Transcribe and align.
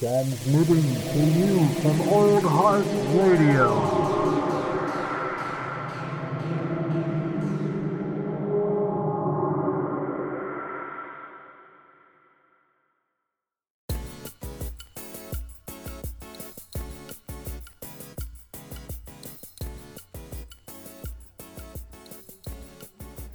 Transmitting 0.00 0.94
to 0.94 1.18
you 1.18 1.68
from 1.82 2.00
Old 2.08 2.42
Heart 2.42 2.86
Radio. 3.12 3.68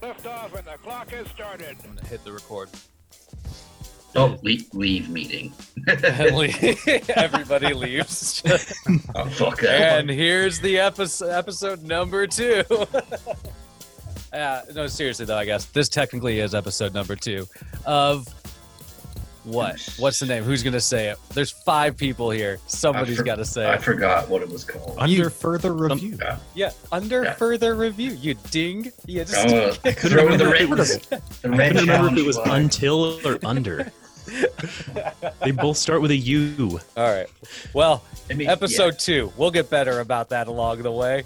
Lift 0.02 0.25
off 0.25 0.55
and 0.55 0.66
the 0.66 0.71
clock 0.82 1.11
has 1.11 1.27
started. 1.27 1.77
I'm 1.84 1.93
gonna 1.93 2.07
hit 2.07 2.23
the 2.23 2.32
record. 2.32 2.70
Oh, 4.16 4.38
leave, 4.43 4.73
leave 4.73 5.09
meeting. 5.09 5.54
Everybody 5.88 7.74
leaves. 7.74 8.41
oh, 9.15 9.25
fuck 9.29 9.60
that. 9.61 10.00
and 10.00 10.10
here's 10.10 10.60
the 10.60 10.79
episode, 10.79 11.29
episode 11.32 11.83
number 11.83 12.25
two. 12.28 12.64
uh, 14.33 14.61
no, 14.74 14.88
seriously 14.88 15.25
though, 15.25 15.38
I 15.38 15.46
guess 15.46 15.65
this 15.65 15.89
technically 15.89 16.39
is 16.39 16.55
episode 16.55 16.93
number 16.93 17.15
two 17.15 17.46
of 17.86 18.28
what? 19.43 19.79
What's 20.00 20.19
the 20.19 20.25
name? 20.25 20.43
Who's 20.43 20.63
gonna 20.63 20.79
say 20.82 21.10
it? 21.10 21.19
There's 21.36 21.52
five 21.52 21.96
people 21.96 22.32
here. 22.32 22.57
Somebody's 22.66 23.18
for- 23.18 23.24
got 23.24 23.36
to 23.36 23.46
say 23.46 23.66
I 23.68 23.75
it. 23.75 23.83
forgot 23.83 24.27
what 24.27 24.41
it 24.41 24.50
was 24.50 24.63
called. 24.63 24.96
Under 24.97 25.29
further 25.29 25.71
review. 25.71 26.18
Yeah. 26.19 26.38
Yeah, 26.55 26.71
under 26.91 27.25
Yeah. 27.25 27.33
further 27.36 27.75
review. 27.75 28.13
You 28.13 28.33
ding. 28.50 28.91
Yeah, 29.05 29.24
just 29.25 29.46
Oh, 29.47 29.71
couldn't 29.83 30.10
throw 30.10 30.32
in 30.32 30.39
the 30.39 30.46
remember 30.47 30.52
red, 30.52 30.61
if 30.61 30.69
it 30.71 30.77
was- 30.79 30.97
the 31.41 31.47
I 31.50 31.55
red 31.57 31.71
couldn't 31.74 31.88
remember 31.89 32.08
if 32.08 32.13
it 32.13 32.16
challenge 32.16 32.25
was 32.25 32.38
flag. 32.38 32.61
until 32.63 33.27
or 33.27 33.39
under. 33.45 33.91
They 35.44 35.52
both 35.52 35.78
start 35.78 36.02
with 36.02 36.12
a 36.12 36.16
U. 36.16 36.80
all 36.98 37.12
right. 37.12 37.28
Well, 37.73 38.03
I 38.30 38.34
mean, 38.34 38.50
episode 38.50 39.00
two. 39.00 39.31
We'll 39.38 39.52
get 39.52 39.69
better 39.69 40.00
about 40.00 40.30
that 40.30 40.47
along 40.47 40.83
the 40.83 40.92
way. 40.92 41.23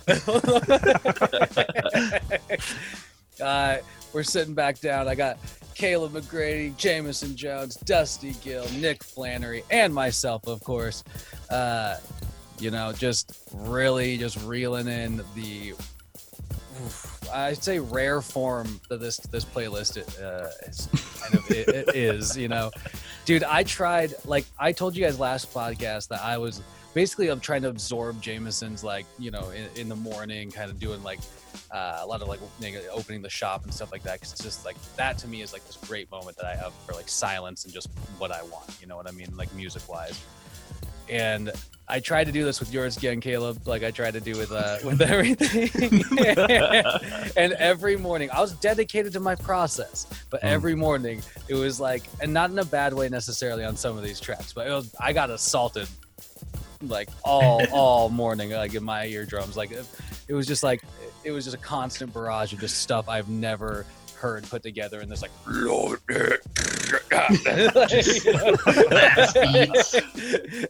uh, 3.44 3.78
we're 4.14 4.24
sitting 4.24 4.54
back 4.54 4.80
down. 4.80 5.08
I 5.08 5.16
got 5.16 5.38
Caleb 5.76 6.14
McGrady, 6.14 6.76
Jameson 6.76 7.36
Jones, 7.36 7.76
Dusty 7.76 8.34
Gill, 8.44 8.68
Nick 8.80 9.04
Flannery, 9.04 9.64
and 9.72 9.94
myself, 9.94 10.48
of 10.48 10.62
course. 10.62 11.04
Uh, 11.50 11.98
you 12.60 12.72
know, 12.72 12.92
just 12.92 13.50
really 13.54 14.18
just 14.18 14.42
reeling 14.44 14.88
in 14.88 15.22
the. 15.36 15.74
I'd 17.34 17.64
say 17.64 17.80
rare 17.80 18.22
form 18.22 18.80
that 18.90 19.00
this 19.00 19.18
this 19.18 19.46
playlist 19.46 19.98
uh, 20.22 20.50
is 20.68 20.88
kind 21.22 21.36
of 21.36 21.52
it, 21.52 21.68
it 21.68 21.96
is. 21.96 22.38
You 22.38 22.48
know, 22.48 22.72
dude, 23.26 23.44
I 23.44 23.64
tried 23.64 24.14
like 24.26 24.46
I 24.58 24.72
told 24.72 24.96
you 24.96 25.04
guys 25.04 25.20
last 25.20 25.54
podcast 25.54 26.08
that 26.10 26.22
I 26.22 26.38
was 26.38 26.62
basically 26.94 27.30
I'm 27.30 27.40
trying 27.40 27.62
to 27.64 27.70
absorb 27.70 28.22
Jameson's 28.22 28.84
like 28.84 29.06
you 29.18 29.32
know 29.32 29.50
in, 29.52 29.82
in 29.82 29.90
the 29.90 29.96
morning, 29.96 30.52
kind 30.52 30.72
of 30.72 30.80
doing 30.80 31.04
like 31.04 31.20
uh, 31.72 32.00
a 32.02 32.06
lot 32.08 32.22
of 32.22 32.28
like 32.28 32.40
opening 32.92 33.22
the 33.22 33.30
shop 33.30 33.64
and 33.64 33.74
stuff 33.74 33.92
like 33.92 34.04
that. 34.04 34.14
Because 34.14 34.32
it's 34.32 34.44
just 34.44 34.66
like 34.66 34.78
that 34.96 35.18
to 35.20 35.28
me 35.28 35.42
is 35.42 35.54
like 35.54 35.66
this 35.66 35.78
great 35.78 36.10
moment 36.12 36.38
that 36.38 36.46
I 36.46 36.56
have 36.56 36.74
for 36.86 36.94
like 36.94 37.10
silence 37.10 37.66
and 37.66 37.74
just 37.74 37.90
what 38.18 38.32
I 38.32 38.42
want. 38.44 38.78
You 38.82 38.88
know 38.88 38.98
what 38.98 39.08
I 39.08 39.12
mean, 39.12 39.36
like 39.38 39.54
music 39.54 39.88
wise. 39.90 40.24
And 41.10 41.52
I 41.88 42.00
tried 42.00 42.26
to 42.26 42.32
do 42.32 42.44
this 42.46 42.60
with 42.60 42.72
yours 42.72 42.96
again, 42.98 43.20
Caleb, 43.20 43.68
like 43.68 43.84
I 43.84 43.90
tried 43.92 44.12
to 44.14 44.20
do 44.20 44.38
with 44.38 44.52
uh, 44.52 44.78
with 44.84 45.02
everything. 45.14 45.70
and 47.36 47.54
every 47.54 47.98
morning, 47.98 48.30
I 48.32 48.40
was 48.42 48.54
dedicated 48.54 49.14
to 49.14 49.20
my 49.20 49.36
process. 49.36 50.06
But 50.30 50.42
Mm. 50.42 50.52
every 50.52 50.76
morning, 50.76 51.22
it 51.48 51.56
was 51.56 51.80
like, 51.80 52.04
and 52.22 52.32
not 52.34 52.52
in 52.52 52.60
a 52.60 52.66
bad 52.66 52.94
way 52.94 53.10
necessarily 53.10 53.66
on 53.66 53.76
some 53.76 53.98
of 53.98 54.04
these 54.04 54.20
tracks, 54.20 54.54
but 54.54 54.68
it 54.68 54.72
was, 54.72 54.94
I 55.00 55.12
got 55.14 55.30
assaulted 55.32 55.88
like 56.84 57.10
all 57.24 57.66
all 57.72 58.10
morning, 58.10 58.52
like 58.52 58.76
in 58.76 58.84
my 58.84 59.06
eardrums. 59.08 59.58
Like 59.58 59.72
it, 59.72 59.86
it 60.28 60.34
was 60.34 60.46
just 60.48 60.62
like 60.64 60.84
it 61.24 61.32
was 61.32 61.44
just 61.46 61.56
a 61.56 61.60
constant 61.60 62.14
barrage 62.14 62.54
of 62.54 62.60
just 62.60 62.78
stuff 62.82 63.10
I've 63.10 63.28
never 63.30 63.86
heard 64.20 64.44
put 64.50 64.62
together 64.62 65.00
and 65.00 65.10
this 65.12 65.22
like 65.22 65.32
You 68.26 68.34
know? 68.34 68.56
Blast 68.90 69.34
beats. 69.36 69.94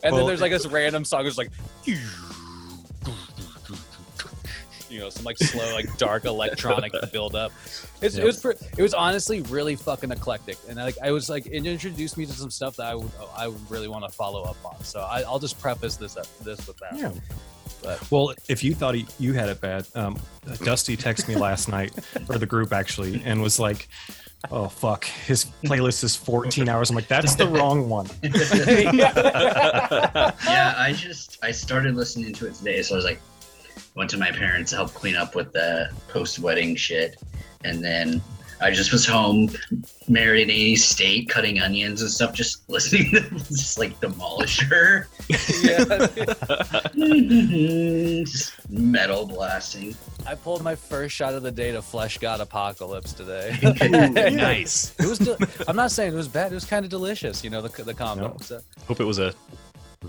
and 0.04 0.16
then 0.16 0.26
there's 0.28 0.42
like 0.42 0.52
this 0.52 0.66
random 0.68 1.04
song 1.04 1.24
that's 1.24 1.38
like 1.38 1.52
you 4.89 5.00
know 5.00 5.09
some 5.09 5.23
like 5.23 5.38
slow 5.38 5.72
like 5.73 5.95
dark 5.97 6.25
electronic 6.25 6.91
build 7.11 7.35
up 7.35 7.51
it's, 8.01 8.16
it 8.16 8.23
was 8.23 8.39
pre- 8.39 8.55
it 8.77 8.81
was 8.81 8.94
honestly 8.94 9.41
really 9.44 9.75
fucking 9.75 10.11
eclectic 10.11 10.57
and 10.67 10.77
like 10.77 10.97
i 11.03 11.11
was 11.11 11.29
like 11.29 11.45
it 11.45 11.66
introduced 11.66 12.17
me 12.17 12.25
to 12.25 12.33
some 12.33 12.50
stuff 12.50 12.75
that 12.75 12.88
i 12.88 12.95
would 12.95 13.11
i 13.38 13.47
would 13.47 13.72
really 13.72 13.88
want 13.88 14.03
to 14.03 14.11
follow 14.11 14.44
up 14.44 14.57
on 14.66 14.83
so 14.83 15.01
I, 15.01 15.22
i'll 15.22 15.39
just 15.39 15.59
preface 15.59 15.95
this 15.97 16.17
up, 16.17 16.25
this 16.44 16.66
with 16.67 16.77
that 16.77 16.97
Yeah. 16.97 17.11
But- 17.81 18.11
Well, 18.11 18.33
if 18.50 18.61
you 18.61 18.75
thought 18.75 18.94
he, 18.95 19.07
you 19.19 19.31
had 19.31 19.47
it 19.47 19.61
bad, 19.61 19.88
um, 19.95 20.19
Dusty 20.66 20.97
texted 20.97 21.29
me 21.29 21.38
last 21.38 21.69
night, 21.69 21.94
for 22.25 22.38
the 22.38 22.45
group 22.45 22.73
actually, 22.73 23.21
and 23.23 23.41
was 23.41 23.57
like, 23.57 23.88
"Oh 24.51 24.67
fuck, 24.67 25.06
his 25.06 25.45
playlist 25.63 26.03
is 26.03 26.13
14 26.13 26.67
hours." 26.67 26.89
I'm 26.89 26.97
like, 26.97 27.07
"That's 27.07 27.35
the 27.35 27.47
wrong 27.47 27.88
one." 27.88 28.07
yeah, 28.23 28.31
I 30.77 30.94
just 30.95 31.38
I 31.41 31.51
started 31.51 31.95
listening 31.95 32.33
to 32.33 32.47
it 32.47 32.56
today, 32.56 32.81
so 32.81 32.95
I 32.95 32.97
was 32.97 33.06
like, 33.06 33.21
went 33.95 34.09
to 34.11 34.17
my 34.17 34.31
parents 34.31 34.72
to 34.72 34.77
help 34.77 34.94
clean 34.94 35.16
up 35.16 35.35
with 35.35 35.51
the 35.53 35.89
post 36.07 36.39
wedding 36.39 36.75
shit, 36.75 37.22
and 37.63 37.83
then 37.83 38.22
I 38.61 38.72
just 38.72 38.91
was 38.91 39.05
home, 39.05 39.50
married 40.09 40.50
in 40.50 40.55
marinating 40.75 40.77
steak, 40.79 41.29
cutting 41.29 41.61
onions 41.61 42.01
and 42.01 42.11
stuff, 42.11 42.33
just 42.33 42.69
listening 42.69 43.11
to 43.11 43.22
just 43.29 43.77
like 43.79 43.97
Demolisher, 44.01 45.05
yeah 45.63 46.07
just 48.25 48.69
metal 48.69 49.25
blasting. 49.25 49.95
i 50.27 50.35
pulled 50.35 50.63
my 50.63 50.75
first 50.75 51.16
shot 51.16 51.33
of 51.33 51.44
the 51.44 51.51
day 51.51 51.71
to 51.71 51.79
fleshgod 51.79 52.39
apocalypse 52.39 53.13
today 53.13 53.57
nice. 54.31 54.94
it 55.00 55.06
was 55.07 55.19
del- 55.19 55.38
i'm 55.67 55.75
not 55.75 55.91
saying 55.91 56.13
it 56.13 56.16
was 56.16 56.27
bad 56.27 56.51
it 56.51 56.56
was 56.56 56.66
kind 56.66 56.83
of 56.85 56.91
delicious 56.91 57.44
you 57.44 57.50
know 57.50 57.61
the, 57.61 57.83
the 57.83 57.94
combo 57.94 58.27
No. 58.29 58.38
so 58.41 58.59
Hope 58.88 59.00
it 59.00 59.06
was 59.06 59.19
a 59.19 59.33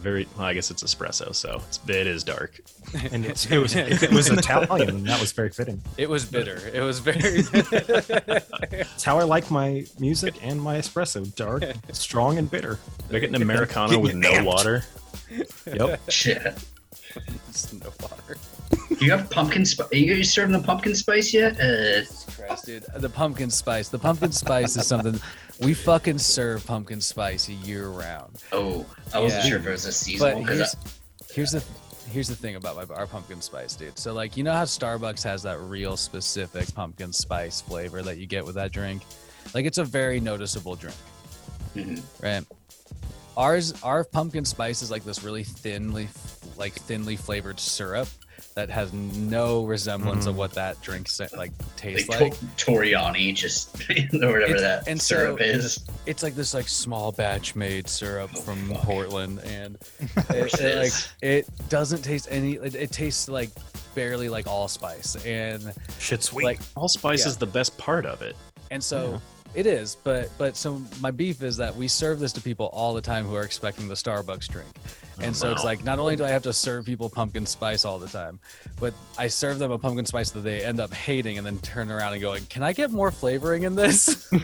very. 0.00 0.26
Well, 0.36 0.46
I 0.46 0.54
guess 0.54 0.70
it's 0.70 0.82
espresso, 0.82 1.34
so 1.34 1.62
it's 1.68 1.78
it 1.88 2.06
is 2.06 2.24
dark. 2.24 2.60
And 3.12 3.24
it's, 3.24 3.46
it 3.46 3.58
was 3.58 3.74
it 3.76 4.10
was 4.10 4.28
Italian, 4.28 4.88
And 4.88 5.06
that 5.06 5.20
was 5.20 5.32
very 5.32 5.50
fitting. 5.50 5.80
it 5.96 6.08
was 6.08 6.24
bitter 6.24 6.60
it 6.74 6.80
was 6.80 6.98
very 6.98 7.20
It's 7.22 9.04
how 9.04 9.18
I 9.18 9.22
like 9.24 9.50
my 9.50 9.84
music 9.98 10.34
and 10.42 10.60
my 10.60 10.78
espresso: 10.78 11.32
dark, 11.36 11.62
strong, 11.92 12.38
and 12.38 12.50
bitter. 12.50 12.78
Make 13.10 13.22
it 13.22 13.28
an 13.34 13.40
americano 13.42 13.98
with 13.98 14.14
no 14.14 14.32
amped. 14.32 14.44
water. 14.44 14.84
Yep. 15.66 16.00
Shit. 16.10 16.54
Just 17.48 17.74
no 17.74 17.92
water. 18.02 18.36
Do 18.98 19.04
you 19.04 19.10
have 19.12 19.30
pumpkin 19.30 19.64
spice? 19.64 19.88
Are 19.92 19.96
you 19.96 20.24
serving 20.24 20.52
the 20.52 20.62
pumpkin 20.66 20.94
spice 20.94 21.32
yet? 21.32 21.52
Uh, 21.60 22.04
Christ, 22.36 22.66
dude. 22.66 22.84
The 22.96 23.08
pumpkin 23.08 23.50
spice. 23.50 23.88
The 23.88 23.98
pumpkin 23.98 24.32
spice 24.32 24.76
is 24.76 24.86
something 24.86 25.20
we 25.60 25.74
fucking 25.74 26.18
serve 26.18 26.66
pumpkin 26.66 27.00
spice 27.00 27.48
year 27.48 27.88
round. 27.88 28.42
oh, 28.52 28.86
I 29.14 29.18
wasn't 29.20 29.44
Yeah. 29.44 29.50
sure 29.50 29.58
if 29.58 29.66
it 29.66 29.70
was 29.70 29.84
a 29.86 29.92
seasonal 29.92 30.40
because 30.40 30.74
here's, 31.30 31.52
here's 31.52 31.52
the 31.52 31.64
here's 32.10 32.28
the 32.28 32.34
thing 32.34 32.56
about 32.56 32.74
my, 32.76 32.94
our 32.94 33.06
pumpkin 33.06 33.40
spice, 33.40 33.74
dude. 33.76 33.98
So 33.98 34.12
like 34.12 34.36
you 34.36 34.42
know 34.42 34.52
how 34.52 34.64
Starbucks 34.64 35.22
has 35.24 35.42
that 35.44 35.60
real 35.60 35.96
specific 35.96 36.72
pumpkin 36.74 37.12
spice 37.12 37.60
flavor 37.60 38.02
that 38.02 38.18
you 38.18 38.26
get 38.26 38.44
with 38.44 38.54
that 38.56 38.72
drink? 38.72 39.02
Like 39.54 39.64
it's 39.66 39.78
a 39.78 39.84
very 39.84 40.20
noticeable 40.20 40.76
drink, 40.76 40.96
Mhm. 41.74 42.02
right? 42.22 42.44
Ours 43.36 43.74
our 43.82 44.04
pumpkin 44.04 44.44
spice 44.44 44.82
is 44.82 44.90
like 44.90 45.04
this 45.04 45.22
really 45.22 45.44
thinly 45.44 46.08
like 46.56 46.72
thinly 46.74 47.16
flavored 47.16 47.58
syrup 47.60 48.08
that 48.60 48.68
has 48.68 48.92
no 48.92 49.64
resemblance 49.64 50.26
of 50.26 50.34
Mhm. 50.34 50.38
what 50.38 50.52
that 50.52 50.80
drink 50.82 51.08
like 51.18 51.32
like, 51.32 51.52
tastes 51.76 52.08
to- 52.08 52.24
like. 52.24 52.34
Toriani, 52.58 53.34
just 53.34 53.74
or 53.90 53.94
whatever 54.12 54.36
It's- 54.44 54.60
that 54.60 54.86
and 54.86 55.00
so- 55.00 55.14
syrup 55.16 55.40
is. 55.40 55.80
it's 56.04 56.22
like 56.22 56.34
this 56.34 56.52
like 56.52 56.68
small 56.68 57.10
batch 57.10 57.56
made 57.56 57.88
syrup 57.88 58.30
Oh, 58.36 58.40
from 58.42 58.68
fuck. 58.68 58.82
Portland, 58.82 59.40
and 59.44 59.78
it, 60.30 60.30
it 60.30 60.60
it, 60.60 60.78
like 60.78 60.92
it 61.22 61.68
doesn't 61.70 62.02
taste 62.02 62.28
any. 62.30 62.52
It, 62.56 62.74
it 62.74 62.92
tastes 62.92 63.28
like 63.28 63.48
barely 63.94 64.28
like 64.28 64.46
allspice, 64.46 65.16
and 65.24 65.72
Shit, 65.98 66.22
sweet. 66.22 66.44
like 66.44 66.60
Allspice 66.76 67.22
Yeah. 67.22 67.28
is 67.28 67.36
the 67.38 67.46
best 67.46 67.76
part 67.78 68.04
of 68.04 68.20
it. 68.22 68.36
and 68.70 68.84
so 68.84 69.20
it 69.54 69.66
is. 69.66 69.96
But 69.96 70.30
but 70.38 70.56
so 70.56 70.80
my 71.00 71.10
beef 71.10 71.42
is 71.42 71.56
that 71.56 71.74
we 71.74 71.88
serve 71.88 72.20
this 72.20 72.32
to 72.34 72.40
people 72.40 72.66
all 72.72 72.94
the 72.94 73.00
time 73.00 73.24
who 73.24 73.34
are 73.34 73.42
expecting 73.44 73.88
the 73.88 73.94
Starbucks 73.94 74.48
drink, 74.48 74.68
and 75.20 75.34
so 75.34 75.50
it's 75.52 75.64
like 75.64 75.84
not 75.84 75.98
only 75.98 76.16
do 76.16 76.24
I 76.24 76.28
have 76.28 76.42
to 76.44 76.52
serve 76.52 76.86
people 76.86 77.10
pumpkin 77.10 77.46
spice 77.46 77.84
all 77.84 77.98
the 77.98 78.08
time, 78.08 78.38
but 78.78 78.94
I 79.18 79.28
serve 79.28 79.58
them 79.58 79.70
a 79.70 79.78
pumpkin 79.78 80.06
spice 80.06 80.30
that 80.30 80.40
they 80.40 80.64
end 80.64 80.80
up 80.80 80.92
hating, 80.92 81.38
and 81.38 81.46
then 81.46 81.58
turn 81.58 81.90
around 81.90 82.12
and 82.12 82.22
going, 82.22 82.44
"Can 82.46 82.62
I 82.62 82.72
get 82.72 82.90
more 82.90 83.10
flavoring 83.10 83.64
in 83.64 83.74
this?" 83.74 84.28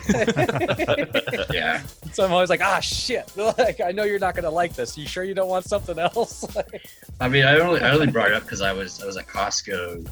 Yeah. 1.49 1.81
So 2.13 2.25
I'm 2.25 2.31
always 2.31 2.49
like, 2.49 2.61
ah, 2.61 2.79
shit. 2.79 3.31
Like, 3.57 3.79
I 3.81 3.91
know 3.91 4.03
you're 4.03 4.19
not 4.19 4.35
gonna 4.35 4.51
like 4.51 4.73
this. 4.73 4.97
You 4.97 5.07
sure 5.07 5.23
you 5.23 5.33
don't 5.33 5.49
want 5.49 5.65
something 5.65 5.97
else? 5.97 6.45
I 7.19 7.29
mean, 7.29 7.45
I 7.45 7.59
only 7.59 7.81
I 7.81 7.91
only 7.91 8.07
brought 8.07 8.29
it 8.29 8.33
up 8.33 8.43
because 8.43 8.61
I 8.61 8.73
was 8.73 9.01
I 9.01 9.05
was 9.05 9.17
at 9.17 9.27
Costco 9.27 10.07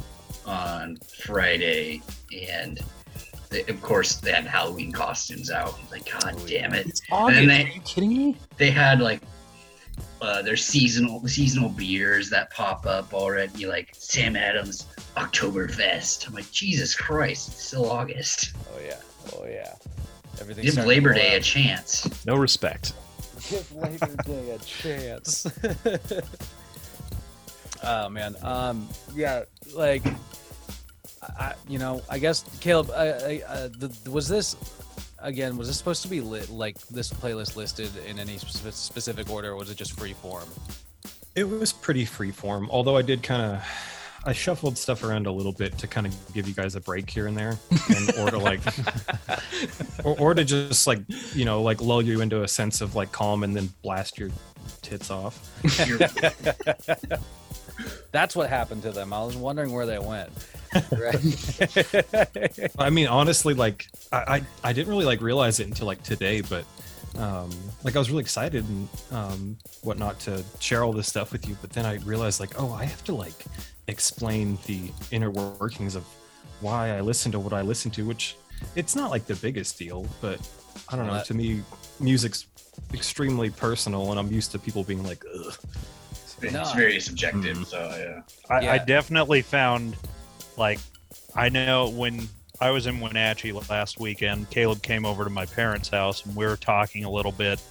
on 0.45 0.97
Friday, 1.24 2.01
and 2.31 2.81
they, 3.63 3.72
of 3.72 3.81
course 3.81 4.16
they 4.16 4.31
had 4.31 4.46
Halloween 4.46 4.92
costumes 4.92 5.50
out. 5.50 5.75
Like, 5.92 6.12
God 6.12 6.36
Oh, 6.38 6.48
damn 6.48 6.74
it! 6.74 6.88
it's 6.88 7.02
And 7.10 7.12
August. 7.12 7.38
then 7.40 7.48
they- 7.48 7.63
Are 7.63 7.68
you 7.74 7.81
kidding 7.81 8.10
me? 8.10 8.38
They 8.57 8.72
had 8.72 9.00
like 9.00 9.22
uh, 10.22 10.42
there's 10.42 10.66
seasonal 10.66 11.25
seasonal 11.28 11.69
beers 11.69 12.30
that 12.31 12.52
pop 12.52 12.86
up 12.86 13.13
already, 13.13 13.66
like 13.66 13.94
Sam 13.98 14.36
Adams 14.36 14.88
Oktoberfest. 15.16 16.28
I'm 16.28 16.34
like, 16.34 16.50
Jesus 16.52 16.96
Christ, 16.96 17.50
it's 17.50 17.63
still 17.63 17.90
August. 17.90 18.54
Oh 18.74 18.80
yeah. 18.86 19.00
Oh 19.36 19.46
yeah. 19.46 19.74
Everything. 20.42 20.66
Give 20.66 20.78
Labor 20.86 21.13
Day 21.13 21.36
a 21.36 21.40
chance. 21.40 22.25
No 22.25 22.36
respect. 22.36 22.94
Give 23.50 23.72
Labor 23.74 24.16
Day 24.25 24.50
a 24.52 24.57
chance. 24.60 25.48
oh 27.84 28.10
man. 28.10 28.36
Um. 28.42 28.88
Yeah. 29.16 29.44
Like. 29.74 30.04
I, 31.39 31.54
you 31.68 31.80
know, 31.80 32.01
I 32.10 32.19
guess 32.19 32.44
Caleb. 32.60 32.92
I, 32.92 33.06
I, 33.06 33.42
uh, 33.48 33.68
the, 33.68 34.12
was 34.12 34.27
this 34.27 34.56
again? 35.19 35.57
Was 35.57 35.68
this 35.68 35.77
supposed 35.77 36.01
to 36.04 36.07
be 36.07 36.22
lit 36.22 36.50
like 36.50 36.80
this 36.88 37.12
playlist 37.12 37.56
listed 37.56 37.92
in 38.06 38.19
any 38.19 38.38
specific, 38.38 38.74
specific 38.74 39.30
order, 39.30 39.51
or 39.51 39.56
was 39.56 39.69
it 39.69 39.77
just 39.77 39.98
free 39.98 40.13
form? 40.13 40.48
It 41.36 41.48
was 41.48 41.74
pretty 41.74 42.06
free 42.06 42.31
form, 42.31 42.69
although 42.72 42.95
I 42.95 43.01
did 43.01 43.22
kind 43.22 43.42
of 43.42 43.63
I 44.27 44.33
shuffled 44.33 44.77
stuff 44.77 45.04
around 45.04 45.27
a 45.27 45.31
little 45.31 45.51
bit 45.51 45.77
to 45.77 45.88
kind 45.88 46.07
of 46.07 46.33
give 46.33 46.48
you 46.48 46.56
guys 46.56 46.75
a 46.75 46.81
break 46.81 47.07
here 47.10 47.28
and 47.28 47.38
there, 47.38 47.60
and, 47.95 48.18
or 48.18 48.31
to 48.31 48.39
like, 48.39 48.60
or, 50.04 50.19
or 50.19 50.33
to 50.33 50.44
just 50.44 50.88
like 50.88 51.00
you 51.33 51.45
know 51.45 51.62
like 51.62 51.80
lull 51.81 52.01
you 52.01 52.21
into 52.21 52.42
a 52.42 52.48
sense 52.48 52.81
of 52.81 52.95
like 52.95 53.12
calm 53.12 53.44
and 53.44 53.56
then 53.56 53.69
blast 53.83 54.18
your 54.18 54.30
tits 54.81 55.12
off. 55.12 55.51
That's 58.12 58.36
what 58.36 58.50
happened 58.50 58.83
to 58.83 58.92
them. 58.92 59.13
I 59.13 59.24
was 59.24 59.36
wondering 59.36 59.72
where 59.72 59.86
they 59.86 60.00
went. 60.00 60.30
Right. 60.92 62.72
I 62.80 62.89
mean, 62.89 63.07
honestly, 63.07 63.54
like 63.54 63.88
I, 64.12 64.18
I 64.18 64.69
I 64.69 64.74
didn't 64.74 64.89
really 64.89 65.06
like 65.06 65.22
realize 65.22 65.60
it 65.60 65.68
until 65.68 65.88
like 65.88 66.04
today, 66.04 66.42
but 66.42 66.66
um 67.18 67.50
like 67.83 67.95
I 67.95 68.00
was 68.00 68.10
really 68.10 68.22
excited 68.22 68.68
and 68.68 68.89
um 69.12 69.57
whatnot 69.83 70.19
to 70.22 70.44
share 70.60 70.83
all 70.83 70.92
this 70.92 71.07
stuff 71.07 71.31
with 71.31 71.48
you, 71.48 71.57
but 71.62 71.69
then 71.72 71.86
I 71.86 71.95
realized 71.98 72.39
like 72.39 72.60
oh 72.62 72.74
I 72.74 72.83
have 72.86 73.04
to 73.06 73.16
like 73.16 73.45
explain 73.88 74.57
the 74.66 74.92
inner 75.12 75.31
workings 75.31 75.95
of 75.95 76.04
why 76.62 76.95
I 76.98 77.01
listen 77.01 77.31
to 77.33 77.39
what 77.39 77.54
I 77.54 77.62
listen 77.62 77.92
to, 77.92 78.06
which 78.06 78.36
it's 78.75 78.95
not 78.95 79.12
like 79.12 79.25
the 79.25 79.36
biggest 79.36 79.78
deal, 79.78 80.07
but 80.21 80.39
I 80.89 80.95
don't 80.95 81.07
know. 81.07 81.21
To 81.24 81.33
me, 81.33 81.62
music's 82.00 82.48
extremely 82.94 83.50
personal, 83.50 84.12
and 84.12 84.19
I'm 84.19 84.31
used 84.31 84.51
to 84.51 84.60
people 84.60 84.83
being 84.83 85.04
like, 85.04 85.24
Ugh. 85.33 85.54
It's 86.42 86.54
No. 86.54 86.64
very 86.76 87.00
subjective. 87.00 87.58
Mhm. 87.58 87.66
So 87.66 87.96
yeah. 87.98 88.22
I, 88.54 88.76
I 88.76 88.78
definitely 88.80 89.42
found 89.42 89.96
like 90.58 90.80
I 91.36 91.50
know 91.50 91.90
when 91.90 92.28
I 92.62 92.72
was 92.72 92.88
in 92.88 93.00
Wenatchee 93.02 93.52
last 93.52 94.00
weekend, 94.00 94.50
Caleb 94.50 94.82
came 94.82 95.06
over 95.06 95.24
to 95.24 95.30
my 95.30 95.46
parents' 95.46 95.90
house 95.90 96.26
and 96.26 96.36
we 96.36 96.46
were 96.46 96.58
talking 96.58 97.04
a 97.04 97.10
little 97.10 97.32
bit 97.34 97.62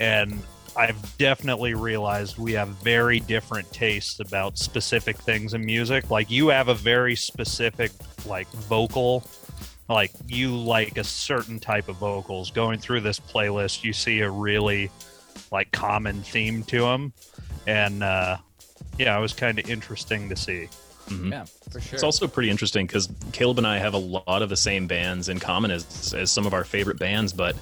and 0.00 0.40
I've 0.76 1.16
definitely 1.16 1.72
realized 1.74 2.36
we 2.36 2.52
have 2.52 2.68
very 2.68 3.20
different 3.20 3.72
tastes 3.72 4.20
about 4.20 4.58
specific 4.58 5.16
things 5.16 5.54
in 5.54 5.64
music. 5.64 6.10
Like 6.10 6.30
you 6.30 6.48
have 6.48 6.68
a 6.68 6.74
very 6.74 7.16
specific 7.16 7.92
like 8.26 8.48
vocal 8.48 9.24
like 9.88 10.10
you 10.26 10.54
like 10.54 10.98
a 10.98 11.04
certain 11.04 11.60
type 11.60 11.88
of 11.88 11.96
vocals. 11.96 12.50
Going 12.50 12.80
through 12.80 13.02
this 13.02 13.20
playlist, 13.20 13.84
you 13.84 13.92
see 13.92 14.20
a 14.20 14.28
really 14.30 14.90
like 15.52 15.70
common 15.70 16.22
theme 16.22 16.64
to 16.64 16.80
them 16.80 17.12
and 17.66 18.02
uh 18.02 18.36
yeah, 18.98 19.16
it 19.16 19.20
was 19.20 19.32
kind 19.32 19.58
of 19.58 19.68
interesting 19.68 20.28
to 20.28 20.36
see. 20.36 20.68
Mhm. 21.08 21.30
yeah, 21.30 21.44
for 21.70 21.80
sure. 21.80 21.94
It's 21.94 22.02
also 22.02 22.26
pretty 22.26 22.50
interesting 22.50 22.84
because 22.86 23.08
Caleb 23.32 23.58
and 23.58 23.66
I 23.66 23.78
have 23.78 23.94
a 23.94 23.98
lot 23.98 24.42
of 24.42 24.48
the 24.48 24.56
same 24.56 24.88
bands 24.88 25.28
in 25.28 25.38
common 25.38 25.70
as 25.70 26.14
as 26.14 26.30
some 26.30 26.46
of 26.46 26.54
our 26.54 26.64
favorite 26.64 26.98
bands, 26.98 27.32
but 27.32 27.54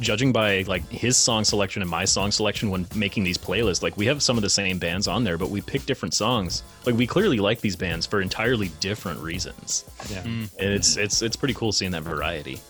judging 0.00 0.32
by 0.32 0.62
like 0.62 0.86
his 0.88 1.16
song 1.16 1.44
selection 1.44 1.82
and 1.82 1.90
my 1.90 2.04
song 2.04 2.32
selection 2.32 2.70
when 2.70 2.86
making 2.94 3.22
these 3.22 3.38
playlists, 3.38 3.82
like 3.82 3.96
we 3.96 4.06
have 4.06 4.22
some 4.22 4.36
of 4.36 4.42
the 4.42 4.50
same 4.50 4.78
bands 4.78 5.06
on 5.06 5.22
there, 5.22 5.38
but 5.38 5.50
we 5.50 5.60
pick 5.60 5.86
different 5.86 6.14
songs. 6.14 6.62
Like 6.84 6.96
we 6.96 7.06
clearly 7.06 7.38
like 7.38 7.60
these 7.60 7.76
bands 7.76 8.06
for 8.06 8.20
entirely 8.20 8.72
different 8.80 9.20
reasons, 9.20 9.84
yeah. 10.10 10.22
and 10.22 10.50
it's 10.58 10.96
it's 10.96 11.22
it's 11.22 11.36
pretty 11.36 11.54
cool 11.54 11.70
seeing 11.70 11.92
that 11.92 12.02
variety. 12.02 12.60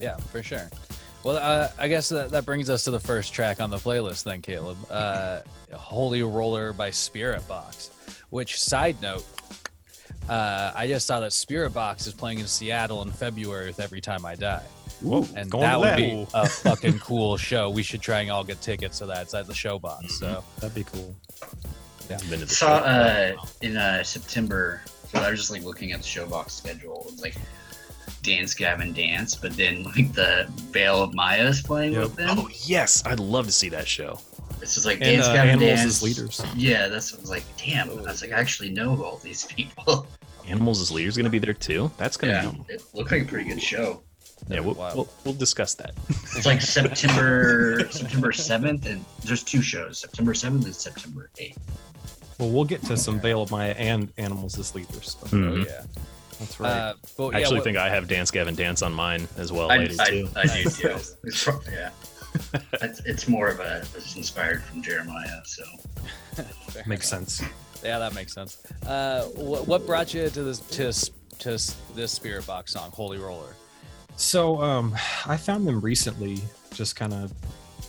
Yeah, 0.00 0.16
for 0.16 0.42
sure. 0.42 0.68
Well, 1.26 1.38
uh, 1.38 1.68
I 1.76 1.88
guess 1.88 2.08
that, 2.10 2.30
that 2.30 2.46
brings 2.46 2.70
us 2.70 2.84
to 2.84 2.92
the 2.92 3.00
first 3.00 3.34
track 3.34 3.60
on 3.60 3.68
the 3.68 3.78
playlist, 3.78 4.22
then, 4.22 4.40
Caleb. 4.40 4.76
Uh, 4.88 5.40
Holy 5.72 6.22
Roller 6.22 6.72
by 6.72 6.90
Spiritbox. 6.90 7.90
Which, 8.30 8.60
side 8.60 9.02
note, 9.02 9.24
uh, 10.28 10.70
I 10.72 10.86
just 10.86 11.04
saw 11.04 11.18
that 11.18 11.32
Spiritbox 11.32 12.06
is 12.06 12.14
playing 12.14 12.38
in 12.38 12.46
Seattle 12.46 13.02
in 13.02 13.10
February 13.10 13.66
with 13.66 13.80
Every 13.80 14.00
Time 14.00 14.24
I 14.24 14.36
Die. 14.36 14.62
Whoa, 15.00 15.26
And 15.34 15.50
going 15.50 15.62
that 15.62 15.80
would 15.80 15.96
be 15.96 16.28
a 16.32 16.48
fucking 16.48 17.00
cool 17.00 17.36
show. 17.36 17.70
We 17.70 17.82
should 17.82 18.02
try 18.02 18.20
and 18.20 18.30
all 18.30 18.44
get 18.44 18.60
tickets 18.60 19.00
to 19.00 19.06
that. 19.06 19.22
It's 19.22 19.34
at 19.34 19.48
the 19.48 19.52
Showbox. 19.52 20.10
So, 20.10 20.44
That'd 20.60 20.76
be 20.76 20.84
cool. 20.84 21.12
Been 22.06 22.20
to 22.20 22.36
the 22.36 22.46
Saw 22.46 22.76
uh 22.76 23.32
in 23.62 23.76
uh 23.76 24.04
September. 24.04 24.80
So 25.08 25.18
I 25.18 25.30
was 25.30 25.40
just 25.40 25.50
like 25.50 25.64
looking 25.64 25.90
at 25.90 26.02
the 26.02 26.06
showbox 26.06 26.50
schedule. 26.50 27.04
It 27.08 27.12
was 27.12 27.20
like 27.20 27.34
Dance 28.26 28.52
Gavin 28.54 28.92
Dance, 28.92 29.34
but 29.36 29.56
then 29.56 29.84
like 29.84 30.12
the 30.12 30.46
Veil 30.72 31.02
of 31.02 31.14
Maya 31.14 31.46
is 31.46 31.62
playing 31.62 31.92
Yep. 31.94 32.02
with 32.02 32.16
them. 32.16 32.38
Oh 32.40 32.48
yes, 32.64 33.02
I'd 33.06 33.20
love 33.20 33.46
to 33.46 33.52
see 33.52 33.68
that 33.70 33.86
show. 33.88 34.20
This 34.60 34.76
is 34.76 34.84
like 34.84 34.96
And 34.96 35.04
Dance 35.04 35.26
uh, 35.26 35.32
Gavin 35.34 35.50
animals 35.62 35.68
Dance. 35.80 35.84
as 35.84 36.02
leaders. 36.02 36.42
Yeah, 36.56 36.88
that's 36.88 37.12
what 37.12 37.18
I 37.18 37.22
was 37.22 37.30
like, 37.30 37.44
damn. 37.56 37.90
I 37.90 37.94
was 37.94 38.22
like, 38.22 38.32
I 38.32 38.38
actually 38.40 38.70
know 38.70 39.02
all 39.02 39.18
these 39.18 39.44
people. 39.46 40.06
Animals 40.48 40.80
as 40.80 40.90
leaders 40.92 41.16
going 41.16 41.24
to 41.24 41.30
be 41.30 41.38
there 41.40 41.52
too. 41.54 41.90
That's 41.96 42.16
going 42.16 42.32
to 42.32 42.46
yeah, 42.46 42.52
be 42.66 42.74
it 42.74 42.82
looked 42.94 43.10
like 43.12 43.22
a 43.22 43.24
pretty 43.24 43.48
good 43.48 43.60
show. 43.62 44.02
yeah. 44.48 44.60
We'll, 44.60 44.74
Wow. 44.74 44.92
we'll 44.94 45.08
we'll 45.24 45.34
discuss 45.34 45.74
that. 45.74 45.92
It's 46.08 46.46
like 46.46 46.60
September 46.62 47.86
September 47.90 48.32
seventh, 48.32 48.86
and 48.86 49.04
there's 49.24 49.42
two 49.42 49.60
shows: 49.62 49.98
September 50.00 50.34
seventh 50.34 50.64
and 50.64 50.74
September 50.74 51.30
eighth. 51.38 51.58
Well, 52.38 52.50
we'll 52.50 52.64
get 52.64 52.82
to 52.84 52.96
some 52.96 53.18
Veil 53.18 53.42
of 53.42 53.50
Maya 53.50 53.74
and 53.78 54.12
animals 54.18 54.58
as 54.58 54.74
leaders. 54.74 55.16
So 55.20 55.36
Mhm. 55.36 55.62
oh, 55.62 55.66
yeah. 55.68 55.82
That's 56.38 56.60
right. 56.60 56.70
Uh, 56.70 56.94
but, 57.16 57.28
I 57.28 57.30
yeah, 57.32 57.38
actually 57.38 57.56
what- 57.58 57.64
think 57.64 57.76
I 57.78 57.88
have 57.88 58.08
Dance 58.08 58.30
Gavin 58.30 58.54
Dance 58.54 58.82
on 58.82 58.92
mine 58.92 59.26
as 59.38 59.52
well, 59.52 59.70
I, 59.70 59.78
ladies 59.78 59.98
I, 59.98 60.10
too. 60.10 60.28
I 60.36 60.42
do 60.46 60.62
too. 60.70 60.88
It's 61.24 61.44
pro- 61.44 61.60
yeah. 61.70 61.90
It's, 62.82 63.00
it's 63.06 63.28
more 63.28 63.48
of 63.48 63.60
a 63.60 63.78
it's 63.94 64.14
inspired 64.14 64.62
from 64.62 64.82
Jeremiah, 64.82 65.40
so 65.44 65.62
Makes 66.86 67.10
enough. 67.12 67.28
sense. 67.28 67.42
Yeah, 67.82 67.98
that 67.98 68.14
makes 68.14 68.34
sense. 68.34 68.62
Uh, 68.86 69.22
what, 69.36 69.66
what 69.66 69.86
brought 69.86 70.12
you 70.12 70.28
to 70.28 70.42
this 70.42 70.58
to 70.60 70.92
to 71.38 71.50
this 71.94 72.18
Spiritbox 72.18 72.68
song, 72.70 72.90
Holy 72.92 73.16
Roller? 73.18 73.54
So 74.16 74.60
um, 74.60 74.94
I 75.26 75.38
found 75.38 75.66
them 75.66 75.80
recently, 75.80 76.38
just 76.74 76.94
kind 76.96 77.14
of, 77.14 77.32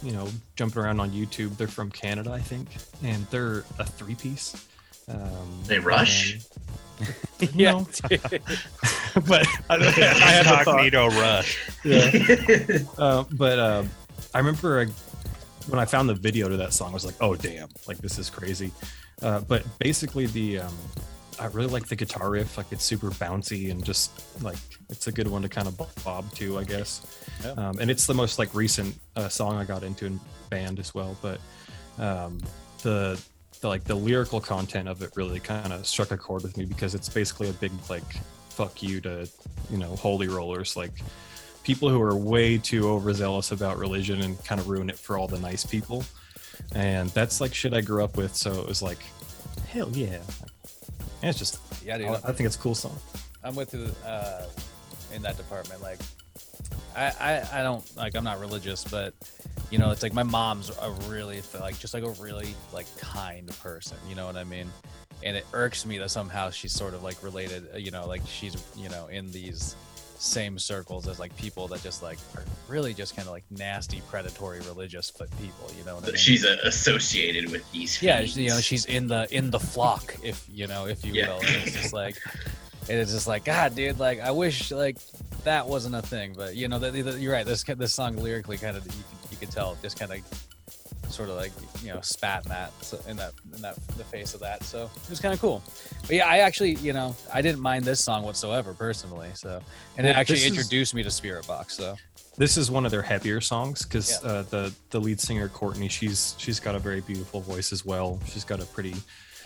you 0.02 0.14
know, 0.14 0.30
jumping 0.56 0.82
around 0.82 1.02
on 1.02 1.12
YouTube. 1.12 1.58
They're 1.58 1.68
from 1.68 1.92
Canada, 1.92 2.32
I 2.32 2.40
think, 2.40 2.70
and 3.04 3.26
they're 3.28 3.66
a 3.80 3.84
three-piece. 3.86 4.66
Um, 5.08 5.64
They 5.66 5.80
Rush? 5.80 6.34
and- 6.34 6.44
Yeah. 7.54 7.84
But 9.28 9.48
I, 9.70 9.76
I 9.76 9.80
had 9.80 10.46
the 10.46 10.50
thought. 10.64 10.86
Incognito 10.86 11.08
Rush. 11.10 11.58
Yeah. 11.84 12.78
Uh, 12.98 13.24
but 13.32 13.58
uh, 13.60 13.84
I 14.34 14.38
remember 14.38 14.80
I, 14.82 14.86
when 15.70 15.80
I 15.80 15.86
found 15.86 16.08
the 16.08 16.14
video 16.14 16.48
to 16.50 16.58
that 16.58 16.74
song, 16.74 16.92
I 16.92 16.94
was 16.94 17.06
like, 17.06 17.16
"Oh 17.20 17.36
damn! 17.36 17.70
Like 17.88 17.98
this 17.98 18.20
is 18.20 18.30
crazy." 18.30 18.72
Uh, 19.24 19.40
but 19.42 19.64
basically, 19.80 20.28
the 20.28 20.60
um, 20.60 20.74
I 21.40 21.48
really 21.48 21.70
like 21.70 21.88
the 21.88 21.96
guitar 21.96 22.30
riff. 22.30 22.58
Like 22.58 22.68
it's 22.72 22.84
super 22.84 23.10
bouncy 23.10 23.72
and 23.72 23.84
just 23.84 24.12
like 24.44 24.58
it's 24.90 25.08
a 25.08 25.12
good 25.12 25.28
one 25.28 25.42
to 25.42 25.50
kind 25.50 25.68
of 25.68 25.76
bob 26.04 26.32
to, 26.36 26.60
I 26.60 26.64
guess. 26.64 27.02
Yeah. 27.44 27.52
Um, 27.54 27.80
and 27.80 27.90
it's 27.90 28.06
the 28.06 28.14
most 28.14 28.38
like 28.38 28.54
recent 28.54 28.96
uh, 29.16 29.30
song 29.30 29.56
I 29.58 29.64
got 29.64 29.82
into 29.84 30.06
in 30.06 30.20
band 30.52 30.78
as 30.80 30.94
well. 30.94 31.18
But 31.24 31.40
um, 31.98 32.40
the 32.84 33.20
the 33.62 33.68
like 33.68 33.84
the 33.84 33.96
lyrical 33.96 34.40
content 34.40 34.88
of 34.88 35.02
it 35.02 35.12
really 35.16 35.40
kind 35.40 35.74
of 35.74 35.86
struck 35.86 36.12
a 36.12 36.18
chord 36.18 36.44
with 36.44 36.58
me 36.58 36.66
because 36.66 36.96
it's 36.96 37.10
basically 37.10 37.50
a 37.50 37.54
big 37.54 37.72
like 37.90 38.04
fuck 38.50 38.82
you 38.82 39.00
to 39.02 39.28
you 39.70 39.78
know 39.78 39.96
holy 39.96 40.28
rollers 40.28 40.76
like 40.76 40.92
people 41.64 41.90
who 41.90 42.02
are 42.02 42.16
way 42.16 42.58
too 42.58 42.88
overzealous 42.88 43.52
about 43.52 43.78
religion 43.78 44.22
and 44.22 44.44
kind 44.46 44.60
of 44.60 44.70
ruin 44.70 44.90
it 44.90 44.98
for 44.98 45.18
all 45.18 45.28
the 45.28 45.40
nice 45.40 45.66
people 45.66 46.04
and 46.74 47.10
that's 47.10 47.40
like 47.42 47.54
shit 47.54 47.74
i 47.74 47.82
grew 47.82 48.04
up 48.04 48.18
with 48.18 48.36
so 48.36 48.52
it 48.60 48.68
was 48.68 48.82
like 48.82 49.00
hell 49.68 49.90
yeah 49.94 50.20
and 51.22 51.30
it's 51.30 51.38
just 51.38 51.60
Yeah, 51.86 51.98
dude. 51.98 52.08
i 52.08 52.32
think 52.32 52.42
it's 52.42 52.56
a 52.56 52.60
cool 52.60 52.76
song 52.76 52.98
I'm 53.44 53.56
with 53.56 53.74
you 53.74 53.88
uh, 54.06 54.46
in 55.14 55.22
that 55.22 55.38
department. 55.38 55.82
Like, 55.82 56.00
I, 56.96 57.12
I, 57.20 57.60
I 57.60 57.64
don't 57.64 57.84
like. 57.98 58.16
I'm 58.16 58.24
not 58.24 58.40
religious, 58.40 58.84
but 58.84 59.14
you 59.70 59.78
know, 59.78 59.92
it's 59.92 60.04
like 60.04 60.14
my 60.14 60.24
mom's 60.24 60.70
a 60.82 60.92
really 61.08 61.42
like 61.60 61.78
just 61.80 61.94
like 61.94 62.04
a 62.04 62.10
really 62.22 62.56
like 62.74 62.88
kind 62.98 63.48
person. 63.60 63.98
You 64.10 64.16
know 64.16 64.26
what 64.26 64.36
I 64.38 64.44
mean? 64.44 64.72
And 65.24 65.36
it 65.36 65.46
irks 65.54 65.86
me 65.86 65.98
that 66.00 66.10
somehow 66.12 66.50
she's 66.52 66.72
sort 66.74 66.94
of 66.94 67.04
like 67.04 67.22
related. 67.24 67.68
uh, 67.74 67.78
You 67.78 67.92
know, 67.92 68.08
like 68.08 68.22
she's 68.28 68.56
you 68.76 68.90
know 68.90 69.08
in 69.08 69.32
these 69.32 69.76
same 70.20 70.58
circles 70.58 71.08
as 71.08 71.20
like 71.20 71.36
people 71.38 71.68
that 71.68 71.84
just 71.84 72.02
like 72.02 72.18
are 72.36 72.44
really 72.68 72.92
just 72.92 73.16
kind 73.16 73.28
of 73.28 73.32
like 73.34 73.44
nasty, 73.52 74.02
predatory, 74.10 74.60
religious 74.62 75.12
but 75.12 75.30
people. 75.40 75.70
You 75.78 75.86
know 75.86 75.94
what 75.96 76.06
I 76.06 76.08
mean? 76.08 76.16
she's 76.16 76.44
uh, 76.44 76.58
associated 76.64 77.52
with 77.52 77.70
these. 77.72 78.02
yeah 78.02 78.22
you 78.22 78.50
know 78.50 78.60
she's 78.60 78.86
in 78.86 79.08
the 79.08 79.28
in 79.36 79.52
the 79.52 79.60
flock 79.60 80.16
if 80.24 80.44
you 80.52 80.66
know 80.66 80.88
if 80.88 81.06
you 81.06 81.14
Yeah. 81.14 81.28
will 81.28 81.38
and 81.42 81.50
it's 81.64 81.74
just 81.74 81.94
like 81.94 82.18
and 82.90 82.98
it's 83.00 83.12
just 83.12 83.28
like 83.28 83.44
god 83.46 83.76
dude 83.76 84.00
like 84.00 84.20
i 84.20 84.32
wish 84.32 84.72
like 84.72 84.98
that 85.44 85.68
wasn't 85.68 85.94
a 85.96 86.02
thing 86.02 86.34
but 86.36 86.56
you 86.56 86.68
know 86.68 86.80
that 86.80 86.94
that- 86.94 87.20
you're 87.20 87.34
right 87.34 87.46
this 87.46 87.64
this 87.64 87.94
song 87.94 88.16
lyrically 88.18 88.58
kind 88.58 88.76
of 88.78 88.84
you 88.86 88.92
can, 88.92 89.04
you 89.32 89.38
can 89.38 89.50
tell 89.50 89.78
just 89.82 90.00
kind 90.00 90.12
of 90.12 90.20
sort 91.12 91.30
of 91.30 91.36
like 91.36 91.52
you 91.84 91.94
know 91.94 92.02
spat 92.02 92.44
in 92.46 92.50
that 92.50 92.72
so 92.84 93.00
in 93.08 93.16
that 93.16 93.32
in 93.56 93.62
that 93.62 93.76
the 93.98 94.04
face 94.04 94.34
of 94.34 94.42
that. 94.42 94.62
So 94.64 94.90
it 95.04 95.10
was 95.10 95.22
kind 95.22 95.34
of 95.34 95.40
cool. 95.40 95.64
But 96.02 96.12
yeah, 96.18 96.28
I 96.28 96.40
actually 96.40 96.76
you 96.76 96.92
know 96.92 97.16
I 97.34 97.42
didn't 97.42 97.62
mind 97.62 97.86
this 97.86 98.04
song 98.04 98.24
whatsoever 98.24 98.74
personally. 98.74 99.30
So 99.34 99.62
and 99.98 100.06
it 100.06 100.18
actually 100.18 100.36
this 100.36 100.46
is- 100.46 100.52
introduced 100.58 100.94
me 100.94 101.04
to 101.04 101.10
Spiritbox. 101.10 101.72
So 101.72 101.96
This 102.38 102.58
is 102.58 102.70
one 102.70 102.84
of 102.86 102.92
their 102.92 103.02
heavier 103.02 103.40
songs 103.40 103.84
because 103.84 104.20
Yeah. 104.22 104.30
uh, 104.30 104.42
the 104.44 104.74
the 104.90 105.00
lead 105.00 105.22
singer 105.22 105.48
Courtney, 105.48 105.88
she's 105.88 106.36
she's 106.38 106.60
got 106.60 106.76
a 106.76 106.80
very 106.80 107.00
beautiful 107.00 107.40
voice 107.40 107.72
as 107.72 107.86
well. 107.86 108.20
She's 108.28 108.44
got 108.44 108.60
a 108.60 108.66
pretty. 108.66 108.96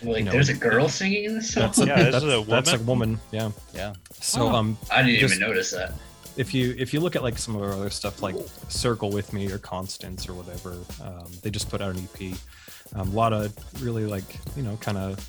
Like, 0.03 0.23
know, 0.25 0.31
there's 0.31 0.49
a 0.49 0.53
girl 0.53 0.89
singing 0.89 1.25
in 1.25 1.35
this 1.35 1.53
song. 1.53 1.63
That's 1.63 1.79
a, 1.79 1.85
Yeah, 1.85 1.95
this 2.03 2.11
that's, 2.13 2.25
is 2.25 2.33
a 2.33 2.45
that's 2.49 2.73
a 2.73 2.77
woman? 2.79 2.87
woman. 2.87 3.19
Yeah. 3.31 3.51
yeah, 3.73 3.93
So 4.19 4.43
Oh. 4.47 4.55
um, 4.55 4.77
I 4.89 5.03
didn't 5.03 5.19
just- 5.19 5.35
even 5.35 5.47
notice 5.47 5.71
that. 5.71 5.93
if 6.37 6.53
you 6.53 6.73
if 6.77 6.93
you 6.93 6.99
look 7.01 7.15
at 7.15 7.23
like 7.23 7.37
some 7.37 7.55
of 7.55 7.61
our 7.61 7.71
other 7.73 7.89
stuff 7.89 8.21
like 8.21 8.35
Circle 8.69 9.11
with 9.11 9.33
Me 9.33 9.51
or 9.51 9.57
Constance 9.57 10.27
or 10.29 10.33
whatever, 10.33 10.77
um, 11.03 11.29
they 11.43 11.49
just 11.49 11.69
put 11.69 11.81
out 11.81 11.95
an 11.95 12.07
EP. 12.15 12.33
Um, 12.95 13.09
a 13.09 13.11
lot 13.11 13.31
of 13.33 13.53
really 13.81 14.05
like 14.05 14.37
you 14.55 14.63
know 14.63 14.77
kind 14.77 14.97
of 14.97 15.19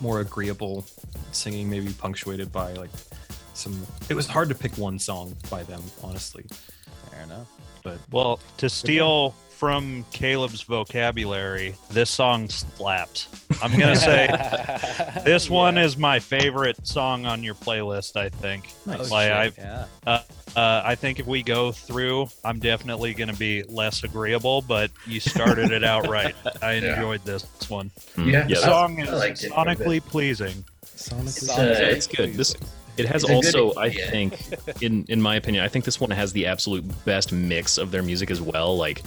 more 0.00 0.20
agreeable 0.20 0.84
singing, 1.32 1.68
maybe 1.68 1.92
punctuated 1.92 2.52
by 2.52 2.72
like 2.74 2.90
some. 3.54 3.86
It 4.08 4.14
was 4.14 4.26
hard 4.26 4.48
to 4.48 4.54
pick 4.54 4.76
one 4.78 4.98
song 4.98 5.36
by 5.50 5.62
them, 5.64 5.82
honestly. 6.02 6.44
fair 7.10 7.22
enough. 7.22 7.46
But 7.82 7.98
Well, 8.10 8.40
to 8.58 8.68
steal 8.70 9.34
from 9.54 10.04
Caleb's 10.12 10.62
vocabulary, 10.62 11.74
this 11.90 12.10
song 12.10 12.48
slaps. 12.48 13.28
I'm 13.62 13.70
gonna 13.78 13.96
say 13.96 14.26
this 15.24 15.48
one 15.48 15.78
is 15.78 15.96
my 15.96 16.18
favorite 16.18 16.86
song 16.86 17.24
on 17.26 17.42
your 17.42 17.54
playlist. 17.54 18.16
I 18.16 18.28
think. 18.28 18.68
Oh, 18.86 18.90
Like 19.10 19.30
I, 19.30 19.44
shit, 19.46 19.54
yeah. 19.58 19.86
uh, 20.06 20.22
I 20.84 20.94
think 20.94 21.20
if 21.20 21.26
we 21.26 21.42
go 21.42 21.72
through, 21.72 22.28
I'm 22.44 22.58
definitely 22.58 23.14
going 23.14 23.28
to 23.30 23.36
be 23.38 23.62
less 23.64 24.04
agreeable. 24.04 24.62
But 24.62 24.90
you 25.06 25.20
started 25.20 25.70
it 25.72 25.84
out 25.84 26.08
right. 26.08 26.34
I 26.62 26.74
Yeah. 26.74 26.94
enjoyed 26.96 27.24
this 27.24 27.44
one. 27.68 27.90
Hmm. 28.16 28.28
Yeah. 28.28 28.46
The 28.46 28.56
song 28.56 28.98
is 29.00 29.10
liked 29.10 29.44
it 29.44 29.52
quite 29.52 29.68
a 29.68 29.76
bit. 29.76 29.86
sonically 29.86 30.00
pleasing. 30.04 30.64
sonically, 30.84 31.26
It's, 31.26 31.48
uh, 31.58 31.62
Yeah, 31.80 31.86
it's 31.88 32.06
good. 32.06 32.34
This 32.34 32.54
it 32.96 33.06
has 33.06 33.24
It's 33.24 33.24
a 33.24 33.26
good- 33.52 33.60
also, 33.60 33.80
I 33.80 33.86
yeah. 33.86 34.10
think, 34.10 34.38
in 34.80 35.04
in 35.08 35.20
my 35.20 35.34
opinion, 35.36 35.64
I 35.64 35.68
think 35.68 35.84
this 35.84 36.00
one 36.00 36.10
has 36.10 36.32
the 36.32 36.46
absolute 36.46 36.84
best 37.04 37.32
mix 37.32 37.76
of 37.78 37.90
their 37.90 38.02
music 38.04 38.30
as 38.30 38.40
well. 38.40 38.76
Like 38.76 39.02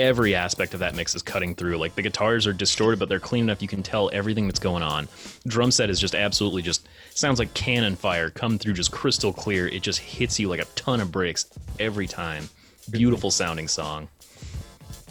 every 0.00 0.34
aspect 0.34 0.74
of 0.74 0.80
that 0.80 0.94
mix 0.94 1.14
is 1.14 1.22
cutting 1.22 1.54
through. 1.54 1.76
Like 1.76 1.94
the 1.94 2.02
guitars 2.02 2.46
are 2.46 2.52
distorted, 2.52 2.98
but 2.98 3.08
they're 3.08 3.20
clean 3.20 3.44
enough 3.44 3.62
you 3.62 3.68
can 3.68 3.82
tell 3.82 4.10
everything 4.12 4.46
that's 4.46 4.58
going 4.58 4.82
on. 4.82 5.08
Drum 5.46 5.70
set 5.70 5.90
is 5.90 6.00
just 6.00 6.14
absolutely 6.14 6.62
just 6.62 6.88
sounds 7.10 7.38
like 7.38 7.52
cannon 7.54 7.94
fire 7.94 8.30
come 8.30 8.58
through 8.58 8.72
just 8.72 8.90
crystal 8.90 9.32
clear. 9.32 9.68
It 9.68 9.82
just 9.82 10.00
hits 10.00 10.40
you 10.40 10.48
like 10.48 10.60
a 10.60 10.64
ton 10.74 11.00
of 11.00 11.12
bricks 11.12 11.46
every 11.78 12.06
time. 12.06 12.48
Beautiful 12.90 13.30
sounding 13.30 13.68
song. 13.68 14.08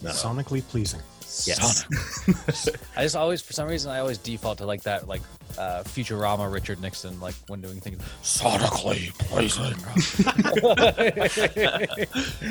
No. 0.01 0.11
sonically 0.11 0.61
pleasing. 0.67 1.01
Yes. 1.45 1.85
I 2.95 3.03
just 3.03 3.15
always, 3.15 3.41
for 3.41 3.53
some 3.53 3.67
reason, 3.67 3.91
I 3.91 3.99
always 3.99 4.17
default 4.17 4.57
to 4.59 4.65
like 4.65 4.83
that, 4.83 5.07
like 5.07 5.21
uh, 5.57 5.83
Futurama 5.83 6.51
Richard 6.51 6.81
Nixon, 6.81 7.19
like 7.19 7.35
when 7.47 7.61
doing 7.61 7.79
things. 7.79 8.01
Sonically 8.23 9.13
pleasing. 9.19 9.75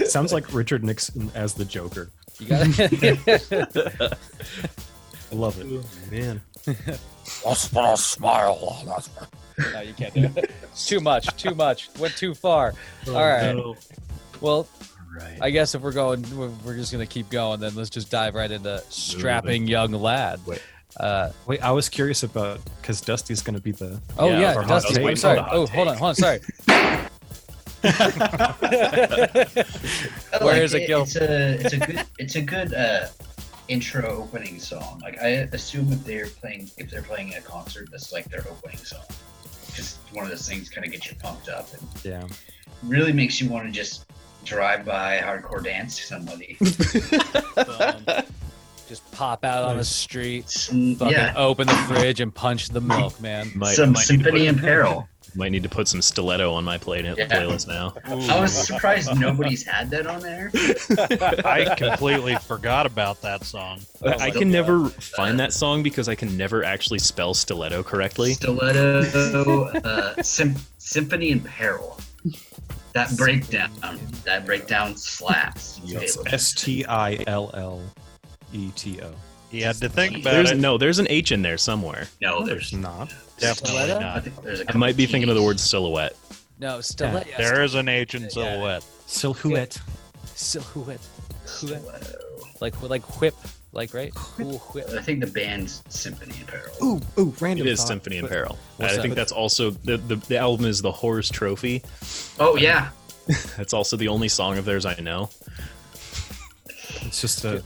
Sounds 0.06 0.32
like 0.32 0.52
Richard 0.54 0.84
Nixon 0.84 1.30
as 1.34 1.54
the 1.54 1.64
Joker. 1.64 2.10
you 2.38 2.46
got 2.48 2.60
I 5.30 5.34
love 5.34 5.60
it. 5.60 6.10
Man. 6.10 6.40
Let's 7.44 7.68
put 7.68 7.84
a 7.84 7.96
smile 7.96 8.58
on 8.80 8.88
us. 8.88 9.10
No, 9.72 9.80
you 9.80 9.92
can't 9.92 10.14
do 10.14 10.30
it. 10.36 10.50
It's 10.62 10.86
too 10.86 11.00
much. 11.00 11.26
Too 11.36 11.54
much. 11.54 11.90
Went 11.98 12.16
too 12.16 12.34
far. 12.34 12.74
All 13.08 13.14
right. 13.14 13.54
Well, 14.40 14.68
Right. 15.16 15.38
I 15.40 15.50
guess 15.50 15.74
if 15.74 15.82
we're 15.82 15.92
going, 15.92 16.24
we're, 16.36 16.50
we're 16.64 16.76
just 16.76 16.92
gonna 16.92 17.06
keep 17.06 17.30
going. 17.30 17.60
Then 17.60 17.74
let's 17.74 17.90
just 17.90 18.10
dive 18.10 18.34
right 18.34 18.50
into 18.50 18.82
strapping 18.90 19.66
young 19.66 19.92
lad. 19.92 20.40
Wait. 20.46 20.62
Uh, 20.98 21.30
Wait, 21.46 21.62
I 21.62 21.70
was 21.70 21.88
curious 21.88 22.22
about 22.24 22.58
because 22.80 23.00
Dusty's 23.00 23.42
going 23.42 23.54
to 23.54 23.60
be 23.62 23.70
the. 23.72 24.00
oh 24.18 24.30
Yeah, 24.30 24.40
yeah, 24.40 24.52
for 24.54 24.62
hot 24.62 24.82
Dusty. 24.82 24.94
take. 24.94 25.06
I'm 25.06 25.16
sorry. 25.16 25.36
the 25.36 25.42
hot 25.42 25.54
Oh, 25.54 25.66
hold 25.66 25.88
on, 25.88 25.96
hold 25.96 26.08
on. 26.08 26.14
Sorry. 26.16 26.40
I 27.84 29.46
Where 30.40 30.54
like 30.54 30.62
is 30.62 30.74
it, 30.74 30.86
Gil? 30.86 31.02
It's 31.02 31.16
a 31.16 31.52
it's 31.60 31.72
a 31.74 31.78
good 31.78 32.02
it's 32.18 32.34
a 32.36 32.42
good 32.42 32.74
uh, 32.74 33.06
intro 33.68 34.22
opening 34.22 34.58
song. 34.58 35.00
Like 35.02 35.18
I 35.22 35.28
assume 35.52 35.92
if 35.92 36.04
they're 36.04 36.26
playing 36.26 36.70
if 36.78 36.90
they're 36.90 37.02
playing 37.02 37.34
a 37.34 37.40
concert, 37.40 37.88
that's 37.90 38.12
like 38.12 38.24
their 38.26 38.44
opening 38.50 38.78
song. 38.78 39.04
Just 39.74 39.98
one 40.12 40.24
of 40.24 40.30
those 40.30 40.48
things 40.48 40.68
kind 40.68 40.86
of 40.86 40.92
get 40.92 41.08
you 41.08 41.16
pumped 41.16 41.48
up 41.48 41.68
and 41.72 41.82
Yeah. 42.04 42.26
really 42.82 43.12
makes 43.12 43.40
you 43.40 43.48
want 43.48 43.66
to 43.66 43.72
just 43.72 44.06
drive 44.48 44.84
by 44.84 45.18
hardcore 45.18 45.62
dance 45.62 45.96
to 45.98 46.02
somebody. 46.04 46.56
Boom. 48.08 48.24
just 48.88 49.10
pop 49.12 49.44
out 49.44 49.64
on 49.64 49.76
the 49.76 49.84
street, 49.84 50.48
Some, 50.48 50.94
fucking 50.96 51.12
yeah, 51.12 51.34
open 51.36 51.66
the 51.66 51.74
fridge 51.74 52.20
and 52.20 52.34
punch 52.34 52.70
the 52.70 52.80
milk, 52.80 53.20
man. 53.20 53.50
Might, 53.54 53.74
some 53.74 53.92
might, 53.92 54.00
symphony 54.02 54.46
in 54.46 54.58
peril. 54.58 55.08
might 55.34 55.50
need 55.52 55.62
to 55.62 55.68
put 55.68 55.86
some 55.86 56.00
stiletto 56.00 56.52
on 56.54 56.64
my 56.64 56.78
play, 56.78 57.02
Yeah. 57.02 57.26
playlist 57.28 57.68
now. 57.68 57.94
I 58.04 58.40
was 58.40 58.52
surprised 58.52 59.14
nobody's 59.20 59.64
had 59.64 59.90
that 59.90 60.06
on 60.06 60.20
there. 60.20 60.50
I 61.44 61.74
completely 61.76 62.34
forgot 62.36 62.86
about 62.86 63.20
that 63.22 63.44
song. 63.44 63.80
I 64.02 64.30
can 64.30 64.50
never 64.50 64.88
find 64.88 65.38
that 65.38 65.52
song 65.52 65.82
because 65.82 66.08
I 66.08 66.14
can 66.14 66.36
never 66.38 66.64
actually 66.64 66.98
spell 66.98 67.34
stiletto 67.34 67.82
correctly. 67.82 68.32
Stiletto, 68.32 69.64
uh, 69.84 70.22
sym- 70.22 70.56
symphony 70.92 71.30
in 71.30 71.40
peril. 71.40 71.98
That 72.94 73.14
breakdown, 73.16 73.70
that 74.24 74.44
breakdown 74.46 74.96
slaps. 74.96 75.80
S 76.26 76.52
T 76.54 76.84
I 76.86 77.22
L 77.26 77.50
L 77.54 77.80
E 78.52 78.70
T 78.74 79.00
O. 79.02 79.12
You 79.50 79.64
had 79.64 79.76
to 79.76 79.88
think 79.88 80.18
about 80.18 80.32
There's 80.32 80.50
it. 80.50 80.58
no, 80.58 80.76
there's 80.76 80.98
an 80.98 81.06
H 81.08 81.32
in 81.32 81.40
there 81.42 81.56
somewhere. 81.58 82.06
No, 82.20 82.44
There's 82.44 82.70
there's 82.70 82.82
not. 82.82 83.14
Definitely 83.38 83.78
Stiletto? 83.80 84.06
I 84.06 84.20
think 84.20 84.42
there's 84.42 84.60
a 84.60 84.70
I 84.70 84.76
might 84.76 84.96
be 84.96 85.04
couple 85.04 85.12
thinking 85.12 85.30
of 85.30 85.36
the 85.36 85.42
word 85.42 85.60
silhouette. 85.60 86.16
No, 86.58 86.80
stiletto. 86.80 87.30
There 87.38 87.62
is 87.62 87.74
an 87.74 87.88
H 87.88 88.14
in 88.14 88.22
Yeah. 88.22 88.28
silhouette. 88.30 88.84
Silhouette. 89.06 89.80
silhouette. 90.34 91.06
Stiletto. 91.44 92.18
Like 92.60 92.80
like 92.82 93.20
whip, 93.20 93.34
like 93.72 93.92
right? 93.94 94.12
Cool 94.14 94.58
whip. 94.72 94.88
I 94.90 95.02
think 95.02 95.20
the 95.20 95.26
band's 95.26 95.82
Symphony 95.88 96.34
in 96.40 96.46
Peril. 96.46 96.72
Ooh, 96.82 97.00
ooh, 97.20 97.34
random. 97.40 97.66
is 97.66 97.78
thought, 97.80 97.88
Symphony 97.88 98.16
in 98.16 98.22
but- 98.22 98.30
Peril. 98.30 98.58
I 98.80 98.88
that? 98.94 99.02
think 99.02 99.14
that's 99.14 99.32
also 99.32 99.70
the, 99.70 99.96
the 99.98 100.16
the 100.16 100.38
album 100.38 100.66
is 100.66 100.80
the 100.82 100.92
Horrors 100.92 101.30
Trophy. 101.30 101.82
Oh 102.40 102.56
yeah, 102.56 102.90
That's 103.56 103.74
also 103.74 103.96
the 103.96 104.08
only 104.08 104.28
song 104.28 104.56
of 104.58 104.64
theirs 104.64 104.86
I 104.86 104.94
know. 105.00 105.30
It's 107.02 107.20
just 107.20 107.44
a, 107.44 107.62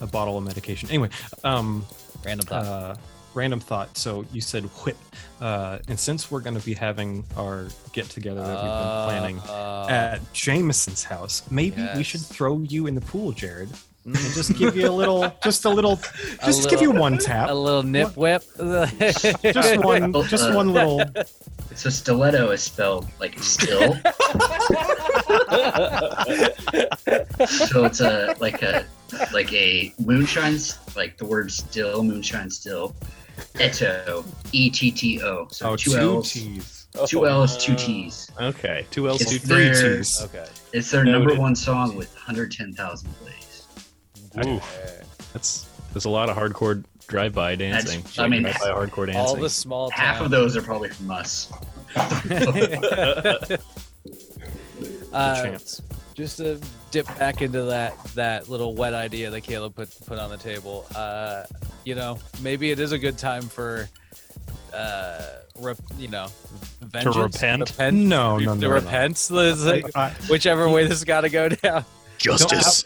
a 0.00 0.06
bottle 0.06 0.36
of 0.38 0.44
medication. 0.44 0.88
Anyway, 0.88 1.10
um, 1.44 1.84
Random 2.24 2.46
thought. 2.46 2.64
uh, 2.66 2.94
random 3.34 3.60
thought. 3.60 3.96
So 3.96 4.24
you 4.32 4.40
said 4.40 4.64
whip, 4.84 4.96
uh, 5.40 5.78
and 5.88 5.98
since 5.98 6.30
we're 6.30 6.40
going 6.40 6.58
to 6.58 6.64
be 6.64 6.74
having 6.74 7.24
our 7.36 7.68
get 7.92 8.06
together 8.06 8.40
that 8.40 8.48
we've 8.48 8.62
been 8.62 9.04
planning 9.06 9.38
Uh, 9.40 9.86
at 9.88 10.32
Jameson's 10.32 11.04
house, 11.04 11.42
maybe 11.50 11.86
we 11.94 12.02
should 12.02 12.20
throw 12.22 12.58
you 12.60 12.86
in 12.86 12.94
the 12.94 13.00
pool, 13.02 13.32
Jared, 13.32 13.68
and 14.06 14.14
just 14.16 14.54
give 14.56 14.76
you 14.76 14.88
a 14.88 14.90
little, 14.90 15.32
just 15.42 15.64
a 15.64 15.68
little, 15.70 15.96
just 16.44 16.66
A 16.66 16.70
give 16.70 16.80
you 16.80 16.90
one 16.92 17.18
tap, 17.18 17.50
a 17.50 17.52
little 17.54 17.82
nip 17.82 18.16
whip. 18.16 18.42
just 19.42 19.78
one, 19.84 20.12
just 20.28 20.54
one 20.54 20.72
little. 20.72 21.02
so 21.74 21.90
stiletto 21.90 22.50
is 22.52 22.62
spelled 22.62 23.06
like 23.20 23.38
still. 23.40 23.94
so 27.46 27.84
it's 27.84 28.00
a 28.00 28.34
like 28.40 28.62
a 28.62 28.84
like 29.32 29.52
a 29.52 29.92
moonshine's 29.98 30.78
like 30.96 31.16
the 31.18 31.24
word 31.26 31.50
still 31.52 32.02
moonshine 32.02 32.50
still. 32.50 32.94
Etto 33.56 34.24
E 34.52 34.70
T 34.70 34.90
T 34.90 35.20
O. 35.22 35.46
So 35.50 35.70
Oh, 35.70 35.76
two 35.76 35.90
two 35.92 35.98
L's, 35.98 36.32
T's. 36.32 36.86
two 37.06 37.20
oh. 37.20 37.24
L's, 37.24 37.56
two 37.58 37.74
T's. 37.74 38.30
Okay, 38.40 38.86
two 38.90 39.08
L's, 39.08 39.20
It's 39.20 39.30
two 39.32 39.38
Three 39.38 39.68
their- 39.68 39.96
T's. 39.98 40.22
okay. 40.22 40.46
It's 40.72 40.90
their 40.90 41.04
number 41.04 41.34
one 41.34 41.54
song 41.54 41.96
with 41.96 42.12
110,000 42.14 43.10
plays. 43.16 43.34
That's 45.32 45.68
there's 45.92 46.04
a 46.04 46.10
lot 46.10 46.28
of 46.28 46.36
hardcore 46.36 46.84
drive-by 47.08 47.54
dancing. 47.56 48.04
I 48.18 48.28
mean, 48.28 48.42
drive-by 48.42 48.66
hardcore 48.68 49.06
dancing. 49.06 49.16
All 49.22 49.36
the 49.36 49.48
small 49.50 49.90
Half 49.90 50.20
of 50.20 50.30
those 50.30 50.56
are 50.56 50.62
probably 50.62 50.90
from 50.90 51.10
us. 51.10 51.50
Uh, 55.12 55.42
chance. 55.42 55.80
just 56.14 56.36
to 56.36 56.60
dip 56.90 57.06
back 57.18 57.40
into 57.40 57.62
that 57.62 57.96
that 58.14 58.48
little 58.50 58.74
wet 58.74 58.92
idea 58.92 59.30
that 59.30 59.40
Caleb 59.40 59.74
put 59.74 59.88
put 60.06 60.18
on 60.18 60.28
the 60.28 60.36
table. 60.36 60.84
Uh, 60.94 61.44
you 61.84 61.94
know, 61.94 62.18
maybe 62.42 62.70
it 62.70 62.78
is 62.78 62.92
a 62.92 62.98
good 62.98 63.16
time 63.16 63.42
for 63.42 63.88
uh, 64.74 65.22
rep, 65.58 65.78
you 65.96 66.08
know, 66.08 66.26
vengeance, 66.82 67.16
repent? 67.16 67.70
repent, 67.70 67.96
No, 67.96 68.36
no, 68.36 68.54
to 68.54 68.60
no, 68.60 68.68
no. 68.68 68.74
repent. 68.74 69.12
It's 69.12 69.30
like- 69.30 69.96
I- 69.96 70.10
whichever 70.28 70.68
way 70.68 70.86
this 70.86 71.02
got 71.04 71.22
to 71.22 71.30
go 71.30 71.48
down. 71.48 71.84
Justice. 72.18 72.84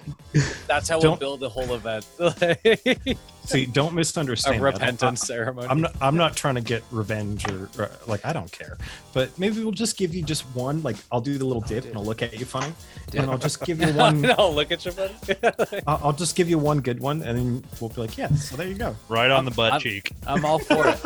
That's 0.67 0.89
how 0.89 1.01
we'll 1.01 1.17
build 1.17 1.41
the 1.41 1.49
whole 1.49 1.75
event. 1.75 2.07
See, 3.45 3.67
don't 3.67 3.95
misunderstand. 3.95 4.57
that. 4.57 4.63
repentance 4.65 5.23
ceremony. 5.23 5.67
I'm 5.69 5.81
not. 5.81 5.95
I'm 6.01 6.17
not 6.17 6.37
trying 6.37 6.55
to 6.57 6.61
get 6.61 6.85
revenge 6.91 7.49
or, 7.51 7.69
or 7.79 7.91
like 8.07 8.25
I 8.25 8.33
don't 8.33 8.51
care. 8.53 8.77
But 9.13 9.37
maybe 9.39 9.63
we'll 9.63 9.73
just 9.73 9.97
give 9.97 10.15
you 10.15 10.23
just 10.23 10.43
one. 10.55 10.83
Like 10.83 10.97
I'll 11.11 11.21
do 11.21 11.37
the 11.39 11.45
little 11.45 11.63
dip 11.63 11.85
and 11.87 11.97
I'll 11.97 12.05
look 12.05 12.23
at 12.23 12.39
you 12.39 12.45
funny, 12.47 12.73
and 13.17 13.29
I'll 13.31 13.39
just 13.39 13.65
give 13.65 13.81
you 13.81 13.89
one. 13.95 14.21
no, 14.21 14.51
look 14.51 14.71
at 14.71 14.85
your 14.85 14.95
buddy. 14.95 15.15
I'll, 15.87 16.01
I'll 16.05 16.13
just 16.13 16.37
give 16.37 16.49
you 16.49 16.59
one 16.59 16.81
good 16.81 17.01
one, 17.01 17.23
and 17.23 17.37
then 17.39 17.65
we'll 17.81 17.91
be 17.91 18.03
like, 18.03 18.17
yeah. 18.17 18.29
So 18.35 18.57
there 18.57 18.69
you 18.69 18.75
go. 18.75 18.95
Right 19.09 19.31
on 19.31 19.45
the 19.45 19.51
butt 19.51 19.73
I'm- 19.73 19.81
cheek. 19.81 20.13
I'm 20.27 20.45
all 20.45 20.59
for 20.61 20.87
it. 20.87 21.01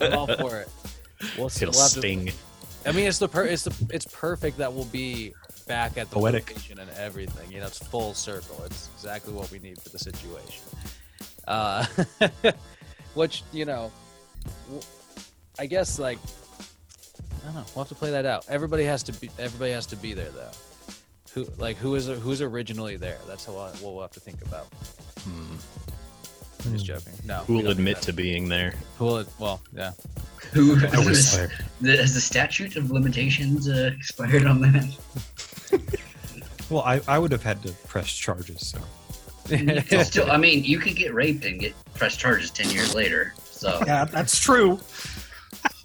I'm 0.00 0.12
all 0.12 0.26
for 0.26 0.60
it. 0.60 0.68
We'll, 1.36 1.48
see- 1.48 1.64
It'll 1.64 1.72
we'll 1.72 1.82
have 1.82 1.92
to- 1.92 1.98
sting. 1.98 2.30
I 2.86 2.92
mean, 2.92 3.06
it's 3.08 3.18
the 3.18 3.28
per- 3.28 3.44
it's 3.44 3.64
the 3.64 3.74
it's 3.90 4.06
perfect 4.06 4.58
that 4.58 4.72
we'll 4.72 4.84
be 4.84 5.34
back 5.68 5.96
at 5.98 6.10
the 6.10 6.16
Poetic. 6.16 6.48
location 6.48 6.78
and 6.80 6.90
everything. 6.92 7.52
You 7.52 7.60
know, 7.60 7.66
it's 7.66 7.78
full 7.78 8.14
circle. 8.14 8.62
It's 8.64 8.88
exactly 8.96 9.32
what 9.32 9.50
we 9.50 9.58
need 9.58 9.80
for 9.80 9.90
the 9.90 9.98
situation. 9.98 10.64
Uh, 11.46 11.84
which 13.14 13.42
you 13.52 13.64
know, 13.64 13.92
I 15.58 15.66
guess 15.66 15.98
like 15.98 16.18
I 17.42 17.44
don't 17.46 17.54
know. 17.54 17.64
We'll 17.74 17.84
have 17.84 17.88
to 17.88 17.94
play 17.94 18.10
that 18.10 18.26
out. 18.26 18.46
Everybody 18.48 18.84
has 18.84 19.02
to 19.04 19.12
be. 19.12 19.30
Everybody 19.38 19.72
has 19.72 19.86
to 19.86 19.96
be 19.96 20.14
there 20.14 20.30
though. 20.30 20.50
Who 21.34 21.46
like 21.58 21.76
who 21.76 21.94
is 21.94 22.06
who's 22.06 22.42
originally 22.42 22.96
there? 22.96 23.18
That's 23.26 23.44
how 23.44 23.52
I, 23.56 23.70
what 23.70 23.92
we'll 23.94 24.02
have 24.02 24.12
to 24.12 24.20
think 24.20 24.42
about. 24.42 24.66
Hmm. 25.20 25.56
I'm 26.68 26.74
just 26.74 26.86
joking. 26.86 27.12
No. 27.24 27.38
Who 27.46 27.54
will 27.54 27.68
admit 27.68 28.02
to 28.02 28.12
being 28.12 28.48
there? 28.48 28.74
Who 28.98 29.04
will? 29.06 29.24
Well, 29.38 29.60
yeah. 29.74 29.92
Who 30.52 30.74
has, 30.76 31.36
there. 31.36 31.50
the, 31.80 31.96
has 31.96 32.14
the 32.14 32.20
statute 32.20 32.76
of 32.76 32.90
limitations 32.90 33.68
uh, 33.68 33.90
expired 33.96 34.46
on 34.46 34.60
that? 34.62 34.96
Well, 36.70 36.82
I, 36.82 37.00
I 37.08 37.18
would 37.18 37.32
have 37.32 37.42
had 37.42 37.62
to 37.62 37.72
press 37.86 38.14
charges. 38.14 38.74
So 39.48 40.02
still, 40.02 40.30
I 40.30 40.36
mean, 40.36 40.64
you 40.64 40.78
could 40.78 40.96
get 40.96 41.14
raped 41.14 41.44
and 41.44 41.58
get 41.58 41.74
press 41.94 42.16
charges 42.16 42.50
ten 42.50 42.70
years 42.70 42.94
later. 42.94 43.32
So 43.42 43.82
yeah, 43.86 44.04
that's 44.04 44.38
true. 44.38 44.78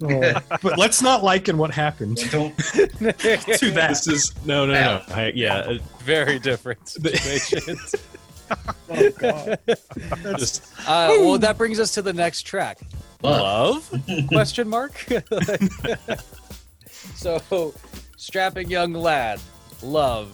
but 0.00 0.78
let's 0.78 1.00
not 1.00 1.24
liken 1.24 1.56
what 1.56 1.70
happened 1.70 2.18
don't. 2.30 2.56
to 2.58 3.70
that. 3.72 3.88
This 3.88 4.06
is 4.06 4.34
no, 4.44 4.66
no, 4.66 4.72
no. 4.72 5.02
I, 5.08 5.32
yeah, 5.34 5.78
Very 6.00 6.38
different 6.38 6.86
situations. 6.86 7.94
Oh 8.90 9.10
god. 9.18 9.58
just 10.38 10.64
Uh, 10.86 11.16
well, 11.18 11.38
that 11.38 11.56
brings 11.56 11.80
us 11.80 11.94
to 11.94 12.02
the 12.02 12.12
next 12.12 12.42
track. 12.42 12.78
Love? 13.22 13.90
Question 14.28 14.68
mark. 14.68 14.92
so, 17.14 17.74
strapping 18.16 18.68
young 18.68 18.92
lad, 18.92 19.40
love. 19.82 20.32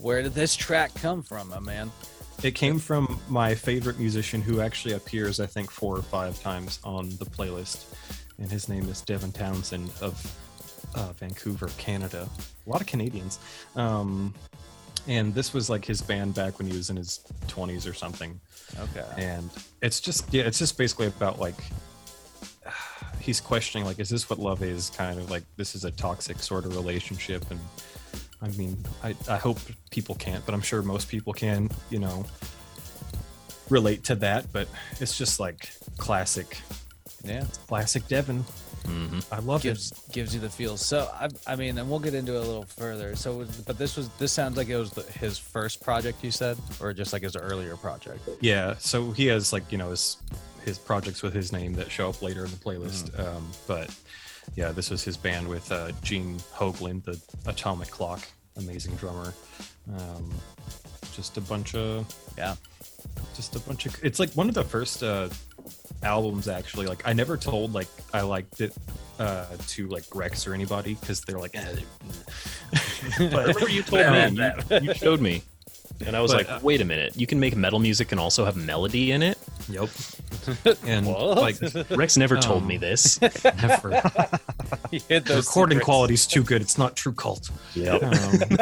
Where 0.00 0.22
did 0.22 0.34
this 0.34 0.54
track 0.54 0.94
come 0.94 1.22
from, 1.22 1.48
my 1.48 1.58
man? 1.58 1.90
It 2.44 2.54
came 2.54 2.78
from 2.78 3.18
my 3.28 3.52
favorite 3.52 3.98
musician 3.98 4.40
who 4.40 4.60
actually 4.60 4.94
appears, 4.94 5.40
I 5.40 5.46
think, 5.46 5.72
four 5.72 5.96
or 5.96 6.02
five 6.02 6.40
times 6.40 6.78
on 6.84 7.08
the 7.18 7.24
playlist. 7.24 7.86
And 8.38 8.48
his 8.48 8.68
name 8.68 8.88
is 8.88 9.00
Devin 9.00 9.32
Townsend 9.32 9.90
of 10.00 10.38
uh, 10.94 11.12
Vancouver, 11.14 11.68
Canada. 11.78 12.28
A 12.64 12.70
lot 12.70 12.80
of 12.80 12.86
Canadians. 12.86 13.40
Um, 13.74 14.32
and 15.08 15.34
this 15.34 15.54
was 15.54 15.68
like 15.70 15.84
his 15.84 16.02
band 16.02 16.34
back 16.34 16.58
when 16.58 16.68
he 16.68 16.76
was 16.76 16.90
in 16.90 16.96
his 16.96 17.20
20s 17.48 17.90
or 17.90 17.94
something. 17.94 18.38
Okay. 18.78 19.04
And 19.16 19.50
it's 19.82 20.00
just, 20.00 20.32
yeah, 20.32 20.44
it's 20.44 20.58
just 20.58 20.76
basically 20.76 21.06
about 21.06 21.40
like, 21.40 21.54
he's 23.20 23.40
questioning, 23.40 23.86
like, 23.86 23.98
is 23.98 24.10
this 24.10 24.28
what 24.28 24.38
love 24.38 24.62
is? 24.62 24.90
Kind 24.90 25.18
of 25.18 25.30
like, 25.30 25.44
this 25.56 25.74
is 25.74 25.84
a 25.84 25.90
toxic 25.90 26.38
sort 26.40 26.66
of 26.66 26.76
relationship. 26.76 27.50
And 27.50 27.58
I 28.42 28.48
mean, 28.48 28.76
I, 29.02 29.16
I 29.28 29.36
hope 29.38 29.58
people 29.90 30.14
can't, 30.14 30.44
but 30.44 30.54
I'm 30.54 30.60
sure 30.62 30.82
most 30.82 31.08
people 31.08 31.32
can, 31.32 31.70
you 31.88 31.98
know, 31.98 32.26
relate 33.70 34.04
to 34.04 34.14
that. 34.16 34.52
But 34.52 34.68
it's 35.00 35.16
just 35.16 35.40
like 35.40 35.70
classic, 35.96 36.60
Yeah. 37.24 37.44
classic 37.66 38.06
Devin. 38.08 38.44
Mhm. 38.88 39.24
I 39.30 39.38
love 39.40 39.60
it. 39.60 39.68
Gives 39.68 39.90
gives 40.12 40.34
you 40.34 40.40
the 40.40 40.48
feels. 40.50 40.84
So 40.84 41.08
I, 41.14 41.28
I 41.46 41.56
mean, 41.56 41.76
and 41.78 41.88
we'll 41.90 41.98
get 42.00 42.14
into 42.14 42.34
it 42.34 42.38
a 42.38 42.40
little 42.40 42.64
further. 42.64 43.14
So, 43.16 43.46
but 43.66 43.76
this 43.78 43.96
was 43.96 44.08
this 44.18 44.32
sounds 44.32 44.56
like 44.56 44.68
it 44.68 44.76
was 44.76 44.90
the, 44.92 45.02
his 45.02 45.38
first 45.38 45.82
project 45.82 46.24
you 46.24 46.30
said, 46.30 46.56
or 46.80 46.92
just 46.92 47.12
like 47.12 47.22
his 47.22 47.36
earlier 47.36 47.76
project. 47.76 48.28
Yeah. 48.40 48.74
So 48.78 49.10
he 49.12 49.26
has 49.26 49.52
like, 49.52 49.70
you 49.70 49.78
know, 49.78 49.90
his, 49.90 50.16
his 50.64 50.78
projects 50.78 51.22
with 51.22 51.34
his 51.34 51.52
name 51.52 51.74
that 51.74 51.90
show 51.90 52.08
up 52.08 52.22
later 52.22 52.44
in 52.44 52.50
the 52.50 52.56
playlist. 52.56 53.18
Um, 53.18 53.50
but 53.66 53.94
yeah, 54.56 54.72
this 54.72 54.90
was 54.90 55.04
his 55.04 55.16
band 55.16 55.46
with 55.46 55.70
uh, 55.70 55.92
Gene 56.02 56.38
Hoglan, 56.54 57.04
the 57.04 57.20
Atomic 57.46 57.90
Clock, 57.90 58.26
amazing 58.56 58.94
drummer. 58.96 59.34
Um, 59.98 60.30
just 61.14 61.36
a 61.36 61.40
bunch 61.40 61.74
of 61.74 62.06
Yeah. 62.36 62.54
just 63.34 63.56
a 63.56 63.60
bunch 63.60 63.86
of 63.86 63.96
it's 64.04 64.18
like 64.18 64.32
one 64.34 64.48
of 64.48 64.54
the 64.54 64.64
first 64.64 65.02
uh 65.02 65.28
albums 66.02 66.46
actually 66.48 66.86
like 66.86 67.02
i 67.06 67.12
never 67.12 67.36
told 67.36 67.72
like 67.74 67.88
i 68.14 68.20
liked 68.20 68.60
it 68.60 68.72
uh 69.18 69.44
to 69.66 69.88
like 69.88 70.04
rex 70.14 70.46
or 70.46 70.54
anybody 70.54 70.94
because 70.94 71.20
they're 71.22 71.38
like 71.40 71.54
eh. 71.56 71.74
I 73.20 73.24
remember 73.24 73.68
you 73.68 73.82
told 73.82 74.00
me. 74.32 74.52
You, 74.70 74.80
you 74.82 74.94
showed 74.94 75.20
me, 75.20 75.42
and 76.06 76.14
I 76.16 76.20
was 76.20 76.30
But, 76.32 76.46
like, 76.46 76.50
uh, 76.50 76.60
"Wait 76.62 76.80
a 76.80 76.84
minute! 76.84 77.16
You 77.16 77.26
can 77.26 77.40
make 77.40 77.56
metal 77.56 77.78
music 77.80 78.12
and 78.12 78.20
also 78.20 78.44
have 78.44 78.56
melody 78.56 79.10
in 79.12 79.22
it." 79.22 79.38
yep 79.68 79.88
and 80.86 81.06
like 81.06 81.56
Rex 81.90 82.16
never 82.16 82.36
told 82.36 82.62
Um, 82.62 82.68
me 82.68 82.76
this. 82.78 83.20
never 83.20 83.90
the 85.00 85.34
recording 85.36 85.80
quality's 85.80 86.26
too 86.26 86.42
good 86.42 86.62
it's 86.62 86.78
not 86.78 86.96
true 86.96 87.12
cult 87.12 87.50
Yep. 87.74 88.02
um, 88.02 88.58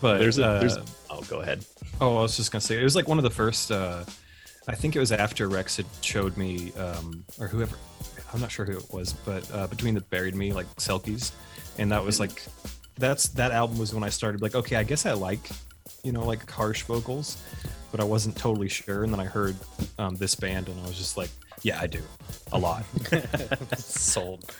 but 0.00 0.18
There's 0.18 0.38
a, 0.38 0.46
uh, 0.46 0.60
there's. 0.60 0.76
Oh, 1.10 1.20
go 1.28 1.40
ahead. 1.40 1.64
Oh, 2.00 2.18
I 2.18 2.22
was 2.22 2.36
just 2.36 2.50
gonna 2.52 2.60
say 2.60 2.78
it 2.80 2.84
was 2.84 2.96
like 2.96 3.08
one 3.08 3.18
of 3.18 3.24
the 3.24 3.30
first. 3.30 3.70
Uh, 3.70 4.04
I 4.66 4.74
think 4.74 4.96
it 4.96 4.98
was 4.98 5.12
after 5.12 5.48
Rex 5.48 5.76
had 5.76 5.86
showed 6.00 6.36
me, 6.36 6.72
um, 6.74 7.24
or 7.38 7.48
whoever. 7.48 7.76
I'm 8.32 8.40
not 8.40 8.50
sure 8.50 8.64
who 8.64 8.78
it 8.78 8.92
was, 8.92 9.12
but 9.12 9.48
uh, 9.52 9.66
between 9.66 9.94
the 9.94 10.00
buried 10.00 10.34
me 10.34 10.52
like 10.52 10.66
Selkies, 10.76 11.32
and 11.78 11.92
that 11.92 12.02
was 12.02 12.18
like, 12.18 12.42
that's 12.98 13.28
that 13.30 13.52
album 13.52 13.78
was 13.78 13.94
when 13.94 14.02
I 14.02 14.08
started 14.08 14.42
like, 14.42 14.54
okay, 14.54 14.76
I 14.76 14.82
guess 14.82 15.06
I 15.06 15.12
like, 15.12 15.50
you 16.02 16.12
know, 16.12 16.24
like 16.24 16.50
harsh 16.50 16.82
vocals, 16.82 17.42
but 17.90 18.00
I 18.00 18.04
wasn't 18.04 18.36
totally 18.36 18.68
sure. 18.68 19.04
And 19.04 19.12
then 19.12 19.20
I 19.20 19.26
heard 19.26 19.56
um, 19.98 20.16
this 20.16 20.34
band, 20.34 20.68
and 20.68 20.80
I 20.80 20.86
was 20.86 20.96
just 20.96 21.16
like, 21.16 21.30
yeah, 21.62 21.80
I 21.80 21.86
do, 21.86 22.02
a 22.52 22.58
lot. 22.58 22.84
Sold. 23.78 24.54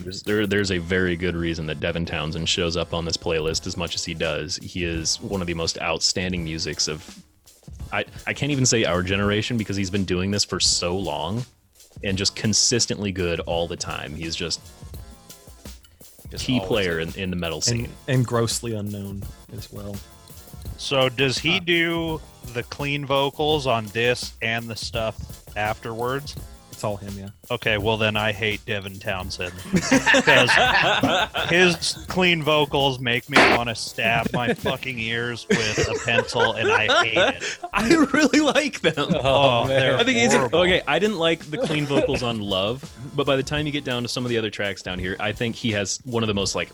There's, 0.00 0.22
there, 0.22 0.46
there's 0.46 0.70
a 0.70 0.78
very 0.78 1.16
good 1.16 1.36
reason 1.36 1.66
that 1.66 1.80
Devin 1.80 2.06
Townsend 2.06 2.48
shows 2.48 2.76
up 2.76 2.92
on 2.92 3.04
this 3.04 3.16
playlist 3.16 3.66
as 3.66 3.76
much 3.76 3.94
as 3.94 4.04
he 4.04 4.14
does. 4.14 4.56
He 4.56 4.84
is 4.84 5.20
one 5.20 5.40
of 5.40 5.46
the 5.46 5.54
most 5.54 5.78
outstanding 5.80 6.44
musics 6.44 6.88
of. 6.88 7.22
I, 7.94 8.04
I 8.26 8.32
can't 8.32 8.50
even 8.50 8.66
say 8.66 8.84
our 8.84 9.02
generation 9.02 9.56
because 9.56 9.76
he's 9.76 9.90
been 9.90 10.04
doing 10.04 10.30
this 10.30 10.44
for 10.44 10.58
so 10.58 10.96
long 10.98 11.44
and 12.02 12.18
just 12.18 12.34
consistently 12.34 13.12
good 13.12 13.38
all 13.40 13.68
the 13.68 13.76
time. 13.76 14.14
He's 14.14 14.34
just 14.34 14.60
Just 16.30 16.44
key 16.44 16.58
player 16.60 16.98
in, 16.98 17.14
in 17.14 17.30
the 17.30 17.36
metal 17.36 17.60
scene. 17.60 17.84
and, 17.84 17.94
and 18.08 18.26
grossly 18.26 18.74
unknown 18.74 19.22
as 19.56 19.72
well. 19.72 19.96
So 20.76 21.08
does 21.08 21.38
he 21.38 21.60
do 21.60 22.20
the 22.52 22.64
clean 22.64 23.06
vocals 23.06 23.66
on 23.66 23.86
this 23.86 24.34
and 24.42 24.68
the 24.68 24.74
stuff 24.76 25.16
afterwards? 25.56 26.34
It's 26.74 26.82
all 26.82 26.96
him, 26.96 27.14
yeah. 27.16 27.28
Okay, 27.52 27.78
well 27.78 27.96
then 27.96 28.16
I 28.16 28.32
hate 28.32 28.66
Devin 28.66 28.98
Townsend 28.98 29.52
because 29.72 30.50
his 31.48 32.04
clean 32.08 32.42
vocals 32.42 32.98
make 32.98 33.30
me 33.30 33.38
want 33.56 33.68
to 33.68 33.76
stab 33.76 34.32
my 34.32 34.52
fucking 34.54 34.98
ears 34.98 35.46
with 35.48 35.88
a 35.88 36.04
pencil, 36.04 36.54
and 36.54 36.68
I 36.68 37.04
hate 37.04 37.36
it. 37.36 37.58
I 37.72 37.94
really 38.12 38.40
like 38.40 38.80
them. 38.80 38.94
Oh, 38.98 39.20
oh 39.62 39.68
they're 39.68 39.96
I 39.96 40.02
think 40.02 40.18
it's 40.18 40.34
horrible. 40.34 40.62
okay. 40.62 40.82
I 40.88 40.98
didn't 40.98 41.18
like 41.18 41.48
the 41.48 41.58
clean 41.58 41.86
vocals 41.86 42.24
on 42.24 42.40
"Love," 42.40 42.92
but 43.14 43.24
by 43.24 43.36
the 43.36 43.44
time 43.44 43.66
you 43.66 43.72
get 43.72 43.84
down 43.84 44.02
to 44.02 44.08
some 44.08 44.24
of 44.24 44.30
the 44.30 44.36
other 44.38 44.50
tracks 44.50 44.82
down 44.82 44.98
here, 44.98 45.14
I 45.20 45.30
think 45.30 45.54
he 45.54 45.70
has 45.70 46.00
one 46.04 46.24
of 46.24 46.26
the 46.26 46.34
most 46.34 46.56
like 46.56 46.70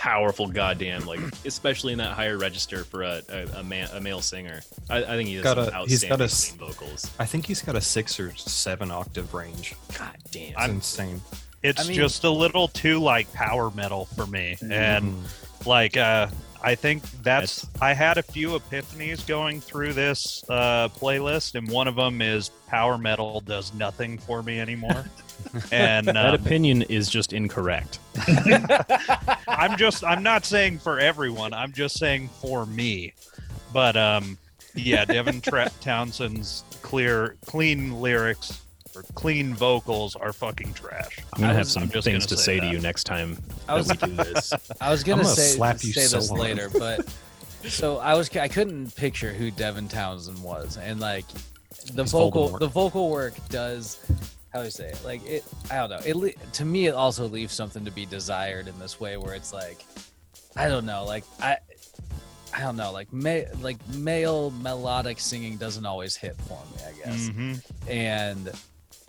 powerful 0.00 0.46
goddamn 0.48 1.06
like, 1.06 1.20
especially 1.44 1.92
in 1.92 1.98
that 1.98 2.12
higher 2.12 2.38
register 2.38 2.84
for 2.84 3.02
a 3.02 3.22
a, 3.28 3.46
a, 3.58 3.62
man, 3.62 3.88
a 3.92 4.00
male 4.00 4.20
singer. 4.20 4.60
I, 4.90 4.98
I 5.04 5.16
think 5.16 5.28
he 5.28 5.34
has 5.36 5.44
Got 5.44 5.58
a- 5.58 5.60
outstanding 5.74 5.88
he's 5.88 6.04
got 6.04 6.20
a 6.20 6.24
s- 6.24 6.50
clean 6.52 6.58
vocals. 6.68 7.10
I 7.18 7.26
think 7.26 7.46
he's 7.46 7.62
got 7.62 7.76
a 7.76 7.80
six 7.80 8.18
or 8.20 8.34
seven 8.36 8.90
octave 8.90 9.32
range. 9.34 9.74
God 9.98 10.16
damn. 10.30 10.48
It's 10.50 10.58
I'm- 10.58 10.70
insane. 10.70 11.20
It's 11.62 11.84
I 11.84 11.88
mean- 11.88 11.96
just 11.96 12.24
a 12.24 12.30
little 12.30 12.66
too 12.68 12.98
like 12.98 13.32
power 13.32 13.70
metal 13.70 14.06
for 14.16 14.26
me, 14.26 14.56
and 14.68 15.14
like 15.64 15.96
uh, 15.96 16.26
I 16.60 16.74
think 16.74 17.02
that's 17.22 17.68
I 17.80 17.92
had 17.94 18.18
a 18.18 18.22
few 18.22 18.50
epiphanies 18.58 19.24
going 19.26 19.60
through 19.60 19.92
this 19.92 20.42
uh, 20.48 20.88
playlist, 20.88 21.54
and 21.54 21.70
one 21.70 21.86
of 21.86 21.94
them 21.94 22.20
is 22.20 22.48
power 22.66 22.98
metal 22.98 23.40
does 23.42 23.72
nothing 23.74 24.18
for 24.18 24.42
me 24.42 24.58
anymore. 24.60 25.04
and 25.72 26.06
that 26.08 26.16
um, 26.16 26.34
opinion 26.34 26.82
is 26.82 27.08
just 27.08 27.32
incorrect. 27.32 27.98
I'm 29.48 29.76
just 29.76 30.04
I'm 30.04 30.22
not 30.22 30.44
saying 30.44 30.78
for 30.78 30.98
everyone. 30.98 31.52
I'm 31.52 31.72
just 31.72 31.98
saying 31.98 32.28
for 32.40 32.66
me. 32.66 33.14
But 33.72 33.96
um, 33.96 34.38
yeah, 34.74 35.04
Devin 35.04 35.40
Tra- 35.40 35.70
Townsend's 35.80 36.64
clear, 36.82 37.36
clean 37.46 38.00
lyrics 38.00 38.60
or 38.94 39.02
clean 39.14 39.54
vocals 39.54 40.16
are 40.16 40.32
fucking 40.32 40.74
trash. 40.74 41.18
I'm 41.32 41.40
gonna 41.40 41.52
I 41.52 41.56
have 41.56 41.60
was- 41.64 41.72
some 41.72 41.88
just 41.88 42.04
things 42.04 42.26
gonna 42.26 42.36
say 42.40 42.58
say 42.58 42.60
to 42.60 42.66
you 42.70 42.80
next 42.80 43.04
time 43.04 43.38
I 43.68 43.74
was- 43.74 43.88
that 43.88 44.02
we 44.02 44.08
do 44.08 44.16
this. 44.24 44.52
I 44.80 44.90
was 44.90 45.02
gonna, 45.02 45.22
gonna 45.22 45.34
say 45.34 45.56
slap 45.56 45.82
you 45.82 45.92
say 45.92 46.02
so 46.02 46.18
this 46.18 46.28
hard. 46.28 46.40
later, 46.40 46.68
but 46.78 47.08
so 47.68 47.98
I 47.98 48.14
was 48.14 48.34
I 48.36 48.48
couldn't 48.48 48.94
picture 48.96 49.32
who 49.32 49.50
Devin 49.50 49.88
Townsend 49.88 50.42
was, 50.42 50.76
and 50.76 51.00
like 51.00 51.24
the 51.94 52.02
He's 52.02 52.12
vocal 52.12 52.50
Voldemort. 52.50 52.58
the 52.60 52.68
vocal 52.68 53.10
work 53.10 53.34
does 53.48 53.98
how 54.52 54.60
do 54.60 54.66
I 54.66 54.68
say 54.68 54.88
it? 54.88 55.00
Like 55.04 55.24
it, 55.26 55.44
I 55.70 55.76
don't 55.76 55.90
know. 55.90 56.00
It 56.04 56.16
le- 56.16 56.32
to 56.52 56.64
me 56.64 56.86
it 56.86 56.94
also 56.94 57.26
leaves 57.28 57.52
something 57.54 57.84
to 57.84 57.90
be 57.90 58.06
desired 58.06 58.68
in 58.68 58.78
this 58.78 59.00
way 59.00 59.16
where 59.16 59.34
it's 59.34 59.52
like, 59.52 59.84
I 60.56 60.68
don't 60.68 60.86
know, 60.86 61.04
like 61.04 61.24
I. 61.40 61.58
I 62.54 62.60
don't 62.60 62.76
know, 62.76 62.92
like 62.92 63.10
ma- 63.14 63.48
like 63.62 63.78
male 63.94 64.50
melodic 64.50 65.18
singing 65.20 65.56
doesn't 65.56 65.86
always 65.86 66.14
hit 66.14 66.36
for 66.42 66.58
me, 66.76 66.84
I 66.86 66.92
guess 67.06 67.28
hmm 67.28 67.54
and 67.88 68.52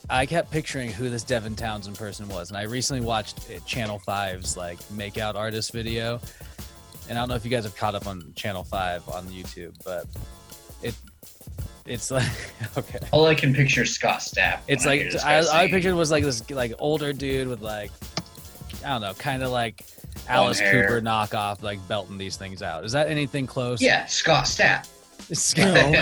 I 0.10 0.26
kept 0.26 0.50
picturing 0.50 0.90
who 0.92 1.10
this 1.10 1.24
Devin 1.24 1.56
Townsend 1.58 1.98
person 1.98 2.28
was. 2.30 2.50
And 2.50 2.58
I 2.58 2.64
recently 2.64 3.06
watched 3.06 3.40
Channel 3.66 4.02
5's 4.08 4.56
like 4.56 4.80
makeout 4.94 5.36
artist 5.36 5.74
video. 5.74 6.20
And 7.10 7.18
I 7.18 7.22
don't 7.22 7.30
know 7.30 7.36
if 7.36 7.44
you 7.44 7.52
guys 7.52 7.64
have 7.66 7.76
caught 7.76 7.96
up 7.96 8.08
on 8.08 8.34
Channel 8.36 8.64
5 8.64 9.10
on 9.10 9.26
YouTube, 9.28 9.76
but 9.84 10.06
it's 11.86 12.12
like 12.12 12.28
okay. 12.78 13.00
All 13.12 13.26
I 13.26 13.36
can 13.36 13.54
picture 13.54 13.84
is 13.84 13.94
Scott 13.96 14.20
Stapp. 14.20 14.60
It's 14.68 14.86
like 14.86 15.02
hear 15.02 15.12
this 15.12 15.24
I, 15.24 15.64
I 15.64 15.68
pictured 15.70 15.96
was 15.96 16.12
like 16.12 16.24
this 16.24 16.50
like 16.50 16.74
older 16.80 17.14
dude 17.14 17.48
with 17.48 17.62
like 17.62 17.92
I 18.86 18.90
don't 18.90 19.02
know, 19.02 19.14
kind 19.14 19.44
of 19.44 19.52
like 19.52 19.86
Alice. 20.28 20.60
Cooper 20.60 21.02
knockoff, 21.02 21.62
like 21.64 21.86
belting 21.88 22.18
these 22.18 22.38
things 22.38 22.62
out. 22.62 22.84
Is 22.86 22.92
that 22.94 23.08
anything 23.08 23.48
close? 23.48 23.82
Yeah, 23.82 24.06
Scott 24.06 24.46
Stapp. 24.46 24.88
It's- 25.30 25.56
No, 25.58 26.02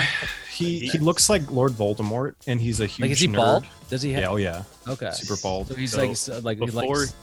he 0.51 0.79
he 0.79 0.97
looks 0.97 1.29
like 1.29 1.49
Lord 1.51 1.71
Voldemort, 1.73 2.33
and 2.47 2.59
he's 2.59 2.79
a 2.81 2.85
huge 2.85 3.01
like 3.01 3.11
is 3.11 3.19
he 3.19 3.27
nerd. 3.27 3.35
bald? 3.35 3.65
Does 3.89 4.01
he 4.01 4.11
have? 4.13 4.21
Yeah, 4.23 4.29
oh 4.29 4.35
yeah, 4.37 4.63
Okay. 4.87 5.11
super 5.11 5.39
bald. 5.41 5.67
So 5.67 5.75
he's 5.75 5.91
So, 5.93 6.05
like 6.05 6.17
so, 6.17 6.39
like 6.39 6.59
he 6.59 6.65
Before, 6.65 6.97
likes- 6.97 7.13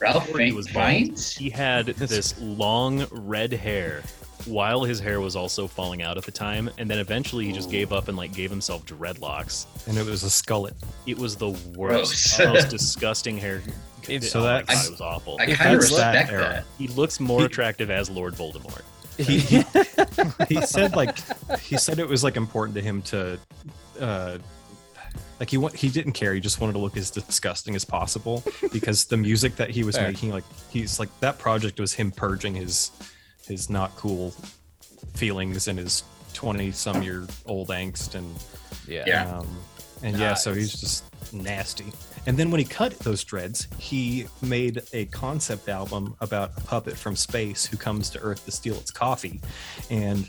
Ralph 0.00 0.28
he 0.28 0.52
was 0.52 0.68
bald, 0.68 1.18
he 1.36 1.50
had 1.50 1.86
this 1.86 2.40
long 2.40 3.06
red 3.10 3.52
hair 3.52 4.02
while 4.48 4.82
his 4.84 4.98
hair 5.00 5.20
was 5.20 5.36
also 5.36 5.66
falling 5.66 6.02
out 6.02 6.16
at 6.16 6.24
the 6.24 6.30
time 6.32 6.70
and 6.78 6.90
then 6.90 6.98
eventually 6.98 7.44
he 7.44 7.52
just 7.52 7.70
gave 7.70 7.92
up 7.92 8.08
and 8.08 8.16
like 8.16 8.32
gave 8.32 8.50
himself 8.50 8.84
dreadlocks 8.86 9.66
and 9.86 9.96
it 9.98 10.04
was 10.06 10.24
a 10.24 10.28
skullet. 10.28 10.74
it 11.06 11.18
was 11.18 11.36
the 11.36 11.50
worst 11.76 12.36
Gross. 12.36 12.38
most 12.38 12.68
disgusting 12.70 13.36
hair 13.38 13.62
It's- 14.08 14.30
So 14.32 14.40
oh 14.40 14.42
my 14.44 14.48
that's- 14.62 14.82
God, 14.82 14.86
it 14.86 14.90
was 14.92 15.00
awful 15.00 15.36
I 15.40 15.46
kind 15.46 15.74
of 15.74 15.80
that's 15.82 15.96
that 15.96 16.12
respect 16.30 16.30
that. 16.30 16.64
he 16.78 16.88
looks 16.88 17.20
more 17.20 17.44
attractive 17.44 17.90
as 17.90 18.08
lord 18.08 18.34
voldemort 18.34 18.82
He, 19.18 19.38
he 19.38 19.64
he 20.54 20.60
said 20.66 20.96
like 20.96 21.16
he 21.60 21.76
said 21.76 21.98
it 21.98 22.08
was 22.08 22.24
like 22.24 22.36
important 22.36 22.74
to 22.76 22.80
him 22.82 23.02
to 23.02 23.38
uh 24.00 24.38
like 25.40 25.50
he 25.50 25.56
wa- 25.58 25.70
he 25.70 25.88
didn't 25.88 26.12
care 26.12 26.32
he 26.34 26.40
just 26.40 26.60
wanted 26.60 26.72
to 26.72 26.78
look 26.78 26.96
as 26.96 27.10
disgusting 27.10 27.74
as 27.76 27.84
possible 27.84 28.42
because 28.72 29.04
the 29.04 29.16
music 29.16 29.56
that 29.56 29.70
he 29.70 29.84
was 29.84 29.96
Fair. 29.96 30.08
making 30.08 30.30
like 30.30 30.44
he's 30.70 30.98
like 30.98 31.08
that 31.20 31.38
project 31.38 31.78
was 31.80 31.92
him 31.92 32.10
purging 32.10 32.54
his 32.54 32.90
his 33.48 33.68
not 33.70 33.94
cool 33.96 34.32
feelings 35.14 35.68
and 35.68 35.78
his 35.78 36.04
20 36.34 36.70
some 36.70 37.02
year 37.02 37.26
old 37.46 37.68
angst 37.68 38.14
and 38.14 38.34
yeah. 38.86 39.04
Yeah. 39.06 39.38
um 39.38 39.48
and 40.02 40.16
yeah 40.18 40.34
so 40.34 40.54
he's 40.54 40.72
just 40.80 41.04
nasty 41.34 41.86
and 42.26 42.36
then 42.38 42.50
when 42.50 42.58
he 42.60 42.64
cut 42.64 42.96
those 43.00 43.24
dreads 43.24 43.66
he 43.78 44.26
made 44.42 44.82
a 44.92 45.06
concept 45.06 45.68
album 45.68 46.14
about 46.20 46.52
a 46.56 46.60
puppet 46.60 46.96
from 46.96 47.16
space 47.16 47.66
who 47.66 47.76
comes 47.76 48.08
to 48.10 48.20
earth 48.20 48.44
to 48.44 48.50
steal 48.52 48.76
its 48.76 48.90
coffee 48.90 49.40
and 49.90 50.28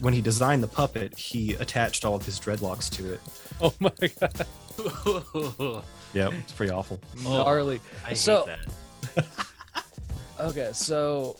when 0.00 0.14
he 0.14 0.20
designed 0.20 0.62
the 0.62 0.68
puppet 0.68 1.16
he 1.18 1.54
attached 1.54 2.04
all 2.04 2.14
of 2.14 2.24
his 2.24 2.38
dreadlocks 2.38 2.88
to 2.90 3.14
it 3.14 3.20
Oh 3.60 3.74
my 3.80 3.90
god. 4.20 4.46
yeah 6.14 6.30
it's 6.32 6.52
pretty 6.52 6.72
awful 6.72 7.00
Gnarly. 7.24 7.80
i 8.04 8.10
hate 8.10 8.18
So- 8.18 8.46
that 9.16 9.26
Okay, 10.40 10.70
so 10.72 11.34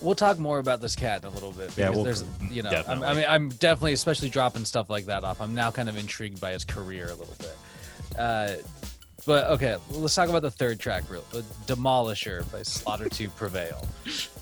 we'll 0.00 0.14
talk 0.14 0.38
more 0.38 0.58
about 0.58 0.80
this 0.80 0.96
cat 0.96 1.22
in 1.22 1.28
a 1.28 1.30
little 1.30 1.52
bit. 1.52 1.76
Yeah, 1.76 1.90
because 1.90 1.94
we'll- 1.96 2.04
there's, 2.04 2.24
you 2.50 2.62
know, 2.62 2.82
I'm, 2.86 3.02
I 3.02 3.14
mean, 3.14 3.24
I'm 3.28 3.48
definitely, 3.50 3.92
especially 3.92 4.30
dropping 4.30 4.64
stuff 4.64 4.90
like 4.90 5.06
that 5.06 5.24
off. 5.24 5.40
I'm 5.40 5.54
now 5.54 5.70
kind 5.70 5.88
of 5.88 5.96
intrigued 5.96 6.40
by 6.40 6.52
his 6.52 6.64
career 6.64 7.06
a 7.06 7.14
little 7.14 7.36
bit. 7.38 7.56
Uh, 8.18 8.52
but 9.26 9.50
okay, 9.50 9.76
let's 9.90 10.14
talk 10.14 10.28
about 10.28 10.42
the 10.42 10.50
third 10.50 10.80
track, 10.80 11.04
real 11.10 11.22
"Demolisher" 11.66 12.50
by 12.50 12.62
Slaughter 12.62 13.08
to 13.08 13.28
Prevail. 13.30 13.86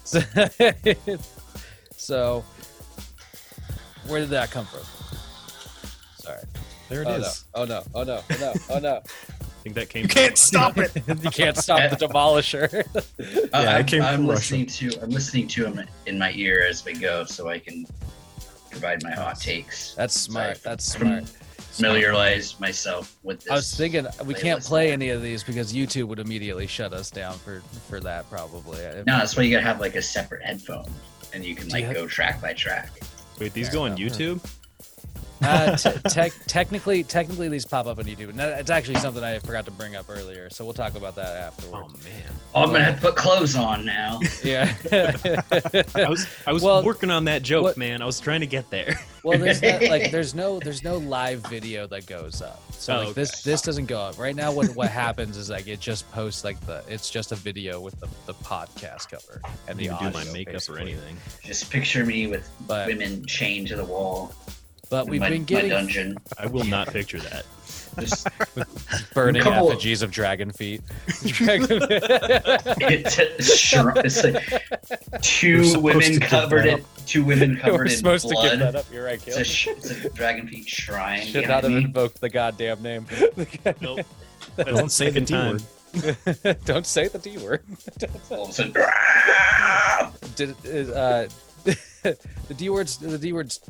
So, 0.04 0.20
so, 1.96 2.44
where 4.06 4.20
did 4.20 4.30
that 4.30 4.50
come 4.50 4.66
from? 4.66 4.80
Sorry. 6.18 6.42
there 6.88 7.02
it 7.02 7.08
oh, 7.08 7.14
is 7.14 7.44
No. 7.54 7.62
Oh 7.62 7.64
no! 7.64 7.82
Oh 7.94 8.04
no! 8.04 8.22
Oh 8.30 8.36
no! 8.40 8.54
Oh 8.70 8.78
no! 8.78 9.02
i 9.68 9.72
think 9.72 9.74
that 9.74 9.88
came 9.90 10.02
you 10.04 10.08
can't 10.08 10.30
from- 10.30 10.36
stop 10.36 10.78
it 10.78 10.92
you 11.24 11.30
can't 11.30 11.56
stop 11.56 11.90
the 11.90 11.96
Demolisher. 12.06 12.84
Uh, 12.96 13.00
Yeah, 13.62 13.70
I 13.74 13.78
I'm, 13.78 13.86
came 13.86 14.02
I'm 14.02 14.16
from 14.16 14.26
listening 14.26 14.66
to 14.66 14.90
I'm 15.02 15.10
listening 15.10 15.46
to 15.48 15.66
him 15.66 15.86
in 16.06 16.18
my 16.18 16.32
ear 16.32 16.64
as 16.68 16.84
we 16.84 16.94
go, 16.94 17.24
so 17.24 17.48
I 17.48 17.58
can 17.58 17.86
provide 18.70 19.02
my 19.02 19.10
hot 19.12 19.40
takes. 19.40 19.94
That's 19.94 20.14
smart. 20.14 20.58
Sorry. 20.58 20.72
That's 20.72 20.84
smart. 20.84 21.24
Familiarize 21.72 22.58
myself 22.60 23.16
with 23.22 23.40
this. 23.40 23.50
I 23.50 23.54
was 23.54 23.74
thinking 23.74 24.06
we 24.24 24.34
can't 24.34 24.60
playlist. 24.60 24.68
play 24.68 24.92
any 24.92 25.10
of 25.10 25.22
these 25.22 25.44
because 25.44 25.72
YouTube 25.72 26.04
would 26.08 26.18
immediately 26.18 26.66
shut 26.66 26.92
us 26.92 27.10
down 27.10 27.34
for 27.38 27.60
for 27.88 28.00
that 28.00 28.28
probably. 28.30 28.78
No, 29.06 29.18
that's 29.18 29.36
why 29.36 29.42
you 29.44 29.50
gotta 29.52 29.66
have 29.66 29.80
like 29.80 29.94
a 29.96 30.02
separate 30.02 30.42
headphone, 30.42 30.90
and 31.32 31.44
you 31.44 31.54
can 31.54 31.68
like 31.68 31.80
you 31.82 31.86
have- 31.86 31.94
go 31.96 32.06
track 32.06 32.40
by 32.40 32.52
track. 32.52 32.90
wait 33.38 33.52
these 33.52 33.66
Fair 33.68 33.74
go 33.74 33.82
on 33.84 33.96
enough. 33.96 34.00
youtube 34.18 34.40
Uh, 35.42 35.76
te- 35.76 35.90
tech 36.08 36.32
technically, 36.46 37.04
technically 37.04 37.48
these 37.48 37.64
pop 37.64 37.86
up 37.86 37.98
on 37.98 38.04
YouTube. 38.06 38.30
And 38.30 38.38
that- 38.38 38.58
it's 38.60 38.70
actually 38.70 38.96
something 38.96 39.22
I 39.22 39.38
forgot 39.38 39.64
to 39.66 39.70
bring 39.70 39.94
up 39.96 40.06
earlier, 40.08 40.50
so 40.50 40.64
we'll 40.64 40.74
talk 40.74 40.96
about 40.96 41.14
that 41.16 41.36
afterwards. 41.36 41.94
oh 41.94 42.04
man 42.04 42.24
Oh, 42.54 42.62
I'm 42.62 42.70
gonna 42.72 42.84
have 42.84 42.96
to 42.96 43.00
put 43.02 43.16
clothes 43.16 43.54
on 43.56 43.84
now. 43.84 44.18
Yeah. 44.44 44.72
i 45.94 46.08
was 46.08 46.26
i 46.46 46.52
was 46.52 46.62
Well, 46.62 46.82
working 46.82 47.10
on 47.10 47.24
that 47.26 47.42
joke 47.42 47.62
what- 47.62 47.76
man 47.76 48.02
i 48.02 48.04
was 48.06 48.18
trying 48.20 48.40
to 48.40 48.46
get 48.46 48.68
there 48.70 48.98
well, 49.24 49.36
there's 49.38 49.60
not, 49.60 49.82
like 49.82 50.10
there's 50.12 50.34
no 50.34 50.58
there's 50.60 50.82
no 50.84 50.96
live 50.98 51.40
video 51.48 51.86
that 51.88 52.06
goes 52.06 52.40
up. 52.40 52.62
So 52.72 52.94
Oh, 53.00 53.04
like 53.06 53.14
this 53.14 53.30
okay. 53.30 53.50
this 53.50 53.60
doesn't 53.62 53.86
go 53.86 54.00
up 54.00 54.16
right 54.18 54.34
now. 54.34 54.52
What 54.52 54.74
what 54.76 54.88
happens 54.90 55.36
is 55.36 55.50
like 55.50 55.66
it 55.66 55.80
just 55.80 56.10
posts 56.12 56.44
like 56.44 56.58
the 56.66 56.82
it's 56.88 57.10
just 57.10 57.32
a 57.32 57.34
video 57.34 57.80
with 57.80 57.98
the, 58.00 58.08
the 58.26 58.34
podcast 58.34 59.10
cover 59.10 59.42
and 59.66 59.76
the 59.78 59.84
you 59.84 59.96
do 60.00 60.10
my 60.10 60.24
makeup 60.32 60.54
basically. 60.54 60.78
or 60.78 60.82
anything 60.82 61.16
Just 61.44 61.68
picture 61.70 62.06
me 62.06 62.28
with 62.28 62.48
But 62.66 62.86
women 62.86 63.26
chained 63.26 63.66
to 63.68 63.76
the 63.76 63.84
wall. 63.84 64.32
But 64.90 65.06
we've 65.08 65.20
my, 65.20 65.28
been 65.30 65.40
my 65.42 65.44
getting 65.46 65.70
dungeon. 65.70 66.16
i 66.38 66.46
will 66.46 66.64
not 66.64 66.88
picture 66.88 67.18
that 67.20 67.44
Just 67.98 68.26
burning 69.14 69.42
Couple- 69.42 69.70
effigies 69.70 70.02
of 70.02 70.10
dragon 70.10 70.52
feet. 70.52 70.82
Dragon- 71.24 71.66
it's, 71.90 73.16
shr- 73.60 74.04
it's 74.04 74.22
like 74.24 75.22
two 75.22 75.80
women 75.80 76.20
covered 76.20 76.66
in 76.66 76.84
two 77.06 77.24
women 77.24 77.54
We're 77.54 77.60
covered 77.60 77.90
in 77.90 77.96
supposed 77.96 78.28
to 78.28 78.34
blood. 78.34 78.50
give 78.50 78.58
that 78.60 78.76
up. 78.76 78.86
You're 78.92 79.04
right, 79.04 79.20
It's 79.26 79.36
a, 79.36 79.44
sh- 79.44 79.68
it's 79.68 79.90
a 79.90 80.10
dragon 80.10 80.46
feet 80.48 80.68
shrine. 80.68 81.26
Should 81.26 81.48
not 81.48 81.64
have 81.64 81.72
me. 81.72 81.78
invoked 81.84 82.20
the 82.20 82.28
goddamn 82.28 82.82
name. 82.82 83.06
nope 83.80 84.00
don't 84.56 84.76
the 84.76 84.88
say 84.88 85.10
the 85.10 85.20
D 85.20 85.34
word. 85.34 85.62
Don't 86.64 86.86
say 86.86 87.08
the 87.08 87.18
D 87.18 87.38
word. 87.38 87.62
All 88.30 88.44
of 88.44 88.50
a 88.50 88.52
sudden, 88.52 88.74
"Ah!" 88.78 90.12
Did 90.36 90.50
uh, 90.90 91.26
the 92.02 92.54
D 92.56 92.68
word's 92.70 92.98
the 92.98 93.18
D 93.18 93.32
word's 93.32 93.60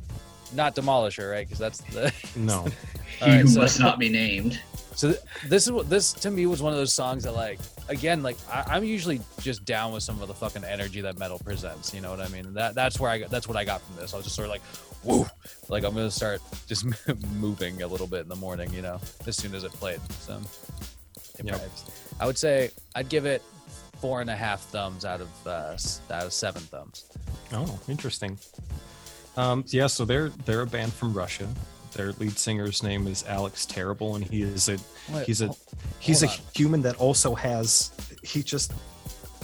not 0.55 0.75
demolisher, 0.75 1.31
right? 1.31 1.47
Because 1.47 1.59
that's 1.59 1.79
the. 1.93 2.13
no 2.37 2.65
he 2.65 3.23
All 3.25 3.29
right, 3.29 3.41
who 3.41 3.49
so- 3.49 3.61
must 3.61 3.81
not 3.81 3.99
be 3.99 4.09
named. 4.09 4.61
So 4.95 5.13
th- 5.13 5.23
this 5.47 5.65
is 5.67 5.71
what 5.73 5.89
this 5.89 6.13
to 6.15 6.31
me 6.33 6.47
was 6.47 6.61
one 6.61 6.73
of 6.73 6.79
those 6.79 6.93
songs 6.93 7.23
that 7.23 7.31
like 7.33 7.61
again 7.89 8.21
like 8.25 8.37
I, 8.53 8.65
I'm 8.71 8.83
usually 8.83 9.21
just 9.41 9.65
down 9.65 9.93
with 9.93 10.03
some 10.03 10.21
of 10.21 10.27
the 10.27 10.35
fucking 10.35 10.65
energy 10.65 11.01
that 11.03 11.17
metal 11.19 11.39
presents. 11.39 11.95
You 11.95 12.01
know 12.01 12.11
what 12.11 12.19
I 12.19 12.27
mean? 12.29 12.53
That 12.55 12.75
that's 12.75 12.99
where 12.99 13.09
I 13.09 13.19
got, 13.19 13.31
that's 13.31 13.47
what 13.47 13.57
I 13.57 13.65
got 13.65 13.81
from 13.81 13.95
this. 13.95 14.13
I 14.13 14.17
was 14.17 14.25
just 14.27 14.35
sort 14.35 14.47
of 14.47 14.51
like, 14.51 14.63
whoa, 15.05 15.25
like 15.69 15.85
I'm 15.85 15.95
gonna 15.95 16.11
start 16.11 16.41
just 16.67 16.85
moving 17.39 17.83
a 17.83 17.87
little 17.87 18.09
bit 18.09 18.23
in 18.23 18.29
the 18.29 18.35
morning. 18.35 18.73
You 18.75 18.83
know, 18.83 19.01
as 19.25 19.37
soon 19.37 19.55
as 19.55 19.63
it 19.63 19.73
played. 19.75 20.01
So 20.21 20.41
it 21.39 21.45
Yep. 21.47 21.61
I 22.19 22.27
would 22.27 22.37
say 22.39 22.71
I'd 22.97 23.09
give 23.09 23.25
it 23.25 23.41
four 24.01 24.21
and 24.21 24.29
a 24.31 24.35
half 24.35 24.63
thumbs 24.63 25.05
out 25.05 25.21
of 25.21 25.29
uh, 25.47 25.77
out 26.13 26.25
of 26.27 26.33
seven 26.33 26.63
thumbs. 26.63 27.05
Oh, 27.53 27.79
interesting. 27.89 28.37
Um, 29.39 29.65
yeah, 29.69 29.87
so 29.87 30.05
they're 30.05 30.31
they're 30.45 30.63
a 30.63 30.67
band 30.67 30.93
from 30.93 31.15
Russia. 31.15 31.49
Their 31.93 32.13
lead 32.13 32.37
singer's 32.39 32.83
name 32.83 33.07
is 33.07 33.25
Alex 33.27 33.65
Terrible, 33.65 34.17
and 34.17 34.25
he 34.25 34.43
is 34.43 34.69
a 34.69 34.77
Wait, 35.13 35.27
he's 35.27 35.43
a 35.43 35.51
he's 36.01 36.23
a 36.23 36.27
hold 36.27 36.41
human 36.55 36.83
that 36.83 36.97
also 36.97 37.35
has 37.35 37.93
he 38.23 38.43
just 38.43 38.73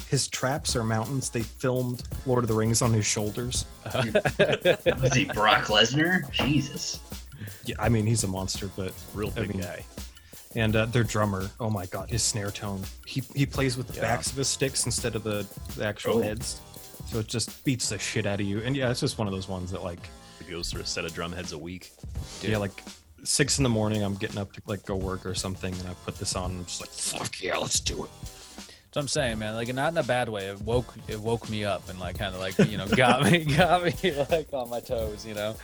his 0.09 0.27
traps 0.29 0.75
are 0.77 0.83
mountains. 0.85 1.31
They 1.31 1.43
filmed 1.43 2.03
Lord 2.27 2.43
of 2.45 2.49
the 2.49 2.55
Rings 2.55 2.83
on 2.83 2.93
his 2.93 3.07
shoulders. 3.07 3.67
Was 3.95 5.15
he 5.15 5.25
Brock 5.27 5.65
Lesnar? 5.67 6.31
Jesus. 6.33 7.01
Yeah, 7.65 7.77
I 7.79 7.89
mean 7.89 8.05
he's 8.07 8.25
a 8.25 8.29
monster, 8.29 8.69
but 8.77 8.93
real 9.15 9.29
I 9.37 9.41
big 9.41 9.51
mean, 9.55 9.61
guy 9.63 9.85
and 10.57 10.77
uh, 10.77 10.87
their 10.87 11.03
drummer, 11.05 11.51
oh 11.61 11.69
my 11.71 11.87
god, 11.87 12.11
his 12.11 12.23
snare 12.23 12.51
tone. 12.51 12.83
He 13.07 13.23
he 13.35 13.47
plays 13.47 13.77
with 13.77 13.87
the 13.89 13.95
Yeah. 13.95 14.03
backs 14.03 14.31
of 14.31 14.37
his 14.37 14.49
sticks 14.49 14.87
instead 14.87 15.15
of 15.17 15.23
the, 15.25 15.47
the 15.77 15.85
actual 15.87 16.19
Oh. 16.19 16.23
heads, 16.23 16.61
so 17.15 17.21
it 17.21 17.29
just 17.29 17.65
beats 17.65 17.91
the 17.91 17.99
shit 17.99 18.27
out 18.27 18.41
of 18.41 18.47
you. 18.47 18.59
And 18.59 18.77
yeah, 18.77 18.91
it's 18.91 18.99
just 18.99 19.19
one 19.19 19.29
of 19.29 19.33
those 19.33 19.49
ones 19.49 19.71
that 19.71 19.85
like 19.85 20.01
He 20.45 20.51
goes 20.51 20.69
through 20.69 20.81
a 20.81 20.87
set 20.87 21.05
of 21.05 21.15
drum 21.15 21.31
heads 21.31 21.53
a 21.53 21.59
week 21.59 21.93
yeah, 22.43 22.59
like 22.59 22.83
six 23.23 23.59
in 23.59 23.63
the 23.63 23.69
morning, 23.69 24.03
I'm 24.03 24.17
getting 24.17 24.39
up 24.39 24.53
to 24.55 24.63
like 24.67 24.85
go 24.85 24.97
work 24.97 25.25
or 25.25 25.35
something, 25.35 25.73
and 25.73 25.89
I 25.89 25.95
put 26.05 26.19
this 26.19 26.35
on. 26.35 26.51
And 26.51 26.61
I'm 26.61 26.65
just 26.67 26.81
like, 26.81 26.91
fuck 26.91 27.41
yeah, 27.41 27.57
let's 27.57 27.79
do 27.79 28.05
it. 28.05 28.11
So 28.93 29.01
I'm 29.01 29.09
saying, 29.09 29.39
man, 29.39 29.55
like 29.55 29.73
not 29.73 29.93
in 29.93 29.99
a 29.99 30.03
bad 30.03 30.29
way. 30.29 30.47
It 30.47 30.61
woke 30.63 30.93
it 31.09 31.21
woke 31.21 31.49
me 31.49 31.65
up 31.65 31.89
and 31.89 31.99
like 32.01 32.19
kind 32.19 32.35
of 32.35 32.41
like 32.41 32.59
you 32.59 32.79
know 32.79 32.89
got 32.89 33.23
me 33.31 33.45
got 33.57 33.85
me 33.85 33.95
like 34.31 34.53
on 34.53 34.69
my 34.69 34.81
toes. 34.81 35.25
You 35.25 35.35
know. 35.35 35.55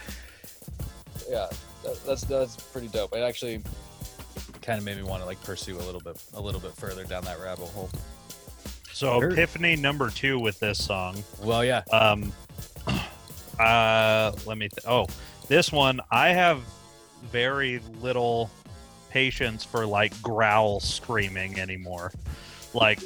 Yeah, 1.29 1.49
that, 1.85 2.05
that's 2.07 2.23
that's 2.23 2.57
pretty 2.57 2.89
dope. 2.89 3.13
It 3.13 3.23
actually 3.23 3.63
kind 4.63 4.79
of 4.79 4.85
made 4.85 4.97
me 4.97 5.03
want 5.03 5.23
to 5.23 5.27
like 5.27 5.43
pursue 5.43 5.77
a 5.77 5.83
little 5.83 6.01
bit 6.01 6.23
a 6.35 6.41
little 6.41 6.61
bit 6.61 6.73
further 6.73 7.05
down 7.05 7.25
that 7.25 7.41
rabbit 7.41 7.67
hole. 7.69 7.91
So 9.01 9.19
Sure. 9.19 9.31
epiphany 9.31 9.77
number 9.77 10.11
two 10.11 10.39
with 10.39 10.61
this 10.61 10.85
song. 10.85 11.25
Well, 11.43 11.65
yeah. 11.65 11.81
Um, 11.91 12.35
uh, 13.59 14.33
let 14.45 14.59
me. 14.59 14.69
Th- 14.69 14.87
oh, 14.87 15.07
this 15.49 15.73
one 15.73 16.03
I 16.11 16.35
have 16.35 16.61
very 17.33 17.81
little 18.03 18.51
patience 19.09 19.65
for 19.65 19.87
like 19.87 20.21
growl 20.21 20.81
screaming 20.81 21.59
anymore. 21.59 22.13
Like 22.75 23.01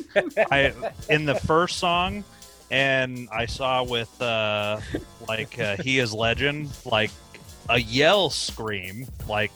I 0.50 0.72
in 1.09 1.26
the 1.26 1.37
first 1.37 1.78
song, 1.78 2.24
and 2.72 3.28
I 3.30 3.46
saw 3.46 3.85
with 3.85 4.20
uh 4.20 4.80
like 5.28 5.61
uh, 5.61 5.76
he 5.76 6.00
is 6.00 6.12
legend 6.12 6.76
like 6.85 7.12
a 7.68 7.78
yell 7.78 8.30
scream 8.30 9.07
like 9.28 9.52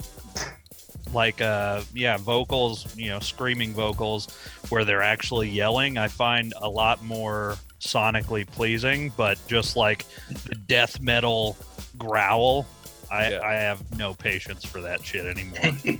like 1.14 1.40
uh 1.40 1.80
yeah 1.94 2.16
vocals 2.16 2.94
you 2.96 3.08
know 3.08 3.18
screaming 3.20 3.72
vocals 3.72 4.26
where 4.68 4.84
they're 4.84 5.02
actually 5.02 5.48
yelling 5.48 5.96
i 5.98 6.08
find 6.08 6.52
a 6.60 6.68
lot 6.68 7.02
more 7.04 7.56
sonically 7.80 8.46
pleasing 8.46 9.12
but 9.16 9.38
just 9.46 9.76
like 9.76 10.04
the 10.44 10.54
death 10.54 11.00
metal 11.00 11.56
growl 11.96 12.66
i 13.10 13.30
Yeah. 13.30 13.40
i 13.42 13.54
have 13.54 13.82
no 13.96 14.14
patience 14.14 14.64
for 14.64 14.80
that 14.82 15.04
shit 15.04 15.24
anymore 15.26 15.76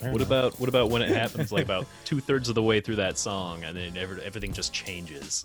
What 0.00 0.22
about 0.22 0.58
what 0.60 0.68
about 0.68 0.90
when 0.90 1.02
it 1.02 1.08
happens 1.08 1.50
like 1.50 1.64
about 1.64 1.86
two 2.04 2.20
thirds 2.20 2.48
of 2.48 2.54
the 2.54 2.62
way 2.62 2.80
through 2.80 2.96
that 2.96 3.18
song 3.18 3.64
and 3.64 3.76
then 3.76 3.96
every, 3.96 4.22
everything 4.22 4.52
just 4.52 4.72
changes 4.72 5.44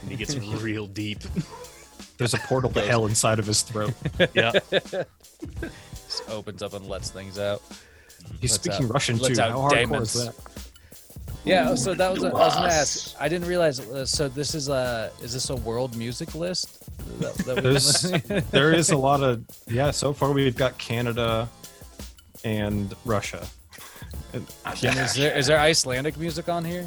and 0.00 0.10
he 0.10 0.16
gets 0.16 0.36
real 0.62 0.86
deep. 0.86 1.18
There's 2.16 2.32
a 2.34 2.38
portal 2.38 2.70
to 2.72 2.80
hell 2.82 3.06
inside 3.06 3.38
of 3.40 3.46
his 3.46 3.62
throat. 3.62 3.92
yeah 4.32 4.52
Just 6.06 6.28
opens 6.28 6.62
up 6.62 6.74
and 6.74 6.86
lets 6.88 7.10
things 7.10 7.38
out. 7.38 7.62
He's 8.40 8.52
Let's 8.52 8.54
speaking 8.54 8.86
out- 8.86 8.92
Russian 8.94 9.16
too. 9.18 9.22
let's 9.24 9.38
How 9.38 9.48
out 9.48 9.56
hardcore 9.72 9.78
demons. 9.78 10.14
is 10.16 10.26
that? 10.26 10.34
Yeah, 11.44 11.74
so 11.74 11.94
that 11.94 12.12
was 12.12 12.22
I 12.22 12.28
was 12.32 12.54
gonna 12.54 12.68
ask. 12.68 13.16
I 13.18 13.28
didn't 13.28 13.48
realize. 13.48 13.80
Uh, 13.80 14.04
so 14.04 14.28
this 14.28 14.54
is 14.54 14.68
a 14.68 15.10
is 15.22 15.32
this 15.32 15.48
a 15.50 15.56
world 15.56 15.96
music 15.96 16.34
list? 16.34 16.84
That, 17.20 17.34
that 17.46 17.62
There's 17.62 18.02
there 18.50 18.72
is 18.74 18.90
a 18.90 18.96
lot 18.96 19.22
of 19.22 19.42
yeah. 19.66 19.90
So 19.90 20.12
far 20.12 20.32
we've 20.32 20.54
got 20.56 20.76
Canada 20.78 21.48
and 22.44 22.94
Russia. 23.06 23.46
And, 24.32 24.46
And 24.66 24.82
yeah, 24.82 25.04
is 25.04 25.14
there 25.14 25.36
is 25.36 25.46
there 25.46 25.58
Icelandic 25.58 26.16
music 26.18 26.48
on 26.48 26.64
here? 26.64 26.86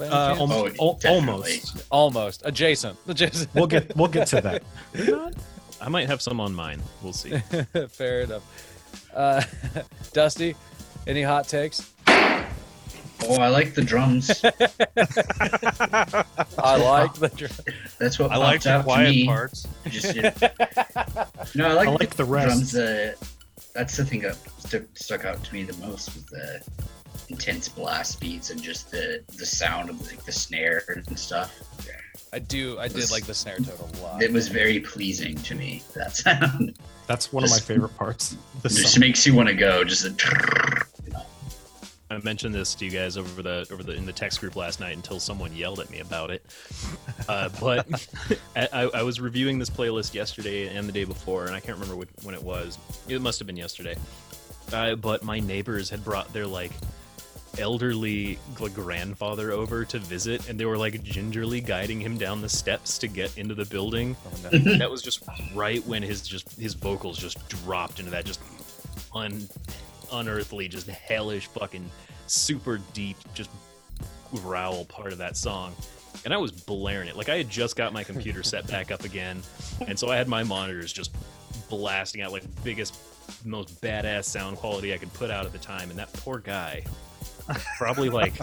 uh, 0.00 0.08
chance? 0.08 0.40
almo- 0.40 0.72
Oh, 0.80 0.98
al- 1.04 1.12
almost. 1.14 1.84
Almost 1.90 2.42
adjacent. 2.44 2.98
Adjacent. 3.08 3.54
We'll 3.54 3.66
get 3.68 3.94
we'll 3.96 4.08
get 4.08 4.26
to 4.28 4.40
that. 4.40 4.62
I 5.80 5.88
might 5.88 6.08
have 6.08 6.20
some 6.20 6.40
on 6.40 6.52
mine. 6.54 6.82
We'll 7.02 7.12
see. 7.12 7.38
Fair 7.88 8.22
enough. 8.22 8.42
Uh, 9.14 9.42
Dusty, 10.12 10.54
any 11.06 11.22
hot 11.22 11.48
takes? 11.48 11.90
Oh, 13.24 13.36
I 13.40 13.48
like 13.48 13.74
the 13.74 13.82
drums. 13.82 14.44
I 14.44 14.52
like 16.76 17.14
the. 17.14 17.28
dr- 17.34 17.60
That's 17.98 18.18
what 18.18 18.32
i 18.32 18.36
like 18.36 18.62
the 18.62 18.72
out 18.72 18.78
to 18.78 18.84
quiet 18.84 19.10
me. 19.10 19.26
parts 19.26 19.66
Just, 19.86 20.14
yeah. 20.16 20.32
no, 21.54 21.68
I 21.68 21.72
like, 21.74 21.88
I 21.88 21.90
like 21.92 22.16
the 22.16 22.24
drums. 22.24 22.74
rest. 22.74 22.76
Uh, 22.76 23.12
that's 23.74 23.96
the 23.96 24.04
thing 24.04 24.20
that 24.22 24.36
stuck, 24.58 24.82
stuck 24.94 25.24
out 25.24 25.42
to 25.44 25.54
me 25.54 25.62
the 25.62 25.76
most 25.86 26.12
was 26.14 26.24
the 26.24 26.60
intense 27.28 27.68
blast 27.68 28.20
beats 28.20 28.50
and 28.50 28.60
just 28.60 28.90
the 28.90 29.22
the 29.38 29.46
sound 29.46 29.88
of 29.88 30.04
like 30.06 30.24
the 30.24 30.32
snare 30.32 30.82
and 31.08 31.18
stuff. 31.18 31.60
I 32.34 32.38
do. 32.38 32.78
I 32.78 32.88
did 32.88 33.10
like 33.10 33.24
the 33.26 33.34
snare 33.34 33.58
tone 33.58 33.76
a 33.78 34.00
lot. 34.02 34.22
It 34.22 34.32
was 34.32 34.48
very 34.48 34.80
pleasing 34.80 35.36
to 35.36 35.54
me. 35.54 35.82
That 35.94 36.16
sound 36.24 36.76
That's 37.06 37.32
one 37.32 37.44
of 37.44 37.50
my 37.50 37.58
favorite 37.60 37.96
parts. 37.96 38.36
The 38.62 38.68
just 38.68 38.94
song. 38.94 39.00
makes 39.00 39.26
you 39.26 39.34
want 39.34 39.48
to 39.48 39.54
go. 39.54 39.84
Just 39.84 40.04
a, 40.06 40.10
I 42.12 42.18
mentioned 42.18 42.54
this 42.54 42.74
to 42.76 42.84
you 42.84 42.90
guys 42.90 43.16
over 43.16 43.42
the 43.42 43.66
over 43.70 43.82
the 43.82 43.92
in 43.92 44.04
the 44.04 44.12
text 44.12 44.40
group 44.40 44.56
last 44.56 44.80
night 44.80 44.94
until 44.94 45.18
someone 45.18 45.54
yelled 45.54 45.80
at 45.80 45.90
me 45.90 46.00
about 46.00 46.30
it. 46.30 46.44
Uh, 47.28 47.48
but 47.60 48.08
I, 48.54 48.90
I 48.94 49.02
was 49.02 49.20
reviewing 49.20 49.58
this 49.58 49.70
playlist 49.70 50.14
yesterday 50.14 50.74
and 50.74 50.88
the 50.88 50.92
day 50.92 51.04
before, 51.04 51.46
and 51.46 51.54
I 51.54 51.60
can't 51.60 51.78
remember 51.78 52.04
when 52.22 52.34
it 52.34 52.42
was. 52.42 52.78
It 53.08 53.20
must 53.20 53.38
have 53.38 53.46
been 53.46 53.56
yesterday. 53.56 53.96
Uh, 54.72 54.94
but 54.94 55.22
my 55.22 55.40
neighbors 55.40 55.90
had 55.90 56.04
brought 56.04 56.32
their 56.32 56.46
like 56.46 56.72
elderly 57.58 58.38
like, 58.58 58.74
grandfather 58.74 59.52
over 59.52 59.84
to 59.84 59.98
visit, 59.98 60.48
and 60.48 60.58
they 60.58 60.64
were 60.64 60.78
like 60.78 61.02
gingerly 61.02 61.60
guiding 61.60 62.00
him 62.00 62.16
down 62.16 62.40
the 62.40 62.48
steps 62.48 62.98
to 62.98 63.08
get 63.08 63.36
into 63.38 63.54
the 63.54 63.66
building. 63.66 64.16
Oh, 64.26 64.50
no. 64.50 64.76
that 64.76 64.90
was 64.90 65.02
just 65.02 65.22
right 65.54 65.84
when 65.86 66.02
his 66.02 66.22
just 66.22 66.58
his 66.58 66.74
vocals 66.74 67.18
just 67.18 67.46
dropped 67.48 67.98
into 67.98 68.10
that 68.10 68.24
just 68.24 68.40
un 69.14 69.48
unearthly, 70.12 70.68
just 70.68 70.86
hellish 70.88 71.46
fucking 71.48 71.88
super 72.26 72.80
deep 72.92 73.16
just 73.34 73.50
growl 74.30 74.84
part 74.86 75.12
of 75.12 75.18
that 75.18 75.36
song. 75.36 75.74
And 76.24 76.32
I 76.32 76.36
was 76.36 76.52
blaring 76.52 77.08
it. 77.08 77.16
Like 77.16 77.28
I 77.28 77.36
had 77.38 77.48
just 77.48 77.76
got 77.76 77.92
my 77.92 78.04
computer 78.04 78.42
set 78.42 78.66
back 78.66 78.90
up 78.90 79.04
again. 79.04 79.42
And 79.86 79.98
so 79.98 80.08
I 80.08 80.16
had 80.16 80.28
my 80.28 80.42
monitors 80.42 80.92
just 80.92 81.14
blasting 81.68 82.22
out 82.22 82.32
like 82.32 82.44
biggest 82.64 82.98
most 83.44 83.80
badass 83.80 84.24
sound 84.24 84.56
quality 84.58 84.92
I 84.92 84.98
could 84.98 85.12
put 85.14 85.30
out 85.30 85.46
at 85.46 85.52
the 85.52 85.58
time. 85.58 85.90
And 85.90 85.98
that 85.98 86.12
poor 86.12 86.38
guy 86.38 86.84
probably 87.78 88.08
like 88.08 88.34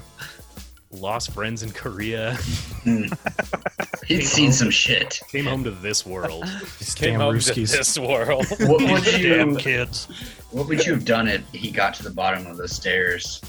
lost 0.91 1.31
friends 1.31 1.63
in 1.63 1.71
Korea, 1.71 2.35
hmm. 2.83 3.05
he'd 4.07 4.23
seen 4.23 4.51
some 4.51 4.69
shit. 4.69 5.21
came 5.29 5.45
home 5.45 5.63
to 5.63 5.71
this 5.71 6.05
world. 6.05 6.43
Came 6.95 7.11
damn 7.11 7.21
home 7.21 7.39
to 7.39 7.53
this 7.53 7.97
world. 7.97 8.45
What 8.59 8.81
would 8.81 9.03
damn 9.03 9.51
you 9.51 9.57
kids 9.57 10.07
What 10.51 10.67
would 10.67 10.85
you 10.85 10.93
have 10.93 11.05
done 11.05 11.27
if 11.27 11.47
he 11.51 11.71
got 11.71 11.93
to 11.95 12.03
the 12.03 12.09
bottom 12.09 12.45
of 12.47 12.57
the 12.57 12.67
stairs 12.67 13.41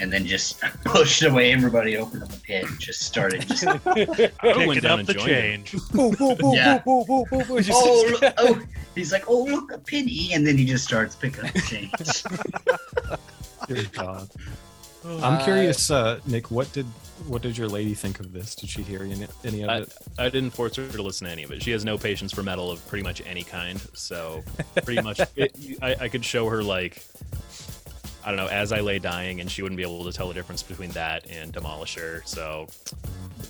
and 0.00 0.12
then 0.12 0.26
just 0.26 0.60
pushed 0.84 1.22
away 1.22 1.52
everybody, 1.52 1.96
opened 1.96 2.22
up 2.22 2.32
a 2.32 2.36
pit, 2.36 2.64
and 2.64 2.80
just 2.80 3.02
started 3.02 3.46
just 3.46 3.66
I 3.66 3.74
would've 3.76 4.66
went 4.66 4.74
picking 4.74 4.82
down 4.82 4.92
up 4.92 4.98
and 5.00 5.08
the 5.08 5.14
joined 5.14 5.28
him. 5.28 5.64
change 5.64 5.76
Yeah. 6.54 6.82
oh, 6.86 7.04
oh, 7.08 7.26
look, 7.30 8.34
oh, 8.38 8.62
he's 8.94 9.12
like, 9.12 9.24
oh 9.28 9.44
look, 9.44 9.72
a 9.72 9.78
penny, 9.78 10.32
and 10.32 10.46
then 10.46 10.56
he 10.58 10.64
just 10.64 10.84
starts 10.84 11.14
picking 11.14 11.44
up 11.44 11.52
the 11.52 11.60
change. 11.60 12.24
Good 13.68 13.92
God. 13.92 14.28
I'm 15.04 15.42
curious, 15.42 15.90
uh, 15.90 16.20
Nick. 16.26 16.50
What 16.50 16.72
did 16.72 16.86
what 17.26 17.42
did 17.42 17.56
your 17.56 17.68
lady 17.68 17.94
think 17.94 18.20
of 18.20 18.32
this? 18.32 18.54
Did 18.54 18.68
she 18.68 18.82
hear 18.82 19.02
any, 19.02 19.26
any 19.44 19.62
of 19.62 19.70
I, 19.70 19.76
it? 19.78 19.92
I 20.18 20.28
didn't 20.28 20.50
force 20.50 20.76
her 20.76 20.88
to 20.88 21.02
listen 21.02 21.26
to 21.26 21.32
any 21.32 21.42
of 21.42 21.50
it. 21.50 21.62
She 21.62 21.70
has 21.72 21.84
no 21.84 21.98
patience 21.98 22.32
for 22.32 22.42
metal 22.42 22.70
of 22.70 22.86
pretty 22.88 23.02
much 23.02 23.22
any 23.26 23.42
kind. 23.42 23.80
So 23.94 24.42
pretty 24.84 25.02
much, 25.02 25.20
it, 25.36 25.56
I, 25.82 25.96
I 26.00 26.08
could 26.08 26.24
show 26.24 26.48
her 26.48 26.62
like, 26.62 27.04
I 28.24 28.28
don't 28.28 28.36
know, 28.36 28.48
as 28.48 28.72
I 28.72 28.80
lay 28.80 28.98
dying, 28.98 29.40
and 29.40 29.50
she 29.50 29.62
wouldn't 29.62 29.76
be 29.76 29.82
able 29.82 30.04
to 30.04 30.12
tell 30.12 30.28
the 30.28 30.34
difference 30.34 30.62
between 30.62 30.90
that 30.90 31.26
and 31.30 31.52
Demolisher. 31.52 32.26
So 32.26 32.66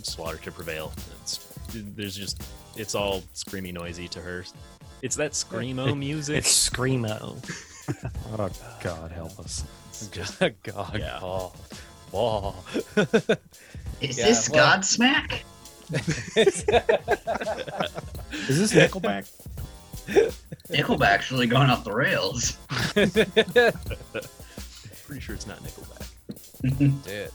slaughter 0.02 0.38
to 0.38 0.52
prevail. 0.52 0.92
It's, 1.22 1.38
there's 1.72 2.16
just, 2.16 2.42
it's 2.76 2.94
all 2.94 3.22
screamy, 3.34 3.72
noisy 3.72 4.08
to 4.08 4.20
her. 4.20 4.44
It's 5.02 5.16
that 5.16 5.32
screamo 5.32 5.96
music. 5.98 6.38
It's 6.38 6.70
screamo. 6.70 7.36
oh 8.38 8.50
God, 8.82 9.10
help 9.12 9.38
us! 9.38 9.64
Just 10.08 10.38
God, 10.62 10.98
Yeah. 10.98 11.18
Paul, 11.20 11.56
Paul. 12.10 12.64
Is 14.00 14.18
Yeah, 14.18 14.26
this 14.26 14.48
well- 14.50 14.78
Godsmack? 14.78 15.42
Is 15.92 16.64
this 18.58 18.72
Nickelback? 18.72 19.30
Nickelback's 20.70 21.30
really 21.32 21.46
going 21.46 21.68
off 21.70 21.84
the 21.84 21.92
rails. 21.92 22.56
pretty 25.06 25.20
sure 25.20 25.34
it's 25.34 25.46
not 25.46 25.58
Nickelback. 25.62 27.04
Dude. 27.04 27.30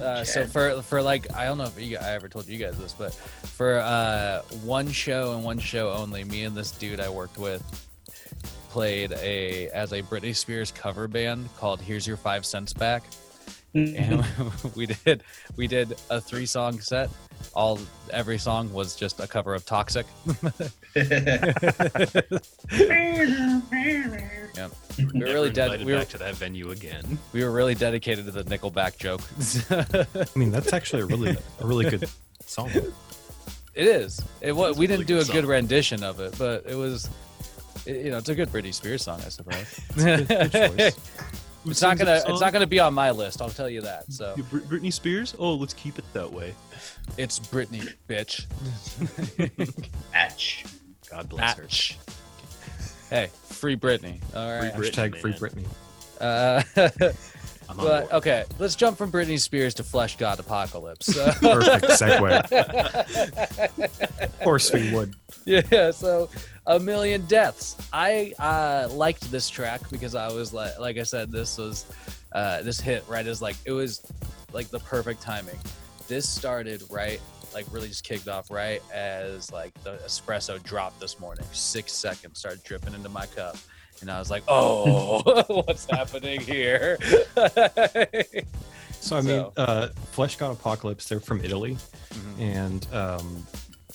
Uh, 0.00 0.24
so 0.24 0.46
for 0.46 0.80
for 0.82 1.02
like 1.02 1.32
I 1.36 1.44
don't 1.44 1.58
know 1.58 1.64
if 1.64 1.78
you, 1.80 1.98
I 1.98 2.10
ever 2.12 2.28
told 2.28 2.48
you 2.48 2.58
guys 2.58 2.76
this, 2.78 2.92
but 2.94 3.12
for 3.14 3.78
uh, 3.78 4.40
one 4.64 4.90
show 4.90 5.34
and 5.34 5.44
one 5.44 5.58
show 5.58 5.90
only, 5.92 6.24
me 6.24 6.44
and 6.44 6.56
this 6.56 6.70
dude 6.72 6.98
I 6.98 7.08
worked 7.10 7.36
with 7.38 7.62
played 8.72 9.12
a 9.12 9.68
as 9.68 9.92
a 9.92 10.00
Britney 10.02 10.34
Spears 10.34 10.72
cover 10.72 11.06
band 11.06 11.46
called 11.58 11.80
"Here's 11.80 12.06
Your 12.06 12.16
Five 12.16 12.46
Cents 12.46 12.72
Back," 12.72 13.04
and 13.74 14.22
mm-hmm. 14.22 14.68
we 14.78 14.86
did 14.86 15.22
we 15.56 15.66
did 15.66 15.94
a 16.08 16.20
three 16.20 16.46
song 16.46 16.80
set. 16.80 17.10
All 17.54 17.78
every 18.12 18.38
song 18.38 18.72
was 18.72 18.96
just 18.96 19.20
a 19.20 19.26
cover 19.26 19.54
of 19.54 19.66
"Toxic." 19.66 20.06
yeah, 20.96 21.52
we 24.96 25.20
were 25.20 25.26
really 25.26 25.50
Never 25.50 25.50
dead. 25.50 25.84
We 25.84 25.92
were 25.92 25.98
back 25.98 26.08
to 26.08 26.18
that 26.18 26.34
venue 26.36 26.70
again. 26.70 27.18
we 27.34 27.44
were 27.44 27.50
really 27.50 27.74
dedicated 27.74 28.24
to 28.24 28.30
the 28.30 28.44
Nickelback 28.44 28.96
joke. 28.96 29.20
I 30.16 30.26
mean, 30.38 30.50
that's 30.50 30.72
actually 30.72 31.02
a 31.02 31.06
really 31.06 31.36
a 31.60 31.66
really 31.66 31.90
good 31.90 32.08
song. 32.46 32.70
It 33.74 33.86
is. 33.86 34.22
It 34.40 34.52
was. 34.52 34.70
It's 34.70 34.78
We 34.78 34.86
really 34.86 35.04
didn't 35.04 35.08
do 35.08 35.16
a 35.16 35.24
good 35.24 35.32
good 35.32 35.42
song. 35.44 35.50
rendition 35.50 36.02
of 36.02 36.20
it, 36.20 36.34
but 36.38 36.64
it 36.66 36.74
was. 36.74 37.08
It, 37.86 38.04
you 38.06 38.10
know, 38.10 38.18
it's 38.18 38.28
a 38.28 38.34
good 38.34 38.48
Britney 38.50 38.72
Spears 38.74 39.02
song, 39.02 39.20
I 39.24 39.28
suppose. 39.28 39.80
Good, 39.96 40.28
good 40.28 40.52
choice. 40.52 40.98
It's 41.64 41.80
not 41.80 41.96
gonna. 41.96 42.20
It's 42.26 42.40
not 42.40 42.52
gonna 42.52 42.66
be 42.66 42.80
on 42.80 42.92
my 42.92 43.12
list. 43.12 43.40
I'll 43.40 43.48
tell 43.48 43.70
you 43.70 43.82
that. 43.82 44.12
So 44.12 44.34
Yeah, 44.36 44.42
Brit- 44.50 44.68
Britney 44.68 44.92
Spears. 44.92 45.36
Oh, 45.38 45.54
let's 45.54 45.72
keep 45.74 45.96
it 45.96 46.04
that 46.12 46.32
way. 46.32 46.54
it's 47.16 47.38
Britney, 47.38 47.88
bitch. 48.08 48.46
Atch. 50.12 50.64
God 51.08 51.28
bless 51.28 51.56
her. 51.56 51.68
Hey, 53.10 53.30
free 53.44 53.76
Britney. 53.76 54.20
All 54.34 54.60
right. 54.60 54.74
Free 54.74 54.90
Hashtag 54.90 55.20
Britney, 55.20 55.38
free. 55.38 55.50
Britney. 55.50 55.66
Uh, 56.20 57.12
I'm 57.72 57.84
but 57.84 58.12
okay, 58.12 58.44
let's 58.58 58.74
jump 58.74 58.98
from 58.98 59.10
Britney 59.10 59.40
Spears 59.40 59.74
to 59.74 59.82
Fleshgod 59.82 60.38
Apocalypse. 60.38 61.16
Uh, 61.16 61.34
Perfect 61.40 61.84
segue. 62.00 63.82
of 64.22 64.40
course 64.40 64.72
we 64.72 64.92
would. 64.94 65.14
yeah 65.44 65.90
so 65.90 66.28
a 66.68 66.78
million 66.78 67.24
deaths 67.26 67.76
i 67.92 68.32
uh 68.38 68.86
liked 68.92 69.28
this 69.32 69.48
track 69.48 69.80
because 69.90 70.14
i 70.14 70.30
was 70.32 70.52
like 70.52 70.78
like 70.78 70.98
i 70.98 71.02
said 71.02 71.32
this 71.32 71.58
was 71.58 71.86
uh 72.32 72.62
this 72.62 72.80
hit 72.80 73.02
right 73.08 73.26
as 73.26 73.42
like 73.42 73.56
it 73.64 73.72
was 73.72 74.06
like 74.52 74.68
the 74.68 74.78
perfect 74.78 75.20
timing 75.20 75.58
this 76.06 76.28
started 76.28 76.82
right 76.90 77.20
like 77.52 77.66
really 77.72 77.88
just 77.88 78.04
kicked 78.04 78.28
off 78.28 78.50
right 78.52 78.80
as 78.94 79.50
like 79.50 79.74
the 79.82 79.96
espresso 80.06 80.62
dropped 80.62 81.00
this 81.00 81.18
morning 81.18 81.44
six 81.52 81.92
seconds 81.92 82.38
started 82.38 82.62
dripping 82.62 82.94
into 82.94 83.08
my 83.08 83.26
cup 83.26 83.56
and 84.02 84.10
i 84.10 84.18
was 84.18 84.30
like 84.30 84.42
oh 84.48 85.22
what's 85.64 85.86
happening 85.90 86.40
here 86.40 86.98
So 89.00 89.16
I 89.16 89.20
mean, 89.20 89.40
So- 89.40 89.52
uh, 89.56 89.88
Fleshgod 90.14 90.52
Apocalypse. 90.52 91.08
They're 91.08 91.18
from 91.18 91.44
Italy, 91.44 91.76
and 92.38 92.86
um, 92.92 93.44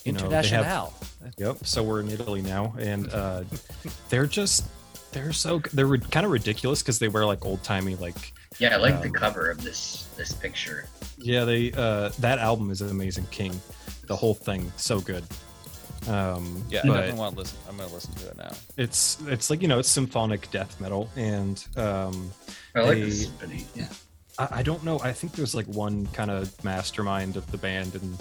you 0.03 0.11
know 0.11 0.27
they 0.27 0.45
have 0.49 0.91
Yep. 1.37 1.65
So 1.65 1.81
we're 1.81 2.01
in 2.01 2.09
Italy 2.09 2.41
now, 2.41 2.75
and 2.77 3.09
uh, 3.13 3.43
they're 4.09 4.25
just 4.25 4.65
they're 5.13 5.31
so 5.31 5.59
they're 5.71 5.85
ri- 5.87 5.99
kind 5.99 6.25
of 6.25 6.33
ridiculous 6.33 6.81
because 6.81 6.99
they 6.99 7.07
wear 7.07 7.25
like 7.25 7.45
old 7.45 7.63
timey 7.63 7.95
like 7.95 8.33
Yeah, 8.59 8.73
I 8.73 8.77
like 8.77 9.01
the 9.01 9.07
Um, 9.07 9.13
cover 9.13 9.49
of 9.49 9.63
this 9.63 10.07
this 10.17 10.33
picture. 10.33 10.89
yeah 11.17 11.45
they 11.45 11.71
uh 11.71 12.09
that 12.19 12.39
album 12.39 12.69
is 12.69 12.81
an 12.81 12.89
amazing 12.89 13.27
King, 13.31 13.57
the 14.07 14.15
whole 14.15 14.33
thing 14.35 14.69
so 14.75 14.99
good. 14.99 15.23
Um, 16.07 16.63
yeah 16.69 16.81
I 16.83 16.87
definitely 16.87 17.19
want 17.19 17.33
to 17.35 17.39
listen. 17.39 17.57
I'm 17.67 17.77
gonna 17.77 17.93
listen 17.93 18.13
to 18.15 18.27
it 18.29 18.37
now 18.37 18.51
it's 18.77 19.17
it's 19.27 19.49
like 19.49 19.61
you 19.61 19.67
know 19.67 19.79
it's 19.79 19.89
symphonic 19.89 20.49
death 20.51 20.79
metal, 20.79 21.09
and 21.15 21.65
um, 21.75 22.31
I 22.75 22.81
like 22.81 22.97
they- 22.97 23.03
the 23.03 23.11
symphony. 23.11 23.65
Yeah. 23.75 23.87
I, 24.39 24.47
I 24.59 24.63
don't 24.63 24.83
know. 24.83 24.99
I 24.99 25.11
think 25.13 25.33
there's 25.33 25.55
like 25.55 25.65
one 25.65 26.05
kind 26.07 26.29
of 26.31 26.63
mastermind 26.63 27.35
of 27.37 27.49
the 27.51 27.57
band, 27.57 27.95
and 27.95 28.17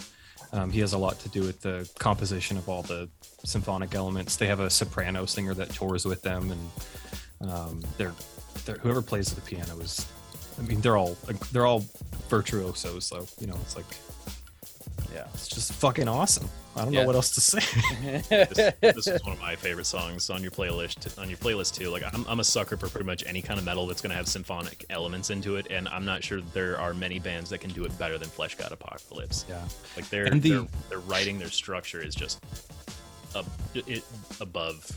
um, 0.52 0.70
he 0.70 0.80
has 0.80 0.94
a 0.94 0.98
lot 0.98 1.18
to 1.20 1.28
do 1.28 1.42
with 1.42 1.60
the 1.60 1.88
composition 1.98 2.56
of 2.56 2.68
all 2.68 2.82
the 2.82 3.08
symphonic 3.44 3.94
elements. 3.94 4.36
They 4.36 4.46
have 4.46 4.60
a 4.60 4.70
soprano 4.70 5.26
singer 5.26 5.54
that 5.54 5.70
tours 5.70 6.04
with 6.06 6.22
them, 6.22 6.50
and 6.50 7.50
um, 7.50 7.82
they're, 7.98 8.14
they're 8.64 8.76
whoever 8.78 9.02
plays 9.02 9.32
the 9.34 9.40
piano 9.42 9.78
is. 9.80 10.06
I 10.58 10.62
mean, 10.62 10.80
they're 10.80 10.96
all 10.96 11.16
they're 11.52 11.66
all 11.66 11.84
virtuosos, 12.30 13.04
so 13.04 13.26
you 13.38 13.46
know 13.46 13.58
it's 13.62 13.76
like 13.76 13.84
yeah 15.12 15.26
it's 15.34 15.48
just 15.48 15.72
fucking 15.74 16.08
awesome. 16.08 16.48
I 16.78 16.84
don't 16.84 16.92
Yeah. 16.92 17.00
know 17.00 17.06
what 17.06 17.16
else 17.16 17.34
to 17.36 17.40
say. 17.40 17.60
this, 18.28 18.72
this 18.82 19.06
is 19.06 19.22
one 19.24 19.32
of 19.32 19.40
my 19.40 19.56
favorite 19.56 19.86
songs 19.86 20.28
on 20.28 20.42
your 20.42 20.50
playlist 20.50 21.18
on 21.18 21.28
your 21.30 21.38
playlist 21.38 21.74
too 21.74 21.88
like 21.90 22.02
I'm, 22.12 22.24
I'm 22.28 22.40
a 22.40 22.44
sucker 22.44 22.76
for 22.76 22.88
pretty 22.88 23.06
much 23.06 23.24
any 23.26 23.40
kind 23.40 23.58
of 23.58 23.64
metal 23.64 23.86
that's 23.86 24.02
going 24.02 24.10
to 24.10 24.16
have 24.16 24.28
symphonic 24.28 24.84
elements 24.90 25.30
into 25.30 25.56
it 25.56 25.68
and 25.70 25.88
i'm 25.88 26.04
not 26.04 26.22
sure 26.22 26.40
there 26.52 26.78
are 26.78 26.92
many 26.92 27.18
bands 27.18 27.48
that 27.50 27.58
can 27.58 27.70
do 27.70 27.84
it 27.84 27.98
better 27.98 28.18
than 28.18 28.28
fleshgod 28.28 28.72
apocalypse 28.72 29.46
yeah, 29.48 29.64
like 29.96 30.08
their 30.10 30.26
And 30.26 30.42
the- 30.42 30.50
their, 30.50 30.66
their 30.90 30.98
writing 31.00 31.38
their 31.38 31.48
structure 31.50 32.02
is 32.02 32.14
just 32.14 32.44
ab- 33.34 33.46
it, 33.74 34.04
above 34.40 34.90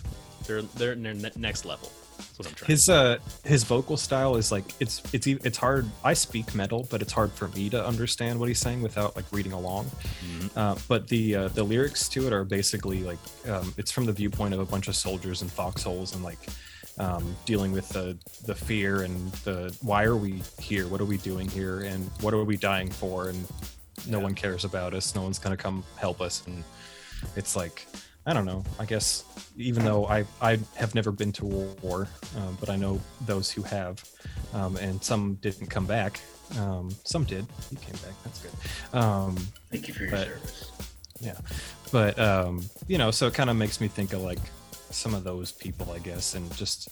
they're 0.47 0.61
they're 0.63 0.95
their 0.95 1.13
next 1.37 1.63
level 1.65 1.89
that's 1.89 2.08
what 2.39 2.47
i'm 2.47 2.53
trying 2.55 2.67
his 2.69 2.87
uh 2.89 3.17
his 3.43 3.63
vocal 3.65 3.97
style 3.97 4.37
is 4.37 4.49
like 4.51 4.63
it's 4.79 5.01
it's 5.13 5.27
it's 5.27 5.57
hard. 5.57 5.85
I 6.05 6.13
speak 6.13 6.55
metal, 6.55 6.87
but 6.89 7.01
it's 7.01 7.11
hard 7.11 7.31
for 7.33 7.49
me 7.49 7.69
to 7.69 7.85
understand 7.85 8.39
what 8.39 8.47
he's 8.47 8.59
saying 8.59 8.81
without 8.81 9.15
like 9.15 9.25
reading 9.31 9.51
along. 9.51 9.91
Mhm. 10.23 10.49
Uh, 10.55 10.75
but 10.87 11.07
the 11.09 11.35
uh, 11.35 11.47
the 11.49 11.63
lyrics 11.63 12.07
to 12.09 12.27
it 12.27 12.33
are 12.33 12.45
basically 12.45 13.03
like 13.03 13.17
um, 13.49 13.73
it's 13.77 13.91
from 13.91 14.05
the 14.05 14.13
viewpoint 14.13 14.53
of 14.53 14.59
a 14.61 14.65
bunch 14.65 14.87
of 14.87 14.95
soldiers 14.95 15.41
in 15.41 15.49
foxholes 15.49 16.15
and 16.15 16.23
like 16.23 16.39
um, 16.97 17.35
dealing 17.45 17.71
with 17.73 17.89
the 17.89 18.17
the 18.45 18.55
fear 18.55 19.01
and 19.01 19.31
the 19.43 19.75
why 19.81 20.03
are 20.05 20.15
we 20.15 20.41
here? 20.59 20.87
What 20.87 21.01
are 21.01 21.05
we 21.05 21.17
doing 21.17 21.49
here? 21.49 21.81
And 21.81 22.09
what 22.21 22.33
are 22.33 22.43
we 22.45 22.55
dying 22.55 22.89
for? 22.89 23.27
And 23.29 23.45
no 24.07 24.19
one 24.19 24.33
cares 24.33 24.63
about 24.63 24.93
us. 24.93 25.13
No 25.13 25.23
one's 25.23 25.39
gonna 25.39 25.57
come 25.57 25.83
help 25.97 26.21
us. 26.21 26.43
And 26.47 26.63
it's 27.35 27.55
like 27.57 27.85
I 28.25 28.33
don't 28.33 28.45
know. 28.45 28.63
I 28.79 28.85
guess 28.85 29.23
even 29.57 29.83
though 29.85 30.05
I 30.05 30.25
I 30.41 30.59
have 30.75 30.93
never 30.93 31.11
been 31.11 31.31
to 31.33 31.45
war, 31.45 32.07
um, 32.37 32.57
but 32.59 32.69
I 32.69 32.75
know 32.75 32.99
those 33.25 33.49
who 33.49 33.63
have, 33.63 34.03
um, 34.53 34.75
and 34.77 35.03
some 35.03 35.35
didn't 35.35 35.67
come 35.67 35.85
back. 35.85 36.19
Um, 36.59 36.89
some 37.03 37.23
did. 37.23 37.45
He 37.69 37.75
came 37.77 37.93
back. 38.03 38.13
That's 38.23 38.39
good. 38.41 38.97
Um, 38.99 39.35
Thank 39.71 39.87
you 39.87 39.93
for 39.93 40.03
your 40.03 40.11
But- 40.11 40.27
service. 40.27 40.71
Yeah, 41.21 41.35
but 41.91 42.17
um, 42.17 42.63
you 42.87 42.97
know, 42.97 43.11
so 43.11 43.27
it 43.27 43.33
kind 43.33 43.49
of 43.49 43.55
makes 43.57 43.81
me 43.81 43.87
think 43.89 44.13
of 44.13 44.21
like 44.21 44.39
some 44.89 45.13
of 45.13 45.23
those 45.25 45.51
people, 45.51 45.91
I 45.91 45.99
guess, 45.99 46.33
and 46.35 46.49
just 46.55 46.87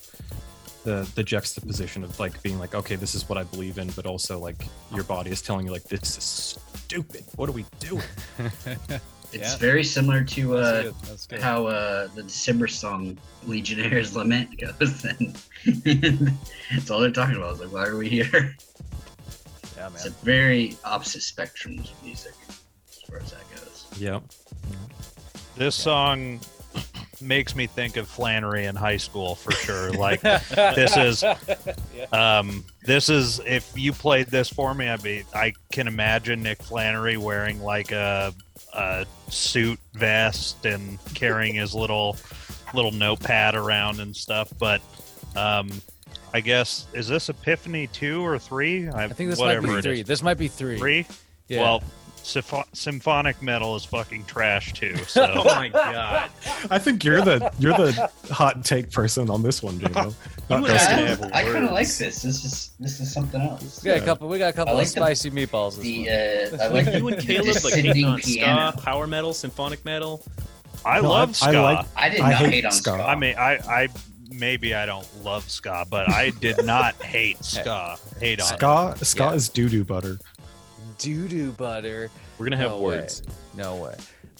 the 0.84 1.08
the 1.14 1.22
juxtaposition 1.24 2.04
of 2.04 2.18
like 2.20 2.42
being 2.42 2.58
like, 2.58 2.74
okay, 2.74 2.94
this 2.96 3.14
is 3.14 3.26
what 3.28 3.38
I 3.38 3.44
believe 3.44 3.78
in, 3.78 3.88
but 3.92 4.04
also 4.06 4.38
like 4.38 4.66
your 4.92 5.04
body 5.04 5.30
is 5.30 5.40
telling 5.40 5.66
you 5.66 5.72
like 5.72 5.84
this 5.84 6.18
is 6.18 6.58
stupid. 6.84 7.24
What 7.36 7.48
are 7.48 7.52
we 7.52 7.64
doing? 7.80 8.02
It's 9.32 9.52
Yeah. 9.52 9.56
very 9.58 9.84
similar 9.84 10.24
to 10.24 10.54
That's 10.54 10.66
uh, 10.66 10.82
good. 10.82 10.94
That's 11.04 11.26
good. 11.26 11.40
how 11.42 11.66
uh, 11.66 12.06
the 12.14 12.22
December 12.22 12.66
song 12.68 13.18
Legionnaire's 13.46 14.16
Lament 14.16 14.58
goes. 14.80 15.04
And 15.04 15.38
it's 16.70 16.90
all 16.90 17.00
they're 17.00 17.10
talking 17.10 17.36
about. 17.36 17.52
It's 17.52 17.60
like, 17.60 17.72
why 17.72 17.86
are 17.86 17.96
we 17.96 18.08
here? 18.08 18.54
yeah, 19.76 19.88
It's 19.92 20.06
a 20.06 20.10
very 20.10 20.76
opposite 20.84 21.22
spectrum 21.22 21.78
of 21.78 22.04
music 22.04 22.32
as 22.90 23.00
far 23.02 23.18
as 23.18 23.30
that 23.32 23.42
goes. 23.54 23.86
Yep. 23.98 24.22
This 25.56 25.74
song 25.74 26.40
makes 27.20 27.54
me 27.56 27.66
think 27.66 27.96
of 27.96 28.08
Flannery 28.08 28.64
in 28.66 28.76
high 28.76 28.96
school 28.96 29.34
for 29.34 29.50
sure. 29.52 29.90
Like 29.92 30.20
this 30.50 30.96
is 30.96 31.24
um 32.12 32.64
this 32.84 33.08
is 33.08 33.40
if 33.44 33.72
you 33.76 33.92
played 33.92 34.28
this 34.28 34.48
for 34.48 34.72
me, 34.74 34.88
I'd 34.88 35.02
be 35.02 35.24
I 35.34 35.52
can 35.72 35.86
imagine 35.88 36.42
Nick 36.42 36.62
Flannery 36.62 37.16
wearing 37.16 37.60
like 37.62 37.90
a 37.92 38.32
a 38.74 39.06
suit 39.28 39.78
vest 39.94 40.64
and 40.66 40.98
carrying 41.14 41.54
his 41.54 41.74
little 41.74 42.16
little 42.74 42.92
notepad 42.92 43.54
around 43.54 44.00
and 44.00 44.14
stuff. 44.14 44.52
But 44.58 44.80
um 45.36 45.70
I 46.32 46.40
guess 46.40 46.86
is 46.92 47.08
this 47.08 47.28
Epiphany 47.28 47.86
two 47.86 48.24
or 48.24 48.38
three? 48.38 48.88
I 48.88 49.08
think 49.08 49.30
this 49.30 49.40
might 49.40 49.60
be 49.60 49.80
three. 49.80 50.02
This 50.02 50.22
might 50.22 50.38
be 50.38 50.48
three. 50.48 50.78
Three? 50.78 51.06
Yeah. 51.48 51.62
Well, 51.62 51.82
sympho- 52.28 52.64
symphonic 52.72 53.40
metal 53.42 53.74
is 53.76 53.84
fucking 53.84 54.24
trash 54.26 54.72
too. 54.74 54.94
So 55.08 55.24
oh 55.36 55.44
my 55.44 55.68
god 55.68 56.30
I 56.70 56.78
think 56.78 57.02
you're 57.04 57.22
the 57.22 57.50
you're 57.58 57.72
the 57.72 58.10
hot 58.30 58.64
take 58.64 58.90
person 58.90 59.30
on 59.30 59.42
this 59.42 59.62
one, 59.62 59.78
Jamo. 59.80 60.14
Not 60.50 60.60
You 60.62 60.66
I 60.68 61.28
I, 61.32 61.42
kind 61.44 61.64
of 61.64 61.72
like 61.72 61.86
this. 61.86 62.22
This 62.22 62.44
is 62.44 62.70
this 62.78 63.00
is 63.00 63.12
something 63.12 63.40
else. 63.40 63.82
we 63.82 63.90
got 63.90 63.98
a 63.98 64.04
couple. 64.04 64.28
We 64.28 64.38
got 64.38 64.50
a 64.50 64.52
couple 64.52 64.74
like 64.74 64.86
of 64.86 64.94
the- 64.94 65.00
spicy 65.00 65.30
meatballs. 65.30 65.76
This 65.76 65.84
The 65.84 66.50
one. 66.50 66.60
uh, 66.60 66.64
I 66.64 66.68
like 66.84 66.94
you 66.94 67.08
and 67.08 67.18
caleb 67.20 67.46
like 67.46 67.54
descending 67.54 67.84
hating 67.86 68.04
on 68.04 68.20
piano. 68.20 68.72
ska 68.72 68.80
power 68.82 69.06
metal 69.06 69.32
symphonic 69.34 69.84
metal 69.84 70.22
I 70.84 71.00
No, 71.00 71.08
love 71.08 71.30
I- 71.30 71.32
ska. 71.32 71.46
I 71.48 71.60
like- 71.60 71.86
I 71.96 72.08
did 72.10 72.20
I 72.20 72.30
not 72.30 72.38
hate 72.40 72.50
hate 72.54 72.64
on 72.66 72.72
ska. 72.72 72.90
ska. 72.96 73.02
I 73.04 73.14
mean, 73.16 73.34
I, 73.36 73.52
I 73.82 73.88
maybe 74.30 74.74
I 74.74 74.86
don't 74.86 75.06
love 75.24 75.48
ska, 75.50 75.84
but 75.90 76.08
I 76.10 76.30
did 76.40 76.64
not 76.64 76.94
hate 77.02 77.42
ska. 77.44 77.96
Hate 78.20 78.40
on 78.40 78.54
it. 78.54 78.58
Ska 78.58 78.94
ska 79.02 79.24
Yeah. 79.24 79.34
is 79.34 79.48
doo 79.48 79.68
doo 79.68 79.84
butter. 79.84 80.18
Doo 80.98 81.28
doo 81.28 81.52
butter. 81.52 82.10
we're 82.38 82.46
gonna 82.46 82.56
have 82.56 82.70
No 82.72 82.78
words 82.80 83.22
way. 83.22 83.32
No 83.56 83.76
way. 83.76 83.94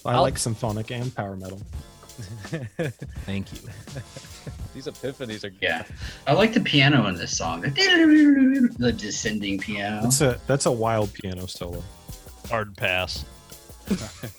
I 0.04 0.12
I'll- 0.14 0.22
like 0.22 0.38
symphonic 0.38 0.90
and 0.90 1.14
power 1.14 1.36
metal. 1.36 1.60
thank 3.26 3.52
you 3.52 3.58
These 4.74 4.86
epiphanies 4.86 5.44
are. 5.44 5.52
Yeah, 5.60 5.84
I 6.26 6.32
like 6.32 6.52
the 6.52 6.60
piano 6.60 7.06
in 7.06 7.14
this 7.16 7.36
song. 7.38 7.60
The 8.80 8.92
descending 8.96 9.58
piano. 9.60 10.02
That's 10.02 10.20
a 10.20 10.40
that's 10.48 10.66
a 10.66 10.72
wild 10.72 11.12
piano 11.14 11.46
solo. 11.46 11.82
Hard 12.48 12.76
pass. 12.76 13.24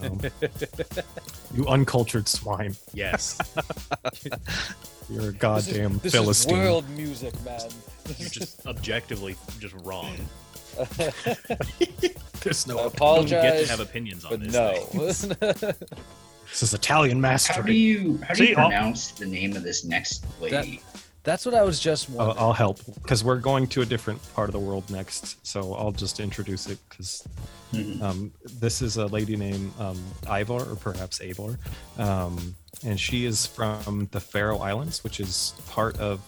Um, 0.02 0.20
you 1.56 1.68
uncultured 1.68 2.28
swine. 2.28 2.76
yes 2.94 3.38
You're 5.10 5.30
a 5.30 5.34
goddamn 5.34 6.00
this 6.04 6.14
philistine. 6.14 6.56
is 6.58 6.62
world 6.66 6.90
music, 6.92 7.34
man. 7.44 7.60
you're 8.18 8.30
just 8.30 8.66
objectively 8.68 9.36
just 9.60 9.74
wrong 9.84 10.16
There's 12.42 12.68
no. 12.68 12.78
I 12.80 12.84
you 12.84 12.90
don't 12.90 12.92
get 12.92 12.96
apologize, 12.96 13.64
to 13.66 13.70
have 13.72 13.80
opinions 13.80 14.26
on 14.26 14.32
but 14.32 14.40
this 14.42 15.24
no. 15.24 15.38
This 16.50 16.64
is 16.64 16.74
Italian 16.74 17.18
How 17.18 17.28
do 17.28 17.32
mastery. 17.32 17.76
you 17.76 18.20
how 18.28 18.34
do 18.34 18.44
See, 18.44 18.50
you 18.52 18.56
I'll- 18.56 18.70
pronounce 18.70 19.12
the 19.12 19.26
name 19.28 19.56
of 19.56 19.64
this 19.64 19.84
next 19.86 20.26
lady? 20.42 20.82
That's 21.24 21.46
what 21.46 21.54
I 21.54 21.62
was 21.64 21.80
just 21.80 22.10
I'll. 22.18 22.34
I'll 22.40 22.54
help 22.54 22.80
because 23.04 23.24
we're 23.24 23.38
going 23.40 23.68
to 23.68 23.82
a 23.82 23.86
different 23.86 24.20
part 24.34 24.50
of 24.50 24.54
the 24.54 24.60
world 24.60 24.90
next. 24.90 25.46
So 25.46 25.76
I'll 25.76 25.92
just 25.92 26.20
introduce 26.20 26.68
it 26.68 26.80
because 26.90 27.28
Mhm. 27.74 28.02
um, 28.02 28.32
this 28.60 28.82
is 28.82 28.98
a 28.98 29.06
lady 29.06 29.36
named 29.36 29.72
um, 29.80 30.02
Ivar, 30.28 30.62
or 30.72 30.76
perhaps 30.76 31.20
Avor, 31.20 31.58
um, 32.00 32.56
and 32.84 33.00
she 33.00 33.26
is 33.26 33.46
from 33.46 34.08
the 34.12 34.20
Faroe 34.20 34.58
Islands, 34.58 35.04
which 35.04 35.20
is 35.20 35.54
part 35.68 36.00
of 36.00 36.20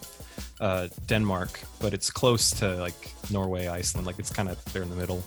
uh, 0.61 0.87
Denmark, 1.07 1.59
but 1.81 1.93
it's 1.93 2.09
close 2.09 2.51
to 2.59 2.75
like 2.77 3.11
Norway, 3.29 3.67
Iceland. 3.67 4.07
Like 4.07 4.19
it's 4.19 4.31
kind 4.31 4.47
of 4.49 4.63
there 4.73 4.83
in 4.83 4.89
the 4.89 4.95
middle. 4.95 5.21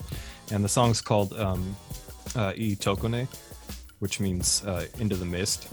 And 0.51 0.63
the 0.63 0.69
song's 0.69 1.01
called 1.01 1.33
um, 1.33 1.75
uh, 2.35 2.53
I 2.55 2.75
Tokuni, 2.79 3.27
which 3.99 4.19
means 4.19 4.63
uh, 4.65 4.85
into 4.99 5.15
the 5.15 5.25
mist. 5.25 5.67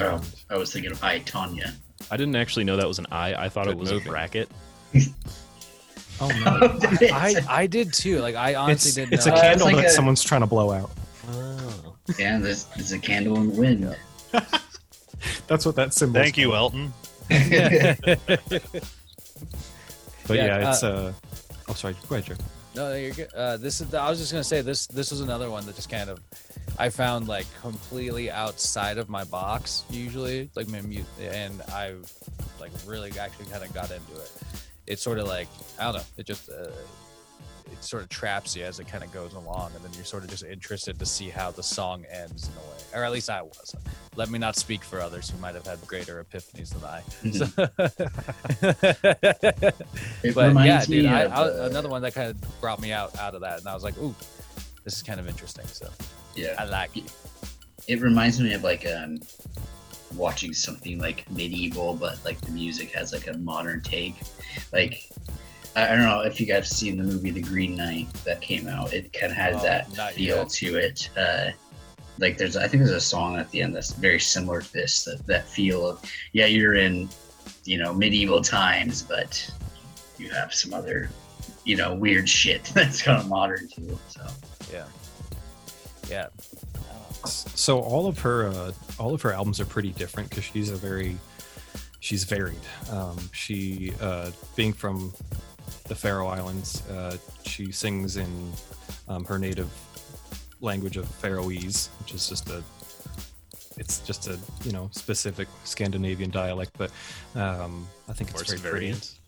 Oh, 0.00 0.22
I 0.48 0.56
was 0.56 0.72
thinking 0.72 0.92
of 0.92 1.02
I 1.04 1.20
Tonya. 1.20 1.72
I 2.10 2.16
didn't 2.16 2.36
actually 2.36 2.64
know 2.64 2.76
that 2.76 2.88
was 2.88 2.98
an 2.98 3.06
I. 3.12 3.34
I 3.34 3.48
thought 3.48 3.66
Good 3.66 3.72
it 3.72 3.78
was 3.78 3.92
movie. 3.92 4.08
a 4.08 4.12
bracket. 4.12 4.48
oh 6.20 6.28
no. 6.44 6.78
I 7.12 7.34
I 7.48 7.66
did 7.66 7.92
too. 7.92 8.20
Like 8.20 8.34
I 8.34 8.54
honestly 8.54 8.88
It's, 8.88 8.94
didn't 8.94 9.12
it's 9.14 9.26
know. 9.26 9.32
a 9.34 9.36
Uh, 9.36 9.40
candle 9.42 9.66
it's 9.68 9.74
like 9.76 9.84
that 9.84 9.90
a- 9.92 9.94
someone's 9.94 10.22
trying 10.22 10.40
to 10.42 10.46
blow 10.46 10.72
out. 10.72 10.90
Oh. 11.30 11.96
yeah, 12.18 12.38
there's, 12.38 12.64
there's 12.76 12.92
a 12.92 12.98
candle 12.98 13.36
in 13.36 13.50
the 13.52 13.60
wind. 13.60 13.96
That's 15.46 15.64
what 15.64 15.76
that 15.76 15.94
symbol. 15.94 16.20
Thank 16.20 16.36
you, 16.36 16.54
Elton. 16.54 16.92
But 20.26 20.36
Yeah, 20.36 20.46
yeah, 20.46 20.70
it's 20.70 20.82
uh, 20.82 21.12
oh 21.68 21.74
sorry, 21.74 21.96
go 22.08 22.16
ahead, 22.16 22.26
Joe. 22.26 22.44
No, 22.74 22.94
you're 22.94 23.10
good. 23.12 23.32
Uh, 23.34 23.56
this 23.56 23.80
is. 23.80 23.92
I 23.92 24.08
was 24.08 24.18
just 24.18 24.32
gonna 24.32 24.44
say 24.44 24.62
this. 24.62 24.86
This 24.86 25.10
was 25.10 25.20
another 25.20 25.50
one 25.50 25.66
that 25.66 25.76
just 25.76 25.90
kind 25.90 26.08
of, 26.08 26.20
I 26.78 26.88
found 26.88 27.28
like 27.28 27.46
completely 27.60 28.30
outside 28.30 28.98
of 28.98 29.08
my 29.08 29.24
box. 29.24 29.84
Usually, 29.90 30.48
like 30.54 30.68
my 30.68 30.80
mute, 30.80 31.04
and 31.20 31.60
I, 31.68 31.94
like 32.60 32.72
really 32.86 33.10
actually 33.18 33.46
kind 33.46 33.62
of 33.62 33.74
got 33.74 33.90
into 33.90 34.14
it. 34.14 34.32
It's 34.86 35.02
sort 35.02 35.18
of 35.18 35.26
like 35.26 35.48
I 35.78 35.84
don't 35.84 35.96
know. 35.96 36.02
It 36.16 36.26
just, 36.26 36.48
uh, 36.48 36.70
it 37.72 37.82
sort 37.82 38.02
of 38.02 38.08
traps 38.08 38.54
you 38.54 38.64
as 38.64 38.78
it 38.80 38.86
kind 38.86 39.02
of 39.02 39.12
goes 39.12 39.32
along, 39.34 39.72
and 39.74 39.84
then 39.84 39.92
you're 39.94 40.04
sort 40.04 40.22
of 40.24 40.30
just 40.30 40.44
interested 40.44 40.98
to 40.98 41.06
see 41.06 41.28
how 41.30 41.50
the 41.50 41.62
song 41.62 42.04
ends 42.10 42.48
in 42.48 42.54
a 42.54 42.60
way, 42.60 43.00
or 43.00 43.04
at 43.04 43.12
least 43.12 43.30
I 43.30 43.42
was. 43.42 43.74
Let 44.14 44.28
me 44.30 44.38
not 44.38 44.56
speak 44.56 44.84
for 44.84 45.00
others 45.00 45.30
who 45.30 45.38
might 45.38 45.54
have 45.54 45.66
had 45.66 45.80
greater 45.86 46.22
epiphanies 46.22 46.74
than 46.74 46.84
I. 46.84 47.02
It 50.22 50.34
but 50.34 50.48
reminds 50.48 50.88
yeah, 50.88 50.96
dude, 50.96 51.04
me 51.04 51.10
I, 51.10 51.20
of, 51.22 51.32
I, 51.32 51.42
uh, 51.42 51.68
another 51.70 51.88
one 51.88 52.02
that 52.02 52.14
kind 52.14 52.30
of 52.30 52.60
brought 52.60 52.80
me 52.80 52.92
out 52.92 53.16
out 53.18 53.34
of 53.34 53.40
that, 53.42 53.58
and 53.58 53.68
I 53.68 53.74
was 53.74 53.82
like, 53.82 53.96
ooh, 53.98 54.14
this 54.84 54.94
is 54.96 55.02
kind 55.02 55.20
of 55.20 55.28
interesting. 55.28 55.66
So 55.66 55.88
Yeah, 56.34 56.54
I 56.58 56.64
like 56.64 56.96
it. 56.96 57.12
it 57.88 58.00
reminds 58.00 58.40
me 58.40 58.52
of 58.54 58.62
like 58.62 58.86
um, 58.86 59.18
watching 60.14 60.52
something 60.52 60.98
like 60.98 61.30
medieval, 61.30 61.94
but 61.94 62.18
like 62.24 62.40
the 62.42 62.52
music 62.52 62.92
has 62.92 63.12
like 63.12 63.26
a 63.28 63.34
modern 63.38 63.80
take. 63.80 64.16
Like 64.72 65.08
I, 65.74 65.86
don't 65.88 66.02
know 66.02 66.20
if 66.20 66.40
you 66.40 66.46
guys 66.46 66.56
have 66.56 66.66
seen 66.66 66.98
the 66.98 67.04
movie 67.04 67.30
The 67.30 67.42
Green 67.42 67.76
Knight 67.76 68.12
that 68.24 68.40
came 68.40 68.68
out. 68.68 68.92
It 68.92 69.12
kind 69.12 69.32
of 69.32 69.38
has 69.38 69.56
Oh, 69.56 69.62
that 69.62 70.14
feel 70.14 70.36
yet. 70.38 70.48
to 70.50 70.76
it. 70.76 71.10
Uh, 71.16 71.50
like 72.18 72.36
there's, 72.36 72.56
I 72.56 72.68
think 72.68 72.82
there's 72.84 72.96
a 72.96 73.00
song 73.00 73.36
at 73.36 73.50
the 73.50 73.62
end 73.62 73.74
that's 73.74 73.92
very 73.92 74.20
similar 74.20 74.60
to 74.60 74.72
this. 74.72 75.04
That, 75.04 75.26
that 75.26 75.48
feel 75.48 75.88
of 75.88 76.02
yeah, 76.32 76.46
you're 76.46 76.74
in, 76.74 77.08
you 77.64 77.78
know, 77.78 77.94
medieval 77.94 78.42
times, 78.42 79.02
but 79.02 79.50
you 80.18 80.30
have 80.30 80.52
some 80.52 80.74
other, 80.74 81.10
you 81.64 81.76
know, 81.76 81.94
weird 81.94 82.28
shit 82.28 82.64
that's 82.74 83.00
kind 83.02 83.20
of 83.20 83.28
modern 83.28 83.68
too. 83.68 83.98
So 84.08 84.26
Yeah, 84.72 84.84
yeah. 86.08 86.26
So 87.24 87.80
all 87.80 88.06
of 88.06 88.18
her 88.18 88.48
uh, 88.48 88.72
all 88.98 89.14
of 89.14 89.22
her 89.22 89.32
albums 89.32 89.60
are 89.60 89.64
pretty 89.64 89.92
different 89.92 90.28
because 90.28 90.44
she's 90.44 90.70
a 90.70 90.76
very 90.76 91.16
she's 92.00 92.24
varied. 92.24 92.58
Um, 92.90 93.16
she 93.32 93.92
uh, 94.00 94.32
being 94.56 94.72
from 94.72 95.12
the 95.84 95.94
Faroe 95.94 96.26
Islands, 96.28 96.82
uh, 96.90 97.16
she 97.44 97.72
sings 97.72 98.16
in 98.16 98.52
um, 99.08 99.24
her 99.24 99.38
native 99.38 99.70
language 100.60 100.96
of 100.96 101.06
Faroese, 101.08 101.88
which 102.00 102.14
is 102.14 102.28
just 102.28 102.48
a 102.50 102.62
it's 103.78 104.00
just 104.00 104.28
a 104.28 104.38
you 104.64 104.72
know 104.72 104.88
specific 104.92 105.48
Scandinavian 105.64 106.30
dialect, 106.30 106.72
but 106.76 106.90
um, 107.34 107.86
I 108.08 108.12
think 108.12 108.30
it's 108.30 108.42
very 108.42 108.58
pretty. 108.60 108.76
variants. 108.76 109.18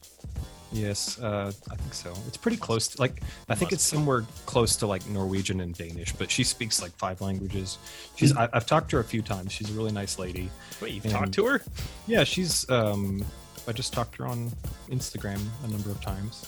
Yes, 0.72 1.20
uh, 1.20 1.52
I 1.70 1.76
think 1.76 1.94
so. 1.94 2.12
It's 2.26 2.36
pretty 2.36 2.56
close. 2.56 2.88
To, 2.88 3.00
like 3.00 3.22
I 3.48 3.54
think 3.54 3.70
it's 3.72 3.82
somewhere 3.84 4.24
close 4.44 4.74
to 4.76 4.86
like 4.88 5.08
Norwegian 5.08 5.60
and 5.60 5.72
Danish, 5.74 6.12
but 6.12 6.30
she 6.30 6.42
speaks 6.42 6.82
like 6.82 6.90
five 6.96 7.20
languages. 7.20 7.78
She's 8.16 8.36
I, 8.36 8.48
I've 8.52 8.66
talked 8.66 8.90
to 8.90 8.96
her 8.96 9.00
a 9.00 9.04
few 9.04 9.22
times. 9.22 9.52
She's 9.52 9.70
a 9.70 9.72
really 9.72 9.92
nice 9.92 10.18
lady. 10.18 10.50
Wait, 10.80 10.92
you've 10.94 11.04
And- 11.04 11.14
talked 11.14 11.32
to 11.34 11.46
her? 11.46 11.62
Yeah, 12.06 12.24
she's. 12.24 12.68
um 12.70 13.24
I 13.66 13.72
just 13.72 13.92
talked 13.92 14.16
to 14.16 14.24
her 14.24 14.28
on 14.28 14.52
Instagram 14.90 15.40
a 15.64 15.68
number 15.68 15.90
of 15.90 16.00
times. 16.00 16.46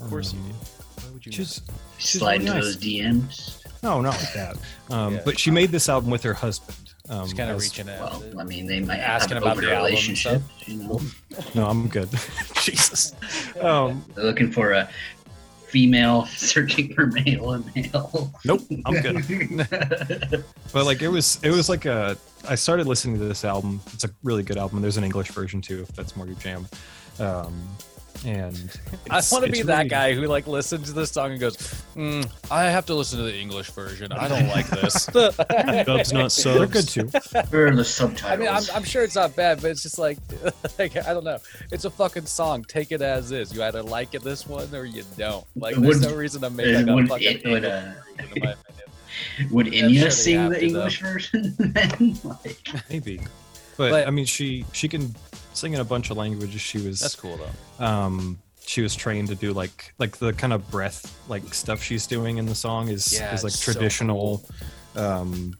Of 0.00 0.08
course 0.08 0.32
you 0.32 0.38
Um, 0.40 0.46
did. 0.48 0.56
Why 1.04 1.10
would 1.12 1.26
you? 1.26 1.32
She's 1.32 1.60
She's 1.98 2.20
slide 2.20 2.40
into 2.40 2.54
nice. 2.54 2.62
those 2.64 2.76
DMs. 2.78 3.62
no, 3.82 4.00
not 4.00 4.16
like 4.18 4.32
that. 4.34 4.56
Um, 4.90 5.14
Yeah. 5.14 5.22
But 5.24 5.38
she 5.38 5.50
made 5.50 5.70
this 5.70 5.88
album 5.88 6.10
with 6.10 6.22
her 6.22 6.34
husband. 6.34 6.76
Um, 7.08 7.24
Just 7.24 7.36
kind 7.36 7.50
of 7.50 7.60
reaching 7.60 7.88
out. 7.88 7.98
Well, 8.22 8.40
I 8.40 8.44
mean, 8.44 8.66
they 8.66 8.78
might 8.80 8.98
Asking 9.00 9.34
have 9.34 9.42
about 9.42 9.56
the 9.56 9.62
open 9.62 9.74
album 9.74 9.84
and 9.84 9.84
relationship. 9.86 10.42
You 10.66 10.76
know, 10.76 11.00
No, 11.56 11.66
I'm 11.66 11.88
good. 11.88 12.08
Jesus. 12.62 13.14
Um, 13.60 14.04
they're 14.14 14.24
looking 14.24 14.52
for 14.52 14.72
a 14.72 14.88
female 15.70 16.26
searching 16.36 16.92
for 16.94 17.06
male 17.06 17.52
and 17.52 17.74
male. 17.74 18.32
nope, 18.44 18.62
I'm 18.84 19.00
good. 19.00 19.64
but 20.72 20.84
like 20.84 21.02
it 21.02 21.08
was 21.08 21.40
it 21.42 21.50
was 21.50 21.68
like 21.68 21.84
a 21.84 22.16
i 22.48 22.54
started 22.54 22.86
listening 22.86 23.18
to 23.18 23.24
this 23.24 23.44
album 23.44 23.80
it's 23.92 24.04
a 24.04 24.10
really 24.22 24.42
good 24.42 24.56
album 24.56 24.80
there's 24.80 24.96
an 24.96 25.04
english 25.04 25.28
version 25.28 25.60
too 25.60 25.82
if 25.82 25.88
that's 25.94 26.16
more 26.16 26.26
your 26.26 26.36
jam 26.36 26.66
um 27.18 27.68
and 28.24 28.78
I 29.10 29.22
want 29.32 29.44
to 29.46 29.50
be 29.50 29.62
that 29.62 29.76
really- 29.78 29.88
guy 29.88 30.14
who 30.14 30.22
like 30.26 30.46
listens 30.46 30.88
to 30.88 30.92
this 30.92 31.10
song 31.10 31.32
and 31.32 31.40
goes, 31.40 31.56
mm, 31.96 32.28
"I 32.50 32.64
have 32.64 32.84
to 32.86 32.94
listen 32.94 33.18
to 33.18 33.24
the 33.24 33.36
English 33.36 33.70
version. 33.70 34.12
I 34.12 34.28
don't 34.28 34.48
like 34.48 34.68
this." 34.68 35.06
Dubs 35.06 36.12
not 36.12 36.32
subs. 36.32 36.42
they're 36.58 36.66
good 36.66 36.88
too 36.88 37.06
Where 37.50 37.64
are 37.64 37.66
in 37.68 37.76
the 37.76 37.80
I 37.80 37.84
subtitles? 37.84 38.38
mean, 38.38 38.48
I'm, 38.48 38.62
I'm 38.74 38.84
sure 38.84 39.02
it's 39.02 39.14
not 39.14 39.34
bad, 39.36 39.62
but 39.62 39.70
it's 39.70 39.82
just 39.82 39.98
like, 39.98 40.18
like, 40.78 40.96
I 40.96 41.12
don't 41.14 41.24
know. 41.24 41.38
It's 41.72 41.84
a 41.86 41.90
fucking 41.90 42.26
song. 42.26 42.64
Take 42.64 42.92
it 42.92 43.00
as 43.02 43.32
is. 43.32 43.54
You 43.54 43.62
either 43.62 43.82
like 43.82 44.14
it 44.14 44.22
this 44.22 44.46
one 44.46 44.74
or 44.74 44.84
you 44.84 45.02
don't. 45.16 45.44
Like, 45.56 45.76
It 45.76 45.80
there's 45.80 46.00
no 46.02 46.14
reason 46.14 46.42
to 46.42 46.50
make 46.50 46.66
it 46.66 46.76
like 46.78 46.88
a 46.88 46.94
would- 46.94 47.08
fucking 47.08 47.40
it 47.44 47.48
would, 47.48 47.64
uh, 47.64 47.92
in 48.18 48.42
my 48.42 48.50
opinion. 48.52 48.56
Would 49.50 49.66
Inya 49.66 50.00
sure 50.00 50.10
sing 50.10 50.48
the 50.50 50.60
to, 50.60 50.60
though. 50.60 50.66
English 50.78 51.00
version 51.00 51.54
then? 51.58 52.18
like, 52.24 52.68
maybe 52.88 53.18
but, 53.76 53.90
But- 53.90 54.06
i 54.06 54.10
mean 54.10 54.24
she 54.24 54.64
she 54.72 54.88
can 54.88 55.14
sing 55.52 55.72
in 55.74 55.80
a 55.80 55.84
bunch 55.84 56.10
of 56.10 56.16
languages 56.16 56.60
she 56.60 56.78
was 56.78 57.00
That's 57.00 57.14
cool 57.14 57.38
though. 57.38 57.84
um 57.84 58.38
she 58.66 58.82
was 58.82 58.94
trained 58.94 59.28
to 59.28 59.34
do 59.34 59.52
like 59.52 59.92
like 59.98 60.16
the 60.18 60.32
kind 60.32 60.52
of 60.52 60.70
breath 60.70 61.18
like 61.28 61.52
stuff 61.54 61.82
she's 61.82 62.06
doing 62.06 62.38
in 62.38 62.46
the 62.46 62.54
song 62.54 62.88
is 62.88 63.12
Yeah, 63.12 63.34
is 63.34 63.42
like 63.44 63.52
it's 63.52 63.62
so 63.64 63.72
traditional 63.72 64.44
um 64.96 65.54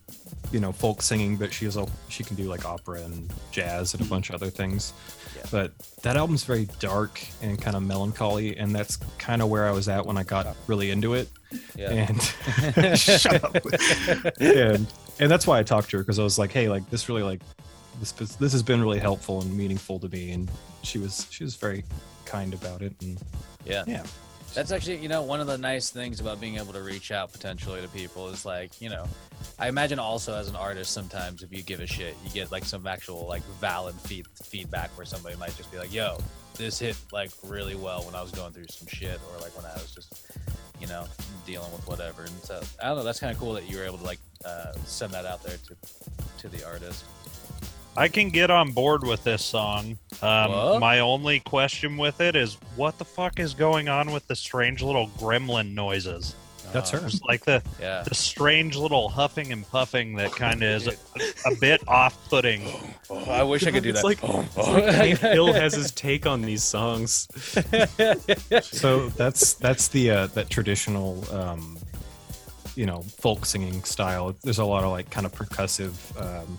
you 0.53 0.59
know 0.61 0.72
folk 0.72 1.03
singing 1.03 1.36
but 1.36 1.53
she's 1.53 1.76
a, 1.76 1.86
she 2.09 2.24
can 2.24 2.34
do 2.36 2.45
like 2.45 2.64
opera 2.64 3.01
and 3.03 3.32
jazz 3.53 3.95
and 3.95 4.03
a 4.05 4.09
bunch 4.09 4.28
of 4.30 4.34
other 4.34 4.51
things 4.51 4.93
Yeah. 5.36 5.43
but 5.51 5.72
that 6.03 6.16
album's 6.16 6.45
very 6.45 6.68
dark 6.80 7.20
and 7.43 7.61
kind 7.61 7.76
of 7.76 7.82
melancholy 7.82 8.57
and 8.57 8.74
that's 8.74 8.97
kind 9.18 9.43
of 9.43 9.49
where 9.49 9.66
i 9.68 9.70
was 9.70 9.88
at 9.88 10.05
when 10.07 10.16
i 10.16 10.22
got 10.24 10.57
really 10.66 10.91
into 10.91 11.14
it 11.14 11.28
Yeah. 11.76 11.91
and 12.76 12.99
shut 12.99 13.43
up 13.45 13.57
and 14.41 14.86
and 15.20 15.30
that's 15.30 15.47
why 15.47 15.59
i 15.59 15.62
talked 15.62 15.91
to 15.91 15.99
her 15.99 16.03
because 16.03 16.18
i 16.18 16.22
was 16.24 16.38
like 16.38 16.51
hey 16.53 16.68
like 16.68 16.88
this 16.91 17.09
really 17.09 17.22
like 17.22 17.41
this 18.01 18.12
this 18.12 18.53
has 18.53 18.62
been 18.62 18.80
really 18.82 18.98
helpful 18.98 19.40
and 19.42 19.57
meaningful 19.57 19.98
to 20.01 20.09
me 20.09 20.32
and 20.32 20.51
she 20.82 20.98
was 20.98 21.26
she 21.30 21.44
was 21.44 21.55
very 21.57 21.84
kind 22.24 22.53
about 22.55 22.82
it 22.82 22.92
and 23.03 23.20
Yeah. 23.64 23.84
yeah 23.86 24.03
That's 24.55 24.72
actually, 24.72 24.96
you 24.98 25.09
know, 25.09 25.22
one 25.22 25.40
of 25.40 25.46
the 25.46 25.57
nice 25.59 25.90
things 25.90 26.18
about 26.18 26.40
being 26.40 26.57
able 26.57 26.72
to 26.72 26.82
reach 26.82 27.12
out 27.12 27.30
potentially 27.30 27.80
to 27.82 27.88
people 27.88 28.28
is 28.30 28.44
like, 28.44 28.80
you 28.80 28.88
know, 28.90 29.05
I 29.61 29.68
imagine 29.68 30.01
also 30.01 30.34
as 30.34 30.48
an 30.48 30.57
artist, 30.57 30.90
sometimes 30.92 31.42
if 31.44 31.53
you 31.53 31.62
give 31.62 31.78
a 31.80 31.86
shit, 31.86 32.16
you 32.24 32.30
get 32.30 32.51
like 32.51 32.64
some 32.64 32.84
actual 32.86 33.28
like 33.28 33.44
valid 33.61 33.94
feed- 33.94 34.26
feedback 34.42 34.90
where 34.96 35.07
somebody 35.07 35.36
might 35.36 35.57
just 35.57 35.70
be 35.70 35.78
like, 35.78 35.92
yo, 35.94 36.18
this 36.57 36.80
hit 36.80 36.96
like 37.12 37.30
really 37.44 37.76
well 37.76 38.03
when 38.03 38.14
I 38.16 38.22
was 38.22 38.32
going 38.32 38.53
through 38.53 38.66
some 38.70 38.88
shit 38.88 39.20
or 39.32 39.40
like 39.40 39.55
when 39.57 39.66
I 39.66 39.74
was 39.74 39.92
just, 39.94 40.26
you 40.80 40.88
know, 40.88 41.05
dealing 41.46 41.70
with 41.72 41.86
whatever. 41.86 42.22
And 42.22 42.38
so 42.42 42.61
I 42.82 42.88
don't 42.88 42.96
know, 42.98 43.05
that's 43.05 43.20
kind 43.20 43.32
of 43.32 43.38
cool 43.38 43.53
that 43.53 43.70
you 43.70 43.76
were 43.78 43.84
able 43.84 43.98
to 43.98 44.05
like 44.05 44.20
uh, 44.44 44.72
send 44.84 45.12
that 45.12 45.26
out 45.26 45.44
there 45.44 45.59
to 45.68 45.76
to 46.38 46.48
the 46.48 46.66
artist. 46.66 47.05
I 48.01 48.09
can 48.09 48.30
get 48.30 48.51
on 48.51 48.72
board 48.72 49.05
with 49.07 49.22
this 49.24 49.44
song. 49.44 49.98
Um, 50.22 50.80
my 50.80 51.01
only 51.01 51.40
question 51.40 51.98
with 51.98 52.20
it 52.22 52.34
is 52.34 52.55
what 52.76 52.96
the 52.98 53.05
fuck 53.05 53.38
is 53.38 53.53
going 53.53 53.90
on 53.90 54.11
with 54.11 54.26
the 54.26 54.34
strange 54.34 54.80
little 54.82 55.09
gremlin 55.18 55.74
noises? 55.74 56.34
That's 56.72 56.94
Uh, 56.94 57.01
her. 57.01 57.09
Just 57.11 57.26
like 57.28 57.44
the 57.44 57.62
Yeah. 57.78 58.03
the 58.09 58.14
strange 58.14 58.76
little 58.76 59.09
huffing 59.11 59.53
and 59.53 59.68
puffing 59.70 60.14
that 60.16 60.32
kind 60.32 60.62
of 60.62 60.70
is 60.70 60.86
a, 60.86 60.94
a 61.51 61.55
bit 61.57 61.86
off-putting. 61.88 62.62
I 63.28 63.42
wish 63.42 63.66
I 63.66 63.70
could 63.70 63.82
do 63.82 63.90
It's 63.90 64.01
that. 64.01 64.07
like- 64.07 64.20
Hank 64.94 65.18
Hill 65.18 65.53
has 65.53 65.74
his 65.74 65.90
take 65.90 66.24
on 66.26 66.40
these 66.40 66.62
songs. 66.62 67.28
so 68.62 69.09
that's 69.11 69.55
that's 69.55 69.88
the 69.88 70.11
uh 70.11 70.26
that 70.28 70.48
traditional 70.48 71.22
um 71.34 71.76
you 72.76 72.86
know 72.86 73.03
folk 73.18 73.44
singing 73.44 73.82
style 73.84 74.34
there's 74.44 74.59
a 74.61 74.64
lot 74.64 74.84
of 74.84 74.90
like 74.90 75.11
kind 75.11 75.26
of 75.26 75.32
percussive 75.32 75.92
um 76.22 76.57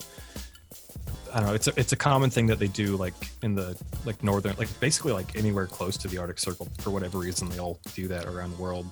I 1.32 1.38
don't 1.38 1.48
know. 1.48 1.54
It's 1.54 1.66
a, 1.68 1.72
it's 1.78 1.92
a 1.92 1.96
common 1.96 2.30
thing 2.30 2.46
that 2.46 2.58
they 2.58 2.68
do, 2.68 2.96
like 2.96 3.14
in 3.42 3.54
the 3.54 3.76
like 4.04 4.22
northern, 4.22 4.54
like 4.58 4.68
basically 4.80 5.12
like 5.12 5.36
anywhere 5.36 5.66
close 5.66 5.96
to 5.98 6.08
the 6.08 6.18
Arctic 6.18 6.38
Circle. 6.38 6.68
For 6.78 6.90
whatever 6.90 7.18
reason, 7.18 7.48
they 7.48 7.58
all 7.58 7.78
do 7.94 8.06
that 8.08 8.26
around 8.26 8.54
the 8.56 8.62
world, 8.62 8.86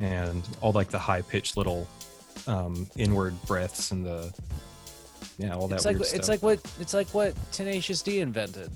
and 0.00 0.42
all 0.60 0.72
like 0.72 0.88
the 0.88 0.98
high 0.98 1.22
pitched 1.22 1.56
little 1.56 1.86
um, 2.46 2.86
inward 2.96 3.34
breaths 3.46 3.90
and 3.92 4.04
the 4.04 4.32
yeah, 5.38 5.54
all 5.54 5.68
that 5.68 5.76
it's 5.76 5.84
like 5.84 5.98
weird 5.98 6.12
it's 6.14 6.28
like 6.28 6.42
what 6.42 6.58
it's 6.80 6.94
like 6.94 7.08
what 7.08 7.34
Tenacious 7.52 8.02
D 8.02 8.20
invented. 8.20 8.70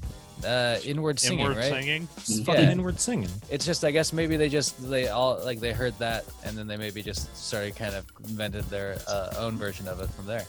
Uh, 0.45 0.79
inward 0.87 1.19
singing, 1.21 1.41
Inward 1.41 1.57
right? 1.59 1.71
singing. 1.71 2.09
It's 2.17 2.39
Yeah. 2.39 2.45
fucking 2.45 2.71
inward 2.71 2.99
singing. 2.99 3.29
It's 3.51 3.67
just, 3.67 3.85
I 3.85 3.91
guess 3.91 4.11
maybe 4.15 4.39
they 4.39 4.49
just 4.49 4.89
they 4.89 5.09
all 5.09 5.39
like 5.45 5.61
they 5.61 5.73
heard 5.73 5.99
that 5.99 6.25
and 6.45 6.57
then 6.57 6.67
they 6.67 6.79
maybe 6.79 7.03
just 7.03 7.37
started 7.37 7.77
kind 7.77 7.95
of 7.95 8.07
invented 8.27 8.65
their 8.71 8.97
uh, 9.07 9.35
own 9.37 9.59
version 9.59 9.87
of 9.87 10.01
it 10.01 10.09
from 10.11 10.25
there. 10.25 10.47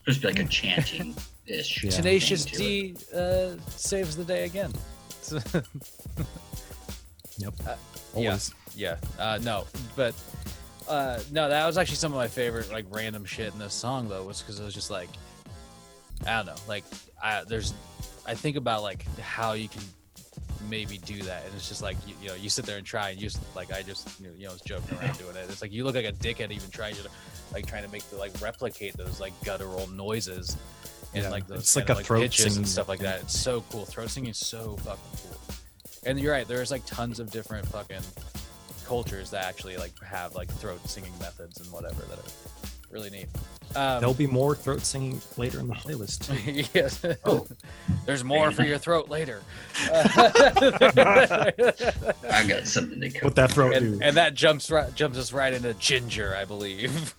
Supposed 0.00 0.20
to 0.22 0.26
be 0.28 0.32
like 0.34 0.38
a 0.38 0.48
chanting 0.48 1.14
ish. 1.46 1.84
Yeah. 1.84 1.90
Tenacious 1.90 2.44
D 2.44 2.96
uh, 3.14 3.56
saves 3.68 4.16
the 4.16 4.24
day 4.24 4.44
again. 4.44 4.72
Yep. 7.40 7.54
Uh, 7.66 7.76
Always. 8.14 8.52
yeah, 8.76 8.96
uh, 9.18 9.38
no, 9.42 9.64
but 9.96 10.14
uh, 10.88 11.20
no, 11.32 11.48
that 11.48 11.66
was 11.66 11.78
actually 11.78 11.96
some 11.96 12.12
of 12.12 12.18
my 12.18 12.28
favorite 12.28 12.70
like 12.70 12.84
random 12.90 13.24
shit 13.24 13.52
in 13.52 13.58
this 13.58 13.72
song 13.72 14.08
though, 14.08 14.24
was 14.24 14.42
because 14.42 14.60
it 14.60 14.64
was 14.64 14.74
just 14.74 14.90
like 14.90 15.08
I 16.26 16.36
don't 16.36 16.46
know, 16.46 16.54
like 16.68 16.84
I 17.22 17.44
there's 17.44 17.72
I 18.26 18.34
think 18.34 18.56
about 18.56 18.82
like 18.82 19.04
how 19.18 19.52
you 19.54 19.68
can 19.68 19.82
maybe 20.68 20.98
do 20.98 21.22
that, 21.22 21.46
and 21.46 21.54
it's 21.54 21.68
just 21.68 21.82
like 21.82 21.96
you, 22.06 22.14
you 22.20 22.28
know 22.28 22.34
you 22.34 22.50
sit 22.50 22.66
there 22.66 22.76
and 22.76 22.86
try 22.86 23.08
and 23.10 23.18
you 23.18 23.28
just 23.28 23.40
like 23.56 23.72
I 23.72 23.82
just 23.82 24.20
you 24.20 24.26
know, 24.26 24.32
you 24.36 24.46
know 24.46 24.52
was 24.52 24.60
joking 24.60 24.98
around 24.98 25.16
doing 25.18 25.36
it. 25.36 25.46
It's 25.48 25.62
like 25.62 25.72
you 25.72 25.84
look 25.84 25.94
like 25.94 26.04
a 26.04 26.12
dickhead 26.12 26.50
even 26.50 26.68
trying 26.70 26.94
to 26.96 27.08
like 27.52 27.66
trying 27.66 27.84
to 27.84 27.90
make 27.90 28.08
the 28.10 28.16
like 28.16 28.32
replicate 28.40 28.96
those 28.96 29.20
like 29.20 29.32
guttural 29.44 29.86
noises. 29.88 30.56
And 31.14 31.24
Yeah, 31.24 31.30
like 31.30 31.46
those 31.46 31.60
it's 31.60 31.76
like 31.76 31.88
of, 31.88 31.98
a 31.98 32.02
throat 32.02 32.20
pitches 32.20 32.44
singing 32.44 32.58
and 32.58 32.68
stuff 32.68 32.88
like 32.88 33.00
that. 33.00 33.20
It's 33.22 33.38
so 33.38 33.62
cool. 33.70 33.84
Throat 33.84 34.10
singing 34.10 34.30
is 34.30 34.38
so 34.38 34.76
fucking 34.78 35.02
cool. 35.22 35.38
And 36.06 36.18
you're 36.18 36.32
right. 36.32 36.46
There's 36.46 36.70
like 36.70 36.86
tons 36.86 37.20
of 37.20 37.30
different 37.30 37.66
fucking 37.66 38.02
cultures 38.86 39.30
that 39.30 39.44
actually 39.44 39.76
like 39.76 39.92
have 40.02 40.34
like 40.34 40.50
throat 40.50 40.80
singing 40.88 41.12
methods 41.20 41.60
and 41.60 41.70
whatever 41.72 42.02
that 42.02 42.18
are 42.18 42.70
really 42.90 43.10
neat. 43.10 43.26
Um, 43.76 44.00
There'll 44.00 44.14
be 44.14 44.26
more 44.26 44.56
throat 44.56 44.80
singing 44.80 45.20
later 45.36 45.60
in 45.60 45.68
the 45.68 45.74
playlist. 45.74 46.26
too. 46.26 46.64
yes. 46.74 47.04
Oh. 47.24 47.46
There's 48.06 48.24
more 48.24 48.50
for 48.50 48.64
your 48.64 48.78
throat 48.78 49.08
later. 49.08 49.42
I 49.86 51.52
got 52.48 52.66
something 52.66 53.00
to 53.00 53.10
cover. 53.10 53.26
What 53.26 53.36
that 53.36 53.52
throat 53.52 53.74
and, 53.74 53.98
do? 54.00 54.04
and 54.04 54.16
that 54.16 54.34
jumps 54.34 54.70
right, 54.70 54.92
jumps 54.94 55.18
us 55.18 55.32
right 55.32 55.52
into 55.52 55.72
Jinjer, 55.74 56.34
I 56.36 56.44
believe. 56.44 57.14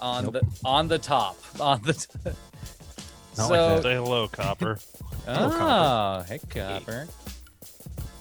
on 0.00 0.24
Nope. 0.24 0.32
the 0.34 0.46
on 0.64 0.88
the 0.88 0.98
top, 0.98 1.36
on 1.60 1.82
the. 1.82 1.92
T- 1.92 2.08
Not 3.36 3.50
like 3.50 3.58
so. 3.58 3.80
Say 3.82 3.94
hello, 3.94 4.28
Copper. 4.28 4.78
Hello, 5.26 5.58
oh, 5.60 6.24
hey, 6.26 6.38
Copper. 6.48 7.06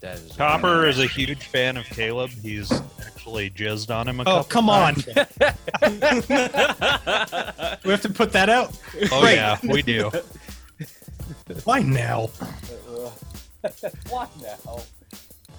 That 0.04 0.18
is 0.18 0.36
Copper 0.36 0.86
is 0.86 1.00
a 1.00 1.08
huge 1.08 1.46
fan 1.46 1.78
of 1.78 1.86
Caleb. 1.86 2.30
He's 2.30 2.70
actually 3.06 3.50
jizzed 3.50 3.90
on 3.90 4.06
him 4.10 4.20
a 4.20 4.24
Oh, 4.24 4.26
couple 4.26 4.44
come 4.44 4.70
on. 4.70 4.96
times. 4.96 5.08
we 7.86 7.92
have 7.92 8.02
to 8.02 8.10
put 8.14 8.34
that 8.34 8.50
out. 8.50 8.78
Oh 9.14 9.24
Right. 9.24 9.36
yeah, 9.36 9.58
we 9.64 9.82
do. 9.82 10.12
Why 11.64 11.80
now? 11.80 12.28
What 14.10 14.30
now? 14.42 14.82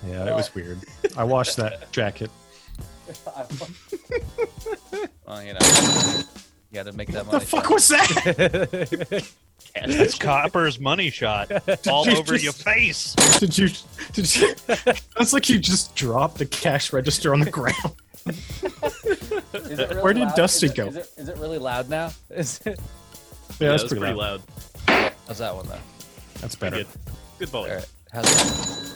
Yeah, 0.06 0.26
it 0.28 0.34
was 0.34 0.54
weird. 0.54 0.80
I 1.16 1.24
washed 1.24 1.56
that 1.56 1.90
jacket. 1.90 2.30
well, 5.26 5.42
you 5.42 5.54
know, 5.54 5.58
you 5.62 6.24
got 6.74 6.84
to 6.84 6.92
make 6.92 7.08
that 7.12 7.24
The 7.24 7.32
money. 7.32 7.44
fuck 7.46 7.70
was 7.70 7.88
that? 7.88 9.26
It's 9.86 10.16
Copper's 10.16 10.78
money 10.78 11.10
shot 11.10 11.50
all 11.88 12.06
you 12.06 12.16
over 12.16 12.34
just- 12.38 12.44
your 12.44 12.52
face. 12.52 13.14
Did 13.40 13.58
you? 13.58 13.68
Did 14.12 14.36
you? 14.36 14.54
Sounds 15.16 15.32
like 15.32 15.48
you 15.48 15.58
just 15.58 15.94
dropped 15.96 16.38
the 16.38 16.46
cash 16.46 16.92
register 16.92 17.32
on 17.34 17.40
the 17.40 17.50
ground. 17.50 17.74
Is 18.26 19.78
it 19.78 19.88
really 19.90 20.02
Where 20.02 20.12
did 20.14 20.24
loud? 20.24 20.36
Dusty 20.36 20.66
Is 20.66 20.72
it- 20.72 20.76
go? 20.76 20.86
Is 20.86 20.96
it, 20.96 21.10
is 21.16 21.28
it 21.28 21.36
really 21.38 21.58
loud 21.58 21.88
now? 21.90 22.12
Is 22.30 22.60
it? 22.64 22.78
Yeah, 23.60 23.70
that's 23.70 23.82
it 23.82 23.90
was 23.90 23.98
pretty, 23.98 24.14
loud. 24.14 24.42
How's 25.26 25.38
that 25.38 25.54
one 25.54 25.66
though? 25.66 25.78
That's 26.40 26.54
better. 26.54 26.76
Good. 26.78 26.86
Good 27.38 27.48
volume. 27.48 27.70
All 27.72 27.76
right. 27.78 27.88
How's 28.12 28.24
that? 28.24 28.94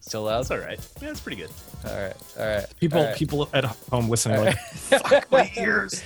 Still 0.00 0.22
loud? 0.24 0.38
That's 0.38 0.50
all 0.50 0.58
right. 0.58 0.80
Yeah, 1.00 1.10
it's 1.10 1.20
pretty 1.20 1.36
good. 1.42 1.50
All 1.86 1.94
right. 1.94 2.14
All 2.38 2.46
right. 2.46 2.66
People, 2.80 2.98
all 3.00 3.04
right. 3.06 3.16
people 3.16 3.48
at 3.52 3.64
home 3.64 4.08
listening, 4.08 4.38
All 4.38 4.44
like, 4.44 4.58
fuck 4.58 5.30
my 5.30 5.50
ears. 5.56 6.02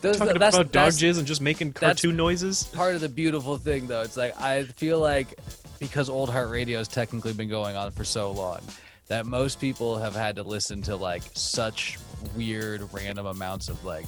Those- 0.00 0.18
Talking 0.18 0.38
that's, 0.38 0.56
about 0.56 0.72
dog 0.72 0.92
jizz 0.92 1.18
and 1.18 1.26
just 1.26 1.40
making 1.40 1.72
cartoon 1.72 2.16
noises. 2.16 2.64
part 2.64 2.94
of 2.94 3.00
the 3.00 3.08
beautiful 3.08 3.56
thing, 3.56 3.86
though. 3.86 4.02
It's 4.02 4.16
like 4.16 4.38
I 4.40 4.64
feel 4.64 5.00
like 5.00 5.38
because 5.78 6.08
Old 6.08 6.30
Heart 6.30 6.50
Radio 6.50 6.78
has 6.78 6.88
technically 6.88 7.32
been 7.32 7.48
going 7.48 7.76
on 7.76 7.90
for 7.90 8.04
so 8.04 8.30
long 8.30 8.60
that 9.08 9.26
most 9.26 9.60
people 9.60 9.98
have 9.98 10.14
had 10.14 10.36
to 10.36 10.42
listen 10.42 10.82
to 10.82 10.96
like 10.96 11.22
such 11.34 11.98
weird, 12.34 12.88
random 12.92 13.26
amounts 13.26 13.68
of 13.68 13.84
like 13.84 14.06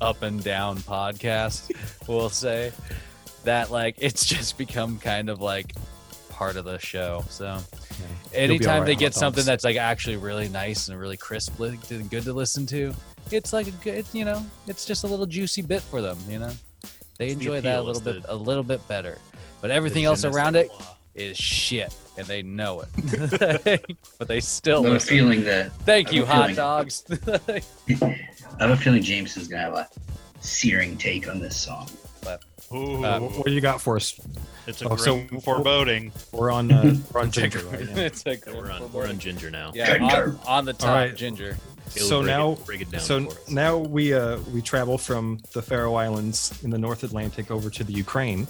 up 0.00 0.22
and 0.22 0.42
down 0.42 0.78
podcasts. 0.78 1.70
we'll 2.08 2.30
say 2.30 2.72
that 3.44 3.70
like 3.70 3.96
it's 3.98 4.24
just 4.24 4.58
become 4.58 4.98
kind 4.98 5.28
of 5.28 5.40
like 5.40 5.74
part 6.30 6.56
of 6.56 6.64
the 6.64 6.78
show. 6.78 7.24
So 7.28 7.58
anytime 8.32 8.68
alright, 8.68 8.86
they 8.86 8.94
get 8.94 9.14
something 9.14 9.44
that's 9.44 9.64
like 9.64 9.76
actually 9.76 10.16
really 10.16 10.48
nice 10.48 10.88
and 10.88 10.98
really 10.98 11.16
crisp 11.16 11.60
and 11.60 12.10
good 12.10 12.24
to 12.24 12.32
listen 12.32 12.66
to, 12.66 12.94
it's 13.32 13.52
like 13.52 13.66
a 13.68 13.72
good, 13.72 14.04
you 14.12 14.24
know, 14.24 14.44
it's 14.66 14.84
just 14.84 15.04
a 15.04 15.06
little 15.06 15.26
juicy 15.26 15.62
bit 15.62 15.82
for 15.82 16.00
them, 16.02 16.18
you 16.28 16.38
know. 16.38 16.52
They 17.18 17.26
It's 17.28 17.34
the 17.36 17.40
enjoy 17.40 17.60
that 17.62 17.78
a 17.78 17.82
little 17.82 18.00
bit, 18.02 18.22
the- 18.22 18.32
a 18.32 18.36
little 18.36 18.62
bit 18.62 18.86
better. 18.88 19.18
But 19.60 19.70
everything 19.70 20.04
else 20.04 20.24
around 20.24 20.56
it 20.56 20.70
is 21.14 21.36
shit, 21.36 21.94
and 22.16 22.26
they 22.26 22.42
know 22.42 22.82
it. 22.82 23.82
but 24.18 24.26
they 24.28 24.40
still 24.40 24.84
I 24.86 24.88
have 24.88 24.96
a 24.96 25.00
feeling 25.00 25.44
that 25.44 25.72
Thank 25.84 26.12
you, 26.12 26.24
I 26.24 26.26
have 26.26 26.34
a 26.34 26.34
hot 26.34 26.42
feeling- 26.42 26.56
dogs. 26.56 27.04
I 28.58 28.64
have 28.66 28.70
a 28.70 28.76
feeling 28.76 29.02
James 29.02 29.36
is 29.36 29.48
gonna 29.48 29.62
have 29.62 29.74
a 29.74 29.88
searing 30.40 30.96
take 30.96 31.28
on 31.28 31.40
this 31.40 31.56
song. 31.56 31.88
Ooh, 32.72 33.04
Uh, 33.04 33.18
What 33.18 33.46
do 33.46 33.52
you 33.52 33.60
got 33.60 33.80
for 33.80 33.96
us? 33.96 34.18
it's 34.68 34.80
a 34.82 34.88
oh, 34.88 34.94
so- 34.96 35.26
foreboding. 35.42 36.12
We're 36.32 36.52
on, 36.52 36.70
uh, 36.70 36.94
we're 37.12 37.22
on 37.22 37.30
Jinjer 37.32 37.68
right 37.72 37.94
now. 37.96 38.00
it's 38.02 38.24
a 38.26 38.36
Yeah, 38.36 38.54
we're 38.54 38.70
on 38.70 38.92
we're 38.92 39.08
on 39.08 39.18
Jinjer 39.18 39.50
now. 39.50 39.72
yeah, 39.74 39.96
Jinjer. 39.98 40.38
on, 40.42 40.46
on 40.46 40.64
the 40.66 40.72
top, 40.72 40.88
right. 40.94 41.14
Jinjer. 41.14 41.56
Caleb, 41.94 42.08
so 42.08 42.20
break 42.20 42.28
it- 42.28 42.30
now, 42.38 42.54
break 42.66 42.80
it 42.82 42.90
down 42.90 43.00
so 43.00 43.28
now 43.48 43.76
we 43.76 44.14
uh 44.14 44.38
we 44.54 44.60
travel 44.62 44.96
from 44.98 45.38
the 45.52 45.62
Faroe 45.62 45.94
Islands 45.94 46.52
in 46.64 46.70
the 46.70 46.78
North 46.78 47.02
Atlantic 47.04 47.50
over 47.50 47.68
to 47.70 47.82
the 47.84 47.92
Ukraine, 47.92 48.46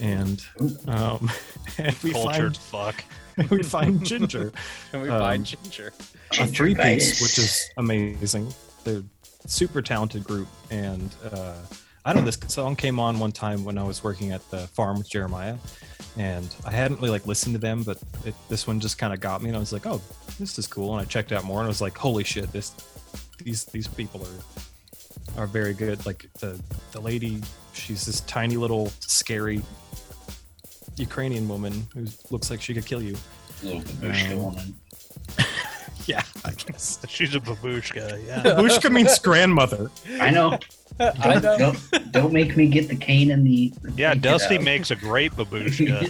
and 0.00 0.42
um 0.86 1.30
and 1.78 1.96
we 2.02 2.12
Cultured 2.12 2.56
find 2.56 2.96
fuck. 2.96 3.04
we 3.50 3.62
find 3.62 4.00
Jinjer. 4.00 4.52
And 4.92 5.02
we 5.02 5.08
Um, 5.08 5.20
find 5.20 5.44
Jinjer. 5.44 5.90
a 6.40 6.46
three 6.46 6.74
piece, 6.74 7.20
which 7.22 7.38
is 7.38 7.70
amazing. 7.76 8.52
They're 8.84 9.02
super 9.46 9.80
talented 9.82 10.24
group, 10.24 10.48
and 10.70 11.14
uh, 11.32 11.54
I 12.08 12.14
don't 12.14 12.24
know. 12.24 12.30
This 12.30 12.38
song 12.50 12.74
came 12.74 12.98
on 12.98 13.18
one 13.18 13.32
time 13.32 13.64
when 13.66 13.76
I 13.76 13.82
was 13.82 14.02
working 14.02 14.32
at 14.32 14.40
the 14.50 14.66
farm 14.68 14.96
with 14.96 15.10
Jeremiah, 15.10 15.56
and 16.16 16.48
I 16.64 16.70
hadn't 16.70 16.96
really 17.00 17.10
like 17.10 17.26
listened 17.26 17.54
to 17.54 17.58
them, 17.60 17.82
but 17.82 17.98
it, 18.24 18.34
this 18.48 18.66
one 18.66 18.80
just 18.80 18.96
kind 18.96 19.12
of 19.12 19.20
got 19.20 19.42
me, 19.42 19.50
and 19.50 19.56
I 19.56 19.60
was 19.60 19.74
like, 19.74 19.84
"Oh, 19.86 20.00
this 20.40 20.58
is 20.58 20.66
cool." 20.66 20.92
And 20.92 21.02
I 21.02 21.04
checked 21.04 21.32
out 21.32 21.44
more, 21.44 21.58
and 21.58 21.66
I 21.66 21.68
was 21.68 21.82
like, 21.82 21.98
"Holy 21.98 22.24
shit! 22.24 22.50
This 22.50 22.72
these 23.44 23.66
these 23.66 23.86
people 23.88 24.26
are 25.36 25.42
are 25.42 25.46
very 25.46 25.74
good." 25.74 26.06
Like 26.06 26.24
the 26.40 26.58
the 26.92 27.00
lady, 27.00 27.42
she's 27.74 28.06
this 28.06 28.20
tiny 28.22 28.56
little 28.56 28.90
scary 29.00 29.60
Ukrainian 30.96 31.46
woman 31.46 31.86
who 31.92 32.06
looks 32.30 32.48
like 32.50 32.62
she 32.62 32.72
could 32.72 32.86
kill 32.86 33.02
you. 33.02 33.16
Little 33.62 33.82
babushka 33.82 34.32
Um, 34.32 34.42
woman. 34.44 34.74
Yeah, 36.06 36.22
I 36.42 36.52
guess. 36.52 37.00
She's 37.06 37.34
a 37.34 37.40
babushka. 37.40 38.26
Yeah. 38.26 38.42
Bushka 38.58 38.90
means 38.90 39.18
grandmother. 39.18 39.90
I 40.18 40.30
know. 40.30 40.58
I 41.00 41.38
Don't, 41.38 41.58
don't, 41.58 42.12
don't 42.12 42.32
make 42.32 42.56
me 42.56 42.66
get 42.68 42.88
the 42.88 42.96
cane 42.96 43.30
and 43.30 43.46
the. 43.46 43.72
the 43.82 43.92
Yeah, 43.96 44.14
Dusty 44.14 44.56
out. 44.56 44.62
makes 44.64 44.90
a 44.90 44.96
great 44.96 45.32
babushka. 45.32 46.00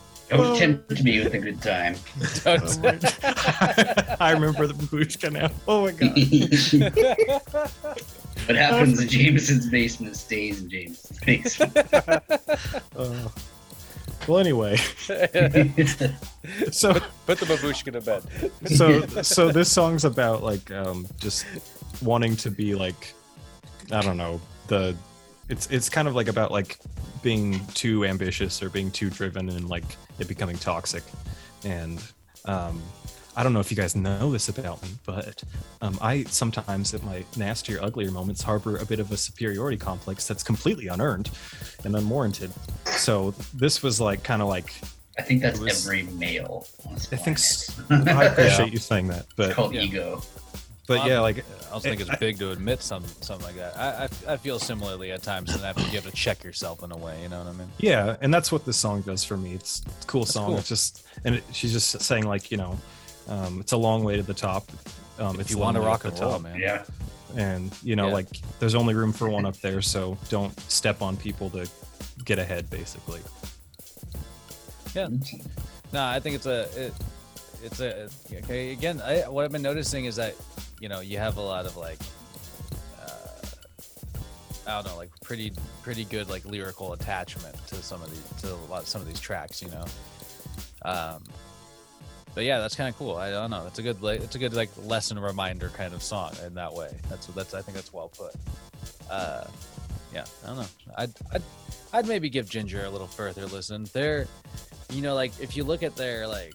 don't 0.28 0.56
tempt 0.58 1.02
me 1.02 1.24
with 1.24 1.32
a 1.34 1.38
good 1.38 1.62
time. 1.62 1.96
Don't- 2.44 3.24
I 4.20 4.32
remember 4.32 4.66
the 4.66 4.74
babushka 4.74 5.32
now. 5.32 5.48
Oh 5.66 5.86
my 5.86 5.92
god. 5.92 6.10
what 8.46 8.56
happens 8.56 9.00
in 9.00 9.08
Jameson's 9.08 9.66
basement 9.68 10.16
stays 10.16 10.62
in 10.62 10.68
Jameson's 10.70 11.18
basement. 11.20 11.76
Uh, 12.96 13.28
well, 14.28 14.38
anyway, 14.38 14.76
so 14.76 15.16
Put 17.26 17.38
the 17.38 17.46
babushka 17.46 17.92
to 17.92 18.00
bed. 18.00 18.22
so 18.76 19.00
so 19.22 19.50
this 19.50 19.70
song's 19.72 20.04
about 20.04 20.42
like 20.42 20.70
um 20.70 21.06
just 21.18 21.46
wanting 22.02 22.36
to 22.36 22.50
be 22.50 22.74
like 22.74 23.12
I 23.92 24.00
don't 24.02 24.16
know 24.16 24.40
the 24.68 24.96
it's 25.48 25.66
it's 25.70 25.88
kind 25.88 26.06
of 26.08 26.14
like 26.14 26.28
about 26.28 26.50
like 26.50 26.78
being 27.22 27.60
too 27.74 28.04
ambitious 28.04 28.62
or 28.62 28.70
being 28.70 28.90
too 28.90 29.10
driven 29.10 29.48
and 29.50 29.68
like 29.68 29.84
it 30.18 30.28
becoming 30.28 30.56
toxic 30.56 31.02
and 31.64 32.02
um 32.44 32.80
I 33.36 33.44
don't 33.44 33.52
know 33.52 33.60
if 33.60 33.70
you 33.70 33.76
guys 33.76 33.94
know 33.94 34.32
this 34.32 34.48
about 34.48 34.82
me, 34.82 34.88
but 35.06 35.42
um, 35.82 35.96
I 36.02 36.24
sometimes, 36.24 36.92
at 36.94 37.04
my 37.04 37.24
nastier, 37.36 37.78
uglier 37.80 38.10
moments, 38.10 38.42
harbor 38.42 38.76
a 38.78 38.84
bit 38.84 38.98
of 38.98 39.12
a 39.12 39.16
superiority 39.16 39.76
complex 39.76 40.26
that's 40.26 40.42
completely 40.42 40.88
unearned 40.88 41.30
and 41.84 41.94
unwarranted. 41.94 42.50
So 42.86 43.30
this 43.54 43.84
was 43.84 44.00
like 44.00 44.24
kind 44.24 44.42
of 44.42 44.48
like 44.48 44.74
I 45.16 45.22
think 45.22 45.42
that's 45.42 45.60
was- 45.60 45.86
every 45.86 46.02
male. 46.14 46.66
I 47.12 47.16
think 47.16 47.38
I 48.10 48.24
appreciate 48.24 48.72
you 48.72 48.78
saying 48.80 49.06
that, 49.08 49.20
It's 49.26 49.32
but 49.36 49.52
called 49.54 49.74
Yeah. 49.74 49.82
ego. 49.82 50.22
But 50.98 51.06
yeah, 51.08 51.20
like 51.20 51.44
I 51.68 51.72
also 51.74 51.88
think 51.88 52.00
it's 52.00 52.16
big 52.18 52.38
to 52.40 52.50
admit 52.50 52.82
some 52.82 53.04
something 53.20 53.46
like 53.46 53.56
that. 53.56 53.76
I, 53.78 54.04
I 54.30 54.34
I 54.34 54.36
feel 54.36 54.58
similarly 54.58 55.12
at 55.12 55.22
times, 55.22 55.54
and 55.54 55.62
I 55.62 55.68
have 55.68 55.76
to, 55.76 55.82
you 55.82 56.00
have 56.00 56.04
to 56.04 56.12
check 56.12 56.42
yourself 56.44 56.82
in 56.82 56.92
a 56.92 56.96
way. 56.96 57.22
You 57.22 57.28
know 57.28 57.38
what 57.38 57.48
I 57.48 57.52
mean? 57.52 57.68
yeah, 57.78 58.16
and 58.20 58.32
that's 58.34 58.50
what 58.52 58.64
this 58.66 58.76
song 58.76 59.00
does 59.02 59.22
for 59.24 59.36
me. 59.36 59.54
It's, 59.54 59.82
it's 59.86 60.04
a 60.04 60.06
cool 60.08 60.22
That's 60.22 60.32
song. 60.34 60.46
cool. 60.48 60.58
It's 60.58 60.68
just 60.68 61.04
and 61.24 61.36
it, 61.36 61.44
she's 61.52 61.72
just 61.72 62.00
saying 62.02 62.24
like 62.26 62.50
you 62.50 62.56
know, 62.58 62.78
um, 63.28 63.60
it's 63.60 63.72
a 63.72 63.76
long 63.76 64.04
way 64.04 64.16
to 64.16 64.22
the 64.22 64.34
top. 64.34 64.64
Um, 65.18 65.34
If 65.36 65.42
it's 65.42 65.50
you 65.50 65.58
want 65.58 65.76
to 65.76 65.80
rock 65.82 66.02
to 66.02 66.08
and 66.08 66.16
the 66.16 66.22
roll, 66.22 66.32
top. 66.32 66.42
man. 66.42 66.58
Yeah. 66.58 66.82
and 67.36 67.70
you 67.82 67.94
know 67.94 68.08
Yeah. 68.08 68.14
like 68.14 68.28
there's 68.58 68.74
only 68.74 68.94
room 68.94 69.12
for 69.12 69.28
one 69.30 69.46
up 69.46 69.56
there 69.58 69.80
so 69.82 70.18
don't 70.30 70.58
step 70.68 71.00
on 71.02 71.16
people 71.16 71.48
to 71.50 71.68
get 72.24 72.38
ahead 72.40 72.68
basically 72.70 73.20
Yeah. 74.94 75.08
No, 75.92 76.04
I 76.04 76.18
think 76.20 76.36
it's 76.36 76.46
a 76.46 76.62
it, 76.86 76.94
it's 77.62 77.80
a 77.80 78.08
okay. 78.32 78.72
Again, 78.72 79.00
I, 79.00 79.28
what 79.28 79.44
I've 79.44 79.52
been 79.52 79.62
noticing 79.62 80.06
is 80.06 80.16
that 80.16 80.34
you 80.80 80.88
know 80.88 81.00
you 81.00 81.18
have 81.18 81.36
a 81.36 81.40
lot 81.40 81.66
of 81.66 81.76
like 81.76 81.98
uh, 83.00 83.46
I 84.66 84.82
don't 84.82 84.86
know, 84.86 84.96
like 84.96 85.10
pretty 85.20 85.52
pretty 85.82 86.04
good 86.04 86.28
like 86.28 86.44
lyrical 86.44 86.94
attachment 86.94 87.54
to 87.68 87.76
some 87.76 88.02
of 88.02 88.10
these 88.10 88.42
to 88.42 88.54
a 88.54 88.68
lot 88.70 88.86
some 88.86 89.00
of 89.00 89.06
these 89.06 89.20
tracks. 89.20 89.62
You 89.62 89.68
know, 89.70 89.84
um, 90.82 91.22
but 92.34 92.44
yeah, 92.44 92.58
that's 92.58 92.74
kind 92.74 92.88
of 92.88 92.96
cool. 92.96 93.16
I 93.16 93.30
don't 93.30 93.50
know. 93.50 93.66
It's 93.66 93.78
a 93.78 93.82
good 93.82 94.02
like 94.02 94.20
it's 94.20 94.34
a 94.34 94.38
good 94.38 94.54
like 94.54 94.70
lesson 94.84 95.18
reminder 95.18 95.68
kind 95.68 95.94
of 95.94 96.02
song 96.02 96.32
in 96.44 96.54
that 96.54 96.72
way. 96.72 96.90
That's 97.08 97.26
that's 97.28 97.54
I 97.54 97.62
think 97.62 97.76
that's 97.76 97.92
well 97.92 98.08
put. 98.08 98.34
Uh, 99.10 99.44
yeah, 100.14 100.24
I 100.44 100.46
don't 100.46 100.56
know. 100.56 100.66
I'd 100.96 101.10
I'd 101.32 101.42
I'd 101.92 102.06
maybe 102.06 102.30
give 102.30 102.46
Jinjer 102.46 102.86
a 102.86 102.90
little 102.90 103.06
further 103.06 103.46
listen. 103.46 103.86
They're 103.92 104.26
you 104.90 105.02
know 105.02 105.14
like 105.14 105.32
if 105.40 105.56
you 105.56 105.64
look 105.64 105.82
at 105.82 105.96
their 105.96 106.26
like 106.26 106.54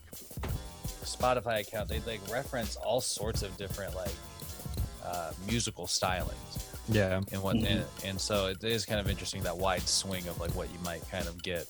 spotify 1.18 1.62
account 1.62 1.88
they 1.90 2.00
like 2.02 2.20
reference 2.32 2.76
all 2.78 3.02
sorts 3.02 3.42
of 3.44 3.56
different 3.58 3.96
like 3.96 4.12
uh, 5.04 5.32
musical 5.48 5.86
stylings 5.86 6.64
yeah 6.90 7.22
and 7.32 7.42
what 7.42 7.56
Mhm. 7.56 7.66
and, 7.72 7.86
and 8.04 8.20
so 8.22 8.48
it 8.48 8.64
is 8.64 8.86
kind 8.86 9.00
of 9.00 9.10
interesting 9.10 9.42
that 9.44 9.58
wide 9.58 9.88
swing 9.88 10.28
of 10.28 10.40
like 10.40 10.52
what 10.56 10.72
you 10.72 10.80
might 10.84 11.08
kind 11.10 11.28
of 11.28 11.42
get 11.44 11.68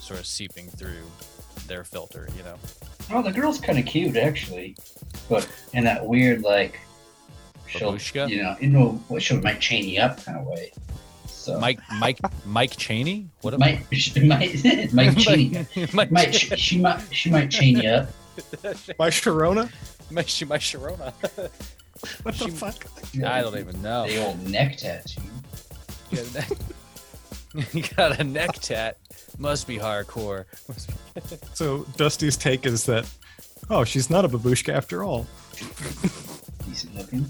sort 0.00 0.18
of 0.20 0.26
seeping 0.26 0.68
through 0.68 1.02
their 1.66 1.84
filter 1.84 2.28
you 2.36 2.42
know 2.42 2.56
Oh, 3.08 3.22
the 3.22 3.30
girl's 3.30 3.60
kind 3.60 3.78
of 3.78 3.86
cute, 3.86 4.16
actually. 4.16 4.74
But 5.28 5.48
in 5.74 5.84
that 5.84 6.04
weird, 6.04 6.42
like, 6.42 6.80
she'll, 7.68 7.92
Babushka? 7.92 8.28
you 8.28 8.42
know, 8.42 8.56
you 8.58 8.66
know, 8.68 9.00
what 9.06 9.22
she 9.22 9.36
might 9.36 9.60
chain 9.60 9.88
you 9.88 10.00
up 10.00 10.24
kind 10.24 10.36
of 10.36 10.44
way. 10.44 10.72
So 11.28 11.56
mike 11.60 11.78
mike 12.00 12.18
mike 12.44 12.76
cheney 12.76 13.28
what 13.42 13.54
a 13.54 13.58
might, 13.58 13.78
she 13.92 14.26
might, 14.26 14.92
might 14.92 15.16
chain, 15.16 15.68
mike, 16.10 16.32
she, 16.34 16.48
she 16.56 16.78
might, 16.80 17.00
she 17.12 17.30
might 17.30 17.48
chain 17.48 17.78
you 17.78 17.90
up. 17.90 18.08
my 18.98 19.08
sharona 19.10 19.70
mike, 20.10 20.26
my 20.48 20.58
sharona 20.58 21.12
what 22.22 22.34
She- 22.34 22.50
the 22.50 22.56
fuck 22.56 22.86
i 23.24 23.40
don't 23.40 23.56
even 23.58 23.80
know 23.82 24.06
The 24.06 24.24
old 24.24 24.46
neck 24.48 24.76
tattoo. 24.76 25.22
You 26.10 26.18
got 26.18 26.26
a 26.26 26.32
neck- 26.34 26.58
you 27.74 27.82
got 27.96 28.20
a 28.20 28.24
neck 28.24 28.52
tat 28.60 28.98
must 29.38 29.66
be 29.66 29.78
hardcore 29.78 30.44
so 31.54 31.84
dusty's 31.96 32.36
take 32.36 32.66
is 32.66 32.84
that 32.86 33.08
oh 33.70 33.84
she's 33.84 34.10
not 34.10 34.24
a 34.24 34.28
babushka 34.28 34.72
after 34.74 35.02
all 35.02 35.26
Decent 36.66 36.94
looking. 36.96 37.26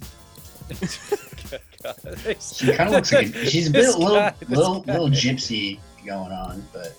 God. 1.82 2.36
She 2.40 2.72
kind 2.72 2.88
of 2.88 2.94
looks 2.96 3.12
like 3.12 3.28
a, 3.34 3.46
she's 3.46 3.68
a 3.68 3.70
bit 3.70 3.82
This 3.82 3.96
little, 3.96 4.16
guy- 4.16 4.34
little, 4.48 4.80
guy. 4.80 4.92
little 4.94 5.08
gypsy 5.10 5.78
going 6.04 6.32
on, 6.32 6.64
but 6.72 6.92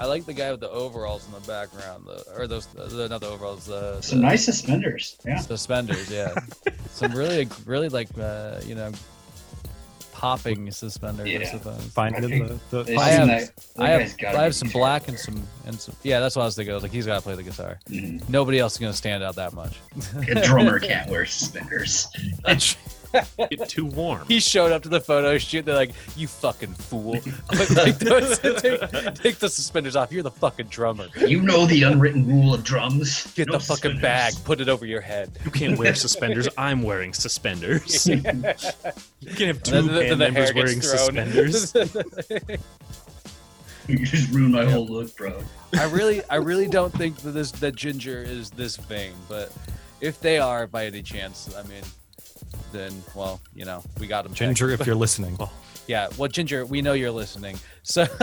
I 0.00 0.06
like 0.06 0.24
the 0.24 0.32
guy 0.32 0.50
with 0.50 0.60
the 0.60 0.70
overalls 0.70 1.26
in 1.26 1.32
the 1.32 1.46
background, 1.46 2.06
the, 2.06 2.24
or 2.36 2.46
those, 2.46 2.66
the, 2.66 3.06
not 3.08 3.20
the 3.20 3.28
overalls, 3.28 3.66
the, 3.66 4.00
some 4.00 4.20
the 4.20 4.26
nice 4.28 4.44
suspenders. 4.46 5.16
Yeah. 5.26 5.36
suspenders. 5.38 6.10
Yeah, 6.10 6.34
some 6.90 7.12
really, 7.12 7.46
really 7.66 7.90
like, 7.90 8.08
uh, 8.18 8.60
you 8.64 8.74
know, 8.74 8.90
popping 10.12 10.70
suspenders. 10.70 11.26
I 11.26 11.30
Yeah. 11.30 11.50
suppose. 11.50 11.84
finding 11.92 12.46
the, 12.46 12.58
the 12.70 12.82
They 12.82 12.96
I 12.96 13.08
have- 13.10 13.28
that 13.28 13.52
I 13.78 13.88
have, 13.88 14.14
I 14.34 14.42
have 14.44 14.54
some 14.54 14.68
guitar 14.68 14.80
black 14.80 15.08
and 15.08 15.18
some, 15.18 15.42
and 15.66 15.78
some. 15.80 15.94
Yeah, 16.02 16.20
that's 16.20 16.34
what 16.36 16.42
I 16.42 16.44
was 16.46 16.56
thinking. 16.56 16.72
I 16.72 16.74
was 16.74 16.82
like, 16.82 16.92
he's 16.92 17.06
got 17.06 17.16
to 17.16 17.22
play 17.22 17.34
the 17.34 17.42
guitar. 17.42 17.78
Mhm. 17.90 18.26
Nobody 18.28 18.58
else 18.58 18.72
is 18.74 18.78
gonna 18.78 18.92
stand 18.92 19.22
out 19.22 19.36
that 19.36 19.52
much. 19.52 19.76
A 20.28 20.42
drummer 20.42 20.78
can't 20.90 21.10
wear 21.10 21.26
suspenders. 21.26 22.08
Get 23.12 23.68
too 23.68 23.86
warm. 23.86 24.24
He 24.28 24.38
showed 24.40 24.70
up 24.72 24.82
to 24.84 24.88
the 24.88 25.00
photo 25.00 25.36
shoot. 25.38 25.64
They're 25.64 25.74
like, 25.74 25.92
"You 26.16 26.28
fucking 26.28 26.74
fool! 26.74 27.14
take, 27.52 27.98
those, 27.98 28.38
take, 28.38 29.14
take 29.14 29.38
the 29.38 29.48
suspenders 29.48 29.96
off. 29.96 30.12
You're 30.12 30.22
the 30.22 30.30
fucking 30.30 30.66
drummer. 30.68 31.08
You 31.16 31.42
know 31.42 31.66
the 31.66 31.82
unwritten 31.82 32.26
rule 32.26 32.54
of 32.54 32.62
drums. 32.62 33.32
Get 33.34 33.48
No 33.48 33.54
the 33.54 33.58
fucking 33.60 33.92
suspenders. 33.92 34.00
bag. 34.02 34.34
Put 34.44 34.60
it 34.60 34.68
over 34.68 34.86
your 34.86 35.00
head." 35.00 35.30
You 35.44 35.50
can't 35.50 35.76
wear 35.78 35.94
suspenders. 35.96 36.48
I'm 36.56 36.82
wearing 36.82 37.12
suspenders. 37.12 38.06
You 38.06 38.22
can't 38.22 38.46
have 39.38 39.62
two 39.62 39.72
Then 39.72 39.86
the- 39.86 39.92
then 39.92 40.00
band 40.00 40.10
the 40.10 40.16
members 40.16 40.54
wearing 40.54 40.80
thrown. 40.80 40.98
suspenders. 40.98 41.74
You 43.88 43.98
just 44.06 44.30
ruined 44.32 44.52
my 44.52 44.64
whole 44.70 44.86
look, 44.86 45.16
bro. 45.16 45.42
I 45.76 45.84
really, 45.86 46.22
I 46.30 46.36
really 46.36 46.68
don't 46.68 46.92
think 46.92 47.16
that 47.18 47.32
this 47.32 47.50
that 47.52 47.74
Jinjer 47.74 48.24
is 48.24 48.50
this 48.50 48.76
vain, 48.76 49.14
but 49.28 49.52
if 50.00 50.20
they 50.20 50.38
are 50.38 50.66
by 50.68 50.86
any 50.86 51.02
chance, 51.02 51.52
I 51.56 51.62
mean, 51.64 51.82
then 52.72 53.02
well, 53.14 53.40
you 53.54 53.64
know, 53.64 53.82
we 53.98 54.06
got 54.06 54.24
them. 54.24 54.34
Jinjer 54.34 54.72
if 54.72 54.86
you're 54.86 54.94
listening 54.94 55.36
yeah. 55.86 56.08
Well, 56.16 56.28
Jinjer, 56.28 56.68
we 56.68 56.82
know 56.82 56.92
you're 56.92 57.10
listening, 57.10 57.58
so. 57.82 58.06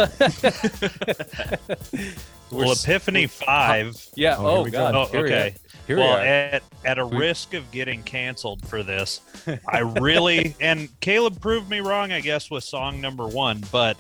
We're 2.50 2.64
Well, 2.64 2.72
Epiphany 2.72 3.28
Five. 3.28 3.98
yeah. 4.16 4.36
Oh, 4.38 4.42
here 4.42 4.50
Oh, 4.50 4.64
we 4.64 4.72
go. 4.72 4.78
God. 4.78 4.96
Oh, 4.96 5.06
Here 5.08 5.22
we 5.24 5.28
okay. 5.28 5.48
are. 5.50 5.54
Here 5.88 5.98
well, 5.98 6.16
we 6.16 6.22
are. 6.22 6.26
at 6.26 6.64
at 6.86 6.98
a 6.98 7.06
We- 7.06 7.18
risk 7.18 7.54
of 7.54 7.70
getting 7.72 8.04
canceled 8.04 8.66
for 8.68 8.84
this, 8.84 9.20
I 9.68 9.80
really 9.80 10.56
and 10.62 10.88
Caleb 11.02 11.42
proved 11.42 11.70
me 11.70 11.82
wrong, 11.82 12.12
I 12.14 12.22
guess, 12.22 12.50
with 12.50 12.64
song 12.64 13.02
number 13.02 13.28
one. 13.28 13.64
But 13.72 13.98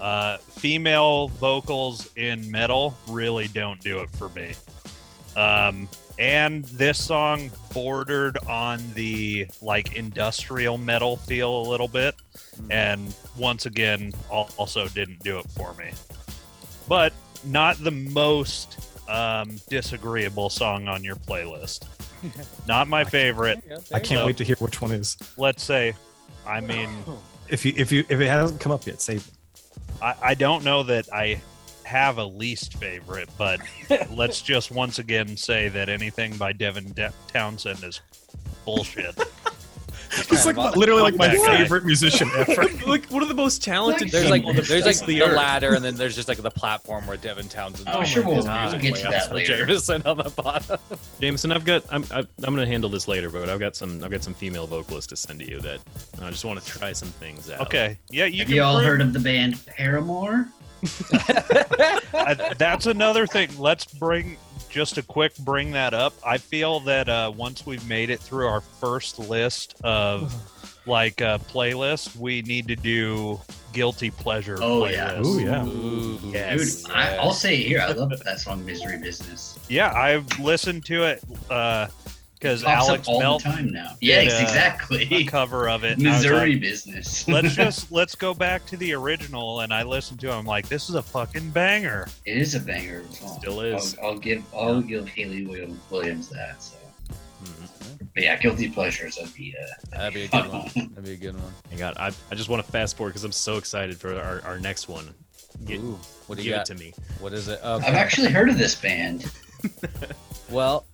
uh, 0.00 0.36
female 0.38 1.26
vocals 1.28 2.08
in 2.14 2.48
metal 2.50 2.96
really 3.08 3.48
don't 3.48 3.80
do 3.80 3.98
it 3.98 4.10
for 4.10 4.28
me. 4.28 4.52
Um, 5.34 5.88
and 6.18 6.64
this 6.64 7.02
song 7.02 7.50
bordered 7.72 8.38
on 8.48 8.80
the 8.94 9.46
like 9.62 9.94
industrial 9.94 10.78
metal 10.78 11.16
feel 11.16 11.62
a 11.62 11.64
little 11.68 11.88
bit, 11.88 12.14
and 12.70 13.14
once 13.36 13.66
again, 13.66 14.12
also 14.30 14.88
didn't 14.88 15.20
do 15.20 15.38
it 15.38 15.48
for 15.50 15.74
me. 15.74 15.90
But 16.88 17.12
not 17.44 17.76
the 17.78 17.90
most 17.90 18.78
um, 19.08 19.56
disagreeable 19.68 20.50
song 20.50 20.88
on 20.88 21.04
your 21.04 21.16
playlist. 21.16 21.86
Not 22.66 22.88
my 22.88 23.04
favorite. 23.04 23.62
Yeah, 23.66 23.76
i 23.76 23.78
there 23.78 24.00
you 24.00 24.06
can't 24.06 24.20
go. 24.20 24.26
wait 24.26 24.36
to 24.38 24.44
hear 24.44 24.56
which 24.56 24.80
one 24.82 24.90
is 24.90 25.16
Let's 25.36 25.62
say, 25.62 25.94
I 26.44 26.60
mean, 26.60 26.90
if 27.48 27.64
you 27.64 27.72
if 27.76 27.92
you 27.92 28.04
if 28.08 28.20
it 28.20 28.26
hasn't 28.26 28.60
come 28.60 28.72
up 28.72 28.86
yet 28.86 29.00
save 29.00 29.26
it 29.26 29.62
I, 30.02 30.14
I 30.22 30.34
don't 30.34 30.64
know 30.64 30.82
that 30.84 31.08
I 31.12 31.40
have 31.88 32.18
a 32.18 32.24
least 32.24 32.74
favorite, 32.76 33.28
but 33.38 33.60
let's 34.10 34.42
just 34.42 34.70
once 34.70 34.98
again 34.98 35.36
say 35.36 35.68
that 35.70 35.88
anything 35.88 36.36
by 36.36 36.52
Devin 36.52 36.92
De- 36.92 37.12
Townsend 37.32 37.82
is 37.82 38.00
bullshit. 38.64 39.18
it's 40.10 40.46
like 40.46 40.56
my- 40.56 40.70
literally 40.70 41.02
like 41.02 41.16
my 41.16 41.28
That 41.28 41.36
guy. 41.38 41.56
favorite 41.58 41.84
musician 41.86 42.30
ever 42.36 42.64
like 42.86 43.06
one 43.06 43.22
of 43.22 43.28
the 43.28 43.34
most 43.34 43.62
talented. 43.64 44.10
There's 44.10 44.28
like 44.30 44.42
people 44.42 44.54
there's 44.54 44.70
like 44.70 44.84
face 44.84 45.00
of 45.00 45.06
the, 45.06 45.20
ladder, 45.24 45.74
and 45.74 45.82
then 45.84 45.96
there's 45.96 46.14
just 46.14 46.28
like 46.28 46.38
the 46.38 46.50
platform 46.50 47.06
where 47.06 47.16
Devin 47.16 47.48
Townsend. 47.48 47.88
Oh, 47.92 48.04
sure, 48.04 48.22
we'll- 48.24 48.42
God, 48.42 48.72
we'll 48.72 48.80
get 48.82 48.96
to 48.96 49.02
that 49.04 49.34
later. 49.34 49.64
Jameson 49.66 50.02
on 50.06 50.18
the 50.18 50.30
bottom. 50.30 50.78
Jameson, 51.20 51.52
I've 51.52 51.64
got. 51.64 51.84
I'm. 51.90 52.04
I'm, 52.10 52.28
I'm 52.42 52.54
going 52.54 52.66
to 52.66 52.70
handle 52.70 52.90
this 52.90 53.08
later, 53.08 53.30
but 53.30 53.48
I've 53.48 53.60
got 53.60 53.76
some. 53.76 54.02
I've 54.04 54.10
got 54.10 54.22
some 54.22 54.34
female 54.34 54.66
vocalists 54.66 55.08
to 55.08 55.16
send 55.16 55.40
to 55.40 55.48
you 55.48 55.60
that 55.60 55.80
I 56.22 56.30
just 56.30 56.44
want 56.44 56.60
to 56.60 56.66
try 56.66 56.92
some 56.92 57.08
things 57.08 57.50
out. 57.50 57.60
Okay, 57.62 57.98
yeah, 58.10 58.26
you 58.26 58.38
Have 58.40 58.46
can 58.48 58.56
you 58.56 58.62
all 58.62 58.76
prove- 58.76 58.86
heard 58.86 59.00
of 59.00 59.12
the 59.12 59.20
band 59.20 59.58
Paramore? 59.66 60.48
I- 61.12 62.54
that's 62.58 62.86
another 62.86 63.26
thing. 63.26 63.50
Let's 63.58 63.84
bring 63.84 64.36
just 64.68 64.98
a 64.98 65.02
quick 65.02 65.36
bring 65.38 65.72
that 65.72 65.94
up. 65.94 66.12
I 66.24 66.38
feel 66.38 66.80
that 66.80 67.08
uh, 67.08 67.32
once 67.34 67.64
we've 67.66 67.86
made 67.88 68.10
it 68.10 68.20
through 68.20 68.46
our 68.46 68.60
first 68.60 69.18
list 69.18 69.76
of 69.82 70.34
like 70.86 71.20
uh, 71.22 71.38
playlists, 71.38 72.16
we 72.16 72.42
need 72.42 72.68
to 72.68 72.76
do 72.76 73.40
guilty 73.72 74.10
pleasure. 74.10 74.58
Oh, 74.60 74.86
yeah. 74.86 75.14
playlists. 75.14 75.24
Ooh, 75.26 75.40
yeah. 75.40 75.66
Ooh, 75.66 76.18
Yes. 76.32 76.82
Dude, 76.82 76.92
I, 76.92 77.16
I'll 77.16 77.32
say 77.32 77.56
here. 77.56 77.80
I 77.80 77.92
love 77.92 78.10
that 78.24 78.40
song, 78.40 78.64
Misery 78.64 78.98
Business. 78.98 79.58
Yeah, 79.68 79.92
I've 79.92 80.26
listened 80.38 80.84
to 80.86 81.04
it 81.04 81.22
because 82.38 82.64
Alex 82.64 83.08
up 83.08 83.12
all 83.12 83.20
Melton 83.20 83.50
the 83.50 83.56
time 83.56 83.70
now. 83.70 83.90
Yes, 84.00 84.24
did, 84.24 84.32
uh, 84.32 84.38
a 84.38 84.42
exactly. 84.42 85.24
cover 85.28 85.68
of 85.68 85.84
it. 85.84 85.98
and 85.98 86.06
I 86.06 86.12
was 86.12 86.22
Missouri 86.22 86.52
like, 86.52 86.60
Business. 86.60 87.26
let's 87.28 87.54
just 87.56 87.90
let's 87.92 88.14
go 88.14 88.34
back 88.34 88.64
to 88.66 88.76
the 88.76 88.92
original, 88.94 89.60
and 89.60 89.72
I 89.72 89.82
listened 89.82 90.20
to. 90.20 90.28
it. 90.28 90.32
I'm 90.32 90.46
like, 90.46 90.68
this 90.68 90.88
is 90.88 90.94
a 90.94 91.02
fucking 91.02 91.50
banger. 91.50 92.08
It 92.24 92.36
is 92.36 92.54
a 92.54 92.60
banger 92.60 93.02
song. 93.12 93.38
Still 93.40 93.60
is. 93.60 93.96
I'll, 94.02 94.08
I'll 94.10 94.18
give 94.18 94.42
I'll 94.54 94.80
give 94.80 95.08
Hayley 95.08 95.46
Williams 95.90 96.28
that. 96.30 96.62
So, 96.62 96.76
Mhm. 97.44 98.08
but 98.14 98.22
yeah, 98.22 98.36
guilty 98.36 98.68
pleasures. 98.68 99.16
That'd 99.16 99.34
be 99.34 99.54
uh, 99.60 99.96
That'd 99.96 100.14
be 100.14 100.24
a 100.24 100.28
good 100.28 100.52
one. 100.52 100.70
That'd 100.74 101.04
be 101.04 101.12
a 101.12 101.16
good 101.16 101.34
one. 101.34 101.52
Hang 101.70 101.82
on. 101.82 101.94
I, 101.96 102.10
I 102.30 102.34
just 102.34 102.48
want 102.48 102.64
to 102.64 102.70
fast 102.72 102.96
forward 102.96 103.10
because 103.10 103.24
I'm 103.24 103.32
so 103.32 103.56
excited 103.58 103.96
for 103.96 104.14
our, 104.20 104.42
our 104.44 104.58
next 104.58 104.88
one. 104.88 105.14
Get, 105.64 105.78
Ooh, 105.80 105.98
what 106.26 106.36
do 106.36 106.42
you 106.44 106.50
give 106.50 106.58
got? 106.58 106.70
it 106.70 106.74
to 106.76 106.80
me. 106.84 106.92
What 107.20 107.32
is 107.32 107.48
it? 107.48 107.60
I've 107.64 107.82
actually 107.84 108.30
heard 108.30 108.48
of 108.48 108.58
this 108.58 108.74
band. 108.74 109.30
Well, 110.50 110.86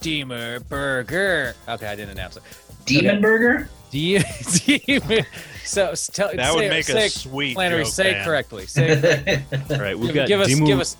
Deemer 0.00 0.60
Burger. 0.60 1.54
Okay, 1.68 1.86
I 1.86 1.94
didn't 1.96 2.10
announce 2.10 2.36
it. 2.36 2.42
Demon 2.86 3.20
Burger? 3.20 3.68
De- 3.90 4.18
Deemer. 4.64 5.26
So 5.64 5.90
s- 5.90 6.08
tell 6.12 6.34
That 6.34 6.52
say, 6.52 6.54
would 6.54 6.68
make 6.70 6.84
say, 6.84 7.06
a 7.06 7.10
sweet 7.10 7.54
Flannery, 7.54 7.84
joke, 7.84 7.92
say 7.92 8.12
man. 8.12 8.24
correctly. 8.24 8.66
Say 8.66 8.88
it 8.90 9.02
correctly. 9.50 9.58
All 9.76 9.82
right, 9.82 9.98
we've 9.98 10.08
give, 10.08 10.14
got 10.14 10.28
give 10.28 10.40
us, 10.40 10.48
Dimmu, 10.48 10.66
give 10.66 10.80
us. 10.80 10.96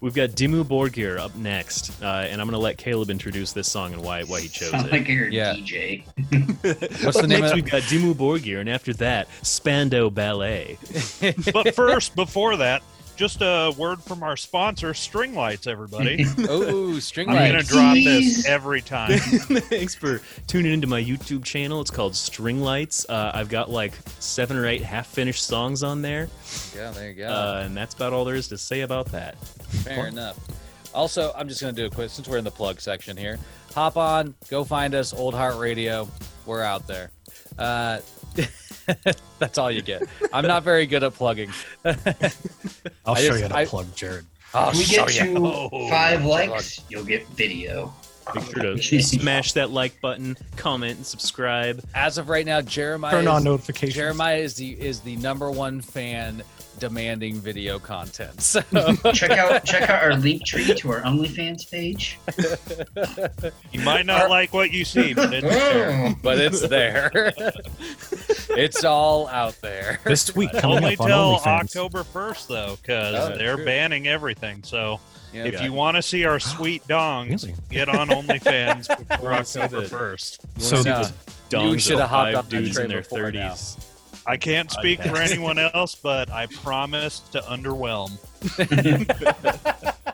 we've 0.00 0.14
got 0.14 0.30
Dimmu 0.30 0.64
Borgir 0.64 1.18
up 1.18 1.34
next, 1.34 2.00
uh, 2.02 2.26
and 2.28 2.40
I'm 2.40 2.46
gonna 2.46 2.58
let 2.58 2.78
Caleb 2.78 3.10
introduce 3.10 3.52
this 3.52 3.70
song 3.70 3.92
and 3.92 4.02
why 4.02 4.22
why 4.24 4.40
he 4.40 4.48
chose 4.48 4.70
Sound 4.70 4.86
it. 4.86 4.92
like 4.92 5.08
you're 5.08 5.28
a 5.28 5.32
Yeah. 5.32 5.54
DJ. 5.54 6.04
What's 7.04 7.20
the 7.20 7.26
name 7.26 7.40
next, 7.40 7.52
of 7.52 7.56
we've 7.56 7.70
got 7.70 7.82
Dimmu 7.82 8.14
Borgir, 8.14 8.60
and 8.60 8.68
after 8.68 8.92
that, 8.94 9.28
Spandau 9.42 10.08
Ballet. 10.10 10.78
But 11.52 11.74
first, 11.74 12.14
before 12.16 12.56
that, 12.58 12.82
just 13.20 13.42
a 13.42 13.70
word 13.76 14.02
from 14.02 14.22
our 14.22 14.34
sponsor, 14.34 14.94
String 14.94 15.34
Lights, 15.34 15.66
everybody. 15.66 16.24
Oh, 16.48 16.98
string 17.00 17.28
Lights. 17.28 17.40
I'm 17.40 17.50
gonna 17.52 17.62
drop 17.62 17.94
Jeez. 17.94 18.04
this 18.04 18.46
every 18.46 18.80
time. 18.80 19.18
Thanks 19.18 19.94
for 19.94 20.22
tuning 20.46 20.72
into 20.72 20.86
my 20.86 21.02
YouTube 21.02 21.44
channel. 21.44 21.82
It's 21.82 21.90
called 21.90 22.16
String 22.16 22.62
Lights. 22.62 23.04
Uh, 23.10 23.30
I've 23.34 23.50
got 23.50 23.68
like 23.68 23.92
seven 24.20 24.56
or 24.56 24.66
eight 24.66 24.82
half-finished 24.82 25.44
songs 25.44 25.82
on 25.82 26.00
there, 26.00 26.30
Yeah, 26.74 26.92
there 26.92 27.10
you 27.10 27.14
go. 27.16 27.28
uh, 27.28 27.62
and 27.66 27.76
that's 27.76 27.94
about 27.94 28.14
all 28.14 28.24
there 28.24 28.36
is 28.36 28.48
to 28.48 28.56
say 28.58 28.80
about 28.80 29.12
that. 29.12 29.38
Fair 29.84 30.06
enough. 30.06 30.38
Also, 30.94 31.30
I'm 31.36 31.46
just 31.46 31.60
gonna 31.60 31.74
do 31.74 31.84
a 31.84 31.90
quick 31.90 32.08
since 32.08 32.26
we're 32.26 32.38
in 32.38 32.44
the 32.44 32.50
plug 32.50 32.80
section 32.80 33.18
here. 33.18 33.38
Hop 33.74 33.98
on, 33.98 34.34
go 34.48 34.64
find 34.64 34.94
us, 34.94 35.12
Old 35.12 35.34
Heart 35.34 35.58
Radio. 35.58 36.08
We're 36.46 36.62
out 36.62 36.86
there. 36.86 37.10
Uh, 37.58 38.00
that's 39.38 39.58
all 39.58 39.70
you 39.70 39.82
get. 39.82 40.02
I'm 40.32 40.46
not 40.46 40.62
very 40.62 40.86
good 40.86 41.02
at 41.02 41.14
plugging. 41.14 41.50
I'll 41.84 41.94
I 41.94 43.20
show 43.20 43.28
just- 43.28 43.38
you 43.38 43.42
how 43.42 43.48
to 43.48 43.56
I- 43.56 43.64
plug 43.66 43.94
Jared. 43.94 44.26
I'll 44.52 44.66
When 44.66 44.74
oh, 44.74 44.78
we 44.78 44.84
show 44.84 45.06
get 45.06 45.26
you. 45.28 45.34
to 45.34 45.40
Oh, 45.72 45.88
five 45.88 46.22
plug. 46.22 46.50
likes, 46.50 46.80
you'll 46.88 47.04
get 47.04 47.26
video. 47.28 47.94
Make 48.34 48.44
sure 48.82 48.98
to 48.98 49.02
smash 49.02 49.52
that 49.52 49.70
like 49.70 50.00
button, 50.00 50.36
comment, 50.56 50.96
and 50.98 51.06
subscribe. 51.06 51.82
As 51.94 52.18
of 52.18 52.28
right 52.28 52.44
now, 52.46 52.60
Jeremiah 52.60 53.12
Turn 53.12 53.28
on 53.28 53.38
is, 53.38 53.44
notifications. 53.44 53.94
Jeremiah 53.94 54.36
is 54.38 54.54
the 54.54 54.70
is 54.70 55.00
the 55.00 55.16
number 55.16 55.50
one 55.50 55.80
fan 55.80 56.42
demanding 56.80 57.36
video 57.36 57.78
content. 57.78 58.40
So 58.40 58.60
check 59.12 59.30
out 59.32 59.64
check 59.64 59.88
out 59.88 60.02
our 60.02 60.14
link 60.16 60.44
tree 60.44 60.64
to 60.74 60.90
our 60.92 61.02
OnlyFans 61.02 61.70
page. 61.70 62.18
You 63.72 63.80
might 63.82 64.06
not 64.06 64.30
like 64.30 64.52
what 64.52 64.72
you 64.72 64.84
see, 64.84 65.14
but 65.14 65.32
it's 65.32 65.46
oh. 65.46 65.50
there. 65.50 66.16
but 66.22 66.38
it's 66.38 66.66
there. 66.66 67.32
it's 68.50 68.82
all 68.84 69.28
out 69.28 69.60
there. 69.60 70.00
This 70.04 70.34
week 70.34 70.50
coming 70.52 70.78
Only 70.78 70.94
up 70.94 71.00
on 71.02 71.08
till 71.08 71.16
OnlyFans. 71.38 71.46
October 71.46 72.02
1st, 72.02 72.46
though, 72.48 72.76
because 72.80 73.14
Oh, 73.32 73.36
they're 73.36 73.56
true. 73.56 73.64
banning 73.64 74.08
everything. 74.08 74.62
So 74.62 74.98
Yeah, 75.32 75.44
if 75.44 75.54
yeah. 75.54 75.64
you 75.64 75.72
want 75.72 75.96
to 75.96 76.02
see 76.02 76.24
our 76.24 76.40
sweet 76.40 76.84
dongs, 76.88 77.44
Really? 77.44 77.54
get 77.70 77.88
on 77.88 78.08
OnlyFans 78.08 78.88
before 79.08 79.32
October 79.34 79.82
1st. 79.82 80.38
So 80.58 80.76
Yeah. 80.80 81.10
Dongs 81.50 81.72
You 81.72 81.78
shoulda 81.80 82.06
hopped 82.06 82.26
five 82.32 82.36
on 82.36 82.44
that 82.44 82.50
dudes 82.50 82.74
train 82.76 82.84
in 82.86 82.90
their 82.92 83.00
before 83.02 83.30
now. 83.32 83.52
30s. 83.52 83.79
I 84.26 84.36
can't 84.36 84.70
speak 84.70 85.02
for 85.02 85.16
anyone 85.16 85.58
else, 85.58 85.94
but 85.94 86.30
I 86.30 86.46
promise 86.46 87.20
to 87.30 87.40
underwhelm. 87.40 88.18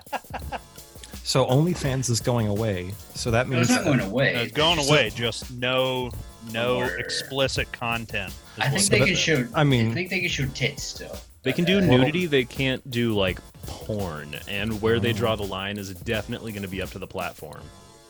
So 1.27 1.45
OnlyFans 1.45 2.09
is 2.09 2.21
going 2.21 2.47
away. 2.47 2.93
So 3.17 3.33
that 3.33 3.49
means 3.49 3.63
it's 3.63 3.71
not 3.71 3.85
going 3.85 3.99
away. 3.99 4.37
It's 4.37 4.53
going 4.53 4.77
Just- 4.77 4.89
away. 4.89 5.11
Just 5.11 5.51
no, 5.55 6.13
no 6.53 6.77
Or- 6.77 6.99
explicit 6.99 7.73
content. 7.73 8.29
is 8.29 8.35
I 8.61 8.69
think 8.69 8.75
what 8.75 8.91
they 8.91 8.99
can 9.01 9.09
is. 9.09 9.19
show. 9.19 9.49
I 9.53 9.65
mean- 9.65 9.91
I 9.91 9.95
think 9.95 10.11
they 10.11 10.21
can 10.21 10.29
show 10.29 10.47
tits 10.47 10.85
still. 10.85 11.19
They 11.43 11.53
can 11.53 11.65
do 11.65 11.81
nudity, 11.81 12.27
they 12.27 12.45
can't 12.45 12.89
do 12.93 13.13
like 13.15 13.41
porn. 13.67 14.37
And 14.47 14.81
where 14.81 15.01
they 15.01 15.11
oh. 15.11 15.15
draw 15.15 15.35
the 15.35 15.43
line 15.43 15.79
is 15.79 15.93
definitely 15.95 16.53
going 16.53 16.63
to 16.63 16.69
be 16.69 16.81
up 16.81 16.91
to 16.91 17.01
the 17.01 17.09
platform. 17.09 17.63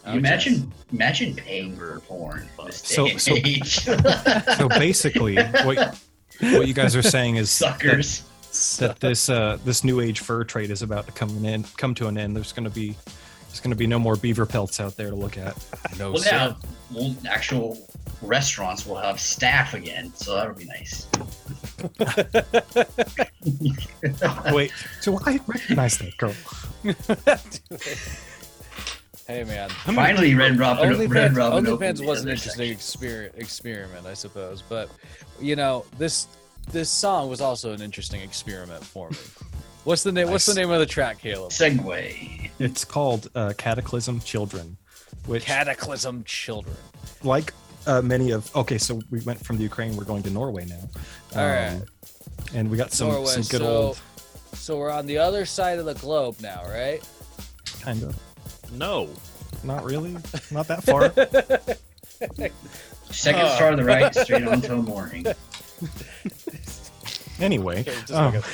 You 0.06 0.18
imagine, 0.18 0.72
imagine 0.92 1.34
paying 1.34 1.76
for 1.76 2.00
porn. 2.00 2.48
So- 2.70 3.08
so- 3.18 3.34
so 4.56 4.68
basically 4.68 5.36
what 5.36 5.98
what 6.40 6.68
you 6.68 6.74
guys 6.74 6.94
are 6.94 7.02
saying 7.02 7.36
is 7.36 7.50
suckers. 7.50 8.22
that 8.78 9.00
this 9.00 9.28
uh 9.28 9.58
this 9.64 9.82
new 9.84 10.00
age 10.00 10.20
fur 10.20 10.44
trade 10.44 10.70
is 10.70 10.82
about 10.82 11.06
to 11.06 11.12
come 11.12 11.44
in 11.44 11.64
come 11.76 11.94
to 11.96 12.06
an 12.08 12.16
end. 12.18 12.36
There's 12.36 12.52
going 12.52 12.64
to 12.64 12.70
be 12.70 12.96
there's 13.48 13.60
going 13.60 13.70
to 13.70 13.76
be 13.76 13.86
no 13.86 13.98
more 13.98 14.16
beaver 14.16 14.44
pelts 14.46 14.80
out 14.80 14.96
there 14.96 15.10
to 15.10 15.16
look 15.16 15.38
at. 15.38 15.56
No 15.98 16.12
Well, 16.12 16.22
now, 16.30 16.56
well, 16.92 17.16
actual 17.28 17.78
restaurants 18.22 18.84
will 18.86 18.96
have 18.96 19.18
staff 19.18 19.72
again, 19.74 20.12
so 20.14 20.34
that 20.34 20.46
would 20.48 20.58
be 20.58 20.66
nice. 20.66 21.06
Wait, 24.52 24.72
so 25.00 25.18
I 25.24 25.40
recognize 25.46 25.98
that 25.98 26.16
girl. 26.18 26.34
hey 29.26 29.44
man. 29.44 29.68
Finally, 29.70 30.34
Red 30.34 30.58
Robin. 30.58 30.92
OnlyFans, 30.92 31.08
Red 31.14 31.36
Robin 31.36 31.64
OnlyFans 31.64 32.06
was 32.06 32.22
an 32.22 32.28
interesting 32.28 32.74
exper- 32.74 33.36
experiment, 33.36 34.06
I 34.06 34.14
suppose. 34.14 34.62
But 34.62 34.90
you 35.40 35.56
know, 35.56 35.84
this 35.98 36.28
this 36.70 36.90
song 36.90 37.28
was 37.28 37.40
also 37.40 37.72
an 37.72 37.82
interesting 37.82 38.20
experiment 38.20 38.84
for 38.84 39.10
me. 39.10 39.16
What's 39.84 40.02
the 40.02 40.12
name? 40.12 40.30
What's 40.30 40.46
the 40.46 40.54
name 40.54 40.70
of 40.70 40.80
the 40.80 40.86
track, 40.86 41.18
Caleb? 41.20 41.50
Segue. 41.50 42.50
It's 42.58 42.84
called 42.84 43.30
uh, 43.34 43.52
Cataclysm 43.56 44.20
Children, 44.20 44.76
which 45.26 45.44
Cataclysm 45.44 46.24
Children. 46.24 46.76
like 47.22 47.52
uh, 47.86 48.02
many 48.02 48.32
of 48.32 48.54
okay, 48.56 48.78
so 48.78 49.00
we 49.10 49.20
went 49.20 49.44
from 49.44 49.56
the 49.58 49.62
Ukraine, 49.62 49.96
we're 49.96 50.04
going 50.04 50.22
to 50.24 50.30
Norway 50.30 50.66
now. 50.66 50.88
Um, 51.34 51.40
All 51.40 51.46
right. 51.46 51.82
And 52.54 52.70
we 52.70 52.76
got 52.76 52.92
some 52.92 53.08
Norway. 53.08 53.26
some 53.26 53.42
good 53.42 53.60
so, 53.60 53.66
old 53.66 54.00
so 54.54 54.78
we're 54.78 54.90
on 54.90 55.06
the 55.06 55.18
other 55.18 55.44
side 55.44 55.78
of 55.78 55.84
the 55.84 55.94
globe 55.94 56.36
now, 56.40 56.62
right? 56.64 57.00
kind 57.80 58.02
of 58.02 58.18
No. 58.72 59.08
not 59.64 59.84
really, 59.84 60.16
not 60.50 60.68
that 60.68 60.82
far. 60.84 61.12
Second 63.10 63.42
Uh. 63.42 63.56
star 63.56 63.70
to 63.70 63.76
the 63.76 63.84
right, 63.84 64.14
straight 64.14 64.46
on 64.46 64.54
until 64.54 64.82
morning. 64.82 65.26
anyway, 67.40 67.80
Okay, 67.80 67.92
just 68.00 68.12
um, 68.12 68.34
like 68.34 68.44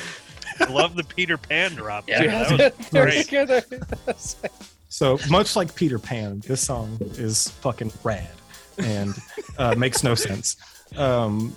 I 0.59 0.65
love 0.71 0.95
the 0.95 1.03
Peter 1.03 1.37
Pan 1.37 1.73
drop. 1.73 2.07
Yeah. 2.07 2.45
too. 2.47 2.57
That 2.57 4.07
was 4.15 4.35
great. 4.41 4.51
so 4.89 5.17
much 5.29 5.55
like 5.55 5.73
Peter 5.75 5.99
Pan, 5.99 6.41
this 6.45 6.61
song 6.61 6.97
is 7.17 7.49
fucking 7.61 7.91
rad 8.03 8.27
and 8.77 9.13
uh, 9.57 9.75
makes 9.75 10.03
no 10.03 10.15
sense. 10.15 10.57
Um, 10.95 11.55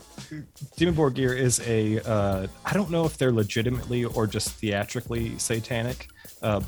Dimmu 0.78 0.94
Borgir 0.94 1.36
is 1.36 1.60
a 1.66 2.00
uh, 2.00 2.46
I 2.64 2.72
don't 2.72 2.90
know 2.90 3.04
if 3.04 3.18
they're 3.18 3.32
legitimately 3.32 4.04
or 4.04 4.26
just 4.26 4.50
theatrically 4.52 5.38
satanic 5.38 6.08
uh, 6.42 6.60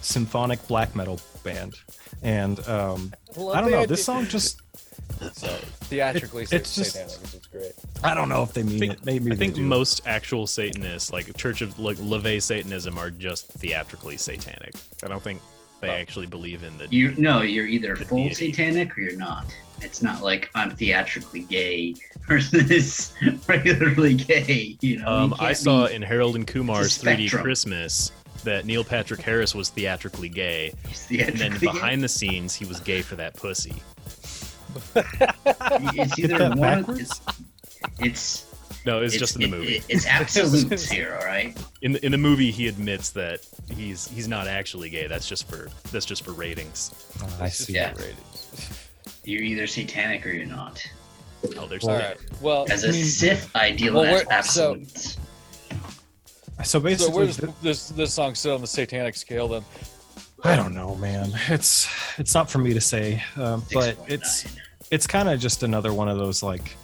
symphonic 0.00 0.66
black 0.68 0.94
metal 0.94 1.20
band, 1.42 1.74
and 2.22 2.60
um, 2.68 3.12
I 3.52 3.60
don't 3.60 3.70
know. 3.70 3.86
This 3.86 4.04
song 4.04 4.26
just 4.26 4.60
So 5.32 5.46
theatrically, 5.88 6.42
It- 6.44 6.52
it's 6.52 6.76
it's 6.76 6.76
just- 6.76 6.92
satanic, 6.92 7.20
which 7.22 7.34
is 7.34 7.46
great. 7.46 7.72
I 8.02 8.14
don't 8.14 8.28
know 8.28 8.42
if 8.42 8.52
they 8.52 8.62
mean 8.62 8.78
think- 8.78 8.92
it. 8.94 9.04
Maybe 9.06 9.32
I 9.32 9.36
think 9.36 9.54
do. 9.54 9.62
most 9.62 10.02
actual 10.06 10.46
Satanists, 10.46 11.12
like 11.12 11.34
Church 11.36 11.62
of 11.62 11.78
like 11.78 11.96
LaVey 11.98 12.42
Satanism, 12.42 12.98
are 12.98 13.10
just 13.10 13.48
theatrically 13.52 14.16
satanic. 14.16 14.74
I 15.02 15.08
don't 15.08 15.22
think 15.22 15.40
they 15.80 15.90
actually 15.90 16.26
believe 16.26 16.62
in 16.64 16.76
the. 16.78 16.88
You 16.90 17.14
no, 17.16 17.42
you're 17.42 17.66
either 17.66 17.96
full 17.96 18.18
deity. 18.18 18.52
satanic 18.52 18.96
or 18.96 19.02
you're 19.02 19.16
not. 19.16 19.46
It's 19.80 20.02
not 20.02 20.22
like 20.22 20.50
I'm 20.54 20.70
theatrically 20.70 21.40
gay 21.40 21.94
versus 22.26 23.12
regularly 23.46 24.14
gay. 24.14 24.76
You 24.80 24.98
know, 25.00 25.06
Um, 25.08 25.30
You 25.38 25.46
I 25.46 25.52
saw 25.52 25.86
in 25.86 26.00
Harold 26.02 26.36
and 26.36 26.46
Kumar's 26.46 26.98
3D. 27.02 27.30
Christmas 27.30 28.10
that 28.44 28.64
Neil 28.64 28.84
Patrick 28.84 29.20
Harris 29.20 29.54
was 29.54 29.68
theatrically 29.70 30.28
gay, 30.28 30.70
and 30.84 30.94
theatrically 30.94 31.38
then 31.38 31.52
gay. 31.52 31.58
behind 31.66 32.02
the 32.02 32.08
scenes 32.08 32.54
he 32.54 32.64
was 32.64 32.80
gay 32.80 33.02
for 33.02 33.16
that 33.16 33.34
pussy. 33.34 33.82
it's 34.94 36.18
either 36.18 36.50
one. 36.56 36.84
It's, 36.98 37.20
it's 38.00 38.54
No, 38.86 39.00
it's, 39.02 39.14
it's 39.14 39.20
just 39.20 39.36
in 39.36 39.42
the 39.42 39.56
movie. 39.56 39.76
it- 39.76 39.84
it's 39.88 40.06
absolutes 40.06 40.90
here, 40.90 41.16
all 41.20 41.26
right. 41.26 41.56
in 41.82 41.92
the, 41.92 42.04
in 42.04 42.12
the 42.12 42.18
movie, 42.18 42.50
he 42.50 42.68
admits 42.68 43.10
that 43.10 43.46
he's 43.74 44.08
he's 44.08 44.28
not 44.28 44.46
actually 44.48 44.90
gay. 44.90 45.06
That's 45.06 45.28
just 45.28 45.48
for 45.48 45.68
that's 45.92 46.06
just 46.06 46.24
for 46.24 46.32
ratings. 46.32 46.90
Uh, 47.22 47.44
I 47.44 47.48
see. 47.48 47.74
Yeah. 47.74 47.94
You're 49.24 49.42
either 49.42 49.66
satanic 49.66 50.26
or 50.26 50.30
you're 50.30 50.44
not. 50.46 50.82
Oh, 51.58 51.66
there's 51.66 51.84
All 51.84 51.90
that. 51.96 52.18
right. 52.18 52.40
Well, 52.42 52.66
As 52.70 52.84
a 52.84 52.92
Sith, 52.92 53.50
I 53.54 53.70
deal 53.70 53.94
Well, 53.94 54.04
in 54.04 54.10
we're- 54.12 54.24
so- 54.24 54.30
absolutes. 54.30 55.12
So 55.14 55.20
so 56.62 56.80
basically, 56.80 57.14
where's 57.14 57.36
this 57.62 57.88
this 57.88 58.12
song 58.12 58.34
sit 58.34 58.52
on 58.52 58.60
the 58.60 58.66
satanic 58.66 59.16
scale 59.16 59.48
then? 59.48 59.64
I 60.44 60.56
don't 60.56 60.74
know, 60.74 60.94
man. 60.96 61.32
It's 61.48 61.88
it's 62.18 62.34
not 62.34 62.50
for 62.50 62.58
me 62.58 62.74
to 62.74 62.80
say, 62.80 63.22
um, 63.36 63.64
but 63.72 63.96
it's 64.06 64.46
it's 64.90 65.06
kind 65.06 65.28
of 65.28 65.40
just 65.40 65.62
another 65.62 65.92
one 65.92 66.08
of 66.08 66.18
those 66.18 66.42
like 66.42 66.76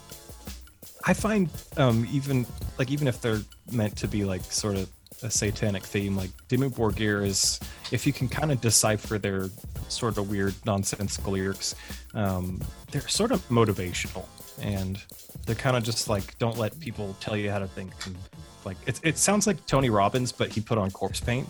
I 1.04 1.14
find 1.14 1.48
um, 1.76 2.06
even 2.10 2.46
like 2.78 2.90
even 2.90 3.06
if 3.06 3.20
they're 3.20 3.40
meant 3.70 3.96
to 3.98 4.08
be 4.08 4.24
like 4.24 4.42
sort 4.44 4.76
of 4.76 4.88
a 5.22 5.30
satanic 5.30 5.84
theme, 5.84 6.16
like 6.16 6.30
Dimmu 6.48 6.70
Borgir 6.70 7.24
is 7.24 7.60
if 7.90 8.06
you 8.06 8.12
can 8.12 8.28
kind 8.28 8.50
of 8.50 8.60
decipher 8.60 9.18
their 9.18 9.50
sort 9.88 10.18
of 10.18 10.30
weird 10.30 10.54
nonsensical 10.64 11.32
lyrics, 11.32 11.74
um, 12.14 12.60
they're 12.90 13.06
sort 13.08 13.30
of 13.30 13.46
motivational 13.48 14.24
and 14.60 15.02
they're 15.46 15.54
kind 15.54 15.76
of 15.76 15.82
just 15.82 16.08
like 16.08 16.38
don't 16.38 16.58
let 16.58 16.78
people 16.80 17.16
tell 17.20 17.36
you 17.36 17.50
how 17.50 17.58
to 17.58 17.68
think. 17.68 17.92
And, 18.06 18.16
like 18.64 18.76
it, 18.86 19.00
it 19.02 19.18
sounds 19.18 19.46
like 19.46 19.64
Tony 19.66 19.90
Robbins, 19.90 20.32
but 20.32 20.50
he 20.50 20.60
put 20.60 20.78
on 20.78 20.90
corpse 20.90 21.20
paint. 21.20 21.48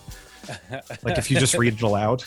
like 1.03 1.19
if 1.19 1.31
you 1.31 1.39
just 1.39 1.55
read 1.55 1.75
it 1.75 1.83
aloud. 1.83 2.25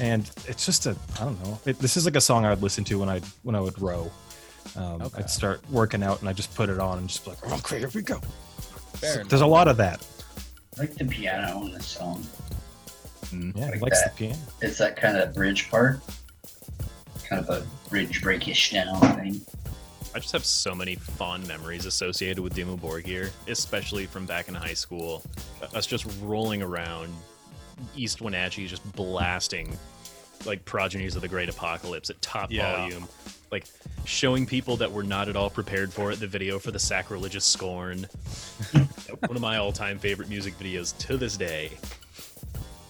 And 0.00 0.28
it's 0.46 0.66
just 0.66 0.86
a 0.86 0.96
I 1.20 1.24
don't 1.24 1.42
know. 1.44 1.58
It, 1.64 1.78
this 1.78 1.96
is 1.96 2.04
like 2.04 2.16
a 2.16 2.20
song 2.20 2.44
I 2.44 2.50
would 2.50 2.62
listen 2.62 2.84
to 2.84 2.98
when 2.98 3.08
I 3.08 3.20
when 3.42 3.54
I 3.54 3.60
would 3.60 3.80
row. 3.80 4.10
Um, 4.76 5.00
Okay. 5.02 5.18
I'd 5.22 5.30
start 5.30 5.60
working 5.70 6.02
out 6.02 6.20
and 6.20 6.28
I 6.28 6.32
just 6.32 6.54
put 6.54 6.68
it 6.68 6.78
on 6.78 6.98
and 6.98 7.08
just 7.08 7.24
be 7.24 7.30
like, 7.30 7.52
okay, 7.64 7.78
here 7.78 7.90
we 7.94 8.02
go. 8.02 8.20
So 8.96 9.22
there's 9.24 9.40
a 9.42 9.46
lot 9.46 9.66
of 9.68 9.76
that. 9.78 10.04
I 10.76 10.80
like 10.82 10.94
the 10.94 11.04
piano 11.06 11.64
in 11.66 11.72
this 11.72 11.86
song. 11.86 12.26
Yeah, 13.32 13.38
he 13.66 13.70
Like 13.72 13.80
likes 13.82 14.02
that. 14.02 14.16
the 14.16 14.26
piano. 14.26 14.38
It's 14.60 14.78
that 14.78 14.96
kind 14.96 15.16
of 15.16 15.34
bridge 15.34 15.70
part. 15.70 16.00
Kind 17.28 17.46
of 17.46 17.50
a 17.50 17.66
bridge 17.88 18.20
breakish 18.22 18.72
down 18.72 19.00
thing. 19.16 19.40
I 20.18 20.20
just 20.20 20.32
have 20.32 20.44
so 20.44 20.74
many 20.74 20.96
fond 20.96 21.46
memories 21.46 21.86
associated 21.86 22.40
with 22.42 22.52
Dimmu 22.56 22.80
Borgir, 22.80 23.30
especially 23.46 24.04
from 24.04 24.26
back 24.26 24.48
in 24.48 24.54
high 24.56 24.74
school. 24.74 25.22
Us 25.76 25.86
just 25.86 26.08
rolling 26.20 26.60
around 26.60 27.14
East 27.94 28.20
Wenatchee, 28.20 28.66
just 28.66 28.82
blasting 28.96 29.78
like 30.44 30.64
progenies 30.64 31.14
of 31.14 31.22
the 31.22 31.28
Great 31.28 31.48
Apocalypse 31.48 32.10
at 32.10 32.20
top 32.20 32.50
Yeah. 32.50 32.78
volume, 32.78 33.06
like 33.52 33.66
showing 34.06 34.44
people 34.44 34.76
that 34.78 34.90
were 34.90 35.04
not 35.04 35.28
at 35.28 35.36
all 35.36 35.50
prepared 35.50 35.92
for 35.92 36.10
it. 36.10 36.18
The 36.18 36.26
video 36.26 36.58
for 36.58 36.72
the 36.72 36.80
sacrilegious 36.80 37.44
scorn, 37.44 37.98
one 38.72 39.36
of 39.36 39.40
my 39.40 39.58
all-time 39.58 40.00
favorite 40.00 40.28
music 40.28 40.58
videos 40.58 40.98
to 40.98 41.16
this 41.16 41.36
day. 41.36 41.70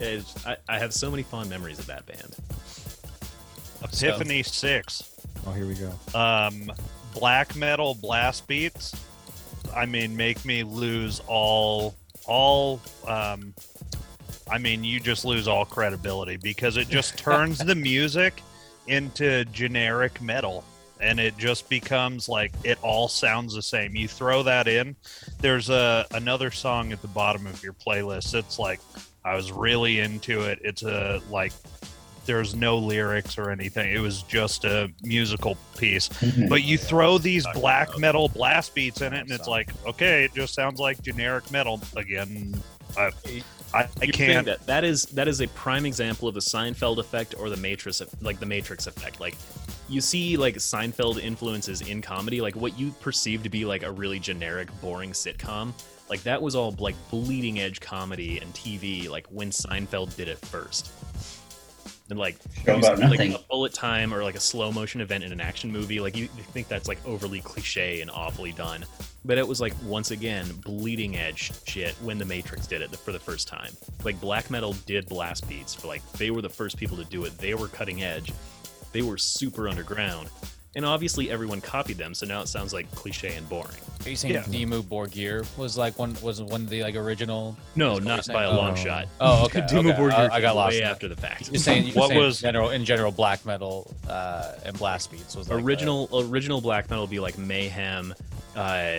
It's- 0.01 0.47
I, 0.47 0.57
I 0.67 0.79
have 0.79 0.95
so 0.95 1.11
many 1.11 1.25
fond 1.25 1.51
memories 1.51 1.79
of 1.79 1.85
that 1.89 2.07
band. 2.07 2.37
Epiphany 3.85 4.43
Six. 4.43 5.03
Oh, 5.47 5.53
here 5.53 5.67
we 5.67 5.75
go. 5.75 5.93
um, 6.19 6.73
black 7.15 7.55
metal 7.57 7.95
blast 7.95 8.47
beats 8.47 8.95
i 9.75 9.85
mean 9.85 10.17
make 10.17 10.45
me 10.45 10.63
lose 10.63 11.21
all 11.27 11.95
all 12.27 12.81
um, 13.07 13.55
i 14.51 14.59
mean 14.59 14.85
you 14.85 15.01
just 15.01 15.25
lose 15.25 15.49
all 15.49 15.65
credibility 15.65 16.37
because 16.37 16.77
it 16.77 16.89
just 16.89 17.19
turns 17.19 17.59
the 17.59 17.75
music 17.75 18.43
into 18.87 19.45
generic 19.47 20.21
metal 20.21 20.65
and 21.01 21.21
it 21.21 21.37
just 21.37 21.69
becomes 21.69 22.29
like 22.29 22.53
it 22.65 22.79
all 22.83 23.09
sounds 23.09 23.55
the 23.55 23.63
same. 23.63 23.95
You 23.95 24.09
throw 24.09 24.43
that 24.43 24.67
in 24.69 24.97
there's 25.41 25.71
a 25.71 26.07
another 26.13 26.51
song 26.51 26.93
at 26.93 27.01
the 27.03 27.09
bottom 27.09 27.47
of 27.47 27.63
your 27.63 27.73
playlist 27.73 28.35
it's 28.35 28.59
like 28.59 28.81
i 29.25 29.35
was 29.35 29.53
really 29.53 30.01
into 30.01 30.43
it. 30.43 30.59
It's 30.63 30.83
a 30.83 31.21
like 31.31 31.53
there's 32.29 32.55
no 32.55 32.79
lyrics 32.79 33.37
or 33.37 33.51
anything 33.51 33.91
it 33.91 33.99
was 33.99 34.23
just 34.23 34.65
a 34.65 34.89
musical 35.03 35.57
piece 35.77 36.09
mhm. 36.11 36.49
but 36.49 36.63
you 36.63 36.79
throw 36.79 37.19
these 37.19 37.45
black 37.55 37.89
about- 37.89 38.01
metal 38.01 38.29
blast 38.29 38.75
beats 38.75 39.01
in 39.01 39.13
it, 39.13 39.21
and 39.21 39.31
it's 39.31 39.45
Song. 39.45 39.53
like, 39.53 39.71
okay, 39.87 40.25
it 40.25 40.35
just 40.35 40.55
sounds 40.55 40.79
like 40.79 41.03
generic 41.03 41.51
metal 41.51 41.81
again. 41.97 42.55
I, 42.97 43.11
I, 43.75 43.89
I 44.01 44.07
can't. 44.07 44.47
That 44.47 44.67
that 44.67 44.85
is 44.85 45.07
that 45.07 45.29
is 45.29 45.41
a 45.41 45.49
prime 45.49 45.85
example 45.85 46.29
of 46.29 46.35
the 46.35 46.41
Seinfeld 46.41 46.99
effect 46.99 47.35
or 47.39 47.51
the 47.51 47.57
Matrix, 47.57 48.03
like 48.23 48.41
the 48.41 48.47
Matrix 48.47 48.87
effect. 48.87 49.21
Like 49.21 49.37
you 49.89 50.01
see 50.01 50.37
like 50.37 50.57
Seinfeld 50.57 51.21
influences 51.23 51.83
in 51.83 52.01
comedy, 52.01 52.41
like 52.41 52.57
what 52.57 52.79
you 52.79 52.93
perceive 53.01 53.43
to 53.43 53.49
be 53.51 53.65
like 53.65 53.83
a 53.83 53.91
really 53.91 54.19
generic, 54.19 54.69
boring 54.81 55.13
sitcom. 55.13 55.73
Like 56.09 56.23
that 56.23 56.41
was 56.41 56.55
all 56.55 56.75
like 56.79 56.95
bleeding 57.11 57.61
edge 57.61 57.81
comedy 57.81 58.39
and 58.39 58.53
TV. 58.55 59.09
Like 59.09 59.27
when 59.29 59.51
Seinfeld 59.51 60.17
did 60.17 60.29
it 60.29 60.39
first. 60.39 60.91
And 62.11 62.19
like, 62.19 62.37
Show 62.65 62.79
about 62.79 62.99
like 62.99 63.11
nothing. 63.11 63.35
a 63.35 63.39
bullet 63.51 63.75
time 63.75 64.15
or 64.15 64.23
like 64.23 64.35
a 64.35 64.41
slow 64.41 64.73
motion 64.73 65.01
event 65.03 65.25
in 65.25 65.33
an 65.33 65.41
action 65.41 65.71
movie, 65.71 66.01
like 66.01 66.17
you, 66.17 66.23
you 66.25 66.43
think 66.43 66.67
that's 66.69 66.89
like 66.89 66.99
overly 67.07 67.41
cliche 67.41 68.01
and 68.01 68.11
awfully 68.11 68.53
done. 68.53 68.87
But 69.27 69.37
it 69.37 69.47
was 69.47 69.61
like 69.61 69.75
once 69.85 70.11
again 70.11 70.47
bleeding 70.65 71.17
edge 71.17 71.53
shit 71.67 71.95
when 71.97 72.17
the 72.17 72.25
Matrix 72.25 72.67
did 72.67 72.81
it 72.81 72.91
for 72.97 73.13
the 73.13 73.19
first 73.19 73.47
time. 73.47 73.73
Like 74.05 74.19
black 74.21 74.51
metal 74.51 74.73
did 74.87 75.07
blast 75.07 75.47
beats 75.49 75.75
for 75.75 75.87
like 75.87 76.03
they 76.13 76.31
were 76.31 76.41
the 76.41 76.49
first 76.49 76.79
people 76.79 76.97
to 76.97 77.05
do 77.05 77.25
it. 77.25 77.37
They 77.37 77.53
were 77.55 77.69
cutting 77.69 78.03
edge. 78.03 78.33
They 78.93 79.03
were 79.03 79.19
super 79.19 79.69
underground. 79.69 80.31
And 80.77 80.85
obviously 80.85 81.31
everyone 81.31 81.61
copied 81.61 81.97
them, 81.97 82.15
so 82.15 82.27
now 82.27 82.41
it 82.43 82.47
sounds 82.49 82.73
like 82.73 82.89
cliche 82.95 83.35
and 83.35 83.49
boring. 83.49 83.75
Are 84.05 84.11
you 84.11 84.17
saying 84.17 84.35
Yeah. 84.35 84.43
Dimmu 84.43 84.83
Borgir 84.83 85.45
was 85.57 85.77
like 85.79 85.99
one 85.99 86.15
was 86.23 86.41
one 86.43 86.63
of 86.63 86.69
the 86.71 86.83
like 86.83 86.95
original? 86.95 87.57
No, 87.75 87.99
not 87.99 88.27
by 88.29 88.45
a 88.45 88.51
Oh. 88.51 88.57
long 88.57 88.77
shot. 88.77 89.07
Oh, 89.21 89.47
okay. 89.47 89.63
Dimmu 89.63 89.91
okay. 89.93 89.99
Borgir 90.01 90.31
I, 90.31 90.37
I 90.37 90.41
got 90.41 90.55
lost. 90.57 90.77
way 90.77 90.83
after 90.83 91.09
the 91.09 91.17
fact. 91.17 91.51
You're 91.51 91.59
saying, 91.59 91.87
you're 91.87 91.95
What 91.97 92.09
saying 92.11 92.21
was- 92.21 92.43
in 92.43 92.49
general 92.49 92.71
in 92.71 92.85
general 92.85 93.11
black 93.11 93.45
metal 93.47 93.93
uh, 94.09 94.53
and 94.65 94.79
blast 94.79 95.11
beats 95.11 95.35
was 95.35 95.49
like 95.49 95.63
original 95.63 96.09
original 96.13 96.61
black 96.61 96.89
metal 96.91 97.05
would 97.05 97.11
be 97.11 97.19
like 97.21 97.39
mayhem 97.39 98.15
uh 98.55 98.99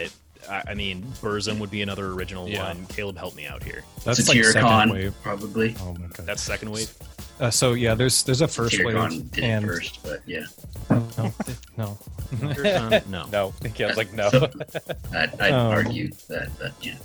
I 0.49 0.63
I 0.69 0.73
mean, 0.75 1.03
Burzum 1.21 1.59
would 1.59 1.71
be 1.71 1.81
another 1.81 2.11
original 2.11 2.47
Yeah. 2.47 2.67
one. 2.67 2.85
Caleb, 2.87 3.17
help 3.17 3.35
me 3.35 3.45
out 3.47 3.63
here. 3.63 3.83
That's 4.05 4.27
like 4.29 4.43
second 4.45 4.91
wave. 4.91 5.13
probably. 5.23 5.75
Oh 5.81 5.93
my 5.93 6.07
god. 6.07 6.25
That's 6.25 6.41
second 6.43 6.69
wave. 6.71 6.93
Uh, 7.39 7.49
so 7.49 7.73
yeah, 7.73 7.95
there's 7.95 8.23
there's 8.23 8.41
a 8.41 8.47
first 8.47 8.75
Satyricon 8.75 9.09
wave 9.11 9.31
did 9.31 9.43
and 9.43 9.65
it 9.65 9.67
first, 9.67 10.03
but 10.03 10.19
yeah. 10.25 10.45
no, 10.89 11.33
no. 11.77 11.97
Um, 12.41 13.01
no. 13.09 13.25
no. 13.31 13.53
Caleb's 13.73 13.97
like 13.97 14.13
no. 14.13 14.29
So, 14.29 14.49
I'd, 15.13 15.39
I'd 15.41 15.51
Um, 15.53 15.67
argue 15.71 16.11
that, 16.29 16.49
but 16.59 16.73
yeah. 16.81 16.95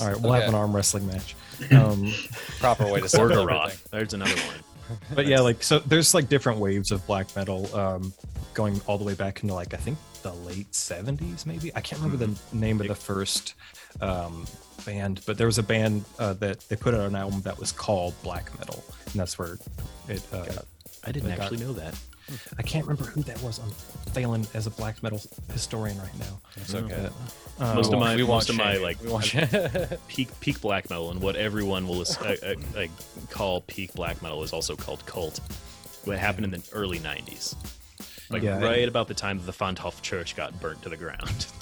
All 0.00 0.08
right, 0.08 0.20
we'll 0.20 0.32
have 0.32 0.48
an 0.48 0.54
arm 0.54 0.74
wrestling 0.74 1.06
match. 1.06 1.34
Um, 1.70 2.12
Proper 2.58 2.84
way 2.90 3.00
to 3.00 3.08
start 3.08 3.30
everything. 3.30 3.78
There's 3.92 4.12
another 4.12 4.34
one. 4.34 4.56
But 5.14 5.26
yeah, 5.26 5.40
like 5.40 5.62
so, 5.62 5.78
there's 5.80 6.14
like 6.14 6.28
different 6.28 6.58
waves 6.58 6.90
of 6.90 7.06
black 7.06 7.34
metal, 7.36 7.74
um, 7.76 8.12
going 8.54 8.80
all 8.86 8.98
the 8.98 9.04
way 9.04 9.14
back 9.14 9.42
into 9.42 9.54
like 9.54 9.74
I 9.74 9.78
think 9.78 9.98
the 10.22 10.32
late 10.32 10.70
'70s, 10.72 11.46
maybe. 11.46 11.74
I 11.74 11.80
can't 11.80 12.00
remember 12.02 12.26
the 12.26 12.38
name 12.56 12.80
of 12.80 12.88
the 12.88 12.94
first 12.94 13.54
um, 14.00 14.46
band, 14.86 15.20
but 15.26 15.36
there 15.38 15.46
was 15.46 15.58
a 15.58 15.62
band 15.62 16.04
uh, 16.18 16.32
that 16.34 16.60
they 16.68 16.76
put 16.76 16.94
out 16.94 17.00
an 17.00 17.14
album 17.16 17.40
that 17.42 17.58
was 17.58 17.72
called 17.72 18.14
black 18.22 18.56
metal, 18.58 18.82
and 19.06 19.14
that's 19.14 19.38
where 19.38 19.58
it. 20.08 20.22
Uh, 20.32 20.46
I 21.06 21.12
didn't 21.12 21.28
They 21.28 21.36
got- 21.36 21.42
actually 21.44 21.64
know 21.64 21.72
that. 21.74 21.94
I 22.58 22.62
can't 22.62 22.86
remember 22.86 23.04
who 23.10 23.22
that 23.24 23.40
was. 23.42 23.58
I'm 23.58 23.70
failing 24.12 24.46
as 24.54 24.66
a 24.66 24.70
black 24.70 25.02
metal 25.02 25.20
historian 25.52 25.98
right 25.98 26.18
now. 26.18 26.40
It's 26.56 26.74
okay. 26.74 27.08
Um, 27.58 27.76
Most 27.76 27.92
of 27.92 27.98
my- 28.00 28.16
most 28.16 28.48
of 28.50 28.56
my, 28.56 28.76
like, 28.78 28.98
Peak 30.08 30.28
peak 30.40 30.60
black 30.60 30.88
metal 30.90 31.10
and 31.10 31.20
what 31.20 31.36
everyone 31.36 31.86
will 31.86 32.00
uh, 32.00 32.34
uh, 32.44 32.54
like 32.74 32.90
call 33.30 33.60
peak 33.62 33.92
black 33.94 34.22
metal 34.22 34.42
is 34.42 34.52
also 34.52 34.74
called 34.74 35.04
cult. 35.06 35.40
What 36.04 36.18
happened 36.18 36.44
in 36.44 36.50
the 36.50 36.62
early 36.72 36.98
'90s, 36.98 37.54
like 38.30 38.42
Yeah, 38.42 38.60
right 38.60 38.88
about 38.88 39.08
the 39.08 39.14
time 39.14 39.38
that 39.38 39.46
the 39.46 39.52
Fantoft 39.52 40.02
Church 40.02 40.34
got 40.36 40.58
burnt 40.60 40.82
to 40.82 40.88
the 40.88 40.96
ground. 40.96 41.46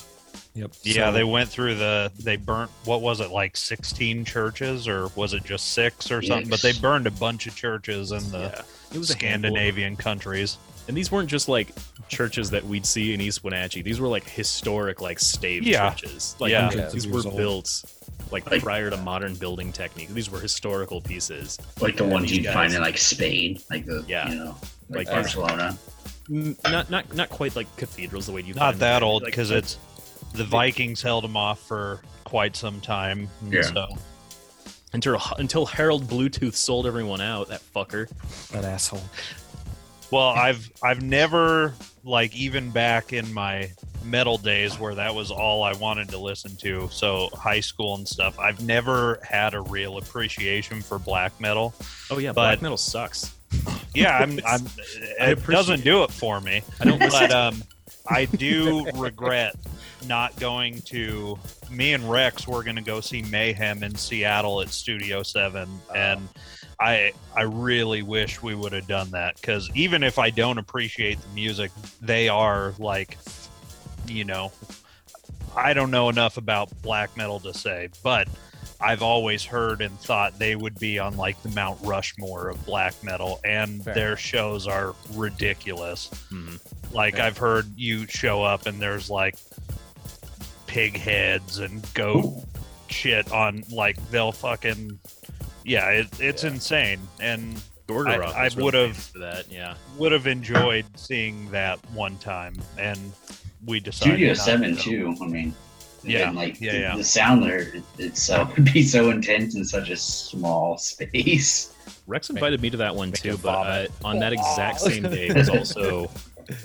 Yep. 0.55 0.73
Yeah, 0.83 1.07
so- 1.07 1.13
they 1.13 1.25
went 1.25 1.49
through 1.49 1.77
the. 1.77 2.13
They 2.19 2.37
burnt. 2.37 2.71
What 2.85 3.01
was 3.01 3.21
it 3.21 3.31
like? 3.31 3.57
Sixteen 3.57 4.25
churches, 4.25 4.87
or 4.87 5.09
was 5.17 5.33
it 5.33 5.45
just 5.45 5.73
six 5.73 6.11
or 6.11 6.21
something? 6.23 6.49
But 6.51 6.61
they 6.63 6.73
burned 6.75 7.07
a 7.07 7.11
bunch 7.11 7.47
of 7.47 7.57
churches 7.57 8.13
in 8.13 8.31
the 8.31 8.39
yeah, 8.55 8.63
it 8.93 8.99
was. 8.99 9.09
Scandinavian 9.09 9.97
countries. 9.97 10.59
And 10.89 10.97
these 10.97 11.11
weren't 11.13 11.31
just 11.31 11.49
like 11.49 11.69
churches 12.09 12.51
that 12.51 12.65
we'd 12.65 12.85
see 12.85 13.15
in 13.15 13.21
East 13.21 13.45
Wenatchee. 13.45 13.83
These 13.83 14.01
were 14.01 14.09
like 14.09 14.29
historic, 14.29 15.01
like 15.01 15.21
stave 15.21 15.63
Yeah. 15.63 15.91
churches. 15.95 16.35
Like 16.41 16.51
Yeah. 16.51 16.69
Hundreds 16.69 16.93
these 16.93 17.07
were 17.07 17.23
built 17.23 17.85
like 18.33 18.51
Like- 18.51 18.63
prior 18.63 18.91
to 18.91 18.97
modern 18.99 19.35
building 19.37 19.73
technique. 19.73 20.09
These 20.11 20.29
were 20.29 20.41
historical 20.41 21.01
pieces. 21.01 21.57
Like 21.81 21.97
the 21.97 22.05
ones 22.05 22.33
you'd 22.33 22.47
find 22.53 22.75
in 22.75 22.81
like 22.81 22.99
Spain, 22.99 23.61
like 23.71 23.87
the 23.87 24.05
Yeah. 24.09 24.29
you 24.29 24.35
know, 24.35 24.57
like, 24.91 25.07
Like, 25.07 25.15
Barcelona. 25.15 25.79
Not 26.29 26.91
not 26.91 27.15
not 27.15 27.29
quite 27.31 27.55
like 27.57 27.75
cathedrals 27.77 28.27
the 28.27 28.33
way 28.33 28.43
you 28.43 28.55
Not 28.55 28.73
find 28.73 28.81
that 28.81 28.99
them. 29.01 29.09
old 29.09 29.25
because 29.25 29.51
like- 29.51 29.59
it's 29.61 29.79
the 30.35 30.45
Vikings 30.45 31.03
held 31.03 31.25
them 31.25 31.37
off 31.37 31.61
for 31.61 32.03
quite 32.25 32.57
some 32.57 32.81
time. 32.81 33.29
Yeah. 33.49 33.63
So 33.63 33.87
until 34.93 35.21
until 35.39 35.67
Harald 35.67 36.05
Bluetooth 36.05 36.55
sold 36.55 36.87
everyone 36.87 37.21
out. 37.21 37.49
That 37.49 37.63
fucker. 37.75 38.09
that 38.51 38.65
asshole. 38.65 39.03
Well, 40.11 40.29
I've 40.29 40.71
I've 40.83 41.03
never 41.03 41.75
like 42.05 42.35
even 42.37 42.71
back 42.71 43.13
in 43.13 43.33
my 43.33 43.71
metal 44.05 44.37
days 44.37 44.79
where 44.79 44.95
that 44.97 45.15
was 45.15 45.31
all 45.31 45.63
I 45.63 45.73
wanted 45.75 46.09
to 46.11 46.19
listen 46.19 46.57
to, 46.57 46.89
so 46.91 47.29
high 47.35 47.61
school 47.61 47.95
and 47.95 48.07
stuff. 48.07 48.39
I've 48.39 48.61
never 48.63 49.21
had 49.23 49.55
a 49.55 49.61
real 49.61 49.97
appreciation 49.99 50.83
for 50.83 50.99
black 50.99 51.41
metal. 51.41 51.73
Oh 52.11 52.19
yeah, 52.19 52.31
But- 52.31 52.35
black 52.35 52.63
metal 52.63 52.77
sucks. 52.77 53.35
Yeah, 53.95 54.17
I'm. 54.19 54.41
I'm 54.47 54.67
it 55.21 55.47
doesn't 55.47 55.85
do 55.85 56.03
it 56.05 56.11
for 56.11 56.41
me. 56.41 56.63
I 56.81 56.85
don't. 56.85 56.99
But 56.99 57.31
um, 57.31 57.63
I 58.09 58.25
do 58.25 58.87
regret 58.95 59.55
not 60.07 60.39
going 60.39 60.81
to. 60.83 61.39
Me 61.71 61.93
and 61.95 62.09
Rex 62.11 62.47
were 62.47 62.63
going 62.63 62.77
to 62.77 62.83
go 62.83 63.01
see 63.01 63.23
Mayhem 63.23 63.83
in 63.83 63.95
Seattle 63.95 64.61
at 64.61 64.69
Studio 64.71 65.23
Seven, 65.23 65.69
and 65.95 66.29
I 66.81 67.13
I 67.35 67.43
really 67.43 68.03
wish 68.03 68.43
we 68.43 68.55
would 68.55 68.73
have 68.73 68.87
done 68.87 69.11
that 69.13 69.37
because 69.37 69.71
even 69.75 70.03
if 70.03 70.19
I 70.19 70.31
don't 70.31 70.59
appreciate 70.59 71.21
the 71.21 71.29
music, 71.35 71.71
they 72.01 72.29
are 72.29 72.75
like, 72.79 73.17
you 74.07 74.25
know, 74.25 74.53
I 75.57 75.73
don't 75.75 75.91
know 75.91 76.09
enough 76.09 76.37
about 76.37 76.71
black 76.83 77.17
metal 77.17 77.41
to 77.41 77.55
say, 77.55 77.89
but 78.03 78.29
I've 78.81 79.03
always 79.03 79.45
heard 79.45 79.81
and 79.81 79.97
thought 80.01 80.39
they 80.41 80.57
would 80.57 80.79
be 80.81 80.99
on 80.99 81.17
like 81.17 81.41
the 81.43 81.51
Mount 81.51 81.79
Rushmore 81.83 82.49
of 82.49 82.65
black 82.67 82.95
metal, 83.05 83.41
and 83.45 83.85
Fair 83.85 83.95
their 83.95 84.17
shows 84.17 84.67
are 84.67 84.95
ridiculous. 85.15 86.11
Mhm. 86.33 86.61
Like 86.93 87.17
Yeah. 87.17 87.27
I've 87.27 87.39
heard 87.39 87.67
you 87.77 88.07
show 88.09 88.43
up 88.43 88.67
and 88.67 88.81
there's 88.83 89.09
like 89.09 89.37
pig 90.73 90.97
heads 90.97 91.59
and 91.59 91.87
goat 91.93 92.33
shit 92.89 93.31
on 93.31 93.63
like 93.71 93.97
they'll 94.11 94.33
fucking 94.33 94.99
yeah, 95.65 95.91
it, 95.91 96.09
it's 96.19 96.43
Yeah. 96.43 96.51
insane, 96.51 96.99
and 97.21 97.61
Gorgoroth 97.87 98.33
I 98.35 98.45
was 98.45 98.57
really 98.57 98.65
would've- 98.65 98.97
famous 98.97 99.13
that. 99.45 99.53
Yeah, 99.53 99.75
would 99.99 100.13
have 100.13 100.27
enjoyed 100.27 100.87
seeing 100.97 101.51
that 101.51 101.79
one 101.93 102.17
time, 102.19 102.55
and 102.79 102.99
we 103.67 103.81
decided 103.81 104.13
Studio 104.15 104.29
not 104.29 104.37
to 104.39 104.43
Seven 104.43 104.77
too. 104.77 105.15
I 105.23 105.27
mean, 105.27 105.55
Yeah, 106.03 106.29
and, 106.29 106.37
like 106.37 106.59
yeah, 106.61 106.73
the, 106.73 106.79
yeah. 106.81 106.97
the 106.97 107.05
sound 107.05 107.43
there 107.45 107.59
it, 107.61 107.83
it's 107.99 108.23
so 108.23 108.49
would 108.57 108.73
be 108.73 108.83
so 108.83 109.11
intense 109.11 109.55
in 109.55 109.65
such 109.67 109.91
a 109.91 109.97
small 109.97 110.79
space. 110.91 111.75
Rex 112.07 112.31
invited 112.31 112.61
me 112.63 112.71
to 112.71 112.79
that 112.79 112.97
one 112.97 113.13
too, 113.13 113.37
but 113.37 113.51
uh, 113.51 113.87
on 114.05 114.19
that 114.21 114.33
exact 114.33 114.81
same 114.81 115.03
day 115.05 115.31
was 115.33 115.49
also 115.51 116.11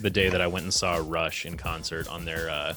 the 0.01 0.10
day 0.10 0.30
that 0.30 0.41
I 0.41 0.47
went 0.47 0.64
and 0.64 0.74
saw 0.74 1.03
Rush 1.05 1.45
in 1.45 1.58
concert 1.58 2.08
on 2.08 2.24
their. 2.26 2.49
Uh, 2.49 2.74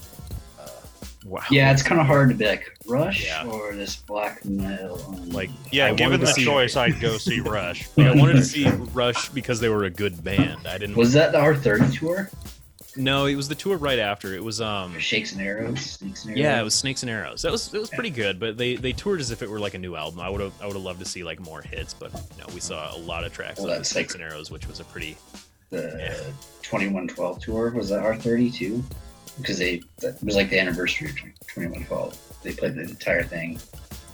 wow. 1.24 1.42
Yeah, 1.50 1.72
it's 1.72 1.82
kind 1.82 2.00
of 2.00 2.06
hard 2.06 2.28
to 2.30 2.34
be 2.34 2.46
like 2.46 2.72
Rush 2.86 3.24
Yeah. 3.26 3.46
or 3.46 3.74
this 3.74 3.96
black 3.96 4.44
metal. 4.44 4.96
Like, 5.26 5.50
Yeah, 5.70 5.86
I 5.86 5.94
given 5.94 6.20
the 6.20 6.26
see- 6.26 6.44
choice, 6.44 6.76
I'd 6.76 7.00
go 7.00 7.18
see 7.18 7.40
Rush. 7.44 7.88
Like, 7.96 8.06
I 8.08 8.14
wanted 8.14 8.34
to 8.36 8.44
see 8.44 8.68
Rush 8.68 9.28
because 9.30 9.60
they 9.60 9.68
were 9.68 9.84
a 9.84 9.90
good 9.90 10.22
band. 10.24 10.66
I 10.66 10.78
didn't. 10.78 10.96
was 10.96 11.12
that 11.14 11.32
the 11.32 11.38
R 11.38 11.54
thirty 11.54 11.94
tour? 11.96 12.30
no, 12.96 13.26
it 13.26 13.36
was 13.36 13.48
the 13.48 13.54
tour 13.54 13.76
right 13.76 14.00
after. 14.00 14.34
It 14.34 14.42
was 14.42 14.60
um. 14.60 14.98
Shakes 14.98 15.32
and 15.32 15.40
Arrows, 15.40 15.80
Snakes 15.80 16.24
and 16.24 16.32
Arrows. 16.32 16.40
Yeah, 16.42 16.60
it 16.60 16.64
was 16.64 16.74
Snakes 16.74 17.02
and 17.04 17.10
Arrows. 17.10 17.42
That 17.42 17.52
was 17.52 17.72
it 17.72 17.78
was 17.78 17.88
pretty 17.90 18.10
good, 18.10 18.40
but 18.40 18.58
they 18.58 18.74
they 18.74 18.92
toured 18.92 19.20
as 19.20 19.30
if 19.30 19.42
it 19.42 19.48
were 19.48 19.60
like 19.60 19.74
a 19.74 19.78
new 19.78 19.94
album. 19.94 20.18
I 20.20 20.28
would 20.28 20.40
have 20.40 20.52
I 20.60 20.66
would 20.66 20.74
have 20.74 20.82
loved 20.82 20.98
to 20.98 21.04
see 21.06 21.22
like 21.22 21.38
more 21.38 21.62
hits, 21.62 21.94
but 21.94 22.12
you 22.12 22.42
know, 22.42 22.52
we 22.52 22.58
saw 22.60 22.94
a 22.94 22.98
lot 22.98 23.22
of 23.24 23.32
tracks 23.32 23.60
Well, 23.60 23.70
of 23.70 23.86
Snakes 23.86 24.14
like- 24.14 24.22
and 24.22 24.30
Arrows, 24.32 24.50
which 24.50 24.66
was 24.66 24.80
a 24.80 24.84
pretty 24.84 25.16
the 25.70 26.32
twenty 26.62 26.88
one 26.88 27.06
twelve 27.06 27.40
tour. 27.40 27.70
Was 27.70 27.90
that 27.90 28.00
R 28.00 28.16
thirty 28.16 28.50
too? 28.50 28.82
Because 29.40 29.58
they 29.58 29.82
that 29.98 30.22
was 30.22 30.36
like 30.36 30.50
the 30.50 30.58
anniversary 30.58 31.08
of 31.10 31.16
twenty 31.46 31.68
one 31.68 31.84
twelve. 31.84 32.18
They 32.42 32.52
played 32.52 32.74
the 32.74 32.82
entire 32.82 33.22
thing. 33.22 33.58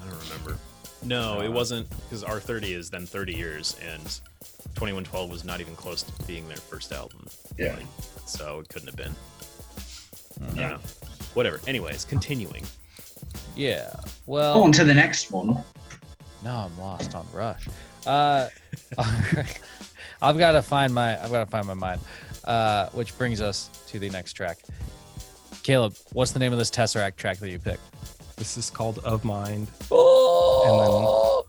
I 0.04 0.10
don't 0.10 0.20
remember. 0.30 0.58
No, 1.02 1.40
it 1.40 1.52
wasn't 1.52 1.88
because 1.90 2.24
R 2.24 2.40
thirty 2.40 2.72
is 2.74 2.90
then 2.90 3.06
thirty 3.06 3.34
years, 3.34 3.76
and 3.92 4.20
twenty 4.74 4.92
one 4.92 5.04
twelve 5.04 5.30
was 5.30 5.44
not 5.44 5.60
even 5.60 5.76
close 5.76 6.02
to 6.02 6.22
being 6.24 6.46
their 6.48 6.56
first 6.56 6.92
album, 6.92 7.26
Yeah. 7.58 7.76
so 8.26 8.60
it 8.60 8.68
couldn't 8.68 8.88
have 8.88 8.96
been. 8.96 9.14
I 10.56 10.60
Yeah. 10.60 10.78
Whatever. 11.34 11.60
Anyways, 11.66 12.04
continuing. 12.04 12.64
Yeah. 13.54 13.90
Oh, 13.94 14.00
Well, 14.26 14.62
on 14.62 14.72
to 14.72 14.84
the 14.84 14.94
next 14.94 15.30
one. 15.30 15.62
no, 16.44 16.50
I'm 16.50 16.78
lost 16.78 17.14
on 17.14 17.26
Rush. 17.32 17.68
Uh, 18.06 18.48
I've 20.22 20.38
got 20.38 20.52
to 20.52 20.62
find 20.62 20.94
my. 20.94 21.22
I've 21.22 21.30
got 21.30 21.44
to 21.44 21.50
find 21.50 21.66
my 21.66 21.74
mind. 21.74 22.00
Uh, 22.44 22.88
which 22.90 23.16
brings 23.18 23.40
us 23.40 23.68
to 23.88 23.98
the 23.98 24.08
next 24.10 24.32
track. 24.34 24.58
Caleb, 25.66 25.96
what's 26.12 26.30
the 26.30 26.38
name 26.38 26.52
of 26.52 26.60
this 26.60 26.70
Tesseract 26.70 27.16
track 27.16 27.38
that 27.38 27.50
you 27.50 27.58
picked? 27.58 27.82
This 28.36 28.56
is 28.56 28.70
called 28.70 29.00
Of 29.00 29.24
Mind. 29.24 29.66
Oh, 29.90 31.44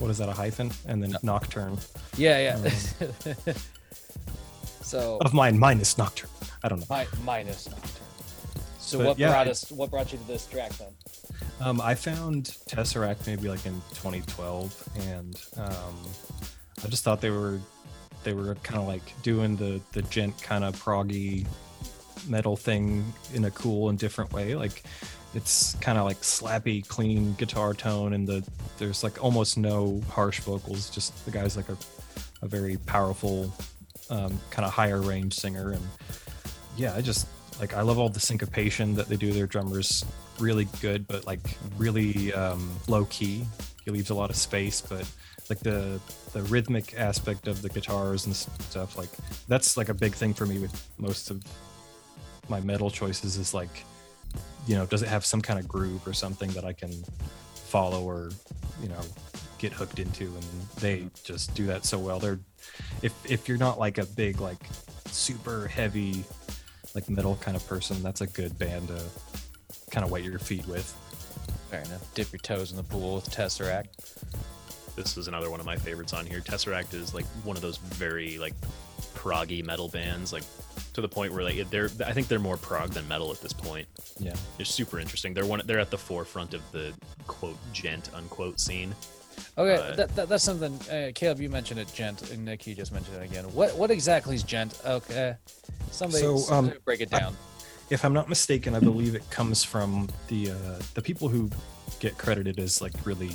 What 0.00 0.10
is 0.10 0.18
that? 0.18 0.28
A 0.28 0.32
hyphen? 0.32 0.72
And 0.88 1.00
then 1.00 1.14
Nocturne. 1.22 1.78
yeah, 2.16 2.56
yeah. 2.58 2.68
so 4.82 5.18
Of 5.20 5.32
Mind 5.32 5.60
minus 5.60 5.96
Nocturne. 5.96 6.30
I 6.64 6.68
don't 6.68 6.80
know. 6.80 6.96
mi- 6.96 7.06
minus 7.22 7.70
Nocturne. 7.70 7.90
So 8.80 8.98
But 8.98 9.06
what 9.06 9.18
yeah, 9.20 9.28
brought 9.28 9.46
us? 9.46 9.70
What 9.70 9.88
brought 9.92 10.10
you 10.10 10.18
to 10.18 10.26
this 10.26 10.48
track 10.48 10.72
then? 10.72 10.88
Um, 11.60 11.80
I 11.80 11.94
found 11.94 12.46
Tesseract 12.68 13.24
maybe 13.28 13.48
like 13.48 13.64
in 13.66 13.74
2012, 13.94 14.88
and 15.10 15.40
um, 15.58 15.94
I 16.84 16.88
just 16.88 17.04
thought 17.04 17.20
they 17.20 17.30
were 17.30 17.60
they 18.24 18.32
were 18.34 18.56
kind 18.64 18.80
of 18.80 18.88
like 18.88 19.22
doing 19.22 19.54
the 19.54 19.80
the 19.92 20.02
djent 20.02 20.42
kind 20.42 20.64
of 20.64 20.74
proggy 20.82 21.46
metal 22.28 22.56
thing 22.56 23.12
in 23.34 23.44
a 23.44 23.50
cool 23.50 23.88
and 23.88 23.98
different 23.98 24.32
way. 24.32 24.54
Like 24.54 24.82
it's 25.34 25.74
kind 25.76 25.98
of 25.98 26.04
like 26.04 26.20
slappy, 26.20 26.86
clean 26.86 27.34
guitar 27.34 27.74
tone, 27.74 28.12
and 28.12 28.26
the 28.26 28.46
there's 28.78 29.04
like 29.04 29.22
almost 29.22 29.56
no 29.56 30.00
harsh 30.10 30.40
vocals. 30.40 30.90
Just 30.90 31.24
the 31.24 31.30
guy's 31.30 31.56
like 31.56 31.68
a 31.68 31.76
a 32.42 32.48
very 32.48 32.78
powerful, 32.78 33.52
um, 34.08 34.40
kind 34.50 34.66
of 34.66 34.72
higher 34.72 35.00
range 35.00 35.34
singer, 35.34 35.72
and 35.72 35.86
yeah, 36.76 36.94
I 36.94 37.00
just 37.00 37.28
like 37.60 37.74
I 37.74 37.82
love 37.82 37.98
all 37.98 38.08
the 38.08 38.20
syncopation 38.20 38.94
that 38.94 39.08
they 39.08 39.16
do. 39.16 39.32
Their 39.32 39.46
drummers 39.46 40.04
really 40.38 40.66
good, 40.80 41.06
but 41.06 41.26
like 41.26 41.56
really 41.76 42.32
um, 42.32 42.70
low 42.88 43.04
key. 43.06 43.44
He 43.84 43.90
leaves 43.90 44.10
a 44.10 44.14
lot 44.14 44.30
of 44.30 44.36
space, 44.36 44.80
but 44.80 45.08
like 45.48 45.60
the 45.60 46.00
the 46.32 46.42
rhythmic 46.44 46.94
aspect 46.98 47.46
of 47.46 47.62
the 47.62 47.68
guitars 47.68 48.26
and 48.26 48.34
stuff, 48.34 48.96
like 48.96 49.10
that's 49.48 49.76
like 49.76 49.88
a 49.88 49.94
big 49.94 50.14
thing 50.14 50.34
for 50.34 50.46
me 50.46 50.58
with 50.58 50.88
most 50.98 51.30
of 51.30 51.44
my 52.50 52.60
metal 52.60 52.90
choices. 52.90 53.36
Is 53.36 53.54
like, 53.54 53.84
you 54.66 54.74
know, 54.74 54.86
does 54.86 55.02
it 55.02 55.08
have 55.08 55.24
some 55.24 55.40
kind 55.40 55.58
of 55.58 55.66
groove 55.66 56.06
or 56.06 56.12
something 56.12 56.50
that 56.50 56.64
I 56.64 56.72
can 56.72 56.92
follow 57.54 58.02
or 58.02 58.30
you 58.82 58.88
know 58.88 59.00
get 59.58 59.72
hooked 59.72 59.98
into? 59.98 60.24
And 60.24 60.44
they 60.80 61.06
just 61.24 61.54
do 61.54 61.66
that 61.66 61.84
so 61.84 61.98
well. 61.98 62.18
They're 62.18 62.40
if 63.02 63.14
if 63.30 63.48
you're 63.48 63.58
not 63.58 63.78
like 63.78 63.98
a 63.98 64.04
big 64.06 64.40
like 64.40 64.62
super 65.06 65.66
heavy 65.66 66.24
like 66.94 67.08
metal 67.08 67.38
kind 67.40 67.56
of 67.56 67.66
person, 67.66 68.02
that's 68.02 68.20
a 68.20 68.26
good 68.26 68.58
band 68.58 68.88
to 68.88 69.00
kind 69.90 70.04
of 70.04 70.10
wet 70.10 70.24
your 70.24 70.38
feet 70.38 70.66
with. 70.66 70.92
Fair 71.70 71.82
enough. 71.82 72.14
Dip 72.14 72.32
your 72.32 72.40
toes 72.40 72.70
in 72.72 72.76
the 72.76 72.82
pool 72.82 73.16
with 73.16 73.30
Tesseract. 73.30 73.86
This 74.96 75.16
is 75.16 75.28
another 75.28 75.50
one 75.50 75.60
of 75.60 75.66
my 75.66 75.76
favorites 75.76 76.12
on 76.12 76.26
here. 76.26 76.40
Tesseract 76.40 76.94
is 76.94 77.14
like 77.14 77.24
one 77.44 77.56
of 77.56 77.62
those 77.62 77.76
very 77.76 78.38
like 78.38 78.54
proggy 79.14 79.64
metal 79.64 79.88
bands, 79.88 80.32
like 80.32 80.44
to 80.94 81.00
the 81.00 81.08
point 81.08 81.32
where 81.32 81.44
like 81.44 81.68
they're 81.70 81.90
I 82.04 82.12
think 82.12 82.28
they're 82.28 82.38
more 82.38 82.56
prog 82.56 82.90
than 82.90 83.06
metal 83.08 83.30
at 83.30 83.40
this 83.40 83.52
point. 83.52 83.86
Yeah. 84.18 84.34
They're 84.56 84.66
super 84.66 84.98
interesting. 84.98 85.34
They're 85.34 85.46
one. 85.46 85.62
They're 85.64 85.80
at 85.80 85.90
the 85.90 85.98
forefront 85.98 86.54
of 86.54 86.62
the 86.72 86.92
quote 87.26 87.58
djent 87.72 88.10
unquote 88.14 88.60
scene. 88.60 88.94
Okay, 89.56 89.74
Uh, 89.74 89.96
that, 89.96 90.14
that, 90.16 90.28
that's 90.28 90.44
something. 90.44 90.78
Uh, 90.90 91.12
Caleb, 91.14 91.40
you 91.40 91.48
mentioned 91.48 91.80
it, 91.80 91.90
djent, 91.94 92.30
and 92.30 92.44
Nick, 92.44 92.66
you 92.66 92.74
just 92.74 92.92
mentioned 92.92 93.16
it 93.16 93.24
again. 93.24 93.44
What 93.54 93.76
what 93.76 93.90
exactly 93.90 94.34
is 94.34 94.42
djent? 94.42 94.78
Okay, 94.84 95.34
somebody, 95.90 96.22
So, 96.22 96.52
um, 96.52 96.72
break 96.84 97.00
it 97.00 97.10
down. 97.10 97.36
If 97.88 98.04
I'm 98.04 98.12
not 98.12 98.28
mistaken, 98.28 98.74
I 98.74 98.80
believe 98.80 99.14
it 99.14 99.28
comes 99.30 99.64
from 99.64 100.08
the 100.28 100.50
uh, 100.50 100.54
the 100.94 101.02
people 101.02 101.28
who 101.28 101.50
get 101.98 102.16
credited 102.18 102.58
as 102.58 102.80
like 102.80 102.92
really 103.04 103.32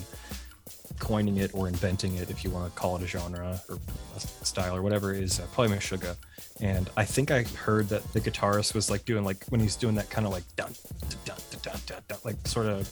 coining 1.00 1.38
it 1.38 1.52
or 1.54 1.68
inventing 1.68 2.16
it, 2.16 2.30
if 2.30 2.43
you 2.43 2.50
want 2.50 2.74
to 2.74 2.80
call 2.80 2.96
it 2.98 3.04
a 3.04 3.08
genre 3.08 3.60
or 3.70 3.78
a 4.16 4.20
style 4.46 4.76
or 4.76 4.82
whatever, 4.82 5.14
is 5.14 5.39
uh, 5.39 5.46
probably 5.54 5.76
Meshuggah. 5.78 6.16
And 6.62 6.89
I 6.96 7.06
think 7.06 7.32
I 7.32 7.43
heard 7.43 7.89
that 7.89 8.04
the 8.14 8.22
guitarist 8.22 8.74
was 8.74 8.89
like 8.89 9.06
doing 9.06 9.24
like 9.24 9.43
when 9.50 9.60
he's 9.60 9.76
doing 9.76 9.96
that 9.96 10.10
kind 10.10 10.26
of 10.26 10.34
like 10.34 10.43
dun 10.56 10.74
dun 11.10 11.20
dun 11.26 11.60
dun 11.62 11.80
dun, 11.86 12.02
dun 12.08 12.18
like 12.24 12.36
sort 12.48 12.68
of 12.68 12.89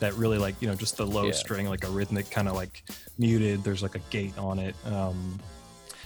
that 0.00 0.12
really 0.14 0.38
like 0.38 0.54
you 0.60 0.68
know 0.68 0.74
just 0.74 0.96
the 0.96 1.06
low 1.06 1.26
Yeah. 1.26 1.32
string 1.32 1.68
like 1.68 1.84
a 1.84 1.88
rhythmic 1.90 2.30
kind 2.30 2.48
of 2.48 2.54
like 2.54 2.82
muted. 3.18 3.62
There's 3.64 3.82
like 3.82 3.94
a 3.94 4.00
gate 4.10 4.36
on 4.38 4.58
it. 4.58 4.74
Um, 4.86 5.38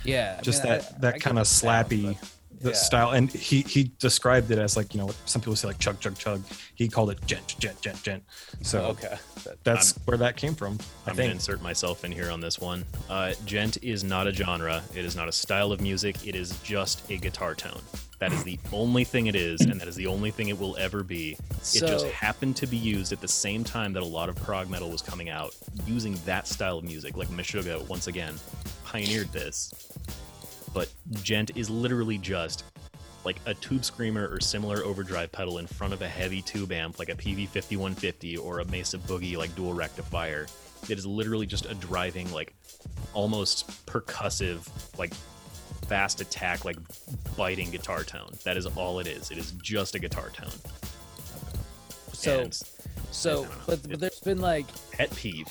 yeah, 0.04 0.36
I 0.38 0.42
just 0.42 0.62
mean, 0.64 0.72
that 0.74 0.92
I 0.94 0.98
that 1.00 1.20
kind 1.20 1.38
of 1.38 1.46
sound, 1.46 1.88
slappy 1.88 2.18
but- 2.18 2.30
the 2.60 2.70
yeah. 2.70 2.76
style 2.76 3.10
and 3.12 3.30
he 3.32 3.62
he 3.62 3.90
described 3.98 4.50
it 4.50 4.58
as 4.58 4.76
like 4.76 4.94
you 4.94 5.00
know 5.00 5.10
some 5.24 5.40
people 5.40 5.56
say 5.56 5.66
like 5.68 5.78
chug 5.78 5.98
chug 5.98 6.16
chug 6.18 6.42
he 6.74 6.88
called 6.88 7.10
it 7.10 7.18
djent 7.26 7.56
djent 7.58 7.80
djent 7.80 8.02
djent 8.02 8.22
so 8.62 8.80
Okay, 8.86 9.16
that- 9.44 9.64
that's 9.64 9.94
where 10.04 10.18
that 10.18 10.36
came 10.36 10.54
from 10.54 10.78
i 11.06 11.10
I'm 11.10 11.16
think 11.16 11.32
insert 11.32 11.62
myself 11.62 12.04
in 12.04 12.12
here 12.12 12.30
on 12.30 12.40
this 12.40 12.58
one. 12.58 12.84
Uh, 13.08 13.32
djent 13.46 13.78
is 13.82 14.04
not 14.04 14.26
a 14.26 14.32
genre. 14.32 14.82
It 14.94 15.04
is 15.04 15.16
not 15.16 15.28
a 15.28 15.32
style 15.32 15.72
of 15.72 15.80
music. 15.80 16.26
It 16.26 16.34
is 16.36 16.58
just 16.62 17.10
a 17.10 17.16
guitar 17.16 17.54
tone. 17.54 17.80
That 18.18 18.32
is 18.32 18.44
the 18.44 18.58
only 18.72 19.04
thing 19.04 19.26
it 19.26 19.34
is, 19.34 19.62
and 19.62 19.80
that 19.80 19.88
is 19.88 19.96
the 19.96 20.06
only 20.06 20.30
thing 20.30 20.48
it 20.48 20.58
will 20.58 20.76
ever 20.76 21.02
be. 21.02 21.38
it 21.74 21.80
just 21.80 22.06
happened 22.06 22.54
to 22.56 22.66
be 22.66 22.76
used 22.76 23.12
at 23.12 23.20
the 23.20 23.28
same 23.28 23.64
time 23.64 23.92
that 23.94 24.02
a 24.02 24.06
lot 24.06 24.28
of 24.28 24.36
prog 24.36 24.68
metal 24.68 24.90
was 24.90 25.00
coming 25.00 25.30
out, 25.30 25.56
using 25.86 26.14
that 26.26 26.46
style 26.46 26.76
of 26.78 26.84
music. 26.84 27.16
Like 27.16 27.28
Meshuggah, 27.28 27.88
once 27.88 28.06
again, 28.08 28.34
pioneered 28.84 29.32
this. 29.32 29.72
But 30.72 30.92
djent 31.10 31.50
is 31.56 31.68
literally 31.68 32.18
just 32.18 32.64
like 33.24 33.36
a 33.46 33.54
tube 33.54 33.84
screamer 33.84 34.28
or 34.28 34.40
similar 34.40 34.82
overdrive 34.84 35.30
pedal 35.30 35.58
in 35.58 35.66
front 35.66 35.92
of 35.92 36.00
a 36.02 36.08
heavy 36.08 36.40
tube 36.40 36.72
amp 36.72 36.98
like 36.98 37.10
a 37.10 37.14
PV5150 37.14 38.42
or 38.42 38.60
a 38.60 38.64
Mesa 38.66 38.98
Boogie 38.98 39.36
like 39.36 39.54
dual 39.54 39.74
rectifier. 39.74 40.46
It 40.88 40.98
is 40.98 41.04
literally 41.04 41.46
just 41.46 41.66
a 41.66 41.74
driving 41.74 42.30
like 42.32 42.54
almost 43.12 43.86
percussive 43.86 44.66
like 44.98 45.12
fast 45.86 46.20
attack 46.20 46.64
like 46.64 46.76
biting 47.36 47.70
guitar 47.70 48.04
tone. 48.04 48.30
That 48.44 48.56
is 48.56 48.66
all 48.66 49.00
it 49.00 49.06
is. 49.06 49.30
It 49.30 49.38
is 49.38 49.52
just 49.62 49.94
a 49.94 49.98
guitar 49.98 50.30
tone. 50.30 50.50
so 52.12 52.40
And 52.40 52.58
so, 53.10 53.30
I 53.30 53.34
don't 53.34 53.50
know. 53.50 53.56
but, 53.66 53.88
but 53.90 54.00
there's 54.00 54.20
been 54.20 54.40
like, 54.40 54.66
pet 54.92 55.14
peeve. 55.16 55.46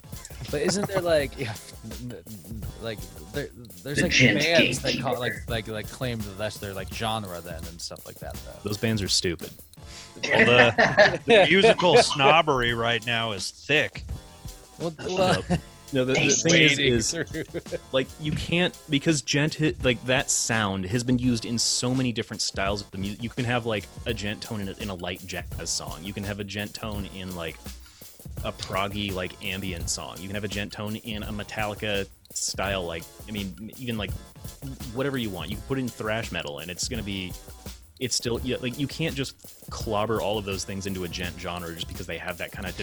but 0.50 0.62
isn't 0.62 0.88
there 0.88 1.00
like, 1.00 1.32
yeah, 1.38 1.54
n- 1.84 2.16
n- 2.26 2.62
like 2.82 2.98
there, 3.32 3.48
there's 3.82 3.98
The 3.98 4.04
like 4.04 4.12
djent 4.12 4.38
bands 4.40 4.80
that 4.82 5.00
call 5.00 5.18
like 5.18 5.34
like 5.48 5.68
like 5.68 5.88
claim 5.88 6.18
that 6.18 6.38
that's 6.38 6.58
their 6.58 6.74
like 6.74 6.92
genre 6.92 7.40
then 7.40 7.62
and 7.64 7.80
stuff 7.80 8.06
like 8.06 8.16
that 8.20 8.34
though. 8.34 8.68
Those 8.68 8.78
bands 8.78 9.02
are 9.02 9.08
stupid. 9.08 9.50
Well, 10.24 10.70
the, 10.70 11.20
the 11.26 11.46
musical 11.50 11.96
snobbery 11.98 12.72
right 12.72 13.04
now 13.04 13.32
is 13.32 13.50
thick. 13.50 14.04
Well, 14.78 14.94
well 15.08 15.42
No, 15.92 16.04
the, 16.04 16.14
the 16.14 16.30
thing 16.30 16.62
is, 16.62 17.12
is 17.14 17.74
like 17.92 18.08
you 18.20 18.32
can't 18.32 18.76
because 18.90 19.22
djent 19.22 19.54
hit 19.54 19.84
like 19.84 20.02
that 20.06 20.30
sound 20.30 20.86
has 20.86 21.04
been 21.04 21.18
used 21.18 21.44
in 21.44 21.58
so 21.58 21.94
many 21.94 22.10
different 22.10 22.40
styles 22.40 22.80
of 22.80 22.90
the 22.90 22.98
music 22.98 23.22
you 23.22 23.28
can 23.28 23.44
have 23.44 23.64
like 23.66 23.86
a 24.06 24.14
djent 24.14 24.40
tone 24.40 24.60
in 24.60 24.68
a, 24.68 24.72
in 24.78 24.88
a 24.90 24.94
light 24.94 25.24
jazz 25.26 25.70
song 25.70 25.98
you 26.02 26.12
can 26.12 26.24
have 26.24 26.40
a 26.40 26.44
djent 26.44 26.74
tone 26.74 27.08
in 27.14 27.36
like 27.36 27.56
a 28.42 28.52
proggy 28.52 29.12
like 29.14 29.44
ambient 29.44 29.88
song. 29.88 30.16
You 30.18 30.26
can 30.26 30.34
have 30.34 30.44
a 30.44 30.48
djent 30.48 30.72
tone 30.72 30.96
in 30.96 31.22
a 31.22 31.32
Metallica 31.32 32.08
style, 32.32 32.84
like 32.84 33.04
I 33.28 33.32
mean, 33.32 33.70
even 33.78 33.96
like 33.96 34.10
whatever 34.92 35.16
you 35.18 35.30
want. 35.30 35.50
You 35.50 35.56
can 35.56 35.64
put 35.66 35.78
in 35.78 35.88
thrash 35.88 36.32
metal, 36.32 36.58
and 36.58 36.70
it's 36.70 36.88
gonna 36.88 37.02
be. 37.02 37.32
It's 38.00 38.16
still 38.16 38.40
yeah, 38.42 38.56
like 38.60 38.78
you 38.78 38.88
can't 38.88 39.14
just 39.14 39.36
clobber 39.70 40.20
all 40.20 40.36
of 40.36 40.44
those 40.44 40.64
things 40.64 40.86
into 40.86 41.04
a 41.04 41.08
djent 41.08 41.38
genre 41.38 41.72
just 41.72 41.86
because 41.86 42.06
they 42.06 42.18
have 42.18 42.36
that 42.38 42.50
kind 42.50 42.66
of 42.66 42.76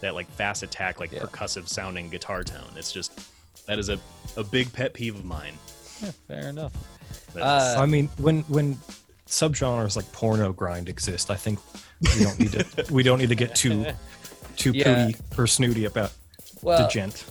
that 0.00 0.14
like 0.14 0.30
fast 0.32 0.62
attack, 0.62 1.00
like 1.00 1.12
Yeah. 1.12 1.20
percussive 1.20 1.68
sounding 1.68 2.10
guitar 2.10 2.44
tone. 2.44 2.70
It's 2.76 2.92
just 2.92 3.18
that 3.66 3.78
is 3.78 3.88
a, 3.88 3.98
a 4.36 4.44
big 4.44 4.72
pet 4.72 4.92
peeve 4.92 5.14
of 5.16 5.24
mine. 5.24 5.54
Yeah, 6.02 6.10
fair 6.28 6.48
enough. 6.48 6.72
Uh, 7.36 7.76
I 7.78 7.86
mean, 7.86 8.08
when 8.18 8.42
when 8.42 8.78
subgenres 9.32 9.96
like 9.96 10.10
porno 10.12 10.52
grind 10.52 10.88
exist, 10.90 11.30
I 11.30 11.36
think 11.36 11.58
we 12.16 12.24
don't 12.24 12.38
need 12.38 12.52
to 12.52 12.86
we 12.92 13.02
don't 13.02 13.18
need 13.18 13.30
to 13.30 13.34
get 13.34 13.54
too 13.54 13.86
too 14.56 14.72
Yeah. 14.74 15.06
pooty 15.06 15.16
or 15.38 15.46
snooty 15.46 15.86
about 15.86 16.12
Well, 16.60 16.78
the 16.82 16.88
djent. 16.88 17.24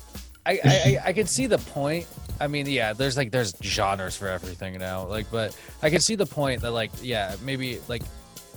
I, 0.45 0.60
I 0.66 1.10
I 1.10 1.14
can 1.14 1.28
see 1.28 1.45
the 1.45 1.60
point. 1.60 2.08
I 2.39 2.47
mean, 2.47 2.66
yeah, 2.66 2.93
there's 2.93 3.16
like 3.18 3.30
there's 3.32 3.54
genres 3.62 4.18
for 4.18 4.28
everything 4.28 4.80
now. 4.80 5.06
Like, 5.06 5.30
but 5.30 5.56
I 5.84 5.91
can 5.91 5.99
see 5.99 6.16
the 6.16 6.26
point 6.26 6.62
that 6.64 6.72
like 6.72 6.89
yeah, 7.04 7.36
maybe 7.43 7.80
like 7.88 8.02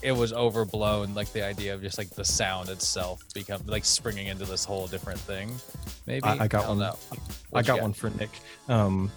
it 0.00 0.12
was 0.12 0.32
overblown. 0.32 1.12
Like 1.14 1.30
the 1.32 1.44
idea 1.44 1.74
of 1.74 1.82
just 1.82 1.98
like 1.98 2.08
the 2.08 2.24
sound 2.24 2.70
itself 2.70 3.22
become 3.34 3.60
like 3.66 3.84
springing 3.84 4.28
into 4.28 4.46
this 4.46 4.64
whole 4.64 4.86
different 4.86 5.20
thing. 5.20 5.54
Maybe 6.06 6.24
I, 6.24 6.44
I 6.44 6.48
got 6.48 6.66
one. 6.66 6.82
I 7.52 7.60
got 7.62 7.82
one 7.82 7.92
for 7.92 8.08
Nick. 8.08 8.30
Um, 8.68 9.10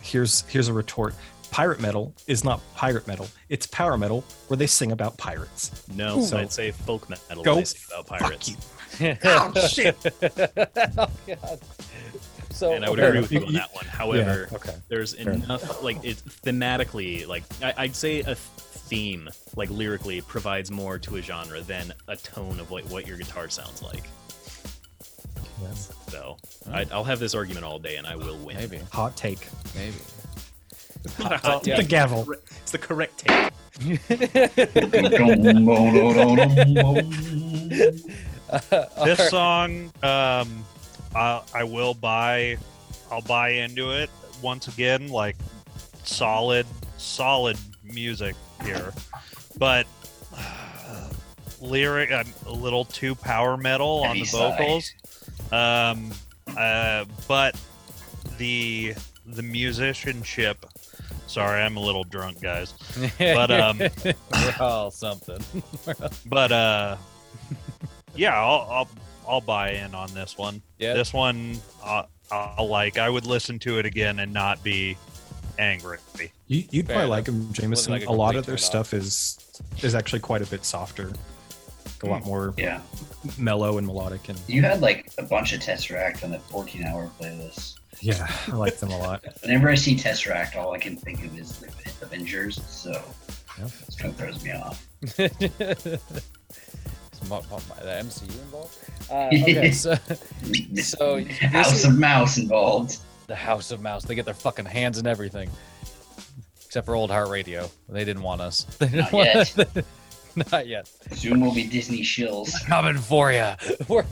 here's 0.00 0.40
here's 0.48 0.66
a 0.66 0.72
retort. 0.72 1.14
Pirate 1.52 1.80
metal 1.80 2.14
is 2.26 2.44
not 2.44 2.60
pirate 2.74 3.06
metal. 3.06 3.28
It's 3.50 3.66
power 3.66 3.98
metal 3.98 4.24
where 4.48 4.56
they 4.56 4.66
sing 4.66 4.90
about 4.90 5.18
pirates. 5.18 5.86
no, 5.94 6.22
So- 6.22 6.38
I'd 6.38 6.50
say 6.50 6.70
folk 6.70 7.08
metal. 7.10 7.44
Go 7.44 7.52
when 7.52 7.58
they 7.60 7.64
sing 7.64 7.82
about 7.92 8.06
pirates. 8.06 8.50
Fuck 8.50 9.00
you. 9.00 9.16
oh 9.24 9.68
shit. 9.68 9.96
oh, 10.98 11.06
God. 11.26 11.60
So 12.50 12.72
and 12.72 12.84
I 12.84 12.90
would 12.90 12.98
okay. 12.98 13.08
agree 13.08 13.20
with 13.20 13.32
you 13.32 13.46
on 13.46 13.52
that 13.52 13.74
one. 13.74 13.84
However, 13.84 14.48
yeah, 14.50 14.56
okay. 14.56 14.74
there's 14.88 15.14
Fair 15.14 15.32
enough 15.32 15.82
like 15.82 16.02
it 16.04 16.16
thematically 16.44 17.26
like 17.26 17.44
I, 17.62 17.74
I'd 17.84 17.96
say 17.96 18.20
a 18.20 18.34
theme 18.34 19.28
like 19.56 19.70
lyrically 19.70 20.20
provides 20.22 20.70
more 20.70 20.98
to 20.98 21.16
a 21.16 21.22
genre 21.22 21.60
than 21.60 21.92
a 22.08 22.16
tone 22.16 22.60
of 22.60 22.70
what, 22.70 22.84
what 22.86 23.06
your 23.06 23.16
guitar 23.18 23.48
sounds 23.48 23.82
like. 23.82 24.04
Yeah. 25.62 25.72
So 25.74 26.36
I, 26.70 26.86
I'll 26.92 27.04
have 27.04 27.20
this 27.20 27.34
argument 27.34 27.64
all 27.64 27.78
day 27.78 27.96
and 27.96 28.06
I 28.06 28.16
will 28.16 28.36
win. 28.38 28.56
maybe 28.56 28.80
Hot 28.92 29.16
take. 29.16 29.46
maybe. 29.74 29.96
It's 31.04 31.18
not 31.18 31.32
a 31.32 31.38
hot 31.38 31.66
Yeah. 31.66 31.76
The 31.76 31.84
gavel. 31.84 32.26
It's 32.62 32.72
the 32.72 32.78
correct 32.78 33.18
take. 33.18 33.52
this 39.04 39.30
song 39.30 39.90
um 40.02 40.64
I, 41.14 41.40
I 41.54 41.64
will 41.64 41.94
buy 41.94 42.58
i'll 43.10 43.22
buy 43.22 43.48
into 43.50 43.90
it 43.90 44.10
once 44.42 44.68
again 44.68 45.08
like 45.08 45.36
solid 46.04 46.66
solid 46.98 47.56
music 47.82 48.36
here 48.62 48.92
but 49.58 49.86
lyric 51.60 52.12
uh, 52.12 52.24
a 52.46 52.52
little 52.52 52.84
too 52.84 53.14
power 53.14 53.56
metal 53.56 54.04
on 54.04 54.18
the 54.18 54.24
vocals 54.24 54.92
um 55.50 56.10
uh 56.56 57.06
but 57.26 57.58
the 58.36 58.94
the 59.26 59.42
musicianship 59.42 60.66
sorry 61.26 61.62
i'm 61.62 61.76
a 61.76 61.80
little 61.80 62.04
drunk 62.04 62.40
guys 62.40 62.74
But, 63.18 63.50
um, 63.50 63.78
we're 63.78 64.54
all 64.60 64.90
something. 64.90 65.42
but 66.26 66.52
uh 66.52 66.96
yeah 68.14 68.34
i'll 68.38 68.68
i'll, 68.70 68.88
I'll 69.28 69.40
buy 69.40 69.70
in 69.72 69.94
on 69.94 70.12
this 70.14 70.36
one 70.36 70.60
Yeah. 70.78 70.94
this 70.94 71.12
one 71.12 71.56
uh, 71.84 72.04
i'll 72.30 72.68
like 72.68 72.98
i 72.98 73.08
would 73.08 73.24
listen 73.26 73.58
to 73.60 73.78
it 73.78 73.86
again 73.86 74.18
and 74.18 74.32
not 74.32 74.62
be 74.62 74.96
angry 75.58 75.98
You, 76.48 76.64
you'd 76.70 76.86
Fair 76.86 76.96
probably 76.96 77.04
enough. 77.04 77.10
like 77.10 77.24
them, 77.26 77.52
Jameson. 77.52 77.92
like 77.92 78.06
a 78.06 78.10
a 78.10 78.12
lot 78.12 78.36
of 78.36 78.46
their 78.46 78.56
turn-off. 78.56 78.88
stuff 78.88 78.94
is 78.94 79.38
is 79.82 79.94
actually 79.94 80.20
quite 80.20 80.42
a 80.42 80.46
bit 80.46 80.64
softer, 80.64 81.12
a 82.02 82.06
lot 82.06 82.24
more 82.24 82.52
Yeah. 82.56 82.80
mellow 83.38 83.78
and 83.78 83.86
melodic. 83.86 84.28
And 84.28 84.38
You 84.48 84.62
had 84.62 84.80
like 84.80 85.10
a 85.18 85.22
bunch 85.22 85.52
of 85.52 85.60
Tesseract 85.60 86.24
on 86.24 86.30
that 86.30 86.42
14 86.42 86.84
hour 86.84 87.10
playlist. 87.20 87.74
Yeah, 88.02 88.30
I 88.48 88.52
like 88.56 88.76
them 88.78 88.90
a 88.90 88.98
lot. 88.98 89.24
Whenever 89.42 89.68
I 89.70 89.74
see 89.74 89.94
Tesseract, 89.96 90.56
all 90.56 90.72
I 90.74 90.78
can 90.78 90.96
think 90.96 91.24
of 91.24 91.38
is 91.38 91.58
the 91.58 91.68
Avengers, 92.04 92.62
so 92.66 92.90
Yeah. 93.58 93.64
this 93.86 93.96
kind 93.98 94.10
of 94.12 94.16
throws 94.18 94.42
me 94.44 94.52
off. 94.52 94.86
Is 95.18 96.00
mo- 97.28 97.42
mo- 97.50 97.60
the 97.80 98.02
MCU 98.02 98.28
involved? 98.42 98.76
Uh, 99.10 99.26
okay, 99.28 99.70
so 99.70 99.94
So, 100.82 101.24
House 101.24 101.70
this 101.72 101.84
of 101.84 101.98
Mouse 101.98 102.38
involved. 102.38 102.98
the 103.26 103.36
House 103.36 103.70
of 103.70 103.80
Mouse, 103.80 104.04
they 104.04 104.14
get 104.14 104.24
their 104.24 104.34
fucking 104.34 104.64
hands 104.66 104.98
in 104.98 105.06
everything, 105.06 105.50
except 106.66 106.86
for 106.86 106.94
Old 106.94 107.10
Heart 107.10 107.28
Radio. 107.28 107.70
They 107.88 108.04
didn't 108.04 108.22
want 108.22 108.40
us. 108.40 108.64
They 108.78 108.86
didn't 108.86 109.00
Not 109.00 109.12
want 109.12 109.56
yet. 109.56 109.84
Not 110.50 110.66
yet. 110.66 110.90
Soon 111.12 111.40
will 111.44 111.52
be 111.54 111.66
Disney 111.66 112.00
shills. 112.00 112.52
Coming 112.66 112.96
for 112.98 113.32
ya. 113.32 113.56
We're- 113.88 114.06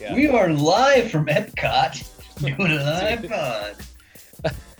Yeah. 0.00 0.14
We 0.14 0.28
are 0.28 0.50
live 0.50 1.10
from 1.10 1.26
Epcot 1.26 2.08
doing 2.38 2.60
an 2.60 3.18
iPod. 3.18 3.84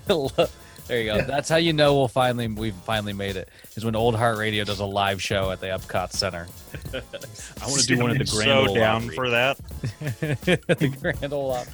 there 0.88 1.00
you 1.00 1.06
go. 1.06 1.20
That's 1.22 1.48
how 1.48 1.56
you 1.56 1.72
know 1.72 1.94
we'll 1.94 2.08
finally 2.08 2.48
we've 2.48 2.74
finally 2.74 3.12
made 3.12 3.36
it. 3.36 3.48
Is 3.76 3.84
when 3.84 3.94
Old 3.94 4.16
Heart 4.16 4.38
Radio 4.38 4.64
does 4.64 4.80
a 4.80 4.84
live 4.84 5.22
show 5.22 5.50
at 5.50 5.60
the 5.60 5.66
Epcot 5.66 6.12
Center. 6.12 6.46
I 6.94 7.66
want 7.66 7.80
to 7.80 7.86
do 7.86 7.98
one 7.98 8.10
of 8.10 8.18
the 8.18 8.26
so 8.26 8.38
Grand 8.38 8.68
Ole 8.68 8.74
down 8.74 9.04
Opry. 9.04 9.14
for 9.14 9.30
that 9.30 9.58
the 10.20 10.96
Grand 11.00 11.32
Ole 11.32 11.52
Opry. 11.52 11.72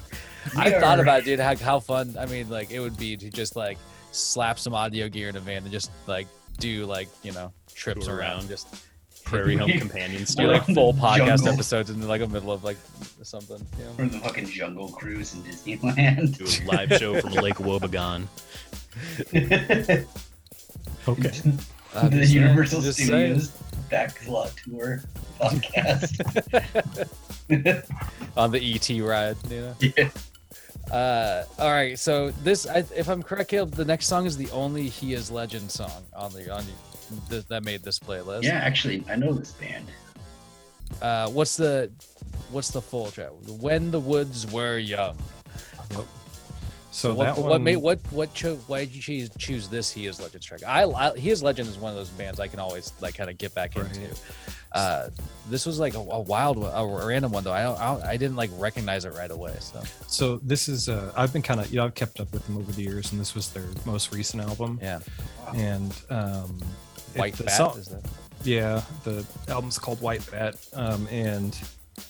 I 0.57 0.79
thought 0.79 0.99
about 0.99 1.21
it, 1.21 1.25
dude. 1.25 1.39
How, 1.39 1.55
how 1.55 1.79
fun? 1.79 2.15
I 2.19 2.25
mean, 2.25 2.49
like 2.49 2.71
it 2.71 2.79
would 2.79 2.97
be 2.97 3.17
to 3.17 3.29
just 3.29 3.55
like 3.55 3.77
slap 4.11 4.59
some 4.59 4.73
audio 4.73 5.09
gear 5.09 5.29
in 5.29 5.35
a 5.35 5.39
van 5.39 5.63
and 5.63 5.71
just 5.71 5.91
like 6.07 6.27
do 6.59 6.85
like 6.85 7.09
you 7.23 7.31
know 7.31 7.51
trips 7.73 8.07
around, 8.07 8.19
around. 8.19 8.47
just 8.47 8.67
Prairie 9.25 9.57
Home 9.57 9.71
Companion 9.79 10.19
do 10.19 10.25
style. 10.25 10.47
like 10.51 10.65
full 10.65 10.93
podcast 11.05 11.25
Jungle. 11.25 11.47
episodes 11.49 11.89
in 11.89 11.99
the, 11.99 12.07
like 12.07 12.21
the 12.21 12.27
middle 12.27 12.51
of 12.51 12.63
like 12.63 12.77
something. 13.23 13.57
You 13.77 13.85
know? 13.85 13.91
From 13.93 14.09
the 14.09 14.19
fucking 14.19 14.45
Jungle 14.47 14.89
Cruise 14.89 15.33
in 15.33 15.41
Disneyland. 15.41 16.37
do 16.37 16.45
a 16.45 16.65
live 16.71 16.93
show 16.99 17.19
from 17.19 17.31
Lake 17.43 17.55
Wobegon. 17.55 18.27
Okay. 21.07 21.31
I'm 21.95 22.09
the 22.09 22.17
just 22.17 22.31
saying, 22.31 22.43
Universal 22.43 22.81
just 22.81 22.99
Studios 22.99 23.51
Backlot 23.89 24.51
Tour 24.63 25.03
podcast. 25.39 26.11
on 28.35 28.51
the 28.51 28.73
ET 28.73 28.89
ride. 29.03 29.37
You 29.49 29.61
know. 29.61 29.75
yeah. 29.79 30.09
Uh, 30.91 31.45
all 31.59 31.71
right. 31.71 31.97
So 31.97 32.31
this, 32.43 32.67
I, 32.67 32.83
if 32.95 33.07
I'm 33.07 33.23
correct, 33.23 33.49
Caleb, 33.49 33.71
the 33.71 33.85
next 33.85 34.07
song 34.07 34.25
is 34.25 34.37
the 34.37 34.49
only 34.51 34.89
"He 34.89 35.13
Is 35.13 35.31
Legend" 35.31 35.71
song 35.71 36.03
on 36.15 36.33
the 36.33 36.51
on 36.53 36.63
the, 36.65 36.94
th- 37.29 37.45
that 37.47 37.63
made 37.63 37.83
this 37.83 37.99
playlist. 37.99 38.43
yeah, 38.43 38.55
actually, 38.55 39.03
I 39.09 39.15
know 39.15 39.33
this 39.33 39.51
band. 39.53 39.85
Uh, 41.01 41.27
what's 41.29 41.55
the 41.57 41.91
what's 42.51 42.69
the 42.69 42.81
full 42.81 43.09
track? 43.11 43.29
When 43.59 43.91
the 43.91 43.99
woods 43.99 44.49
were 44.51 44.77
young. 44.77 45.17
So 46.91 47.13
what, 47.13 47.25
that 47.25 47.37
what 47.37 47.49
one, 47.49 47.63
made 47.63 47.75
what 47.77 47.99
what 48.11 48.33
cho- 48.33 48.55
why 48.67 48.85
did 48.85 48.95
you 48.95 49.01
choose, 49.01 49.29
choose 49.37 49.67
this 49.67 49.91
He 49.91 50.05
Is 50.07 50.21
Legend 50.21 50.41
track? 50.41 50.61
I, 50.65 50.85
I 50.85 51.17
He 51.17 51.29
Is 51.29 51.43
Legend 51.43 51.67
is 51.67 51.77
one 51.77 51.91
of 51.91 51.97
those 51.97 52.07
bands 52.09 52.39
I 52.39 52.47
can 52.47 52.59
always 52.61 52.93
like 53.01 53.15
kind 53.17 53.29
of 53.29 53.37
get 53.37 53.53
back 53.53 53.75
Right. 53.75 53.85
into. 53.85 54.15
Uh, 54.71 55.09
this 55.49 55.65
was 55.65 55.77
like 55.77 55.93
a, 55.95 55.99
a 55.99 56.21
wild 56.21 56.57
one, 56.57 56.71
a 56.73 57.05
random 57.05 57.33
one 57.33 57.43
though. 57.43 57.51
I, 57.51 57.63
don't, 57.63 57.79
I 57.81 57.85
don't- 57.93 58.03
I 58.03 58.15
didn't 58.17 58.37
like 58.37 58.49
recognize 58.53 59.03
it 59.03 59.13
right 59.13 59.29
away. 59.29 59.55
So 59.59 59.83
So 60.07 60.37
this 60.37 60.69
is 60.69 60.87
uh, 60.87 61.11
I've 61.17 61.33
been 61.33 61.41
kind 61.41 61.59
of 61.59 61.69
you 61.69 61.77
know 61.77 61.85
I've 61.85 61.95
kept 61.95 62.21
up 62.21 62.31
with 62.31 62.45
them 62.47 62.57
over 62.57 62.71
the 62.71 62.83
years, 62.83 63.11
and 63.11 63.19
this 63.19 63.35
was 63.35 63.49
their 63.49 63.65
most 63.85 64.13
recent 64.15 64.41
album. 64.43 64.79
yeah, 64.81 64.99
And 65.53 65.93
um, 66.09 66.57
it- 66.61 66.65
White 67.19 67.37
Bat 67.37 67.51
song- 67.51 67.77
is 67.79 67.87
that? 67.87 68.01
Yeah, 68.43 68.81
the 69.03 69.25
album's 69.47 69.79
called 69.79 70.01
White 70.01 70.29
Bat, 70.31 70.55
um, 70.73 71.07
and 71.09 71.57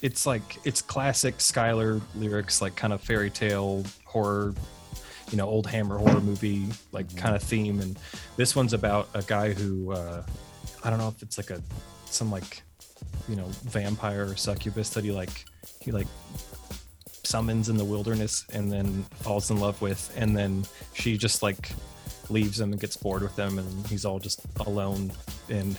it's 0.02 0.26
like 0.26 0.58
it's 0.64 0.82
classic 0.82 1.40
Schuylar 1.40 2.00
lyrics, 2.14 2.60
like 2.60 2.76
kind 2.76 2.92
of 2.92 3.00
fairy 3.00 3.30
tale 3.30 3.84
horror, 4.04 4.54
you 5.30 5.36
know, 5.38 5.46
old 5.46 5.66
Hammer 5.66 5.96
horror 5.98 6.20
movie 6.20 6.66
like 6.92 7.06
Mm-hmm. 7.08 7.18
kind 7.18 7.34
of 7.36 7.42
theme. 7.42 7.80
And 7.80 7.98
this 8.36 8.54
one's 8.54 8.72
about 8.74 9.08
a 9.14 9.22
guy 9.22 9.52
who 9.54 9.92
uh, 9.92 10.22
I 10.84 10.90
don't 10.90 10.98
know 10.98 11.08
if 11.08 11.22
it's 11.22 11.38
like 11.38 11.50
a 11.50 11.62
some 12.06 12.30
like 12.30 12.62
you 13.28 13.36
know 13.36 13.46
vampire 13.64 14.26
or 14.30 14.36
succubus 14.36 14.90
that 14.90 15.04
he 15.04 15.12
like 15.12 15.44
he 15.80 15.90
like 15.90 16.06
summons 17.24 17.68
in 17.68 17.76
the 17.76 17.84
wilderness 17.84 18.44
and 18.52 18.70
then 18.70 19.02
falls 19.20 19.50
in 19.50 19.58
love 19.58 19.80
with, 19.80 20.12
and 20.16 20.36
then 20.36 20.64
she 20.94 21.16
just 21.16 21.42
like 21.42 21.70
leaves 22.30 22.60
him 22.60 22.72
and 22.72 22.80
gets 22.80 22.96
bored 22.96 23.22
with 23.22 23.36
them, 23.36 23.58
and 23.58 23.86
he's 23.86 24.04
all 24.04 24.18
just 24.18 24.40
alone 24.66 25.12
and 25.48 25.78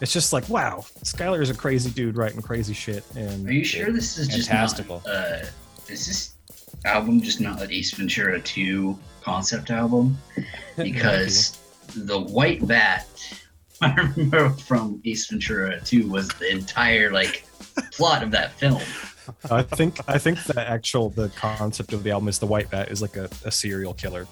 it's 0.00 0.12
just 0.12 0.32
like 0.32 0.48
wow 0.48 0.84
schuylar 1.02 1.42
is 1.42 1.50
a 1.50 1.54
crazy 1.54 1.90
dude 1.90 2.16
writing 2.16 2.40
crazy 2.40 2.72
shit 2.72 3.02
and 3.16 3.48
Are 3.48 3.52
you 3.52 3.64
sure 3.64 3.90
this 3.90 4.16
is 4.16 4.28
just 4.28 4.48
Fantastical. 4.48 5.02
not? 5.04 5.12
Uh, 5.12 5.38
is 5.88 6.06
this 6.06 6.34
album 6.84 7.20
just 7.20 7.40
not 7.40 7.60
an 7.60 7.72
Ace 7.72 7.92
Ventura 7.94 8.40
2 8.40 8.96
concept 9.22 9.70
album? 9.70 10.16
Because 10.76 11.58
the 11.96 12.20
White 12.20 12.64
Bat, 12.64 13.08
I 13.80 13.92
remember 13.94 14.50
from 14.50 15.00
Ace 15.04 15.26
Ventura 15.26 15.80
2 15.80 16.08
was 16.08 16.28
the 16.28 16.48
entire 16.48 17.10
like 17.10 17.44
plot 17.92 18.22
of 18.22 18.30
that 18.30 18.52
film. 18.52 18.80
I 19.50 19.62
think 19.62 19.98
I 20.06 20.16
think 20.18 20.42
the 20.44 20.60
actual 20.60 21.10
the 21.10 21.28
concept 21.30 21.92
of 21.92 22.04
the 22.04 22.12
album 22.12 22.28
is 22.28 22.38
the 22.38 22.46
white 22.46 22.70
bat 22.70 22.90
is 22.90 23.02
like 23.02 23.16
a, 23.16 23.28
a 23.44 23.50
serial 23.50 23.92
killer. 23.94 24.26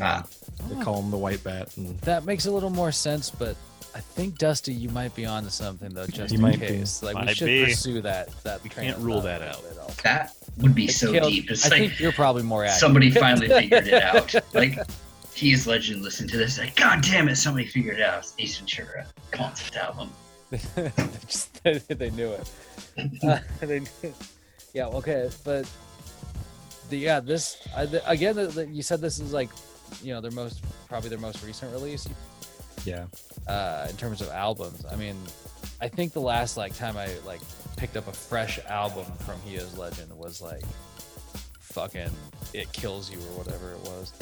Ah. 0.00 0.24
They 0.68 0.82
call 0.82 1.00
him 1.02 1.10
the 1.10 1.16
white 1.18 1.42
bat, 1.44 1.76
and 1.76 1.98
That 2.02 2.24
makes 2.24 2.46
a 2.46 2.50
little 2.50 2.70
more 2.70 2.92
sense, 2.92 3.30
but 3.30 3.56
I 3.94 4.00
think 4.00 4.38
Dusty, 4.38 4.72
you 4.72 4.88
might 4.88 5.14
be 5.14 5.26
onto 5.26 5.50
something 5.50 5.90
though, 5.92 6.06
just 6.06 6.32
You 6.32 6.36
in 6.38 6.42
might 6.42 6.60
be. 6.60 6.66
case. 6.66 7.02
Like 7.02 7.16
we 7.16 7.24
Might 7.26 7.36
should 7.36 7.46
be. 7.46 7.64
pursue 7.66 8.00
that. 8.02 8.30
That 8.44 8.62
We 8.62 8.70
can't 8.70 8.96
rule 8.98 9.20
that 9.22 9.42
out. 9.42 9.62
little 9.62 9.86
bit. 9.88 9.96
That 10.04 10.32
would 10.58 10.74
be 10.74 10.88
so 10.88 11.12
Caleb, 11.12 11.30
deep. 11.30 11.50
It's 11.50 11.66
I 11.66 11.68
like 11.68 11.78
think 11.78 12.00
you're 12.00 12.12
probably 12.12 12.42
more 12.42 12.64
accurate. 12.64 12.80
somebody 12.80 13.10
finally 13.10 13.48
figured 13.60 13.86
it 13.88 14.02
out. 14.02 14.34
Like 14.54 14.78
he 15.34 15.52
is 15.52 15.66
legend. 15.66 16.02
Listen 16.02 16.26
to 16.28 16.36
this. 16.38 16.58
Like, 16.58 16.74
God 16.76 17.02
damn 17.02 17.28
it! 17.28 17.36
Somebody 17.36 17.66
figured 17.66 17.98
it 17.98 18.02
out. 18.02 18.18
It's 18.20 18.34
Ace 18.38 18.58
Ventura 18.58 19.06
concept 19.30 19.76
album. 19.76 20.10
they, 20.50 20.92
just, 21.26 21.62
they 21.88 22.10
knew 22.10 22.30
it. 22.32 22.50
Uh, 23.22 23.38
they 23.60 23.80
knew- 23.80 24.14
yeah. 24.74 24.86
Okay, 24.86 25.28
but 25.44 25.68
the 26.88 26.96
yeah 26.96 27.20
this 27.20 27.56
I, 27.76 27.84
the, 27.86 28.08
again 28.10 28.36
the, 28.36 28.46
the, 28.46 28.66
you 28.68 28.82
said 28.82 29.00
this 29.02 29.18
is 29.18 29.32
like 29.34 29.48
you 30.02 30.12
know 30.14 30.20
their 30.20 30.30
most 30.32 30.62
probably 30.88 31.08
their 31.08 31.18
most 31.18 31.44
recent 31.44 31.72
release 31.72 32.06
yeah, 32.84 33.04
uh, 33.46 33.86
in 33.88 33.96
terms 33.96 34.20
of 34.20 34.28
albums. 34.30 34.84
I 34.90 34.96
mean, 34.96 35.16
I 35.80 35.86
think 35.88 36.12
the 36.12 36.20
last 36.20 36.56
like 36.56 36.74
time 36.74 36.96
I 36.96 37.08
like 37.24 37.40
picked 37.76 37.96
up 37.96 38.08
a 38.08 38.12
fresh 38.12 38.58
album 38.66 39.04
from 39.20 39.40
He 39.44 39.54
Is 39.54 39.76
Legend 39.78 40.10
was 40.18 40.42
like 40.42 40.64
fucking 41.60 42.10
It 42.54 42.72
Kills 42.72 43.10
You 43.10 43.18
or 43.18 43.38
whatever 43.38 43.72
it 43.72 43.78
was. 43.80 44.12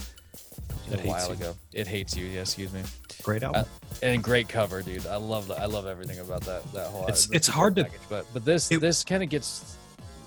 It 0.91 1.05
a 1.05 1.09
while 1.09 1.29
You. 1.29 1.35
ago. 1.35 1.57
It 1.73 1.87
hates 1.87 2.17
you. 2.17 2.27
Yeah, 2.27 2.41
excuse 2.41 2.73
me. 2.73 2.83
great 3.23 3.43
album. 3.43 3.65
And 4.03 4.23
great 4.23 4.49
cover, 4.49 4.83
dude. 4.83 5.07
I 5.07 5.17
love 5.17 5.47
that. 5.49 5.61
I 5.61 5.67
love 5.67 5.87
everything 5.87 6.19
about 6.19 6.43
that. 6.43 6.71
That 6.73 6.89
whole. 6.89 7.03
It's- 7.05 7.29
it's 7.33 7.47
hard 7.49 7.77
to- 7.77 7.87
but 8.09 8.27
but 8.35 8.45
this 8.45 8.71
it- 8.71 8.81
this 8.81 9.05
kind 9.05 9.23
of 9.23 9.29
gets 9.29 9.77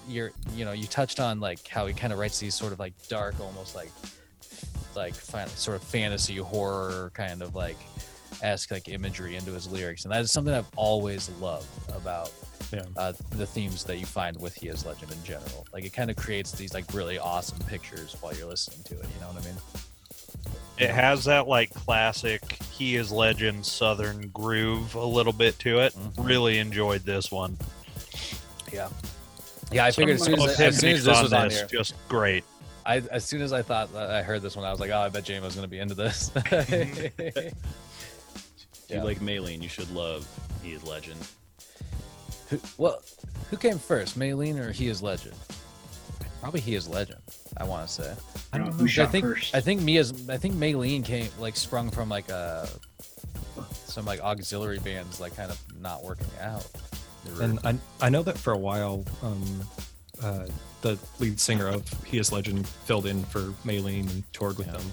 your 0.07 0.31
you 0.55 0.65
know 0.65 0.71
you 0.73 0.85
touched 0.85 1.19
on 1.19 1.39
like 1.39 1.65
how 1.67 1.85
he 1.87 1.93
kind 1.93 2.11
of 2.13 2.19
writes 2.19 2.39
these 2.39 2.55
sort 2.55 2.71
of 2.73 2.79
like 2.79 2.93
dark, 3.09 3.39
almost 3.39 3.75
like 3.75 3.89
like 4.95 5.13
fin- 5.15 5.47
sort 5.49 5.77
of 5.77 5.83
fantasy 5.83 6.37
horror 6.37 7.11
kind 7.13 7.41
of 7.41 7.55
like 7.55 7.77
esque 8.41 8.71
like 8.71 8.89
imagery 8.89 9.35
into 9.35 9.51
his 9.51 9.67
lyrics, 9.71 10.03
and 10.05 10.11
that 10.13 10.21
is 10.21 10.31
something 10.31 10.53
I've 10.53 10.69
always 10.75 11.29
loved 11.39 11.67
about 11.95 12.31
Yeah. 12.71 12.83
uh, 12.97 13.13
the 13.31 13.45
themes 13.45 13.83
that 13.85 13.97
you 13.97 14.05
find 14.05 14.39
with 14.39 14.55
He 14.55 14.67
Is 14.67 14.85
Legend 14.85 15.11
in 15.11 15.23
general. 15.23 15.65
Like 15.73 15.85
it 15.85 15.93
kind 15.93 16.09
of 16.09 16.15
creates 16.17 16.51
these 16.51 16.73
like 16.73 16.85
really 16.93 17.19
awesome 17.19 17.59
pictures 17.67 18.15
while 18.21 18.33
you're 18.35 18.47
listening 18.47 18.83
to 18.85 18.93
it. 18.95 19.05
You 19.13 19.21
know 19.21 19.27
what 19.27 19.41
I 19.43 19.45
mean? 19.45 19.57
It 20.79 20.89
has 20.89 21.23
that 21.25 21.47
like 21.47 21.69
classic 21.73 22.41
He 22.71 22.95
is 22.95 23.11
Legend 23.11 23.63
Southern 23.65 24.29
groove 24.29 24.95
a 24.95 25.05
little 25.05 25.31
bit 25.33 25.59
to 25.59 25.79
it. 25.79 25.93
Mhm. 25.93 26.25
Really 26.27 26.57
enjoyed 26.57 27.03
this 27.03 27.31
one. 27.31 27.55
Yeah. 28.71 28.89
Yeah, 29.71 29.85
I 29.85 29.91
figured 29.91 30.15
as 30.19 30.23
soon 30.23 30.39
as, 30.39 30.59
as 30.59 30.79
soon 30.79 30.89
as 30.89 31.03
epiphanies 31.03 31.05
this 31.05 31.17
on 31.17 31.23
was 31.23 31.33
on 31.33 31.47
this, 31.49 31.57
here, 31.59 31.67
just 31.67 31.93
great. 32.09 32.43
I 32.85 32.97
as 33.11 33.23
soon 33.25 33.41
as 33.41 33.53
I 33.53 33.61
thought 33.61 33.93
that 33.93 34.09
I 34.11 34.23
heard 34.23 34.41
this 34.41 34.55
one, 34.55 34.65
I 34.65 34.71
was 34.71 34.79
like, 34.79 34.91
oh, 34.91 34.99
I 34.99 35.09
bet 35.09 35.23
James 35.23 35.43
was 35.45 35.55
gonna 35.55 35.67
be 35.67 35.79
into 35.79 35.95
this. 35.95 36.31
If 38.85 38.89
Yeah. 38.89 38.97
you 38.97 39.03
like 39.03 39.19
Maylene, 39.19 39.61
you 39.61 39.69
should 39.69 39.89
love 39.91 40.27
He 40.61 40.73
is 40.73 40.83
Legend. 40.83 41.19
who, 42.49 42.59
well, 42.77 43.01
who 43.49 43.57
came 43.57 43.79
first, 43.79 44.19
Maylene 44.19 44.59
or 44.59 44.71
He 44.71 44.87
Is 44.87 45.01
Legend? 45.01 45.35
Probably 46.41 46.59
He 46.59 46.75
Is 46.75 46.87
Legend. 46.89 47.21
I 47.57 47.63
want 47.63 47.87
to 47.87 47.93
say. 47.93 48.13
I 48.51 48.57
don't 48.57 48.67
know 48.67 48.73
who 48.85 49.01
I 49.01 49.05
think 49.05 49.25
first. 49.25 49.55
I 49.55 49.61
think 49.61 49.81
Mia's. 49.81 50.29
I 50.29 50.37
think 50.37 50.55
Maylene 50.55 51.05
came 51.05 51.29
like 51.39 51.55
sprung 51.55 51.89
from 51.91 52.09
like 52.09 52.29
a 52.29 52.67
some 53.85 54.05
like 54.05 54.19
auxiliary 54.21 54.79
bands 54.79 55.19
like 55.21 55.35
kind 55.37 55.49
of 55.51 55.59
not 55.79 56.03
working 56.03 56.27
out. 56.41 56.67
And 57.39 57.59
I 57.63 57.75
I 58.01 58.09
know 58.09 58.23
that 58.23 58.37
for 58.37 58.51
a 58.51 58.57
while, 58.57 59.05
um, 59.21 59.61
uh, 60.23 60.47
the 60.81 60.97
lead 61.19 61.39
singer 61.39 61.67
of 61.67 61.87
He 62.05 62.17
Is 62.17 62.31
Legend 62.31 62.67
filled 62.67 63.05
in 63.05 63.23
for 63.25 63.39
Maylene 63.65 64.09
and 64.09 64.23
toured 64.33 64.57
with 64.57 64.67
Yeah. 64.67 64.73
them. 64.77 64.91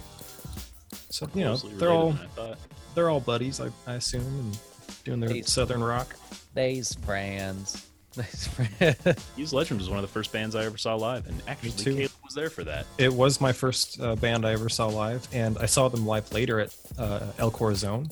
So 1.11 1.29
you 1.35 1.43
know 1.45 1.51
Closely 1.57 1.73
they're 1.75 1.91
all 1.91 2.13
than 2.13 2.21
I 2.25 2.29
thought. 2.29 2.59
they're 2.95 3.11
all 3.11 3.21
buddies, 3.21 3.61
I, 3.61 3.69
I 3.87 3.95
assume, 3.95 4.23
and 4.27 4.59
doing 5.05 5.21
their 5.21 5.29
They- 5.31 5.43
southern 5.43 5.83
rock. 5.83 6.15
These 6.55 6.95
friends. 6.95 7.87
These 8.17 8.49
friends. 8.49 9.19
He 9.37 9.43
is 9.43 9.53
Legend 9.53 9.79
was 9.81 9.89
one 9.89 9.99
of 9.99 10.03
the 10.03 10.09
first 10.09 10.33
bands 10.33 10.57
I 10.57 10.65
ever 10.65 10.77
saw 10.79 10.95
live, 10.97 11.27
and 11.29 11.41
actually 11.47 11.71
too. 11.73 11.95
Caleb 11.95 12.11
was 12.25 12.35
there 12.35 12.51
for 12.51 12.65
that. 12.65 12.87
It 12.99 13.13
was 13.13 13.41
my 13.41 13.53
first 13.53 14.01
uh, 14.01 14.17
band 14.17 14.45
I 14.47 14.53
ever 14.53 14.69
saw 14.69 14.87
live, 14.89 15.27
and 15.33 15.57
I 15.59 15.67
saw 15.67 15.89
them 15.89 16.05
live 16.07 16.33
later 16.33 16.59
at 16.61 16.75
uh, 16.99 17.21
El 17.39 17.51
Corazon, 17.53 18.09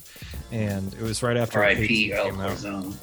and 0.52 0.94
it 0.94 1.02
was 1.02 1.22
right 1.22 1.36
after 1.36 1.58
R.I.P. 1.58 2.10
Hate 2.10 2.12
El 2.16 2.24
came 2.26 2.40
out. 2.40 2.46
Corazon. 2.48 2.96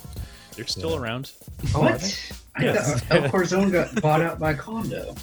They're 0.55 0.67
still 0.67 0.91
Yeah. 0.91 0.99
around. 0.99 1.31
Oh, 1.73 1.81
what? 1.81 2.31
I 2.57 2.63
Yes. 2.63 3.01
thought 3.01 3.23
El 3.23 3.29
Corazon 3.31 3.71
got 3.71 4.01
bought 4.01 4.21
out 4.21 4.39
by 4.39 4.53
Condo. 4.53 5.15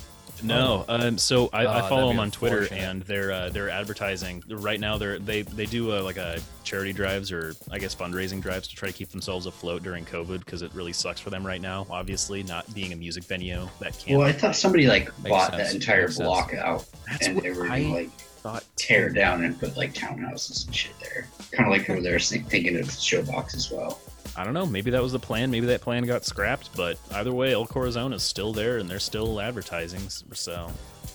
No, 0.45 0.85
um, 0.89 1.19
so 1.19 1.49
I, 1.53 1.67
Oh, 1.67 1.71
I 1.71 1.89
follow 1.89 2.09
them 2.09 2.19
on 2.19 2.33
Twitter, 2.33 2.67
and 2.73 3.03
they're 3.03 3.31
uh, 3.31 3.51
they're 3.51 3.71
advertising 3.71 4.43
right 4.49 4.81
now. 4.81 4.99
They're 4.99 5.21
they 5.21 5.43
they 5.43 5.67
do 5.67 5.93
uh, 5.97 6.03
like 6.03 6.17
a 6.17 6.41
charity 6.65 6.93
drives 6.93 7.31
or 7.31 7.55
I 7.71 7.79
guess 7.79 7.95
fundraising 7.95 8.41
drives 8.43 8.67
to 8.67 8.75
try 8.75 8.89
to 8.89 8.93
keep 8.95 9.11
themselves 9.11 9.47
afloat 9.47 9.85
during 9.85 10.05
COVID 10.05 10.41
because 10.45 10.63
it 10.63 10.75
really 10.75 10.93
sucks 10.93 11.21
for 11.21 11.31
them 11.31 11.47
right 11.47 11.61
now. 11.61 11.87
Obviously, 11.91 12.43
not 12.43 12.73
being 12.75 12.93
a 12.93 12.97
music 12.97 13.23
venue 13.23 13.69
that 13.79 13.97
can't. 14.01 14.19
Well, 14.19 14.27
I 14.27 14.33
thought 14.33 14.57
somebody 14.57 14.89
like 14.89 15.11
bought 15.23 15.53
sense. 15.53 15.69
that 15.69 15.75
entire 15.77 16.03
Makes 16.07 16.17
sense. 16.17 16.27
block 16.27 16.55
out, 16.55 16.87
That's 17.09 17.29
and 17.29 17.39
they 17.41 17.53
were 17.53 17.69
I 17.71 17.81
gonna 17.83 17.95
like 17.95 18.11
thought. 18.11 18.65
tear 18.75 19.11
down 19.11 19.45
and 19.45 19.57
put 19.61 19.77
like 19.77 19.95
townhouses 19.95 20.67
and 20.67 20.75
shit 20.75 20.99
there. 20.99 21.29
Kind 21.53 21.69
of 21.73 21.79
like 21.79 21.89
over 21.89 22.01
there 22.01 22.19
thinking 22.19 22.77
of 22.81 22.87
Showbox 22.87 23.55
as 23.55 23.71
well. 23.71 24.01
I 24.37 24.45
don't 24.45 24.55
know. 24.55 24.65
Maybe 24.67 24.91
that 24.93 25.03
was 25.03 25.13
the 25.13 25.19
plan. 25.19 25.51
Maybe 25.51 25.67
that 25.67 25.81
plan 25.83 26.05
got 26.05 26.25
scrapped. 26.25 26.75
But 26.77 26.99
either 27.13 27.33
way, 27.33 27.53
El 27.53 27.67
Corazon 27.67 28.13
is 28.13 28.23
still 28.23 28.53
there, 28.53 28.79
and 28.79 28.89
they're 28.89 28.99
still 28.99 29.41
advertising. 29.41 30.01
So 30.09 30.71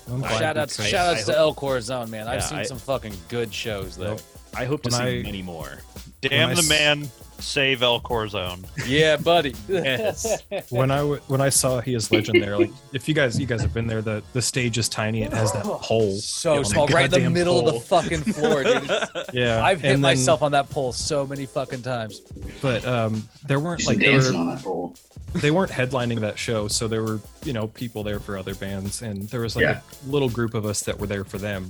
I'm 0.09 0.19
glad 0.19 0.39
Shout 0.39 0.57
outs, 0.57 0.83
shout 0.87 1.15
outs 1.15 1.25
to 1.25 1.31
hope- 1.31 1.39
El 1.39 1.53
Corazon, 1.55 2.09
man. 2.11 2.27
I've 2.27 2.41
Yeah, 2.41 2.45
seen 2.47 2.57
I- 2.59 2.63
some 2.63 2.77
fucking 2.79 3.15
good 3.29 3.53
shows 3.53 3.95
there. 3.97 4.11
Yep. 4.11 4.21
I 4.55 4.65
hope 4.65 4.83
to 4.83 4.89
When 4.89 4.99
see 5.01 5.19
I- 5.19 5.23
many 5.23 5.41
more. 5.41 5.79
Damn 6.21 6.53
the 6.53 6.61
s- 6.61 6.69
man, 6.69 7.09
save 7.39 7.81
El 7.83 7.99
Corazon. 7.99 8.65
Yeah, 8.85 9.17
buddy. 9.17 9.53
Yes. 9.67 10.41
when 10.69 10.91
I 10.91 10.97
w- 10.97 11.21
when 11.27 11.41
I 11.41 11.49
saw 11.49 11.79
He 11.81 11.93
Is 11.93 12.11
Legend 12.11 12.41
there, 12.41 12.57
like 12.57 12.71
if 12.93 13.07
you 13.07 13.13
guys 13.13 13.39
you 13.39 13.45
guys 13.45 13.61
have 13.61 13.73
been 13.73 13.87
there, 13.87 14.01
the 14.01 14.23
the 14.33 14.41
stage 14.41 14.77
is 14.77 14.89
tiny. 14.89 15.23
It 15.23 15.33
has 15.33 15.51
that 15.53 15.63
pole. 15.65 16.13
so 16.15 16.53
on 16.53 16.57
the 16.59 16.65
small, 16.65 16.87
right 16.87 17.05
in 17.05 17.11
the 17.11 17.17
goddamn 17.17 17.33
middle 17.33 17.67
of 17.67 17.73
the 17.73 17.79
fucking 17.79 18.21
floor, 18.21 18.63
dude. 18.63 18.89
Yeah, 19.33 19.63
I've 19.63 19.81
hit 19.81 19.89
then- 19.93 20.01
myself 20.01 20.41
on 20.41 20.51
that 20.53 20.69
pole 20.69 20.91
so 20.93 21.25
many 21.27 21.45
fucking 21.45 21.81
times. 21.81 22.21
but 22.61 22.85
um, 22.85 23.27
there 23.45 23.59
weren't 23.59 23.85
like 23.85 23.99
there 23.99 24.17
were, 24.19 24.35
on 24.35 24.47
that 24.47 24.63
pole. 24.63 24.95
they 25.35 25.51
weren't 25.51 25.71
headlining 25.71 26.19
that 26.21 26.37
show, 26.39 26.67
so 26.67 26.87
there 26.87 27.03
were 27.03 27.19
you 27.43 27.53
know 27.53 27.67
people 27.67 28.03
there 28.03 28.19
for 28.19 28.37
other 28.37 28.55
bands, 28.55 29.01
and 29.01 29.27
there 29.29 29.41
was 29.41 29.55
like 29.55 29.63
Yeah. 29.63 29.81
a 30.05 30.09
little 30.09 30.29
group 30.29 30.53
of 30.53 30.65
us 30.65 30.81
that 30.81 30.97
were 30.99 31.07
there 31.07 31.23
for 31.25 31.37
them, 31.37 31.69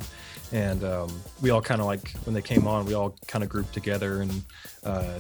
and 0.52 0.84
um, 0.84 1.22
we 1.41 1.49
all 1.49 1.61
kind 1.61 1.81
of 1.81 1.88
like 1.88 2.11
when 2.26 2.34
they 2.34 2.41
came 2.41 2.68
on, 2.68 2.85
we 2.85 2.94
all 2.94 3.15
kind 3.27 3.44
of 3.44 3.49
grouped 3.49 3.73
together 3.73 4.22
and 4.22 4.44
uh, 4.84 5.19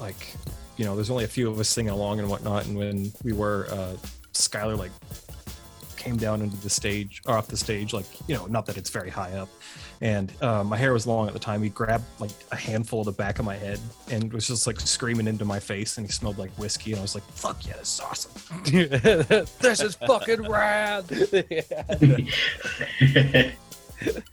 like 0.00 0.34
you 0.76 0.86
know, 0.86 0.94
there's 0.94 1.10
only 1.10 1.24
a 1.24 1.28
few 1.28 1.50
of 1.50 1.60
us 1.60 1.68
singing 1.68 1.92
along 1.92 2.20
and 2.20 2.30
whatnot, 2.30 2.66
and 2.66 2.74
when 2.74 3.12
we 3.22 3.34
were, 3.34 3.66
uh, 3.70 3.96
Schuylar 4.32 4.76
like 4.76 4.92
came 5.98 6.16
down 6.16 6.40
into 6.40 6.56
the 6.56 6.70
stage 6.70 7.20
or 7.26 7.36
off 7.36 7.48
the 7.48 7.56
stage, 7.56 7.92
like 7.92 8.06
you 8.26 8.34
know, 8.34 8.46
not 8.46 8.64
that 8.64 8.78
it's 8.78 8.88
very 8.88 9.10
high 9.10 9.32
up. 9.32 9.50
And 10.00 10.32
uh, 10.40 10.64
my 10.64 10.78
hair 10.78 10.94
was 10.94 11.06
long 11.06 11.26
at 11.26 11.34
the 11.34 11.38
time. 11.38 11.62
He 11.62 11.68
grabbed 11.68 12.04
like 12.18 12.30
a 12.50 12.56
handful 12.56 13.00
of 13.00 13.06
the 13.06 13.12
back 13.12 13.38
of 13.38 13.44
my 13.44 13.56
head 13.56 13.78
and 14.10 14.32
was 14.32 14.46
just 14.46 14.66
like 14.66 14.80
screaming 14.80 15.26
into 15.26 15.44
my 15.44 15.60
face. 15.60 15.98
And 15.98 16.06
he 16.06 16.12
smelled 16.12 16.38
like 16.38 16.50
whiskey. 16.52 16.92
And 16.92 17.00
I 17.00 17.02
was 17.02 17.14
like, 17.14 17.24
"Fuck 17.24 17.66
yeah, 17.66 17.76
this 17.76 17.94
is 17.94 18.00
awesome." 18.00 18.62
this 19.60 19.82
is 19.82 19.96
fucking 19.96 20.48
rad. 20.48 21.04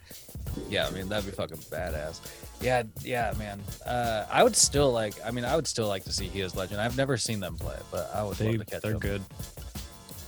yeah, 0.68 0.86
I 0.86 0.90
mean 0.90 1.08
that'd 1.08 1.24
be 1.24 1.32
fucking 1.36 1.56
badass. 1.58 2.20
Yeah, 2.60 2.82
yeah, 3.02 3.32
man. 3.38 3.60
Uh, 3.86 4.26
I 4.30 4.42
would 4.42 4.56
still 4.56 4.90
like. 4.92 5.14
I 5.24 5.30
mean, 5.30 5.44
I 5.44 5.54
would 5.56 5.66
still 5.66 5.86
like 5.88 6.04
to 6.04 6.12
see 6.12 6.26
He 6.28 6.40
Is 6.40 6.56
Legend. 6.56 6.80
I've 6.80 6.96
never 6.96 7.16
seen 7.16 7.40
them 7.40 7.56
play, 7.56 7.76
but 7.90 8.10
I 8.14 8.22
would 8.24 8.36
They 8.36 8.56
love 8.56 8.66
to 8.66 8.72
catch 8.72 8.82
them. 8.82 8.98
they're 8.98 8.98
them. 9.18 9.20
good. 9.20 9.22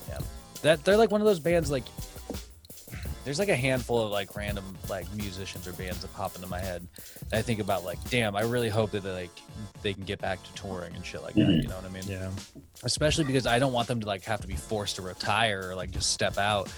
Yeah, 0.09 0.19
that 0.61 0.83
they're 0.85 0.97
like 0.97 1.11
one 1.11 1.19
of 1.21 1.27
those 1.27 1.39
bands. 1.41 1.69
Like, 1.69 1.83
there's 3.23 3.37
like 3.37 3.49
a 3.49 3.55
handful 3.55 3.99
of 4.01 4.11
like 4.11 4.35
random 4.35 4.63
like 4.89 5.11
musicians 5.13 5.67
or 5.67 5.73
bands 5.73 6.01
that 6.01 6.13
pop 6.13 6.35
into 6.35 6.47
my 6.47 6.59
head. 6.59 6.87
And 7.31 7.33
I 7.33 7.41
think 7.41 7.59
about 7.59 7.83
like, 7.83 8.01
damn, 8.09 8.35
I 8.35 8.41
really 8.41 8.69
hope 8.69 8.91
that 8.91 9.03
they 9.03 9.11
like 9.11 9.29
they 9.83 9.93
can 9.93 10.03
get 10.03 10.19
back 10.19 10.41
to 10.43 10.53
touring 10.53 10.95
and 10.95 11.05
shit 11.05 11.21
like 11.21 11.35
that. 11.35 11.41
Mhm. 11.41 11.61
You 11.63 11.67
know 11.69 11.75
what 11.75 11.85
I 11.85 11.89
mean? 11.89 12.03
Yeah. 12.07 12.29
especially 12.83 13.25
because 13.25 13.45
I 13.45 13.59
don't 13.59 13.73
want 13.73 13.87
them 13.87 13.99
to 13.99 14.07
like 14.07 14.23
have 14.23 14.41
to 14.41 14.47
be 14.47 14.55
forced 14.55 14.95
to 14.95 15.01
retire 15.03 15.69
or 15.69 15.75
like 15.75 15.91
just 15.91 16.11
step 16.11 16.37
out 16.39 16.71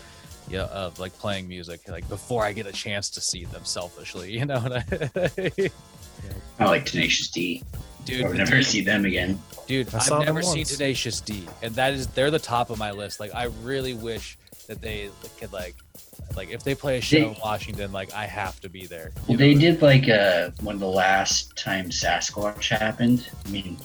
you 0.49 0.57
know, 0.57 0.65
of 0.65 0.99
like 0.99 1.17
playing 1.17 1.47
music 1.47 1.87
like 1.87 2.07
before 2.09 2.43
I 2.43 2.53
get 2.53 2.65
a 2.65 2.71
chance 2.71 3.09
to 3.11 3.21
see 3.21 3.45
them 3.45 3.65
selfishly, 3.65 4.31
you 4.37 4.45
know 4.45 4.59
what 4.59 4.73
I 4.73 5.71
I 6.59 6.65
like 6.65 6.85
Tenacious 6.85 7.29
D. 7.29 7.63
dude, 8.05 8.25
I've 8.25 8.35
never 8.35 8.61
see 8.61 8.81
them 8.81 9.05
again. 9.05 9.39
dude, 9.67 9.93
I 9.93 9.99
saw 9.99 10.19
I've 10.19 10.25
never 10.25 10.41
seen. 10.41 10.65
Tenacious 10.65 11.21
D, 11.21 11.45
and 11.61 11.73
that 11.75 11.93
is 11.93 12.07
they're 12.07 12.31
the 12.31 12.39
top 12.39 12.69
of 12.69 12.77
my 12.77 12.91
list. 12.91 13.19
Like 13.19 13.33
I 13.33 13.45
really 13.63 13.93
wish 13.93 14.37
that 14.67 14.81
they 14.81 15.09
could 15.39 15.51
like 15.51 15.75
like 16.35 16.49
if 16.49 16.63
they 16.63 16.75
play 16.75 16.97
a 16.97 17.01
show 17.01 17.17
in 17.17 17.35
Washington, 17.43 17.91
like 17.91 18.13
I 18.13 18.25
have 18.25 18.59
to 18.61 18.69
be 18.69 18.85
there. 18.85 19.11
Well, 19.27 19.37
they 19.37 19.53
did 19.53 19.81
like 19.81 20.09
uh, 20.09 20.51
when 20.61 20.79
the 20.79 20.87
last 20.87 21.55
time 21.57 21.89
Sasquatch 21.89 22.69
happened. 22.69 23.29
I 23.45 23.49
mean, 23.49 23.77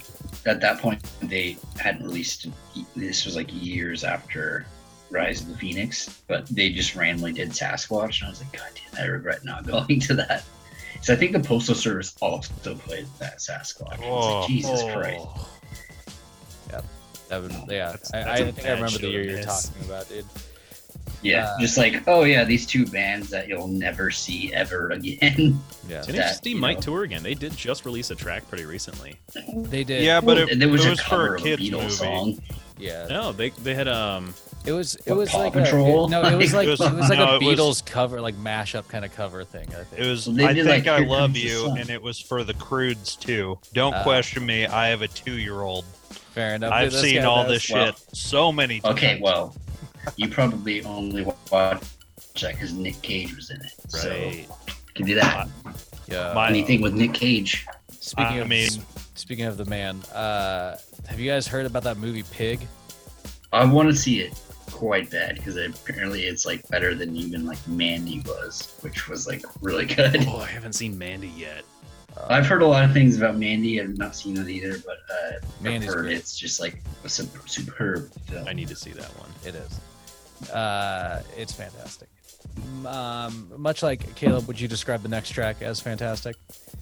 at 0.45 0.61
that 0.61 0.79
point 0.79 1.03
they 1.21 1.57
hadn't 1.77 2.03
released. 2.03 2.47
This 2.95 3.25
was 3.25 3.35
like 3.35 3.49
years 3.51 4.03
after 4.03 4.65
Rize 5.11 5.41
of 5.41 5.47
the 5.49 5.57
Fenix, 5.57 6.21
but 6.27 6.45
they 6.47 6.69
just 6.71 6.95
randomly 6.95 7.33
did 7.33 7.49
Sasquatch, 7.49 8.19
and 8.19 8.27
I 8.27 8.29
was 8.29 8.41
like, 8.41 8.51
God 8.53 8.69
damn, 8.93 9.03
I 9.03 9.07
regret 9.07 9.43
not 9.43 9.65
going 9.67 9.99
to 10.01 10.13
that. 10.15 10.43
So 11.01 11.13
I 11.13 11.15
think 11.15 11.31
the 11.31 11.39
Postal 11.39 11.75
Service 11.75 12.15
also 12.21 12.75
played 12.75 13.07
that 13.19 13.37
Sasquatch. 13.39 13.99
I 14.01 14.05
Oh. 14.07 14.39
like, 14.41 14.49
Jesus 14.49 14.83
Christ. 14.83 15.25
That 17.29 17.43
would, 17.43 17.51
yeah, 17.69 17.91
That's- 17.91 18.11
I, 18.11 18.23
that's 18.23 18.41
I 18.41 18.43
a 18.43 18.51
think 18.51 18.67
I 18.67 18.71
remember 18.71 18.97
the 18.97 19.07
year 19.07 19.23
you're 19.23 19.43
talking 19.43 19.71
about, 19.85 20.09
dude. 20.09 20.25
Yeah, 21.21 21.45
Uh, 21.45 21.59
just 21.59 21.77
like, 21.77 22.01
oh 22.07 22.23
yeah, 22.23 22.43
these 22.43 22.65
two 22.65 22.87
bands 22.87 23.29
that 23.29 23.47
you'll 23.47 23.67
never 23.67 24.09
see 24.09 24.51
ever 24.53 24.89
again. 24.91 25.59
Yeah, 25.89 26.01
That, 26.01 26.15
NHD 26.43 26.51
you 26.51 26.55
might 26.55 26.77
know. 26.77 26.81
tour 26.81 27.03
again. 27.03 27.21
They 27.23 27.33
did 27.35 27.55
just 27.57 27.83
release 27.85 28.09
a 28.11 28.15
track 28.15 28.47
pretty 28.47 28.65
recently. 28.65 29.15
they 29.55 29.83
did. 29.83 30.03
Yeah, 30.03 30.21
but 30.21 30.37
Well, 30.37 30.49
it, 30.49 30.59
there 30.59 30.69
was 30.69 30.85
it 30.85 30.87
a 30.87 30.89
was 30.91 31.01
cover 31.01 31.27
for 31.27 31.33
a 31.33 31.37
of 31.37 31.41
a 31.41 31.43
kids 31.57 31.61
Beatles 31.63 31.81
movie. 31.81 31.89
song. 31.93 32.41
yeah. 32.77 33.07
No, 33.09 33.31
they 33.31 33.49
they 33.49 33.73
had 33.75 33.87
um 33.87 34.33
It 34.69 34.73
was 34.73 34.95
it 35.07 35.13
was 35.13 35.29
Paw 35.31 35.37
like 35.39 35.53
Patrol? 35.53 36.05
a 36.05 36.09
no, 36.11 36.21
it 36.21 36.35
was 36.35 36.53
like 36.53 36.67
It 36.67 36.73
it 36.73 36.79
was- 36.79 36.91
was, 36.91 37.09
like 37.09 37.17
no, 37.17 37.31
a 37.31 37.35
it 37.37 37.43
was- 37.43 37.57
Beatles 37.57 37.83
cover, 37.85 38.21
like 38.21 38.35
mashup 38.35 38.87
kind 38.87 39.03
of 39.03 39.11
cover 39.15 39.43
thing. 39.43 39.67
I 39.69 39.83
think. 39.83 39.99
It 39.99 40.07
was 40.07 40.27
Well, 40.29 40.45
I 40.47 40.53
think 40.53 40.67
like, 40.67 40.87
I 40.87 40.99
love 40.99 41.35
you, 41.35 41.71
and 41.71 41.89
it 41.89 41.99
was 41.99 42.19
for 42.19 42.43
the 42.43 42.53
Croods 42.53 43.15
too. 43.15 43.57
Don't 43.73 43.95
Ah. 43.95 44.03
question 44.03 44.45
me. 44.45 44.67
I 44.67 44.89
have 44.89 45.01
a 45.01 45.07
two-year-old. 45.07 45.85
Fair 46.35 46.53
enough. 46.53 46.71
I've 46.71 46.91
This 46.91 47.01
seen 47.01 47.25
all 47.25 47.45
does. 47.45 47.53
this 47.53 47.69
Well- 47.71 47.85
shit 47.87 47.95
so 48.13 48.51
many 48.51 48.79
times. 48.79 48.95
Okay, 48.95 49.19
well, 49.19 49.55
you 50.17 50.29
probably 50.29 50.83
only 50.83 51.23
watched 51.51 51.83
that 52.41 52.53
because 52.53 52.71
Nick 52.73 53.01
Cage 53.01 53.35
was 53.35 53.49
in 53.49 53.57
it. 53.61 53.73
So 53.87 54.09
right. 54.11 54.35
you 54.67 54.73
can 54.93 55.05
do 55.07 55.15
that. 55.15 55.47
Yeah. 56.07 56.33
My- 56.33 56.47
Anything 56.49 56.81
with 56.81 56.93
Nick 56.93 57.15
Cage. 57.15 57.65
Speaking 57.99 58.33
I 58.33 58.37
of 58.37 58.47
mean- 58.47 58.69
speaking 59.15 59.45
of 59.45 59.57
the 59.57 59.65
man, 59.65 59.99
uh, 60.13 60.77
have 61.07 61.19
you 61.19 61.27
guys 61.29 61.47
heard 61.47 61.65
about 61.65 61.81
that 61.85 61.97
movie 61.97 62.23
Pig? 62.31 62.67
I 63.51 63.65
want 63.65 63.89
to 63.89 63.95
see 63.95 64.19
it 64.19 64.33
quite 64.69 65.09
bad 65.09 65.35
because 65.35 65.55
apparently 65.57 66.23
it's 66.23 66.45
like 66.45 66.67
better 66.69 66.95
than 66.95 67.15
even 67.15 67.45
like 67.45 67.65
Mandy 67.67 68.21
was, 68.25 68.75
which 68.81 69.07
was 69.07 69.27
like 69.27 69.43
really 69.61 69.85
good. 69.95 70.25
Oh, 70.27 70.37
I 70.39 70.47
haven't 70.47 70.73
seen 70.73 70.97
Mandy 70.97 71.29
yet. 71.29 71.63
Uh, 72.17 72.27
I've 72.29 72.47
heard 72.47 72.61
a 72.61 72.67
lot 72.67 72.83
of 72.83 72.91
things 72.93 73.17
about 73.17 73.37
Mandy. 73.37 73.79
I've 73.81 73.97
not 73.97 74.15
seen 74.15 74.37
it 74.37 74.49
either, 74.49 74.77
but 74.85 74.97
uh, 75.11 75.35
I've 75.37 75.61
Mandy's 75.61 75.93
heard 75.93 76.03
great. 76.05 76.17
it's 76.17 76.37
just 76.37 76.59
like 76.59 76.81
a 77.03 77.09
sup- 77.09 77.47
superb 77.47 78.11
film. 78.25 78.47
I 78.47 78.53
need 78.53 78.67
to 78.69 78.75
see 78.75 78.91
that 78.91 79.09
one. 79.17 79.29
It 79.45 79.55
is. 79.55 80.49
Uh, 80.49 81.21
it's 81.37 81.53
fantastic. 81.53 82.07
Um, 82.85 83.51
much 83.57 83.83
like 83.83 84.15
Caleb, 84.15 84.47
would 84.47 84.59
you 84.59 84.67
describe 84.67 85.01
the 85.03 85.09
next 85.09 85.31
track 85.31 85.61
as 85.61 85.79
fantastic? 85.79 86.35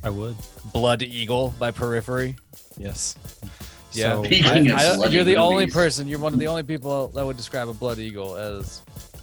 I 0.04 0.10
would. 0.10 0.36
Blood 0.74 1.02
Eagle 1.02 1.54
by 1.60 1.72
Periphery. 1.72 2.36
Yes. 2.78 3.16
Yeah, 3.94 4.14
So, 4.14 4.24
Speaking 4.26 4.72
I- 4.72 4.84
of 4.84 5.02
I- 5.02 5.08
you're 5.08 5.24
the 5.24 5.38
only 5.38 5.68
person. 5.68 6.08
You're 6.08 6.20
one 6.20 6.34
of 6.34 6.40
the 6.40 6.48
only 6.48 6.64
people 6.64 7.08
that 7.10 7.26
would 7.26 7.38
describe 7.38 7.70
a 7.70 7.74
Blood 7.74 8.00
Eagle 8.00 8.36
as 8.36 8.82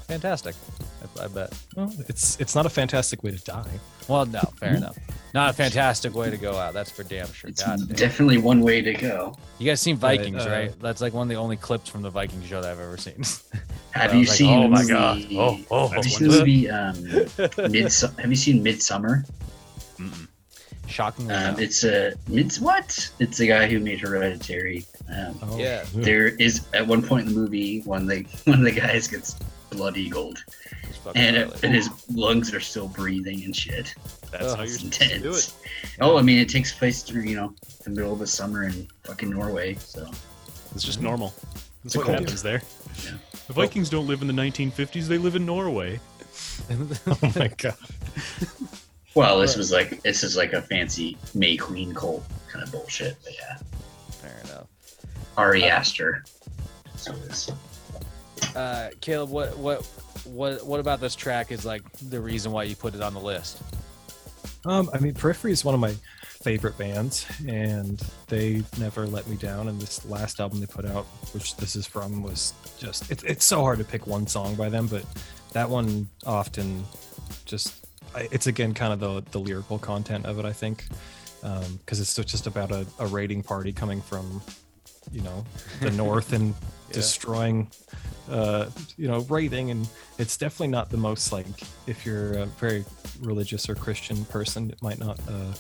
fantastic. 0.09 0.55
I, 1.19 1.25
I 1.25 1.29
bet. 1.29 1.53
well, 1.77 1.93
it's 2.09 2.39
it's 2.41 2.55
not 2.55 2.67
a 2.67 2.71
fantastic 2.71 3.23
way 3.23 3.31
to 3.31 3.45
die. 3.45 3.79
Well, 4.09 4.27
no, 4.27 4.41
fair 4.57 4.75
enough. 4.77 4.99
Not 5.33 5.51
a 5.51 5.53
fantastic 5.53 6.15
way 6.15 6.31
to 6.31 6.37
go 6.37 6.57
out. 6.57 6.75
That's 6.75 6.91
for 6.91 7.03
damn 7.03 7.31
sure. 7.33 7.51
It's 7.51 7.63
God 7.63 7.79
damn. 7.79 7.97
definitely 7.97 8.39
one 8.39 8.61
way 8.61 8.81
to 8.83 8.93
go. 8.93 9.37
You 9.59 9.67
guys 9.67 9.81
seen 9.81 9.97
Right, 9.99 10.19
Vikings, 10.19 10.47
uh, 10.47 10.51
right? 10.51 10.81
That's 10.81 11.01
like 11.01 11.13
one 11.13 11.23
of 11.23 11.29
the 11.29 11.35
only 11.37 11.57
clips 11.57 11.89
from 11.89 12.03
the 12.03 12.11
Viking 12.11 12.43
show 12.45 12.61
that 12.63 12.71
I've 12.71 12.81
ever 12.81 12.97
seen. 12.97 13.23
Have 13.91 14.13
I 14.13 14.15
you 14.15 14.25
like, 14.25 14.29
seen 14.37 14.65
oh 14.65 14.69
my 14.69 14.83
movie? 14.83 14.93
God. 14.93 15.27
Oh, 15.33 15.61
oh, 15.71 15.89
have 15.89 16.05
you 16.05 16.13
oh, 16.13 16.19
seen 16.19 16.29
the 16.29 16.39
movie 16.39 16.71
um, 16.71 16.95
Midsommar? 17.75 18.19
Have 18.21 18.31
you 18.31 18.37
seen 18.37 18.65
Midsommar? 18.65 19.29
Mm-mm. 19.99 20.29
Shockingly, 20.87 21.35
Um, 21.35 21.59
it's 21.59 21.83
a 21.85 22.15
mids 22.29 22.61
what? 22.61 23.11
It's 23.19 23.39
the 23.39 23.47
guy 23.49 23.67
who 23.67 23.81
made 23.81 24.01
Hereditary. 24.01 24.87
Um, 25.09 25.39
Oh, 25.43 25.59
Yeah. 25.59 25.85
there 25.95 26.29
is 26.29 26.63
at 26.75 26.87
one 26.87 27.03
point 27.03 27.27
in 27.29 27.35
the 27.35 27.41
movie 27.41 27.81
when 27.81 28.07
the 28.07 28.23
one 28.45 28.59
of 28.59 28.65
the 28.65 28.71
guys 28.73 29.09
gets 29.09 29.37
blood 29.71 29.97
eagled 29.97 30.39
and, 31.17 31.37
gnarly. 31.37 31.53
and 31.63 31.75
his 31.75 31.89
lungs 32.13 32.55
are 32.55 32.61
still 32.61 32.89
breathing 32.89 33.43
and 33.45 33.55
shit. 33.57 33.95
That's 34.31 34.45
Oh, 34.45 34.49
how 34.57 34.63
you're 34.63 34.65
It's 34.65 34.75
supposed 34.81 35.01
to 35.01 35.09
do 35.09 35.15
it. 35.15 35.19
intense. 35.19 35.55
Oh, 36.01 36.17
I 36.17 36.23
mean, 36.23 36.39
it 36.39 36.49
takes 36.49 36.73
place 36.73 37.03
through 37.03 37.23
you 37.23 37.37
know 37.37 37.55
the 37.85 37.91
middle 37.91 38.13
of 38.13 38.19
the 38.21 38.27
summer 38.27 38.65
in 38.65 38.87
fucking 39.05 39.31
Norway. 39.31 39.77
So 39.81 40.09
It's 40.75 40.85
just 40.85 41.01
normal. 41.01 41.35
That's 41.83 41.95
It's 41.95 41.97
what 41.97 42.07
cold. 42.07 42.19
happens 42.21 42.43
there. 42.43 42.63
Yeah. 43.05 43.13
The 43.47 43.53
Vikings 43.53 43.91
don't 43.91 44.07
live 44.07 44.23
in 44.23 44.27
the 44.29 44.33
1950s. 44.33 45.07
They 45.07 45.19
live 45.19 45.35
in 45.37 45.45
Norway. 45.45 46.01
oh 46.71 47.33
my 47.37 47.49
god. 47.49 47.75
well, 49.15 49.39
this 49.39 49.57
was 49.57 49.71
like 49.73 50.03
this 50.03 50.23
is 50.23 50.37
like 50.37 50.53
a 50.53 50.63
fancy 50.63 51.17
May 51.35 51.57
Queen 51.57 51.95
cult 51.95 52.25
kind 52.49 52.63
of 52.63 52.73
bullshit. 52.73 53.17
But 53.25 53.35
yeah, 53.35 53.59
fair 54.11 54.41
enough. 54.45 54.67
Ari 55.37 55.65
Aster. 55.65 56.25
So 56.97 57.15
it's 57.27 57.51
Uh, 58.55 58.91
Caleb, 59.01 59.31
what 59.31 59.57
what 59.59 59.85
what 60.25 60.67
what 60.67 60.81
about 60.81 61.01
this 61.01 61.15
track 61.15 61.53
is 61.53 61.65
like 61.65 61.83
the 62.11 62.21
reason 62.21 62.53
why 62.53 62.65
you 62.65 62.77
put 62.77 62.95
it 62.95 63.03
on 63.03 63.15
the 63.15 63.21
list? 63.21 63.61
Um, 64.67 64.89
I 64.95 64.99
mean, 64.99 65.13
Periphery 65.13 65.53
is 65.53 65.63
one 65.65 65.75
of 65.75 65.81
my 65.81 65.95
favorite 66.43 66.79
bands, 66.79 67.27
and 67.47 68.01
they 68.29 68.63
never 68.79 69.07
let 69.07 69.27
me 69.27 69.37
down. 69.37 69.69
And 69.69 69.79
this 69.81 70.05
last 70.07 70.41
album 70.41 70.61
they 70.61 70.67
put 70.67 70.87
out, 70.87 71.05
which 71.35 71.57
this 71.57 71.77
is 71.77 71.87
from, 71.87 72.23
was 72.23 72.55
just 72.79 73.11
it's 73.11 73.23
it's 73.25 73.45
so 73.45 73.61
hard 73.61 73.79
to 73.79 73.85
pick 73.85 74.07
one 74.07 74.27
song 74.27 74.55
by 74.55 74.69
them, 74.71 74.87
but 74.87 75.05
that 75.53 75.69
one 75.69 76.09
often 76.27 76.85
just 77.45 77.69
I- 77.69 77.84
it's 78.31 78.47
again 78.47 78.75
kind 78.75 78.93
of 78.93 79.01
the 79.01 79.23
the 79.31 79.41
lyrical 79.41 79.79
content 79.79 80.27
of 80.27 80.39
it, 80.39 80.45
I 80.45 80.53
think, 80.53 80.85
because 81.43 82.01
it's 82.01 82.15
just 82.15 82.47
about 82.47 82.71
a, 82.73 82.87
a 82.99 83.07
raiding 83.07 83.43
party 83.43 83.73
coming 83.73 84.01
from 84.01 84.41
you 85.13 85.21
know 85.21 85.45
the 85.81 85.91
north 86.03 86.33
and 86.33 86.55
Yeah. 86.89 86.95
destroying 86.95 87.71
uh 88.31 88.71
you 88.97 89.07
know 89.09 89.21
raiding 89.29 89.71
and 89.71 89.87
it's 90.19 90.37
definitely 90.39 90.69
not 90.69 90.91
the 90.91 90.97
most 90.97 91.31
like 91.33 91.47
if 91.87 92.07
you're 92.07 92.33
a 92.39 92.47
very 92.47 92.85
religious 93.21 93.69
or 93.69 93.75
christian 93.75 94.25
person 94.27 94.71
it 94.71 94.81
might 94.83 94.99
not 94.99 95.19
uh 95.29 95.53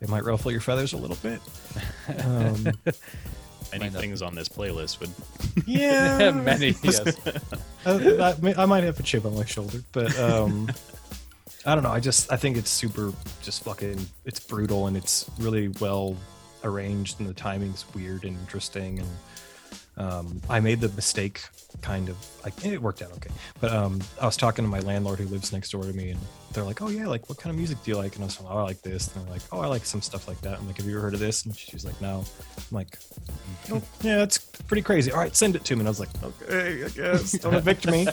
it 0.00 0.08
might 0.08 0.24
ruffle 0.24 0.50
your 0.50 0.60
feathers 0.60 0.94
a 0.94 0.96
little 0.96 1.16
bit 1.22 1.40
um 2.24 2.72
Many 3.72 3.84
Might 3.84 3.92
not 3.92 4.00
things 4.02 4.20
on 4.20 4.34
this 4.34 4.48
playlist 4.50 4.98
would. 5.00 5.10
yeah 5.66 6.30
Many, 6.32 6.74
yes. 6.82 7.16
I, 7.86 8.34
I 8.50 8.62
I 8.62 8.66
might 8.66 8.82
have 8.84 8.98
a 8.98 9.02
chip 9.02 9.24
on 9.24 9.34
my 9.36 9.44
shoulder 9.44 9.82
but 9.92 10.16
um 10.18 10.68
i 11.66 11.74
don't 11.74 11.84
know. 11.84 11.90
I 11.90 12.00
just 12.00 12.32
i 12.32 12.36
think 12.36 12.56
it's 12.56 12.70
super 12.70 13.12
just 13.42 13.62
fucking 13.64 14.06
it's 14.24 14.40
brutal 14.40 14.86
and 14.86 14.96
it's 14.96 15.30
really 15.38 15.68
well 15.80 16.16
arranged 16.64 17.20
and 17.20 17.28
the 17.28 17.34
timing's 17.34 17.84
weird 17.94 18.24
and 18.24 18.38
interesting 18.38 18.98
and 19.00 19.08
um, 19.96 20.40
I 20.48 20.60
made 20.60 20.80
the 20.80 20.88
mistake 20.90 21.42
kind 21.82 22.08
of 22.08 22.16
like 22.44 22.64
it 22.64 22.80
worked 22.80 23.02
out 23.02 23.12
okay. 23.12 23.30
But 23.60 23.72
um, 23.72 24.00
I 24.20 24.26
was 24.26 24.36
talking 24.36 24.64
to 24.64 24.70
my 24.70 24.80
landlord 24.80 25.18
who 25.18 25.26
lives 25.26 25.52
next 25.52 25.70
door 25.70 25.82
to 25.82 25.92
me, 25.92 26.10
and 26.10 26.20
they're 26.52 26.64
like, 26.64 26.80
"Oh 26.80 26.88
yeah, 26.88 27.06
like 27.06 27.28
what 27.28 27.38
kind 27.38 27.50
of 27.52 27.58
music 27.58 27.82
do 27.82 27.90
you 27.90 27.96
like?" 27.96 28.14
And 28.14 28.24
I 28.24 28.26
was 28.26 28.40
like, 28.40 28.52
"Oh, 28.52 28.58
I 28.58 28.62
like 28.62 28.82
this." 28.82 29.14
And 29.14 29.24
they're 29.24 29.32
like, 29.32 29.42
"Oh, 29.52 29.60
I 29.60 29.66
like 29.66 29.84
some 29.84 30.00
stuff 30.00 30.28
like 30.28 30.40
that." 30.42 30.58
I'm 30.58 30.66
like, 30.66 30.76
"Have 30.78 30.86
you 30.86 30.92
ever 30.92 31.02
heard 31.02 31.14
of 31.14 31.20
this?" 31.20 31.44
And 31.44 31.54
she's 31.54 31.84
like, 31.84 32.00
"No." 32.00 32.24
I'm 32.56 32.64
like, 32.70 32.98
"Oh, 33.70 33.82
"Yeah, 34.02 34.22
it's 34.22 34.38
pretty 34.38 34.82
crazy." 34.82 35.12
All 35.12 35.18
right, 35.18 35.34
send 35.34 35.56
it 35.56 35.64
to 35.64 35.74
me. 35.76 35.80
And 35.80 35.88
I 35.88 35.90
was 35.90 36.00
like, 36.00 36.10
"Okay, 36.22 36.84
I 36.84 36.88
guess 36.88 37.32
don't 37.32 37.54
evict 37.54 37.86
me. 37.86 38.06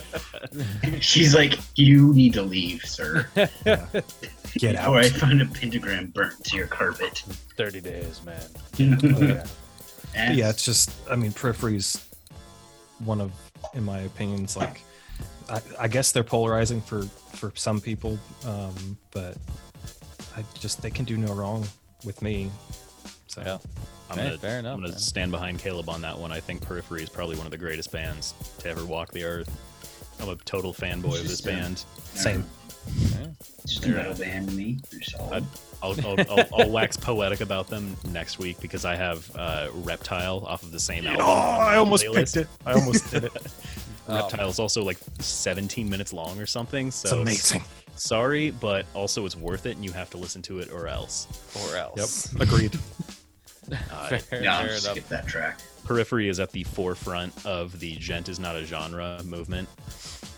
she's 0.99 1.33
like, 1.35 1.57
you 1.75 2.13
need 2.13 2.33
to 2.33 2.41
leave, 2.41 2.83
sir. 2.83 3.27
Get 4.55 4.75
Before 4.77 4.97
I 4.97 5.09
find 5.09 5.41
a 5.41 5.45
pentagram 5.45 6.07
burnt 6.07 6.43
to 6.45 6.57
your 6.57 6.67
carpet. 6.67 7.23
Thirty 7.55 7.81
days, 7.81 8.21
man. 8.25 8.41
Yeah. 10.15 10.31
Yeah, 10.33 10.49
it's 10.49 10.65
just 10.65 10.91
I 11.09 11.15
mean, 11.15 11.31
Periphery's 11.31 12.03
one 13.05 13.21
of, 13.21 13.31
in 13.73 13.83
my 13.83 13.99
opinion. 13.99 14.43
It's 14.43 14.57
like 14.57 14.81
I, 15.49 15.61
I 15.79 15.87
guess 15.87 16.11
they're 16.11 16.23
polarizing 16.23 16.81
for 16.81 17.03
for 17.03 17.51
some 17.55 17.79
people, 17.81 18.17
um, 18.45 18.97
but 19.11 19.37
I 20.37 20.43
just 20.53 20.81
they 20.81 20.91
can 20.91 21.05
do 21.05 21.17
no 21.17 21.33
wrong 21.33 21.65
with 22.05 22.21
me. 22.21 22.49
So 23.27 23.41
Yeah. 23.45 23.57
I'm 24.11 24.17
Hey, 24.17 24.23
gonna, 24.25 24.37
fair 24.39 24.59
enough, 24.59 24.73
I'm 24.73 24.79
gonna 24.79 24.89
man. 24.93 24.99
stand 24.99 25.31
behind 25.31 25.59
Caleb 25.59 25.87
on 25.89 26.01
that 26.01 26.17
one. 26.17 26.31
I 26.31 26.39
think 26.39 26.61
Periphery 26.65 27.03
is 27.03 27.09
probably 27.09 27.35
one 27.37 27.45
of 27.45 27.51
the 27.51 27.57
greatest 27.59 27.91
bands 27.91 28.33
to 28.59 28.69
ever 28.69 28.83
walk 28.85 29.11
the 29.11 29.23
earth. 29.23 29.49
I'm 30.19 30.29
a 30.29 30.35
total 30.35 30.73
fanboy 30.73 31.05
of 31.19 31.23
this 31.27 31.41
Just, 31.41 31.45
band. 31.45 31.85
same. 32.15 32.43
It's 33.63 33.73
just 33.75 33.85
a 33.85 33.89
metal 33.89 34.15
band 34.15 34.49
to 34.49 34.55
me. 34.55 34.79
They're 34.91 35.01
solid. 35.01 35.45
I'll, 35.81 35.95
I'll, 36.05 36.19
I'll, 36.29 36.45
I'll 36.61 36.69
wax 36.69 36.97
poetic 36.97 37.41
about 37.41 37.67
them 37.67 37.95
next 38.11 38.37
week 38.39 38.59
because 38.59 38.83
I 38.85 38.95
have 38.95 39.29
uh, 39.35 39.69
Reptile 39.73 40.43
off 40.45 40.63
of 40.63 40.71
the 40.71 40.79
same 40.79 41.05
album. 41.07 41.25
Oh, 41.25 41.31
I 41.31 41.75
almost 41.77 42.03
playlist. 42.05 42.35
picked 42.35 42.37
it. 42.37 42.47
I 42.65 42.73
almost 42.73 43.09
did 43.11 43.23
it. 43.25 43.31
Oh, 44.11 44.15
Reptile 44.23 44.49
is 44.49 44.57
also 44.57 44.83
like 44.83 44.97
17 45.19 45.87
minutes 45.87 46.13
long 46.13 46.39
or 46.39 46.47
something. 46.47 46.87
It's 46.87 46.95
So 46.95 47.21
amazing. 47.21 47.63
Sorry, 47.95 48.49
but 48.49 48.87
also 48.95 49.23
it's 49.27 49.35
worth 49.35 49.67
it, 49.67 49.75
and 49.75 49.85
you 49.85 49.91
have 49.91 50.09
to 50.09 50.17
listen 50.17 50.41
to 50.43 50.57
it 50.57 50.71
or 50.71 50.87
else. 50.87 51.27
or 51.69 51.77
else. 51.77 52.33
Yep, 52.33 52.41
agreed. 52.41 52.79
Uh, 53.71 54.17
Fair, 54.17 54.41
yeah, 54.43 54.55
I'll 54.57 54.61
fair 54.65 54.69
just 54.73 54.89
skip 54.89 55.07
that 55.09 55.27
track. 55.27 55.59
Periphery 55.83 56.27
is 56.27 56.39
at 56.39 56.51
the 56.51 56.63
forefront 56.63 57.45
of 57.45 57.79
the 57.79 57.97
djent 57.97 58.27
is 58.27 58.39
not 58.39 58.55
a 58.55 58.65
genre 58.65 59.21
movement. 59.23 59.69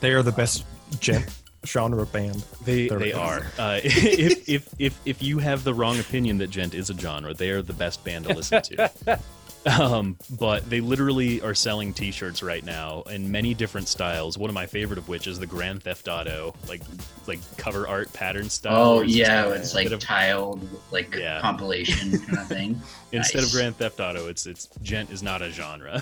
They 0.02 0.12
are 0.12 0.22
the 0.22 0.34
best 0.34 0.66
djent 1.00 1.34
genre 1.66 2.06
band. 2.06 2.44
They 2.66 2.88
They're- 2.88 3.00
they 3.00 3.14
are. 3.14 3.46
Uh, 3.58 3.80
if, 3.84 4.50
if 4.50 4.68
if 4.80 5.00
if 5.06 5.22
you 5.24 5.40
have 5.40 5.64
the 5.64 5.74
wrong 5.74 6.00
opinion 6.00 6.38
that 6.40 6.50
djent 6.50 6.74
is 6.74 6.90
a 6.90 6.98
genre, 6.98 7.34
they 7.34 7.50
are 7.52 7.62
the 7.62 7.74
best 7.74 8.04
band 8.04 8.26
to 8.26 8.34
listen 8.34 8.62
to. 8.64 9.20
Um, 9.64 10.18
but 10.40 10.68
they 10.72 10.82
literally 10.82 11.40
are 11.42 11.54
selling 11.54 11.94
T-shirts 11.94 12.42
right 12.42 12.66
now 12.66 13.04
in 13.04 13.32
many 13.32 13.54
different 13.54 13.88
styles. 13.88 14.36
One 14.36 14.50
of 14.50 14.56
my 14.56 14.66
favorite 14.66 14.98
of 14.98 15.08
which 15.08 15.28
is 15.28 15.38
the 15.38 15.46
Grand 15.46 15.84
Theft 15.84 16.08
Auto, 16.08 16.56
like 16.68 16.82
like 17.28 17.40
cover 17.58 17.88
art 17.88 18.12
pattern 18.12 18.50
style. 18.50 18.76
Oh 18.76 18.96
where 18.96 19.04
it's 19.04 19.14
yeah, 19.16 19.46
it's 19.54 19.76
like 19.76 19.84
instead 19.84 19.94
of, 19.94 20.00
tiled, 20.00 20.68
like 20.90 21.14
Yeah. 21.14 21.42
compilation 21.42 22.18
kind 22.22 22.38
of 22.40 22.48
thing. 22.48 22.82
instead 23.12 23.44
of. 23.44 23.52
Grand 23.52 23.76
Theft 23.78 24.00
Auto, 24.00 24.26
it's 24.30 24.48
it's 24.48 24.66
djent 24.82 25.12
is 25.12 25.22
not 25.22 25.44
a 25.44 25.52
genre. 25.52 26.02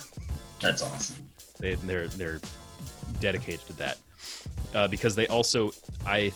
That's 0.61 0.81
awesome. 0.81 1.18
They, 1.60 1.76
they're 1.76 2.07
they're 2.07 2.40
dedicated 3.19 3.68
to 3.68 3.73
that 3.73 3.98
uh, 4.73 4.87
because 4.87 5.15
they 5.15 5.27
also 5.27 5.71
I 6.05 6.31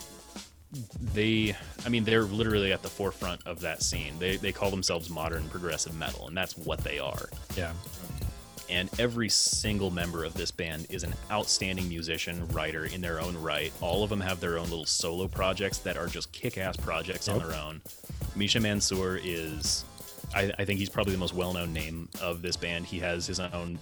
they 1.13 1.55
I 1.85 1.89
mean 1.89 2.03
they're 2.03 2.23
literally 2.23 2.73
at 2.73 2.81
the 2.81 2.89
forefront 2.89 3.45
of 3.45 3.59
that 3.61 3.83
scene. 3.83 4.17
They 4.19 4.37
they 4.37 4.51
call 4.51 4.71
themselves 4.71 5.09
modern 5.09 5.47
progressive 5.49 5.95
metal, 5.95 6.27
and 6.27 6.35
that's 6.35 6.57
what 6.57 6.79
they 6.83 6.99
are. 6.99 7.29
Yeah. 7.55 7.73
And 8.69 8.89
every 8.97 9.29
single 9.29 9.91
member 9.91 10.23
of 10.23 10.33
this 10.33 10.49
band 10.49 10.87
is 10.89 11.03
an 11.03 11.13
outstanding 11.29 11.87
musician, 11.89 12.47
writer 12.47 12.85
in 12.85 13.01
their 13.01 13.19
own 13.19 13.37
right. 13.37 13.71
All 13.81 14.03
of 14.03 14.09
them 14.09 14.21
have 14.21 14.39
their 14.39 14.57
own 14.57 14.69
little 14.69 14.85
solo 14.85 15.27
projects 15.27 15.79
that 15.79 15.97
are 15.97 16.07
just 16.07 16.31
kick-ass 16.31 16.77
projects 16.77 17.27
on 17.27 17.39
their 17.39 17.53
own. 17.53 17.81
Misha 18.35 18.61
Mansour 18.61 19.19
is, 19.21 19.83
I, 20.33 20.51
I 20.57 20.65
think 20.65 20.79
he's 20.79 20.89
probably 20.89 21.11
the 21.11 21.19
most 21.19 21.35
well-known 21.35 21.73
name 21.73 22.07
of 22.21 22.41
this 22.41 22.55
band. 22.55 22.85
He 22.85 22.99
has 22.99 23.27
his 23.27 23.39
own, 23.39 23.77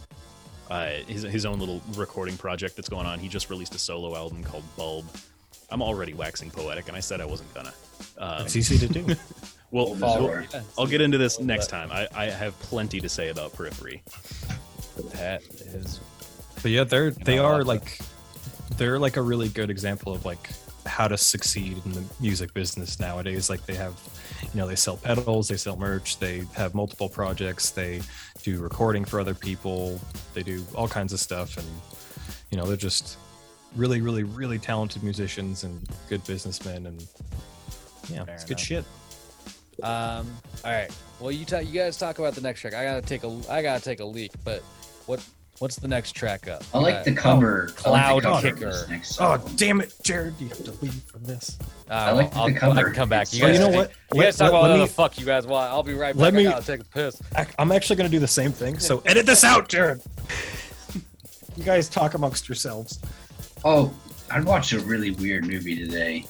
uh, 0.72 0.90
his 1.08 1.24
his 1.24 1.46
own 1.46 1.60
little 1.60 1.82
recording 1.96 2.38
project 2.38 2.76
that's 2.76 2.90
going 2.90 3.06
on. 3.06 3.20
He 3.20 3.28
just 3.28 3.50
released 3.50 3.76
a 3.76 3.80
solo 3.80 4.16
album 4.16 4.44
called 4.44 4.64
Bulb. 4.78 5.06
I'm 5.70 5.82
already 5.82 6.14
waxing 6.14 6.50
poetic, 6.50 6.88
and 6.88 6.98
I 6.98 7.00
said 7.02 7.22
I 7.22 7.26
wasn't 7.26 7.54
gonna. 7.54 7.74
Um, 8.18 8.46
It's 8.46 8.56
easy 8.56 8.78
to 8.80 8.88
do. 8.88 9.06
well, 9.72 9.96
Bulb 9.96 10.22
we'll- 10.22 10.30
is 10.32 10.56
I'll 10.78 10.88
get 10.88 11.02
into 11.02 11.18
this 11.18 11.40
next 11.40 11.68
time. 11.68 11.92
I, 11.92 12.08
I 12.16 12.26
have 12.26 12.58
plenty 12.60 13.00
to 13.02 13.10
say 13.10 13.30
about 13.30 13.54
Periphery. 13.54 14.02
That 15.14 15.42
is 15.44 16.00
But 16.62 16.72
yeah, 16.72 16.84
they're 16.84 17.12
they 17.12 17.36
know, 17.38 17.46
are 17.46 17.64
like- 17.64 17.82
like 17.82 18.00
they're 18.78 19.00
like 19.00 19.18
a 19.18 19.22
really 19.22 19.50
good 19.50 19.70
example 19.70 20.14
of 20.14 20.26
like 20.26 20.50
how 20.86 21.08
to 21.08 21.18
succeed 21.18 21.78
in 21.86 21.92
the 21.92 22.04
music 22.20 22.54
business 22.54 23.00
nowadays. 23.00 23.50
Like 23.50 23.66
they 23.66 23.76
have, 23.76 23.94
you 24.42 24.60
know, 24.60 24.68
they 24.68 24.76
sell 24.76 24.98
pedals, 24.98 25.48
they 25.48 25.58
sell 25.58 25.76
merch, 25.78 26.18
they 26.20 26.44
have 26.56 26.74
multiple 26.74 27.08
projects, 27.10 27.70
they 27.72 28.02
do 28.42 28.62
recording 28.62 29.06
for 29.06 29.20
other 29.20 29.34
people, 29.34 30.00
they 30.34 30.44
do 30.44 30.64
all 30.76 30.88
kinds 30.88 31.14
of 31.14 31.20
stuff, 31.20 31.58
and 31.58 31.68
you 32.50 32.58
know 32.58 32.66
they're 32.66 32.78
just 32.78 33.18
really, 33.76 34.02
really, 34.02 34.24
really 34.24 34.60
talented 34.60 35.04
musicians 35.04 35.64
and 35.64 35.88
good 36.10 36.24
businessmen, 36.26 36.86
and 36.88 37.08
yeah, 38.10 38.26
Fair 38.26 38.36
it's 38.36 38.44
good 38.44 38.60
shit. 38.60 38.86
Um. 39.84 40.32
All 40.64 40.72
right. 40.72 40.92
Well, 41.20 41.32
you 41.32 41.46
talk. 41.46 41.66
You 41.66 41.72
guys 41.72 41.98
talk 41.98 42.20
about 42.20 42.36
the 42.36 42.42
next 42.42 42.62
track. 42.62 42.74
I 42.74 42.84
gotta 42.84 43.02
take 43.02 43.24
a. 43.24 43.40
I 43.50 43.62
gotta 43.62 43.84
take 43.84 44.00
a 44.00 44.06
leak. 44.06 44.32
But 44.44 44.62
what? 45.06 45.26
What's 45.62 45.76
the 45.76 45.88
next 45.88 46.14
track 46.14 46.48
up? 46.48 46.64
I 46.74 46.80
like 46.80 47.04
the 47.04 47.12
Uh, 47.12 47.16
cover. 47.16 47.68
Cloud 47.76 48.24
like 48.24 48.44
the 48.44 48.52
cover 48.52 48.86
Kicker. 48.88 49.16
Oh 49.20 49.38
damn 49.58 49.80
it, 49.80 49.94
Jared! 50.02 50.34
You 50.40 50.48
have 50.50 50.64
to 50.64 50.72
leave 50.82 50.94
from 51.04 51.24
this. 51.24 51.60
Uh, 51.88 51.94
I 51.94 52.12
like 52.14 52.36
I'll, 52.36 52.48
the 52.48 52.56
I 52.56 52.58
cover. 52.58 52.84
can 52.86 52.94
come 52.96 53.10
back. 53.10 53.22
It's 53.24 53.36
You 53.36 53.44
Well, 53.44 53.52
guys, 53.54 53.60
you 53.60 53.68
know 53.72 53.78
what? 53.78 53.92
You 54.16 54.22
guys 54.24 54.40
Let- 54.40 54.46
talk 54.48 54.54
let- 54.54 54.60
about 54.60 54.70
let 54.72 54.80
me- 54.80 54.86
the 54.88 54.92
fuck 54.92 55.20
you 55.20 55.26
guys 55.28 55.46
want. 55.46 55.72
I'll 55.72 55.84
be 55.84 55.94
right 55.94 56.16
back. 56.16 56.22
Let 56.22 56.34
me- 56.34 56.48
I 56.48 56.52
gotta 56.54 56.66
take 56.66 56.82
a 56.82 56.86
piss. 56.86 57.22
I- 57.36 57.46
I'm 57.60 57.72
actually 57.72 57.98
going 57.98 58.10
to 58.10 58.16
do 58.16 58.20
the 58.20 58.28
same 58.28 58.52
thing. 58.52 58.80
So 58.80 59.04
edit 59.06 59.28
this 59.28 59.44
out, 59.44 59.70
Jared. 59.70 60.02
you 61.56 61.64
guys 61.64 61.90
talk 61.90 62.16
amongst 62.16 62.50
yourselves. 62.50 63.00
Oh, 63.64 63.94
I 64.32 64.40
watched 64.42 64.72
a 64.72 64.80
really 64.80 65.12
weird 65.12 65.46
movie 65.46 65.78
today. 65.78 66.26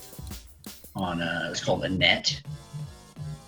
On 0.94 1.22
uh, 1.22 1.48
it's 1.52 1.64
called 1.64 1.86
Annette. 1.86 2.42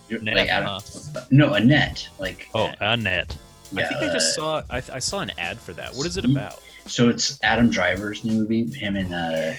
Annette, 0.10 0.35
Like, 0.35 0.49
out 0.49 0.64
of- 0.64 1.31
no, 1.31 1.55
Annette. 1.55 2.07
Like 2.19 2.47
Oh, 2.55 2.72
Annette. 2.80 3.35
I 3.77 3.83
think 3.85 4.01
I 4.01 4.13
just 4.13 4.35
saw 4.35 4.61
I, 4.69 4.77
I 4.77 4.99
saw 4.99 5.19
an 5.19 5.31
ad 5.37 5.59
for 5.59 5.73
that. 5.73 5.93
What 5.95 6.05
is 6.07 6.17
it 6.17 6.25
about? 6.25 6.59
So 6.85 7.07
it's 7.09 7.39
Adam 7.43 7.69
Driver's 7.69 8.23
new 8.25 8.33
movie, 8.33 8.65
him 8.77 8.95
and 8.97 9.13
uh, 9.13 9.53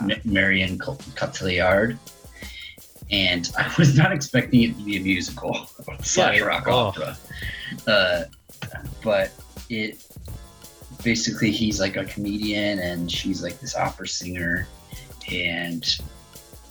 M- 0.00 0.20
Marion 0.24 0.78
Cotillard. 0.78 1.98
And 3.10 3.50
I 3.58 3.72
was 3.78 3.96
not 3.96 4.12
expecting 4.12 4.62
it 4.64 4.76
to 4.76 4.84
be 4.84 4.96
a 4.96 5.00
musical 5.00 5.68
slash 6.02 6.40
rock 6.42 6.64
Oh. 6.66 6.76
opera. 6.88 7.16
Uh, 7.86 8.24
but 9.02 9.32
it 9.70 10.04
basically, 11.02 11.50
he's 11.50 11.80
like 11.80 11.96
a 11.96 12.04
comedian 12.04 12.78
and 12.80 13.10
she's 13.10 13.42
like 13.42 13.58
this 13.60 13.74
opera 13.74 14.06
singer. 14.06 14.68
And 15.32 15.84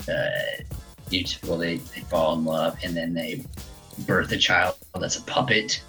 uh, 0.08 0.64
you 1.10 1.26
well, 1.48 1.58
they, 1.58 1.78
they 1.78 2.02
fall 2.02 2.34
in 2.38 2.46
love 2.46 2.78
and 2.84 2.96
then 2.96 3.14
they 3.14 3.44
birth 4.06 4.32
a 4.32 4.38
child 4.38 4.76
that's 5.00 5.18
a 5.18 5.24
puppet 5.24 5.82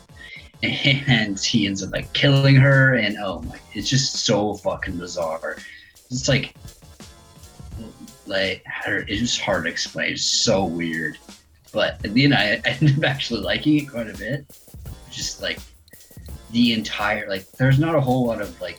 and 0.62 1.38
he 1.38 1.66
ends 1.66 1.82
up 1.82 1.92
like 1.92 2.12
killing 2.12 2.56
her 2.56 2.94
and 2.94 3.16
oh 3.20 3.40
my 3.42 3.58
it's 3.74 3.88
just 3.88 4.24
so 4.26 4.54
fucking 4.54 4.96
bizarre. 4.96 5.56
It's 6.10 6.28
like 6.28 6.54
like 8.26 8.64
it's 8.86 9.20
just 9.20 9.40
hard 9.40 9.64
to 9.64 9.70
explain 9.70 10.12
it's 10.12 10.24
so 10.24 10.64
weird. 10.64 11.18
But 11.72 12.04
at 12.04 12.14
the 12.14 12.24
end 12.26 12.34
I, 12.34 12.60
I 12.64 12.70
ended 12.80 12.98
up 12.98 13.04
actually 13.04 13.40
liking 13.40 13.78
it 13.78 13.90
quite 13.90 14.08
a 14.08 14.16
bit. 14.16 14.46
Just 15.10 15.42
like 15.42 15.58
the 16.50 16.72
entire 16.72 17.28
like 17.28 17.50
there's 17.52 17.78
not 17.78 17.94
a 17.94 18.00
whole 18.00 18.26
lot 18.26 18.40
of 18.40 18.58
like 18.60 18.78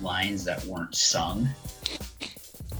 lines 0.00 0.44
that 0.44 0.64
weren't 0.64 0.94
sung. 0.94 1.48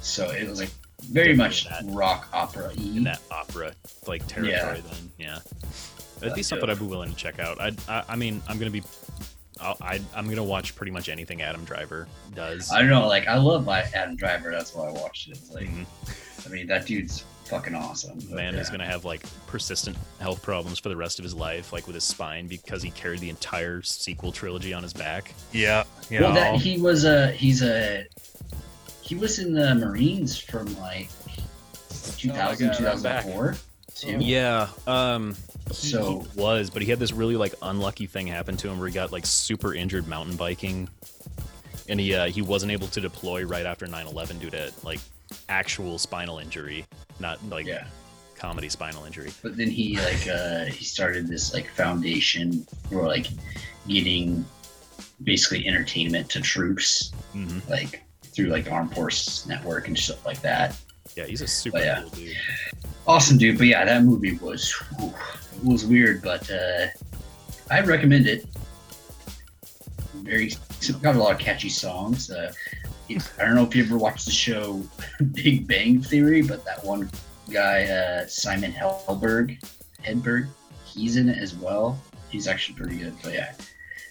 So 0.01 0.31
it 0.31 0.49
was 0.49 0.61
like 0.61 0.71
very 1.11 1.35
much 1.35 1.65
Definitely 1.65 1.95
rock 1.95 2.29
opera 2.33 2.71
In 2.77 3.05
that 3.05 3.21
opera 3.31 3.73
like 4.07 4.27
territory, 4.27 4.53
Yeah. 4.85 4.93
then 4.93 5.11
yeah, 5.19 5.39
that'd 6.21 6.35
be 6.35 6.43
something. 6.43 6.69
I'd 6.71 6.79
be 6.79 6.85
willing 6.87 7.11
to 7.11 7.17
check 7.17 7.39
out. 7.39 7.61
I'd, 7.61 7.77
I 7.89 8.05
I 8.11 8.17
mean 8.17 8.41
I'm 8.49 8.59
gonna 8.59 8.71
be. 8.71 8.83
I'll, 9.61 9.77
I, 9.83 10.01
I'm 10.17 10.27
gonna 10.29 10.43
watch 10.45 10.75
pretty 10.75 10.91
much 10.93 11.09
anything 11.11 11.43
Adam 11.43 11.65
Driver 11.65 12.09
does. 12.35 12.71
I 12.73 12.81
don't 12.81 12.89
know, 12.89 13.07
like 13.07 13.29
I 13.29 13.37
love 13.37 13.67
my 13.67 13.81
Adam 13.95 14.17
Driver. 14.17 14.51
That's 14.51 14.75
why 14.75 14.89
I 14.89 14.93
watched 14.93 15.29
it. 15.29 15.33
It's 15.33 15.51
like, 15.51 15.67
Mhm. 15.69 15.85
I 16.47 16.49
mean, 16.49 16.67
that 16.69 16.87
dude's 16.87 17.25
fucking 17.45 17.75
awesome. 17.75 18.17
But, 18.21 18.31
Man 18.37 18.55
is 18.55 18.71
gonna 18.71 18.87
have 18.87 19.05
like 19.05 19.23
persistent 19.47 19.99
health 20.19 20.43
problems 20.43 20.79
for 20.79 20.89
the 20.89 20.97
rest 20.97 21.19
of 21.19 21.25
his 21.25 21.35
life, 21.35 21.75
like 21.75 21.87
with 21.87 21.95
his 21.95 22.05
spine, 22.05 22.47
because 22.47 22.83
he 22.83 22.91
carried 22.93 23.21
the 23.21 23.29
entire 23.29 23.83
sequel 23.83 24.33
trilogy 24.33 24.73
on 24.73 24.83
his 24.83 24.95
back. 24.95 25.35
Yeah. 25.53 25.85
You 26.09 26.21
Well, 26.23 26.33
that 26.33 26.55
he 26.55 26.81
was 26.81 27.05
a 27.05 27.31
he's 27.33 27.63
a 27.63 28.07
he 29.03 29.15
was 29.15 29.41
in 29.41 29.53
the 29.53 29.75
Marines 29.75 30.39
from 30.39 30.75
like 30.79 31.11
2000 32.17 32.31
Oh 32.71 32.73
my 32.73 32.79
God, 32.79 32.87
I'm 32.97 33.03
back. 33.03 33.25
2004. 33.25 33.57
too. 33.97 34.17
Yeah. 34.25 34.69
Um. 34.87 35.37
So- 35.73 36.21
he 36.21 36.41
was, 36.41 36.71
but 36.71 36.83
he 36.83 36.91
had 36.91 36.99
this 36.99 37.13
really 37.13 37.37
like 37.37 37.55
unlucky 37.63 38.07
thing 38.07 38.27
happen 38.27 38.57
to 38.59 38.69
him 38.69 38.79
where 38.79 38.89
he 38.89 38.95
got 38.95 39.13
like 39.13 39.27
super 39.27 39.75
injured 39.75 40.07
mountain 40.09 40.37
biking, 40.37 40.89
and 41.89 41.99
he 42.01 42.15
uh, 42.15 42.27
he 42.27 42.43
wasn't 42.43 42.73
able 42.73 42.89
to 42.89 43.01
deploy 43.01 43.45
right 43.45 43.67
after 43.67 43.87
9/11 43.87 44.41
due 44.41 44.51
to 44.51 44.73
like 44.83 45.01
actual 45.49 45.99
spinal 45.99 46.39
injury, 46.39 46.85
not 47.19 47.39
like 47.49 47.67
yeah. 47.67 47.85
comedy 48.37 48.69
spinal 48.69 49.05
injury. 49.05 49.31
But 49.43 49.57
then 49.57 49.69
he 49.71 49.97
like 49.99 50.27
uh 50.29 50.65
he 50.67 50.85
started 50.85 51.29
this 51.29 51.55
like 51.55 51.69
foundation 51.69 52.67
for 52.89 53.07
like 53.07 53.27
getting 53.87 54.45
basically 55.23 55.67
entertainment 55.67 56.31
to 56.31 56.41
troops 56.41 57.13
hmm 57.33 57.59
like 57.69 58.03
through 58.25 58.47
like 58.47 58.71
armed 58.71 58.95
forces 58.95 59.47
network 59.47 59.89
and 59.89 59.99
stuff 59.99 60.25
like 60.25 60.41
that. 60.43 60.77
Yeah, 61.17 61.27
he's 61.27 61.41
a 61.43 61.47
super 61.47 61.79
yeah. 61.79 62.03
cool 62.03 62.11
dude. 62.11 62.37
awesome 63.07 63.39
dude. 63.39 63.59
But 63.59 63.67
yeah 63.67 63.85
that 63.85 64.05
movie 64.05 64.37
was 64.39 64.73
whew, 64.99 65.13
it 65.57 65.65
was 65.65 65.85
weird 65.85 66.23
but 66.23 66.51
uh 66.51 66.87
i 67.71 67.81
recommend 67.81 68.27
it. 68.27 68.47
Very 70.15 70.53
got 71.03 71.17
a 71.17 71.19
lot 71.19 71.33
of 71.33 71.39
catchy 71.39 71.69
songs. 71.69 72.31
Uh 72.31 72.53
i 73.11 73.45
don't 73.45 73.57
know 73.57 73.65
if 73.65 73.75
you 73.75 73.83
ever 73.85 73.99
watched 73.99 74.25
the 74.25 74.31
show 74.31 74.81
big 75.33 75.67
bang 75.67 76.01
theory 76.01 76.43
but 76.43 76.65
that 76.65 76.85
one 76.85 77.11
guy 77.51 77.83
uh 77.83 78.25
simon 78.29 78.71
helberg 78.73 79.61
hedberg 80.05 80.47
he's 80.85 81.17
in 81.17 81.29
it 81.29 81.39
as 81.39 81.55
well. 81.55 82.01
He's 82.31 82.47
actually 82.47 82.77
pretty 82.77 82.97
good 82.97 83.15
but 83.23 83.33
yeah. 83.35 83.53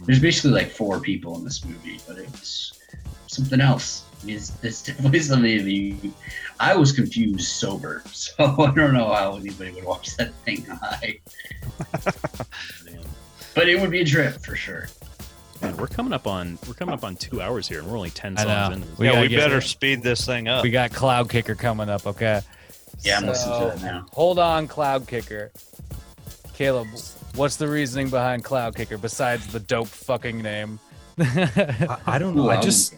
There's 0.05 0.19
basically 0.19 0.51
like 0.51 0.69
four 0.69 0.99
people 0.99 1.37
in 1.37 1.43
this 1.43 1.63
movie 1.65 1.99
but 2.07 2.17
it 2.17 2.29
was 2.31 2.79
something 3.27 3.61
else 3.61 4.03
it's, 4.25 4.51
it's 4.63 4.81
definitely 4.83 5.19
something 5.19 5.63
that 5.63 5.71
you 5.71 6.13
I 6.59 6.75
was 6.75 6.91
confused 6.91 7.47
sober, 7.47 8.01
so 8.11 8.33
I 8.59 8.71
don't 8.71 8.93
know 8.93 9.13
how 9.13 9.35
anybody 9.35 9.71
would 9.71 9.85
watch 9.85 10.15
that 10.17 10.33
thing 10.45 10.65
high. 10.81 11.19
But 13.55 13.67
it 13.69 13.79
would 13.79 13.91
be 13.91 14.01
a 14.01 14.05
trip 14.05 14.39
for 14.41 14.55
sure. 14.55 14.87
Man, 15.61 15.75
we're 15.75 15.87
coming 15.87 16.13
up 16.13 16.27
on 16.27 16.57
we're 16.67 16.73
coming 16.73 16.93
up 16.93 17.03
on 17.03 17.15
two 17.17 17.41
hours 17.41 17.67
here, 17.67 17.79
and 17.79 17.87
we're 17.89 17.97
only 17.97 18.09
ten 18.11 18.37
songs 18.37 18.75
in. 18.77 18.83
We 18.97 19.07
yeah, 19.07 19.19
we 19.21 19.27
get- 19.27 19.37
better 19.39 19.59
speed 19.61 20.01
this 20.03 20.25
thing 20.25 20.47
up. 20.47 20.63
We 20.63 20.69
got 20.71 20.91
Cloud 20.93 21.29
Kicker 21.29 21.55
coming 21.55 21.89
up. 21.89 22.05
Okay. 22.07 22.41
Yeah, 23.01 23.17
I'm 23.17 23.25
listening 23.25 23.59
to 23.59 23.69
So, 23.71 23.75
it 23.75 23.81
now. 23.81 24.05
Hold 24.11 24.39
on, 24.39 24.67
Cloud 24.67 25.07
Kicker. 25.07 25.51
Caleb, 26.53 26.87
what's 27.35 27.55
the 27.55 27.67
reasoning 27.67 28.09
behind 28.09 28.43
Cloud 28.43 28.75
Kicker 28.75 28.97
besides 28.97 29.47
the 29.47 29.59
dope 29.59 29.87
fucking 29.87 30.41
name? 30.41 30.79
I, 31.19 31.97
I 32.05 32.19
don't 32.19 32.35
know. 32.35 32.45
Ooh, 32.47 32.49
I 32.49 32.55
I'm- 32.55 32.63
just 32.63 32.95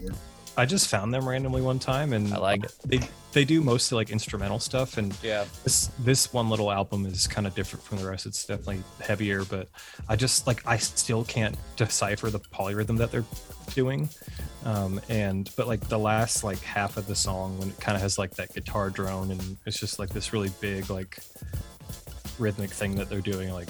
I 0.57 0.65
just 0.65 0.89
found 0.89 1.13
them 1.13 1.27
randomly 1.27 1.61
one 1.61 1.79
time, 1.79 2.13
and 2.13 2.33
I 2.33 2.37
like 2.37 2.65
it. 2.65 2.73
They 2.85 2.99
they 3.31 3.45
do 3.45 3.61
mostly 3.61 3.95
like 3.95 4.09
instrumental 4.09 4.59
stuff, 4.59 4.97
and 4.97 5.15
Yeah. 5.23 5.45
this 5.63 5.89
this 5.99 6.33
one 6.33 6.49
little 6.49 6.71
album 6.71 7.05
is 7.05 7.25
kind 7.27 7.47
of 7.47 7.55
different 7.55 7.85
from 7.85 7.99
the 7.99 8.07
rest. 8.09 8.25
It's 8.25 8.45
definitely 8.45 8.83
heavier, 9.01 9.45
but 9.45 9.69
I 10.09 10.15
just 10.17 10.47
like 10.47 10.61
I 10.67 10.77
still 10.77 11.23
can't 11.23 11.55
decipher 11.77 12.29
the 12.29 12.39
polyrhythm 12.39 12.97
that 12.97 13.11
they're 13.11 13.25
doing. 13.73 14.09
Um, 14.65 14.99
and 15.09 15.49
but 15.55 15.67
like 15.67 15.79
the 15.87 15.97
last 15.99 16.43
like 16.43 16.59
half 16.59 16.97
of 16.97 17.07
the 17.07 17.15
song 17.15 17.57
when 17.57 17.69
it 17.69 17.79
kind 17.79 17.95
of 17.95 18.01
has 18.01 18.17
like 18.19 18.31
that 18.35 18.53
guitar 18.53 18.89
drone 18.89 19.31
and 19.31 19.57
it's 19.65 19.79
just 19.79 19.97
like 19.99 20.09
this 20.09 20.33
really 20.33 20.49
big 20.59 20.89
like 20.89 21.17
rhythmic 22.37 22.69
thing 22.71 22.95
that 22.95 23.09
they're 23.09 23.21
doing 23.21 23.51
like 23.53 23.69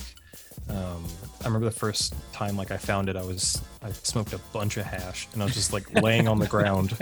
um, 0.69 1.05
I 1.41 1.45
remember 1.45 1.65
the 1.65 1.71
first 1.75 2.13
time 2.33 2.55
like 2.55 2.71
I 2.71 2.77
found 2.77 3.09
it, 3.09 3.15
I 3.15 3.23
was 3.23 3.61
I 3.81 3.91
smoked 3.91 4.33
a 4.33 4.37
bunch 4.53 4.77
of 4.77 4.85
hash 4.85 5.27
and 5.33 5.41
I 5.41 5.45
was 5.45 5.53
just 5.55 5.73
like 5.73 5.91
laying 6.01 6.27
on 6.27 6.39
the 6.39 6.47
ground 6.47 6.95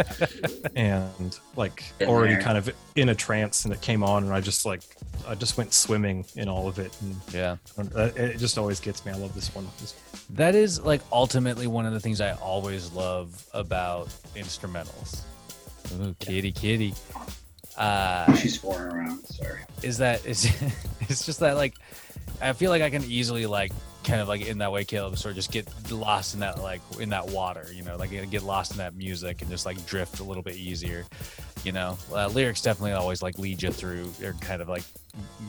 and 0.76 1.38
like 1.56 1.84
Been 1.98 2.10
already 2.10 2.34
there. 2.36 2.42
kind 2.42 2.58
of 2.58 2.70
in 2.96 3.10
a 3.10 3.16
trance 3.16 3.66
and 3.66 3.74
it 3.74 3.82
came 3.82 4.04
on 4.04 4.24
and 4.24 4.34
I 4.34 4.42
just 4.42 4.66
like 4.66 4.82
I 5.28 5.36
just 5.36 5.58
went 5.58 5.74
swimming 5.74 6.26
in 6.36 6.48
all 6.48 6.68
of 6.68 6.80
it 6.80 6.96
and 7.02 7.16
Yeah. 7.34 7.58
uh, 7.96 8.10
it 8.16 8.38
just 8.38 8.58
always 8.58 8.80
gets 8.80 9.06
me. 9.06 9.12
I 9.12 9.16
love 9.16 9.36
this 9.36 9.54
one. 9.54 9.68
That 10.32 10.56
is 10.56 10.82
like 10.82 11.02
ultimately 11.12 11.68
one 11.68 11.86
of 11.86 11.94
the 11.94 12.00
things 12.00 12.22
I 12.22 12.32
always 12.36 12.92
love 12.94 13.46
about 13.54 14.08
instrumentals. 14.36 15.22
Ooh, 16.02 16.16
kitty, 16.20 16.52
kitty. 16.52 16.94
Uh, 17.78 18.34
She's 18.36 18.58
foreign 18.58 18.96
around. 18.96 19.26
Sorry. 19.26 19.60
is 19.84 19.98
that 20.00 20.26
is 20.26 20.46
it's 21.02 21.26
just 21.26 21.40
that 21.42 21.56
like 21.56 21.76
I 22.42 22.54
feel 22.54 22.70
like 22.72 22.82
I 22.82 22.90
can 22.90 23.04
easily 23.04 23.46
like 23.46 23.72
kind 24.04 24.22
of 24.22 24.28
like 24.28 24.46
in 24.46 24.60
that 24.60 24.72
way, 24.72 24.86
Caleb, 24.86 25.18
sort 25.18 25.32
of 25.32 25.36
just 25.36 25.52
get 25.52 25.68
lost 25.92 26.34
in 26.34 26.40
that 26.40 26.60
like 26.60 26.82
in 27.00 27.10
that 27.10 27.28
water, 27.30 27.66
you 27.74 27.84
know, 27.84 27.98
like 27.98 28.12
get 28.30 28.44
lost 28.44 28.72
in 28.72 28.78
that 28.78 28.96
music 28.96 29.42
and 29.42 29.50
just 29.50 29.66
like 29.66 29.84
drift 29.86 30.20
a 30.20 30.24
little 30.24 30.44
bit 30.44 30.56
easier, 30.56 31.06
you 31.64 31.72
know. 31.72 31.98
Uh, 32.12 32.28
lyrics 32.28 32.62
definitely 32.62 32.94
always 32.94 33.22
like 33.22 33.38
lead 33.38 33.62
you 33.62 33.72
through. 33.72 34.06
They're 34.20 34.34
kind 34.34 34.62
of 34.62 34.70
like 34.70 34.84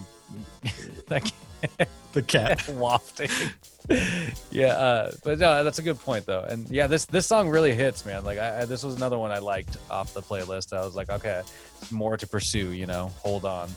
like 1.11 1.27
the 2.13 2.23
cat. 2.23 2.67
wafting. 2.75 3.31
yeah, 4.51 4.75
uh, 4.75 5.13
but 5.25 5.39
no, 5.39 5.65
that's 5.65 5.79
a 5.79 5.83
good 5.83 5.99
point 5.99 6.27
though. 6.27 6.43
And 6.43 6.69
yeah, 6.71 6.87
this 6.87 7.05
this 7.07 7.27
song 7.27 7.49
really 7.49 7.75
hits, 7.75 8.05
man. 8.05 8.25
Like 8.25 8.39
I, 8.39 8.63
I 8.63 8.65
this 8.65 8.83
was 8.83 8.97
another 8.97 9.19
one 9.19 9.31
I 9.31 9.39
liked 9.39 9.77
off 9.91 10.15
the 10.15 10.23
playlist. 10.23 10.77
I 10.77 10.85
was 10.85 10.95
like, 10.95 11.11
okay, 11.11 11.43
more 11.91 12.17
to 12.17 12.27
pursue. 12.27 12.71
You 12.73 12.87
know, 12.87 13.11
hold 13.19 13.45
on. 13.45 13.69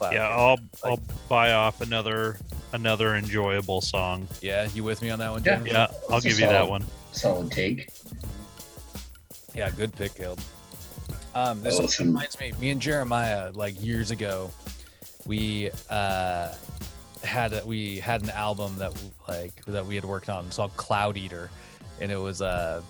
Cloud. 0.00 0.14
Yeah, 0.14 0.28
I'll 0.28 0.58
I'll 0.82 1.00
buy 1.28 1.52
off 1.52 1.82
another 1.82 2.38
another 2.72 3.16
enjoyable 3.16 3.80
song. 3.82 4.26
yeah. 4.40 4.66
You 4.74 4.82
with 4.82 5.02
me 5.02 5.10
on 5.10 5.18
that 5.18 5.30
one, 5.30 5.44
Yeah. 5.44 5.62
Yeah, 5.64 5.86
I'll 6.04 6.08
That's 6.20 6.24
a 6.24 6.28
give 6.30 6.40
you 6.40 6.46
that 6.46 6.52
solid- 6.66 6.70
one. 6.70 6.84
Solid 7.12 7.50
take. 7.52 7.90
Yeah, 9.54 9.70
good 9.70 9.92
pick, 9.94 10.14
Caleb. 10.14 10.40
Um, 11.34 11.60
this 11.62 11.78
Awesome. 11.78 12.06
reminds 12.08 12.38
me. 12.40 12.52
Me 12.60 12.70
and 12.70 12.80
Jeremiah, 12.80 13.50
like 13.52 13.82
years 13.82 14.10
ago, 14.10 14.50
we 15.26 15.70
uh 15.90 16.54
had 17.22 17.52
a, 17.52 17.66
we 17.66 17.98
had 17.98 18.22
an 18.22 18.30
album 18.30 18.76
that 18.78 18.92
like 19.28 19.64
that 19.66 19.84
we 19.84 19.94
had 19.96 20.04
worked 20.04 20.28
on. 20.30 20.46
It's 20.46 20.56
called 20.56 20.74
Cloud 20.76 21.16
Eater, 21.18 21.50
and 22.00 22.10
it 22.10 22.16
was 22.16 22.40
uh 22.40 22.80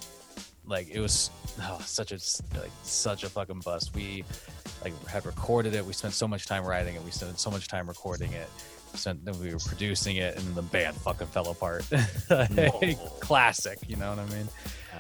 like 0.67 0.89
it 0.91 1.01
was 1.01 1.31
oh, 1.63 1.81
such 1.85 2.13
a 2.13 2.19
like 2.61 2.71
such 2.85 3.25
a 3.25 3.29
fucking 3.29 3.61
bust. 3.61 3.95
We 3.95 4.25
like 4.83 5.07
had 5.07 5.27
recorded 5.27 5.75
it. 5.75 5.85
We 5.85 5.93
spent 5.93 6.15
so 6.15 6.27
much 6.29 6.47
time 6.47 6.65
writing 6.65 6.95
it. 6.97 7.03
We 7.05 7.11
spent 7.11 7.39
so 7.39 7.51
much 7.51 7.69
time 7.69 7.87
recording 7.89 8.33
it. 8.33 8.49
Spent, 8.95 9.25
then 9.25 9.39
we 9.39 9.53
were 9.53 9.61
producing 9.61 10.17
it, 10.17 10.37
and 10.37 10.55
the 10.57 10.63
band 10.63 10.97
fucking 10.97 11.29
fell 11.29 11.49
apart. 11.51 11.85
Classic, 13.21 13.79
you 13.87 13.95
know 13.97 14.11
what 14.11 14.19
I 14.19 14.27
mean? 14.35 14.49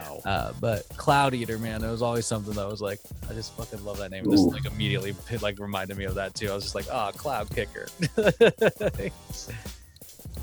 Ow. 0.02 0.20
Uh, 0.24 0.52
but 0.60 0.88
Cloud 0.96 1.34
Eater, 1.34 1.58
man, 1.58 1.82
it 1.82 1.90
was 1.90 2.00
always 2.00 2.24
something 2.24 2.54
that 2.54 2.68
was 2.68 2.80
like, 2.80 3.00
I 3.28 3.32
just 3.34 3.52
fucking 3.56 3.84
love 3.84 3.98
that 3.98 4.12
name. 4.12 4.24
This 4.30 4.40
like 4.42 4.64
immediately 4.64 5.14
it, 5.30 5.42
like 5.42 5.58
reminded 5.58 5.96
me 5.96 6.04
of 6.04 6.14
that 6.14 6.34
too. 6.34 6.48
I 6.50 6.54
was 6.54 6.62
just 6.62 6.76
like, 6.76 6.86
ah, 6.92 7.10
Cloud 7.12 7.50
Kicker. 7.50 7.88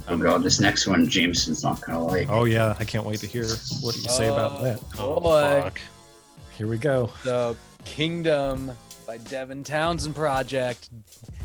Oh 0.09 0.17
god, 0.17 0.41
this 0.41 0.61
next 0.61 0.87
one 0.87 1.07
Jameson's 1.09 1.63
not 1.63 1.81
gonna 1.81 2.01
like. 2.03 2.29
Oh 2.29 2.45
yeah, 2.45 2.75
I 2.79 2.85
can't 2.85 3.05
wait 3.05 3.19
to 3.19 3.27
hear 3.27 3.43
what 3.81 3.93
you 3.95 4.03
say 4.03 4.27
about 4.29 4.59
Oh. 4.59 4.63
that. 4.63 4.79
Oh, 4.97 5.19
Boy. 5.19 5.61
fuck. 5.63 5.81
Here 6.57 6.67
we 6.67 6.77
go. 6.77 7.09
the 7.25 7.57
Kingdom 7.83 8.71
by 9.07 9.17
Devin 9.17 9.63
Townsend 9.63 10.15
Project, 10.15 10.89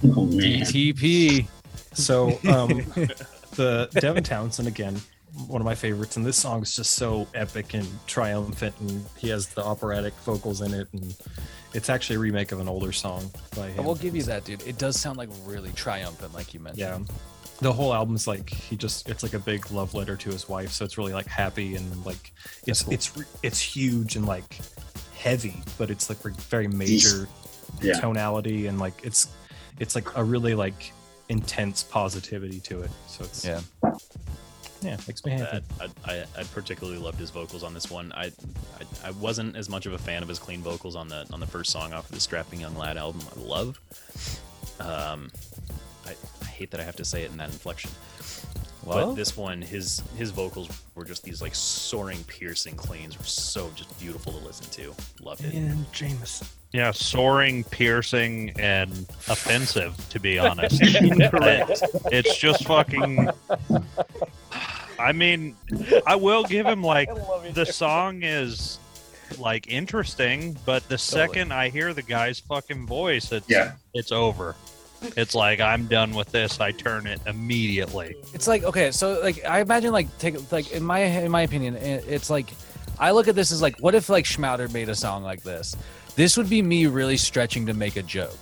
Oh 0.05 0.26
man. 0.26 0.60
DTP. 0.62 1.47
So 1.94 2.30
um, 2.48 2.68
the 3.55 3.89
Devin 3.94 4.24
Townsend 4.24 4.66
again, 4.66 5.01
one 5.47 5.60
of 5.60 5.64
my 5.64 5.76
favorites, 5.76 6.16
and 6.16 6.26
this 6.26 6.36
song 6.36 6.62
is 6.62 6.74
just 6.74 6.94
so 6.94 7.28
epic 7.34 7.74
and 7.74 7.89
triumphant, 8.09 8.74
and 8.80 9.05
he 9.16 9.28
has 9.28 9.47
the 9.48 9.64
operatic 9.64 10.12
vocals 10.24 10.60
in 10.60 10.74
it, 10.74 10.89
and 10.93 11.14
it's 11.72 11.89
actually 11.89 12.16
a 12.16 12.18
remake 12.18 12.51
of 12.51 12.59
an 12.59 12.68
older 12.68 12.90
song 12.93 13.30
by 13.56 13.72
I 13.78 13.80
will 13.80 13.94
give 13.94 14.16
you 14.16 14.24
that, 14.24 14.44
dude. 14.44 14.66
It 14.66 14.76
does 14.76 15.01
sound 15.01 15.16
like 15.16 15.28
really 15.44 15.70
triumphant, 15.72 16.34
like 16.34 16.52
you 16.52 16.60
mentioned. 16.60 17.09
Yeah. 17.09 17.14
The 17.60 17.72
whole 17.72 17.94
album's 17.94 18.26
like 18.26 18.51
he 18.51 18.76
just 18.76 19.09
it's 19.09 19.22
like 19.22 19.34
a 19.34 19.39
big 19.39 19.70
love 19.70 19.94
letter 19.94 20.16
to 20.16 20.30
his 20.30 20.48
wife, 20.48 20.72
so 20.72 20.84
it's 20.84 20.98
really 20.98 21.12
like 21.12 21.26
happy 21.28 21.76
and 21.76 22.05
like 22.05 22.32
it's 22.66 22.82
cool. 22.82 22.93
it's 22.93 23.12
it's 23.44 23.60
huge 23.60 24.16
and 24.16 24.26
like 24.26 24.59
heavy, 25.16 25.62
but 25.78 25.89
it's 25.89 26.09
like 26.09 26.18
very 26.18 26.66
major 26.66 27.28
Yeah. 27.84 28.00
tonality 28.00 28.66
and 28.66 28.78
like 28.78 28.94
it's 29.04 29.28
it's 29.78 29.94
like 29.94 30.16
a 30.16 30.22
really 30.24 30.54
like 30.54 30.92
intense 31.28 31.82
positivity 31.82 32.60
to 32.60 32.82
it. 32.82 32.90
So 33.06 33.24
it's 33.24 33.44
Yeah. 33.44 33.60
yeah, 34.82 34.96
makes 35.06 35.24
me 35.24 35.32
happy. 35.32 35.62
I, 35.80 35.88
I, 36.12 36.24
I 36.38 36.42
particularly 36.52 36.98
loved 36.98 37.18
his 37.18 37.30
vocals 37.30 37.62
on 37.62 37.72
this 37.74 37.90
one. 37.90 38.12
I, 38.14 38.26
I 38.26 39.09
I 39.09 39.10
wasn't 39.12 39.56
as 39.56 39.68
much 39.68 39.86
of 39.86 39.92
a 39.92 39.98
fan 39.98 40.22
of 40.22 40.28
his 40.28 40.38
clean 40.38 40.60
vocals 40.60 40.96
on 40.96 41.09
the 41.09 41.26
on 41.32 41.40
the 41.40 41.46
first 41.46 41.70
song 41.70 41.92
off 41.92 42.09
of 42.09 42.14
the 42.14 42.20
Strapping 42.20 42.60
Young 42.60 42.76
Lad 42.76 42.96
album. 42.96 43.22
I 43.36 43.40
love. 43.40 43.80
Um, 44.80 45.30
I, 46.06 46.14
I 46.42 46.44
hate 46.46 46.70
that 46.72 46.80
I 46.80 46.84
have 46.84 46.96
to 46.96 47.04
say 47.04 47.22
it 47.22 47.30
in 47.30 47.36
that 47.38 47.50
inflection. 47.50 47.90
Well- 48.84 49.10
but 49.10 49.14
this 49.14 49.36
one, 49.36 49.62
his 49.62 50.02
his 50.18 50.30
vocals 50.32 50.68
were 50.96 51.04
just 51.04 51.22
these 51.22 51.40
like 51.40 51.54
soaring, 51.54 52.22
piercing 52.24 52.74
cleans. 52.74 53.16
Were 53.16 53.24
so 53.24 53.70
just 53.76 53.96
beautiful 54.00 54.32
to 54.32 54.38
listen 54.44 54.66
to. 54.72 54.92
Loved 55.24 55.44
it. 55.44 55.54
And 55.54 55.90
Jameson. 55.92 56.48
Yeah, 56.72 56.90
soaring, 56.90 57.64
piercing, 57.64 58.52
and 58.58 58.92
offensive. 59.28 59.94
To 60.10 60.18
be 60.18 60.38
honest, 60.38 60.80
Correct. 61.30 61.82
it's 62.10 62.36
just 62.38 62.64
fucking. 62.64 63.28
I 64.98 65.12
mean, 65.12 65.56
I 66.06 66.14
will 66.16 66.44
give 66.44 66.66
him 66.66 66.82
like 66.82 67.08
the 67.54 67.66
song 67.66 68.22
is 68.22 68.78
like 69.38 69.66
interesting, 69.70 70.56
but 70.64 70.86
the 70.88 70.98
second 70.98 71.52
I 71.52 71.68
hear 71.68 71.92
the 71.92 72.02
guy's 72.02 72.38
fucking 72.40 72.86
voice, 72.86 73.32
it's 73.32 73.48
Yeah. 73.48 73.72
it's 73.94 74.12
over. 74.12 74.54
It's 75.16 75.34
like 75.34 75.60
I'm 75.60 75.86
done 75.88 76.14
with 76.14 76.30
this. 76.30 76.60
I 76.60 76.70
turn 76.70 77.06
it 77.06 77.20
immediately. 77.26 78.14
It's 78.32 78.46
like 78.46 78.62
okay, 78.64 78.92
so 78.92 79.20
like 79.20 79.44
I 79.44 79.60
imagine 79.60 79.92
like 79.92 80.16
take 80.18 80.50
like 80.52 80.72
in 80.72 80.82
my 80.84 81.00
in 81.00 81.30
my 81.30 81.42
opinion, 81.42 81.76
it's 81.76 82.30
like 82.30 82.48
I 82.98 83.10
look 83.10 83.26
at 83.28 83.34
this 83.34 83.50
as 83.52 83.60
like 83.60 83.76
what 83.80 83.94
if 83.94 84.08
like 84.08 84.24
Schmouder 84.24 84.72
made 84.72 84.88
a 84.88 84.94
song 84.94 85.22
like 85.24 85.42
this? 85.42 85.74
This 86.16 86.36
would 86.36 86.48
be 86.51 86.62
me 86.62 86.86
really 86.86 87.16
stretching 87.16 87.66
to 87.66 87.74
make 87.74 87.97
a 87.97 88.02
joke. 88.02 88.39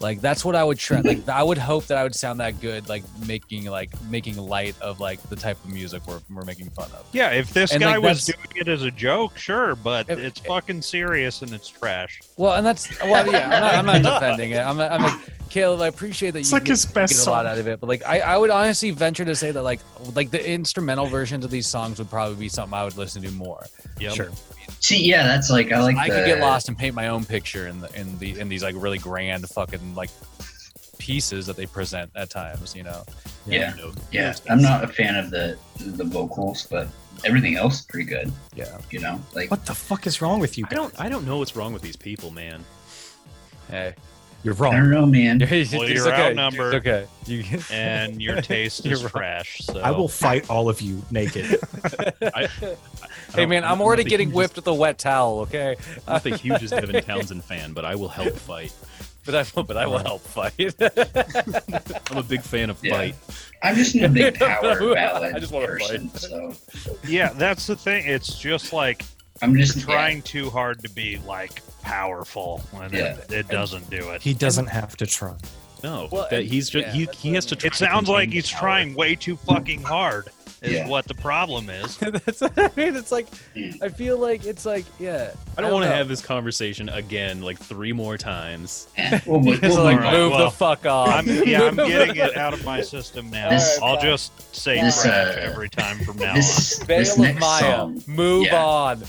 Like 0.00 0.20
that's 0.20 0.44
what 0.44 0.54
I 0.54 0.62
would 0.62 0.78
try. 0.78 1.00
Like 1.00 1.28
I 1.28 1.42
would 1.42 1.58
hope 1.58 1.86
that 1.86 1.98
I 1.98 2.04
would 2.04 2.14
sound 2.14 2.38
that 2.38 2.60
good, 2.60 2.88
like 2.88 3.02
making 3.26 3.64
like 3.64 3.90
making 4.08 4.36
light 4.36 4.80
of 4.80 5.00
like 5.00 5.20
the 5.28 5.34
type 5.34 5.56
of 5.64 5.72
music 5.72 6.06
we're, 6.06 6.20
we're 6.30 6.44
making 6.44 6.70
fun 6.70 6.88
of. 6.92 7.04
Yeah, 7.12 7.30
if 7.30 7.52
this 7.52 7.72
And, 7.72 7.82
guy 7.82 7.96
like, 7.96 8.02
was 8.04 8.24
doing 8.26 8.38
it 8.54 8.68
as 8.68 8.82
a 8.84 8.92
joke, 8.92 9.36
sure, 9.36 9.74
but 9.74 10.08
If- 10.08 10.20
it's 10.20 10.38
fucking 10.38 10.82
serious 10.82 11.42
and 11.42 11.52
it's 11.52 11.68
trash. 11.68 12.20
Well, 12.36 12.52
and 12.54 12.64
that's 12.64 12.88
well, 13.02 13.26
yeah. 13.28 13.44
I'm 13.46 13.86
not, 13.86 13.96
I'm 13.96 14.02
not 14.04 14.20
defending 14.20 14.52
it. 14.52 14.58
I'm, 14.60 14.78
I'm 14.80 15.02
like 15.02 15.18
Caleb. 15.50 15.80
I 15.80 15.88
appreciate 15.88 16.30
that 16.30 16.40
It's 16.40 16.50
you 16.52 16.56
like 16.58 16.64
get, 16.66 16.70
his 16.70 16.86
best 16.86 17.16
get 17.16 17.26
a 17.26 17.30
lot 17.30 17.46
out 17.46 17.58
of 17.58 17.66
it, 17.66 17.80
but 17.80 17.88
like 17.88 18.06
I, 18.06 18.20
I 18.20 18.36
would 18.36 18.50
honestly 18.50 18.92
venture 18.92 19.24
to 19.24 19.34
say 19.34 19.50
that 19.50 19.62
like 19.62 19.80
like 20.14 20.30
the 20.30 20.48
instrumental 20.48 21.06
versions 21.06 21.44
of 21.44 21.50
these 21.50 21.66
songs 21.66 21.98
would 21.98 22.08
probably 22.08 22.36
be 22.36 22.48
something 22.48 22.72
I 22.78 22.84
would 22.84 22.96
listen 22.96 23.20
to 23.22 23.32
more. 23.32 23.66
Yeah, 23.98 24.10
Sure. 24.10 24.30
See, 24.80 25.04
yeah, 25.08 25.24
that's 25.26 25.50
like 25.50 25.72
I 25.72 25.80
like. 25.80 25.96
I 25.96 26.08
the, 26.08 26.14
could 26.14 26.26
get 26.26 26.40
lost 26.40 26.68
and 26.68 26.76
paint 26.78 26.94
my 26.94 27.08
own 27.08 27.24
picture 27.24 27.66
in 27.66 27.80
the 27.80 27.92
in 27.98 28.18
the 28.18 28.38
in 28.38 28.48
these 28.48 28.62
like 28.62 28.74
really 28.78 28.98
grand 28.98 29.48
fucking 29.48 29.94
like 29.94 30.10
pieces 30.98 31.46
that 31.46 31.56
they 31.56 31.66
present 31.66 32.10
at 32.14 32.30
times. 32.30 32.74
You 32.76 32.84
know. 32.84 33.02
Yeah, 33.46 33.74
You 33.74 33.82
know, 33.82 33.92
yeah. 34.12 34.34
I'm 34.50 34.60
not 34.60 34.84
a 34.84 34.88
fan 34.88 35.16
of 35.16 35.30
the 35.30 35.56
the 35.78 36.04
vocals, 36.04 36.66
but 36.70 36.88
everything 37.24 37.56
else 37.56 37.80
is 37.80 37.86
pretty 37.86 38.08
good. 38.08 38.30
Yeah. 38.54 38.78
You 38.90 39.00
know, 39.00 39.20
like 39.34 39.50
What 39.50 39.64
the 39.66 39.74
fuck 39.74 40.06
is 40.06 40.20
wrong 40.20 40.40
with 40.40 40.58
you? 40.58 40.66
I 40.70 40.74
don't 40.74 41.00
I 41.00 41.08
don't 41.08 41.26
know 41.26 41.38
what's 41.38 41.56
wrong 41.56 41.72
with 41.72 41.82
these 41.82 41.96
people, 41.96 42.30
man. 42.30 42.64
Hey. 43.70 43.94
You're 44.44 44.54
wrong. 44.54 44.72
I 44.74 44.76
don't 44.78 44.90
know, 44.90 45.06
man. 45.06 45.40
It's 45.42 45.72
Well, 45.72 45.88
you're 45.88 46.06
okay. 46.08 46.28
outnumbered. 46.28 46.74
It's 46.74 46.86
okay. 46.86 47.06
You, 47.26 47.44
And 47.72 48.22
your 48.22 48.40
taste 48.42 48.86
is 48.86 49.02
right. 49.02 49.10
trash. 49.10 49.58
So 49.62 49.80
I 49.80 49.90
will 49.90 50.08
fight 50.08 50.48
all 50.48 50.68
of 50.68 50.80
you 50.80 51.02
naked. 51.10 51.58
I, 52.22 52.30
I 52.34 52.46
hey 52.46 52.76
don't- 53.34 53.48
man, 53.48 53.64
I'm 53.64 53.80
already 53.80 54.04
getting 54.04 54.28
hugest- 54.28 54.36
whipped 54.36 54.56
with 54.56 54.66
a 54.68 54.74
wet 54.74 54.98
towel. 54.98 55.40
Okay. 55.40 55.76
I'm 56.06 56.12
not 56.14 56.22
the 56.22 56.36
hugest 56.36 56.72
Devin 56.72 57.02
Townsend 57.02 57.44
fan, 57.44 57.72
but 57.72 57.84
I 57.84 57.94
will 57.96 58.08
help 58.08 58.34
fight. 58.34 58.72
But 59.26 59.34
I 59.34 59.62
but 59.62 59.76
I 59.76 59.86
will 59.86 59.98
help 59.98 60.22
fight. 60.22 60.74
I'm 62.10 62.16
a 62.16 62.22
big 62.22 62.40
fan 62.40 62.70
of 62.70 62.78
Yeah. 62.82 62.94
fight. 62.96 63.14
I'm 63.62 63.74
just 63.74 63.94
a 63.96 64.08
big 64.08 64.38
power 64.38 64.96
I 64.96 65.38
just 65.38 65.52
want 65.52 65.66
to 65.66 65.72
person. 65.72 66.08
fight. 66.08 66.20
So 66.20 66.54
yeah, 67.06 67.32
that's 67.34 67.66
the 67.66 67.76
thing. 67.76 68.06
It's 68.06 68.38
just 68.38 68.72
like 68.72 69.04
I'm 69.42 69.54
just 69.56 69.76
You're 69.76 69.84
trying 69.84 70.22
too 70.22 70.50
hard 70.50 70.82
to 70.82 70.90
be 70.90 71.18
like 71.26 71.62
powerful, 71.82 72.62
and 72.74 72.92
Yeah. 72.92 73.16
it, 73.16 73.32
it 73.32 73.48
doesn't 73.48 73.88
do 73.90 74.10
it. 74.10 74.22
He 74.22 74.34
doesn't 74.34 74.66
have 74.66 74.96
to 74.96 75.06
try. 75.06 75.34
No, 75.84 76.08
Well, 76.10 76.26
that 76.30 76.42
he's 76.44 76.68
just 76.68 76.88
yeah, 76.88 76.92
he, 76.92 77.08
he 77.16 77.34
has 77.34 77.46
to. 77.46 77.56
try 77.56 77.68
It 77.68 77.74
sounds 77.74 78.08
like 78.08 78.30
he's 78.30 78.50
power. 78.50 78.60
trying 78.60 78.94
way 78.94 79.14
too 79.14 79.36
fucking 79.36 79.82
hard. 79.82 80.28
Is 80.60 80.72
Yeah. 80.72 80.88
what 80.88 81.04
the 81.06 81.14
problem 81.14 81.70
is. 81.70 81.96
That's 81.98 82.40
what 82.40 82.52
I 82.58 82.68
mean. 82.76 82.96
It's 82.96 83.12
like 83.12 83.28
I 83.80 83.88
feel 83.88 84.18
like 84.18 84.44
it's 84.44 84.66
like 84.66 84.84
yeah. 84.98 85.30
I 85.56 85.60
don't 85.60 85.72
want 85.72 85.84
to 85.84 85.90
have 85.90 86.08
this 86.08 86.20
conversation 86.20 86.88
again 86.88 87.42
like 87.42 87.58
three 87.58 87.92
more 87.92 88.18
times. 88.18 88.88
Yeah, 88.98 89.20
we'll, 89.26 89.40
we'll, 89.40 89.58
we'll 89.62 89.84
like 89.84 90.00
move 90.00 90.12
move 90.12 90.32
well, 90.32 90.44
the 90.46 90.50
fuck 90.50 90.84
off. 90.84 91.08
I'm, 91.10 91.26
yeah, 91.46 91.62
I'm 91.62 91.76
getting 91.76 92.16
it 92.16 92.36
out 92.36 92.54
of 92.54 92.64
my 92.64 92.80
system 92.80 93.30
now. 93.30 93.50
This- 93.50 93.78
I'll 93.80 94.00
just 94.00 94.32
say 94.54 94.80
This, 94.80 95.02
trash 95.02 95.36
uh, 95.36 95.40
every 95.40 95.68
time 95.68 95.98
from 96.00 96.16
now 96.16 96.34
This, 96.34 96.82
Veil 96.82 96.98
this 96.98 97.12
of 97.14 97.18
next 97.20 97.40
Maya. 97.40 97.60
song, 97.60 98.02
Move 98.08 98.46
Yeah. 98.46 98.64
on. 98.64 99.02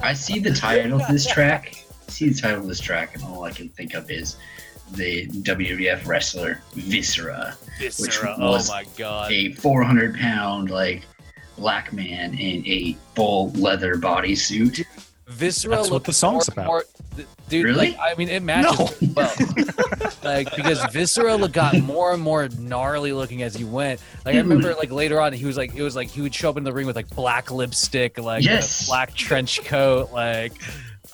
I 0.00 0.12
see 0.14 0.38
the 0.38 0.52
title 0.54 1.00
of 1.00 1.08
this 1.08 1.26
track. 1.26 1.74
I 2.06 2.10
see 2.10 2.28
the 2.28 2.40
title 2.40 2.60
of 2.60 2.68
this 2.68 2.80
track, 2.80 3.14
and 3.14 3.24
all 3.24 3.42
I 3.44 3.50
can 3.50 3.68
think 3.70 3.94
of 3.94 4.10
is 4.10 4.36
the 4.96 5.26
WWF 5.28 6.06
wrestler 6.06 6.60
Viscera, 6.74 7.56
Viscera. 7.78 8.36
Oh 8.38 8.52
was 8.52 8.70
Oh 8.70 8.74
my 8.74 8.84
god. 8.96 9.32
a 9.32 9.52
400 9.54 10.16
pound 10.16 10.70
like 10.70 11.02
black 11.56 11.92
man 11.92 12.34
in 12.34 12.66
a 12.66 12.96
full 13.14 13.50
leather 13.52 13.96
bodysuit. 13.96 14.84
Viscera. 15.28 15.76
That's 15.76 15.90
what 15.90 16.04
the 16.04 16.12
song's 16.12 16.54
more- 16.54 16.64
about. 16.64 16.66
more- 16.66 17.24
dude, 17.48 17.64
Really? 17.64 17.90
like, 17.92 17.98
I 17.98 18.14
mean, 18.16 18.28
it 18.28 18.42
matches 18.42 18.78
No. 18.78 18.86
pretty 18.86 19.12
well. 19.14 19.32
like 20.24 20.54
because 20.54 20.84
Viscera 20.92 21.36
got 21.48 21.78
more 21.80 22.12
and 22.12 22.22
more 22.22 22.48
gnarly 22.58 23.12
looking 23.12 23.42
as 23.42 23.54
he 23.54 23.64
went. 23.64 24.00
Like 24.24 24.34
I 24.36 24.42
hmm. 24.42 24.48
remember, 24.50 24.74
like 24.74 24.90
later 24.90 25.20
on, 25.20 25.32
he 25.32 25.46
was 25.46 25.56
like, 25.56 25.74
it 25.74 25.82
was 25.82 25.96
like 25.96 26.10
he 26.10 26.20
would 26.20 26.34
show 26.34 26.50
up 26.50 26.56
in 26.56 26.64
the 26.64 26.72
ring 26.72 26.86
with 26.86 26.96
like 26.96 27.08
black 27.10 27.50
lipstick, 27.50 28.18
like 28.18 28.44
Yes. 28.44 28.84
a 28.84 28.86
black 28.86 29.14
trench 29.14 29.64
coat, 29.64 30.12
like 30.12 30.52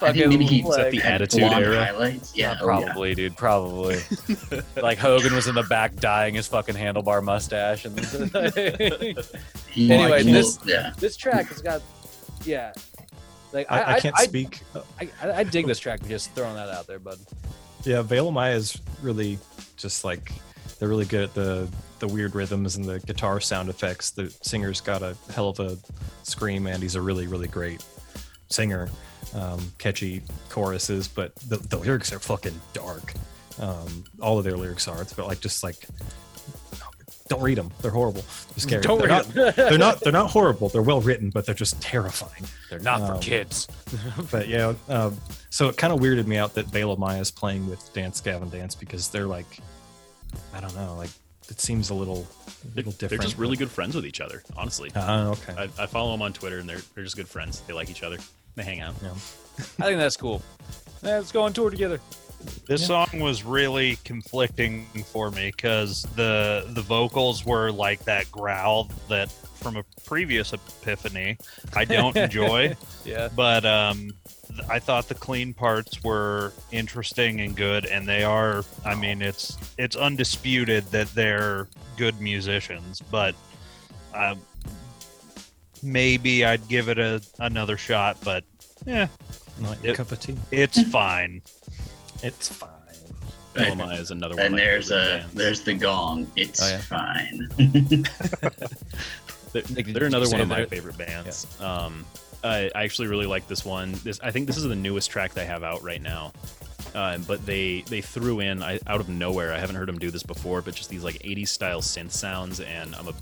I 0.02 0.12
think 0.12 0.28
maybe 0.28 0.44
he 0.46 0.62
fucking, 0.62 0.78
like, 0.82 0.90
the 0.92 1.02
Attitude 1.02 1.40
blonde 1.40 1.64
Era? 1.64 1.84
highlights. 1.84 2.36
Yeah, 2.36 2.52
Yeah, 2.52 2.58
oh, 2.62 2.78
yeah. 2.80 2.84
probably, 2.84 3.14
dude. 3.14 3.36
Probably. 3.36 3.98
like 4.82 4.98
Hogan 4.98 5.34
was 5.34 5.46
in 5.46 5.54
the 5.54 5.62
back 5.64 5.96
dyeing 5.96 6.34
his 6.34 6.46
fucking 6.46 6.74
handlebar 6.74 7.22
mustache, 7.22 7.84
and 7.84 7.98
He- 9.70 9.92
Anyway, 9.92 10.24
he- 10.24 10.32
this- 10.32 10.58
yeah. 10.64 10.92
this 10.98 11.16
track 11.16 11.46
has 11.48 11.60
got, 11.62 11.82
yeah. 12.44 12.72
Like 13.52 13.70
I, 13.70 13.94
I, 13.96 14.00
can't 14.00 14.14
I, 14.18 14.24
speak. 14.24 14.60
I, 15.00 15.08
I, 15.22 15.32
I 15.38 15.44
dig 15.44 15.66
this 15.66 15.78
track. 15.80 16.06
Just 16.06 16.32
throwing 16.34 16.54
that 16.54 16.68
out 16.68 16.86
there, 16.86 16.98
bud. 17.00 17.18
Yeah, 17.84 18.02
Veil 18.02 18.28
of 18.28 18.34
Maya 18.34 18.54
is 18.54 18.80
really 19.02 19.38
just 19.76 20.04
like 20.04 20.30
they're 20.78 20.88
really 20.88 21.04
good 21.04 21.24
at 21.24 21.34
the 21.34 21.68
the 21.98 22.06
weird 22.06 22.34
rhythms 22.36 22.76
and 22.76 22.84
the 22.84 23.00
guitar 23.00 23.40
sound 23.40 23.68
effects. 23.68 24.12
The 24.12 24.32
singer's 24.42 24.80
got 24.80 25.02
a 25.02 25.16
hell 25.34 25.48
of 25.48 25.58
a 25.58 25.76
scream, 26.22 26.66
and 26.68 26.80
he's 26.80 26.94
a 26.94 27.00
really 27.00 27.26
really 27.26 27.48
great 27.48 27.84
singer. 28.50 28.88
Um, 29.34 29.72
catchy 29.78 30.22
choruses, 30.48 31.06
but 31.06 31.34
the, 31.36 31.56
the 31.58 31.76
lyrics 31.78 32.12
are 32.12 32.18
fucking 32.18 32.58
dark. 32.72 33.14
Um, 33.60 34.04
all 34.20 34.38
of 34.38 34.44
their 34.44 34.56
lyrics 34.56 34.88
are. 34.88 35.00
It's 35.02 35.12
about 35.12 35.28
like 35.28 35.40
just 35.40 35.62
like 35.62 35.86
don't 37.28 37.42
read 37.42 37.58
them. 37.58 37.70
They're 37.80 37.92
horrible. 37.92 38.22
They're 38.22 38.58
scary. 38.58 38.82
Don't 38.82 38.98
they're 38.98 39.06
read 39.08 39.34
not, 39.36 39.36
'em. 39.58 39.68
they're 39.68 39.78
not. 39.78 40.00
They're 40.00 40.12
not 40.12 40.30
horrible. 40.30 40.68
They're 40.68 40.82
well 40.82 41.00
written, 41.00 41.30
but 41.30 41.46
they're 41.46 41.54
just 41.54 41.80
terrifying. 41.80 42.44
They're 42.68 42.80
not 42.80 43.06
for 43.06 43.14
Um, 43.14 43.20
kids. 43.20 43.68
But 44.32 44.48
yeah, 44.48 44.74
um, 44.88 45.16
so 45.50 45.68
it 45.68 45.76
kind 45.76 45.92
of 45.92 46.00
weirded 46.00 46.26
me 46.26 46.36
out 46.36 46.54
that 46.54 46.66
Veil 46.66 46.90
of 46.90 46.98
Maya 46.98 47.20
is 47.20 47.30
playing 47.30 47.68
with 47.70 47.92
Dance 47.92 48.20
Gavin 48.20 48.48
Dance 48.50 48.74
because 48.74 49.08
they're 49.10 49.26
like, 49.28 49.58
I 50.54 50.60
don't 50.60 50.74
know, 50.74 50.94
like 50.96 51.10
it 51.48 51.60
seems 51.60 51.90
a 51.90 51.94
little, 51.94 52.26
a 52.76 52.82
They're, 52.82 53.08
they're 53.08 53.18
just 53.18 53.36
really 53.38 53.56
good 53.56 53.70
friends 53.70 53.94
with 53.94 54.06
each 54.06 54.20
other, 54.20 54.42
honestly. 54.56 54.90
Ah, 54.96 55.26
okay. 55.28 55.54
I, 55.56 55.62
I 55.82 55.86
follow 55.86 56.12
them 56.12 56.22
on 56.22 56.32
Twitter, 56.32 56.58
and 56.58 56.68
they're 56.68 56.80
they're 56.94 57.04
just 57.04 57.16
good 57.16 57.28
friends. 57.28 57.60
They 57.66 57.72
like 57.72 57.90
each 57.90 58.02
other. 58.02 58.18
They 58.60 58.66
hang 58.66 58.80
out. 58.80 58.94
I 59.78 59.84
think 59.84 59.98
that's 59.98 60.16
cool. 60.16 60.42
Yeah, 61.02 61.16
let's 61.16 61.32
go 61.32 61.42
on 61.42 61.52
tour 61.54 61.70
together. 61.70 61.98
This 62.66 62.86
song 62.86 63.08
was 63.20 63.42
really 63.44 63.96
conflicting 64.04 64.86
for 65.12 65.30
me 65.30 65.50
because 65.54 66.02
the 66.16 66.66
the 66.70 66.82
vocals 66.82 67.44
were 67.44 67.70
like 67.70 68.04
that 68.04 68.30
growl 68.30 68.90
that 69.08 69.30
from 69.30 69.76
a 69.76 69.84
previous 70.06 70.52
epiphany 70.54 71.36
I 71.74 71.84
don't 71.84 72.16
enjoy, 72.26 72.74
Yeah. 73.04 73.28
but 73.34 73.64
um, 73.66 74.10
I 74.70 74.78
thought 74.78 75.08
the 75.08 75.14
clean 75.14 75.52
parts 75.54 76.02
were 76.02 76.52
interesting 76.70 77.40
and 77.40 77.54
good, 77.56 77.84
and 77.86 78.06
they 78.08 78.24
are. 78.24 78.64
I 78.84 78.94
mean, 78.94 79.20
it's 79.22 79.56
it's 79.78 79.96
undisputed 79.96 80.84
that 80.92 81.08
they're 81.14 81.68
good 81.96 82.20
musicians, 82.20 83.00
but 83.10 83.34
uh, 84.14 84.34
maybe 85.82 86.44
I'd 86.44 86.66
give 86.68 86.88
it 86.88 86.98
a 86.98 87.20
another 87.38 87.76
shot. 87.76 88.16
But 88.24 88.44
yeah, 88.86 89.08
Not 89.60 89.82
your 89.82 89.92
it- 89.94 89.96
cup 89.96 90.12
of 90.12 90.20
tea. 90.20 90.36
it's 90.50 90.82
fine. 90.90 91.42
It's 92.22 92.48
fine. 92.48 92.68
Elma 93.56 93.88
is 93.94 94.10
another 94.12 94.36
one. 94.36 94.44
And 94.46 94.54
my 94.54 94.60
there's 94.60 94.90
a 94.92 94.94
bands. 95.18 95.34
there's 95.34 95.60
the 95.62 95.74
gong. 95.74 96.30
It's 96.36 96.62
Oh, 96.62 96.68
yeah. 96.68 96.78
fine. 96.78 97.48
They're, 99.52 99.62
they're 99.62 100.04
another 100.06 100.28
one 100.30 100.40
of 100.40 100.46
my 100.48 100.64
favorite 100.66 100.96
bands. 100.96 101.44
Um, 101.60 102.04
I, 102.44 102.70
I 102.72 102.84
actually 102.84 103.08
really 103.08 103.26
like 103.26 103.48
this 103.48 103.64
one. 103.64 103.90
This 104.04 104.20
I 104.22 104.30
think 104.30 104.46
this 104.46 104.56
is 104.56 104.62
the 104.62 104.76
newest 104.76 105.10
track 105.10 105.34
they 105.34 105.44
have 105.44 105.64
out 105.64 105.82
right 105.82 106.00
now. 106.00 106.32
Uh, 106.94 107.18
but 107.18 107.44
they 107.44 107.80
they 107.88 108.00
threw 108.00 108.38
in 108.38 108.62
I, 108.62 108.78
out 108.86 109.00
of 109.00 109.08
nowhere. 109.08 109.52
I 109.52 109.58
haven't 109.58 109.74
heard 109.74 109.88
them 109.88 109.98
do 109.98 110.12
this 110.12 110.22
before, 110.22 110.62
but 110.62 110.74
just 110.76 110.88
these 110.88 111.02
like 111.02 111.16
80s 111.16 111.48
style 111.48 111.80
synth 111.80 112.12
sounds, 112.12 112.60
and 112.60 112.94
I'm 112.94 113.08
a 113.08 113.14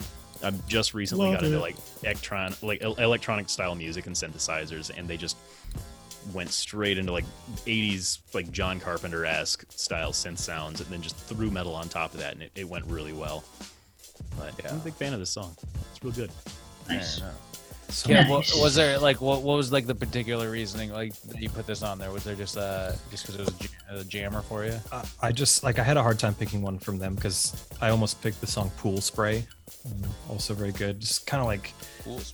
I'm 0.43 0.63
just 0.69 0.95
recently 0.95 1.27
Love 1.31 1.37
got 1.37 1.45
into 1.45 1.57
it. 1.57 1.61
like 1.61 1.77
electron 2.03 2.55
like 2.63 2.83
el- 2.83 2.95
electronic 2.95 3.49
style 3.49 3.75
music 3.75 4.07
and 4.07 4.15
synthesizers, 4.15 4.97
and 4.97 5.09
they 5.09 5.17
just 5.17 5.37
went 6.33 6.51
straight 6.51 6.99
into 6.99 7.11
like 7.13 7.25
80s 7.67 8.19
like 8.35 8.51
John 8.53 8.79
Carpenter 8.81 9.25
esque 9.25 9.65
style 9.71 10.13
synth 10.13 10.39
sounds, 10.39 10.81
and 10.81 10.89
then 10.91 11.03
just 11.03 11.17
threw 11.17 11.51
metal 11.51 11.75
on 11.75 11.89
top 11.89 12.15
of 12.15 12.21
that, 12.21 12.35
and 12.35 12.43
it, 12.43 12.53
it 12.55 12.69
went 12.69 12.85
really 12.87 13.13
well. 13.13 13.45
But 14.37 14.53
yeah, 14.63 14.71
I'm 14.73 14.77
a 14.77 14.85
big 14.85 14.95
fan 14.95 15.13
of 15.13 15.19
this 15.21 15.31
song. 15.31 15.57
It's 15.91 16.03
real 16.03 16.13
good. 16.13 16.31
Nice. 16.89 17.21
So, 17.91 18.11
Yeah, 18.11 18.23
Nice. 18.25 18.31
what, 18.55 18.63
was 18.63 18.75
there 18.75 18.99
like 18.99 19.21
what 19.23 19.43
what 19.43 19.57
was 19.57 19.73
like 19.73 19.87
the 19.87 19.95
particular 19.95 20.51
reasoning 20.51 20.93
like 20.93 21.15
that 21.23 21.41
you 21.41 21.49
put 21.49 21.67
this 21.67 21.83
on 21.83 21.99
there? 21.99 22.11
Was 22.11 22.23
there 22.25 22.35
just 22.35 22.57
uh 22.59 22.93
just 23.11 23.27
because 23.27 23.41
it 23.41 23.47
was 23.91 24.03
a 24.03 24.05
jammer 24.05 24.43
for 24.43 24.65
you? 24.67 24.79
I- 24.93 25.05
I 25.23 25.33
just 25.33 25.65
like 25.65 25.79
I 25.79 25.83
had 25.83 25.97
a 25.97 26.03
hard 26.03 26.19
time 26.19 26.35
picking 26.35 26.61
one 26.61 26.79
from 26.79 26.99
them 26.99 27.15
because 27.15 27.57
I 27.81 27.89
almost 27.89 28.21
picked 28.23 28.41
the 28.43 28.47
song 28.47 28.71
"Pool 28.77 29.01
Spray," 29.01 29.47
um, 29.87 30.11
also 30.29 30.55
very 30.55 30.73
good. 30.73 31.01
Just 31.01 31.27
kind 31.27 31.41
of 31.41 31.47
like 31.47 31.73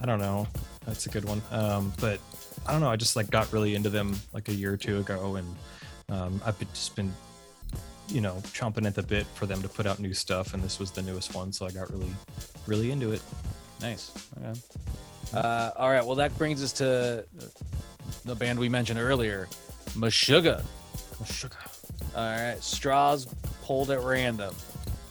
I 0.01 0.07
don't 0.07 0.21
know, 0.21 0.47
that's 0.87 1.07
a 1.07 1.09
good 1.09 1.25
one. 1.25 1.43
Um, 1.51 1.93
but 2.01 2.21
I 2.67 2.73
don't 2.73 2.81
know. 2.81 2.91
I 2.91 2.97
just 2.97 3.17
like 3.17 3.31
got 3.31 3.53
really 3.53 3.75
into 3.75 3.91
them 3.91 4.17
like 4.33 4.49
a 4.49 4.55
year 4.55 4.73
or 4.73 4.77
two 4.77 4.99
ago, 4.99 5.37
and 5.37 5.57
um, 6.09 6.41
I've 6.45 6.59
been, 6.59 6.69
just 6.73 6.97
been, 6.97 7.13
you 8.09 8.21
know, 8.21 8.37
chomping 8.53 8.87
at 8.87 8.95
the 8.95 9.03
bit 9.03 9.27
for 9.35 9.47
them 9.47 9.63
to 9.63 9.69
put 9.69 9.87
out 9.87 9.99
new 9.99 10.15
stuff, 10.15 10.55
and 10.55 10.63
this 10.63 10.79
was 10.79 10.91
the 10.91 11.03
newest 11.03 11.35
one, 11.35 11.53
so 11.53 11.67
I 11.67 11.71
got 11.71 11.91
really, 11.91 12.13
really 12.67 12.91
into 12.91 13.13
it. 13.13 13.23
Nice. 13.81 14.13
Okay. 14.39 14.61
Uh, 15.35 15.71
all 15.77 15.91
right. 15.91 16.05
Well, 16.05 16.17
that 16.17 16.37
brings 16.39 16.63
us 16.63 16.73
to 16.75 17.25
the 18.25 18.35
band 18.35 18.59
we 18.59 18.69
mentioned 18.69 19.01
earlier, 19.01 19.49
Meshuggah. 19.91 20.63
Meshuggah. 21.23 22.17
All 22.17 22.23
right. 22.23 22.63
Straws 22.63 23.27
pulled 23.63 23.91
at 23.91 24.01
random. 24.03 24.55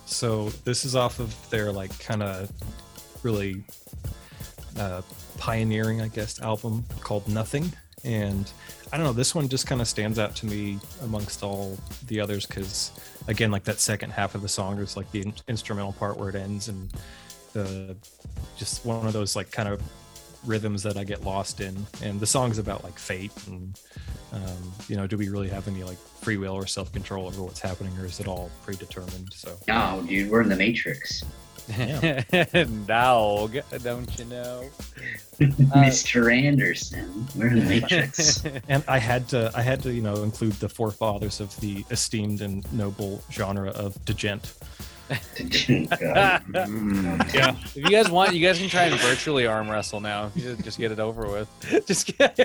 So 0.05 0.49
this 0.63 0.85
is 0.85 0.95
off 0.95 1.19
of 1.19 1.35
their 1.49 1.71
like 1.71 1.97
kind 1.99 2.23
of 2.23 2.51
really 3.23 3.63
uh, 4.77 5.01
pioneering, 5.37 6.01
I 6.01 6.07
guess, 6.07 6.41
album 6.41 6.83
called 7.01 7.27
Nothing, 7.27 7.71
and 8.03 8.51
I 8.91 8.97
don't 8.97 9.05
know. 9.05 9.13
This 9.13 9.33
one 9.33 9.47
just 9.49 9.65
kind 9.65 9.81
of 9.81 9.87
stands 9.87 10.19
out 10.19 10.35
to 10.37 10.45
me 10.45 10.79
amongst 11.01 11.41
all 11.41 11.77
the 12.07 12.19
others 12.19 12.45
because, 12.45 12.91
again, 13.27 13.49
like 13.49 13.63
that 13.63 13.79
second 13.79 14.11
half 14.11 14.35
of 14.35 14.41
the 14.41 14.49
song 14.49 14.77
is 14.79 14.95
like 14.97 15.09
the 15.11 15.21
in- 15.21 15.33
instrumental 15.47 15.93
part 15.93 16.17
where 16.17 16.29
it 16.29 16.35
ends, 16.35 16.67
and 16.67 16.91
the 17.53 17.95
just 18.57 18.85
one 18.85 19.05
of 19.07 19.13
those 19.13 19.35
like 19.35 19.51
kind 19.51 19.69
of 19.69 19.81
rhythms 20.45 20.83
that 20.83 20.97
I 20.97 21.03
get 21.03 21.23
lost 21.23 21.61
in. 21.61 21.85
And 22.01 22.19
the 22.19 22.27
song's 22.27 22.57
about 22.57 22.83
like 22.83 22.97
fate 22.97 23.31
and 23.47 23.79
um, 24.33 24.73
you 24.87 24.95
know, 24.95 25.05
do 25.05 25.15
we 25.15 25.29
really 25.29 25.49
have 25.49 25.67
any 25.67 25.83
like 25.83 25.97
free 25.97 26.37
will 26.37 26.53
or 26.53 26.65
self 26.65 26.91
control 26.91 27.27
over 27.27 27.43
what's 27.43 27.59
happening, 27.59 27.95
or 27.99 28.05
is 28.05 28.19
it 28.19 28.27
all 28.27 28.49
predetermined? 28.63 29.31
So 29.31 29.55
No, 29.67 30.03
dude, 30.07 30.31
we're 30.31 30.41
in 30.41 30.49
the 30.49 30.55
Matrix. 30.55 31.23
Dog, 32.87 33.57
don't 33.83 34.19
you 34.19 34.25
know? 34.25 34.69
Mr. 35.39 36.33
Anderson, 36.33 37.27
we're 37.35 37.47
in 37.47 37.59
the 37.59 37.65
Matrix. 37.65 38.43
and 38.67 38.83
I 38.87 38.97
had 38.97 39.29
to 39.29 39.51
I 39.55 39.61
had 39.61 39.81
to 39.83 39.93
you 39.93 40.01
know 40.01 40.23
include 40.23 40.53
the 40.53 40.67
forefathers 40.67 41.39
of 41.39 41.57
the 41.59 41.85
esteemed 41.91 42.41
and 42.41 42.71
noble 42.73 43.23
genre 43.31 43.69
of 43.69 44.03
djent. 44.05 44.55
God. 45.09 46.43
Yeah, 47.33 47.55
If 47.75 47.75
you 47.75 47.89
guys 47.89 48.09
want, 48.09 48.33
you 48.33 48.45
guys 48.45 48.57
can 48.59 48.69
try 48.69 48.83
and 48.83 48.99
virtually 48.99 49.45
arm 49.47 49.69
wrestle 49.69 49.99
now. 50.01 50.31
Just 50.35 50.77
get 50.77 50.91
it 50.91 50.99
over 50.99 51.27
with. 51.27 51.85
Just 51.87 52.15
get. 52.17 52.37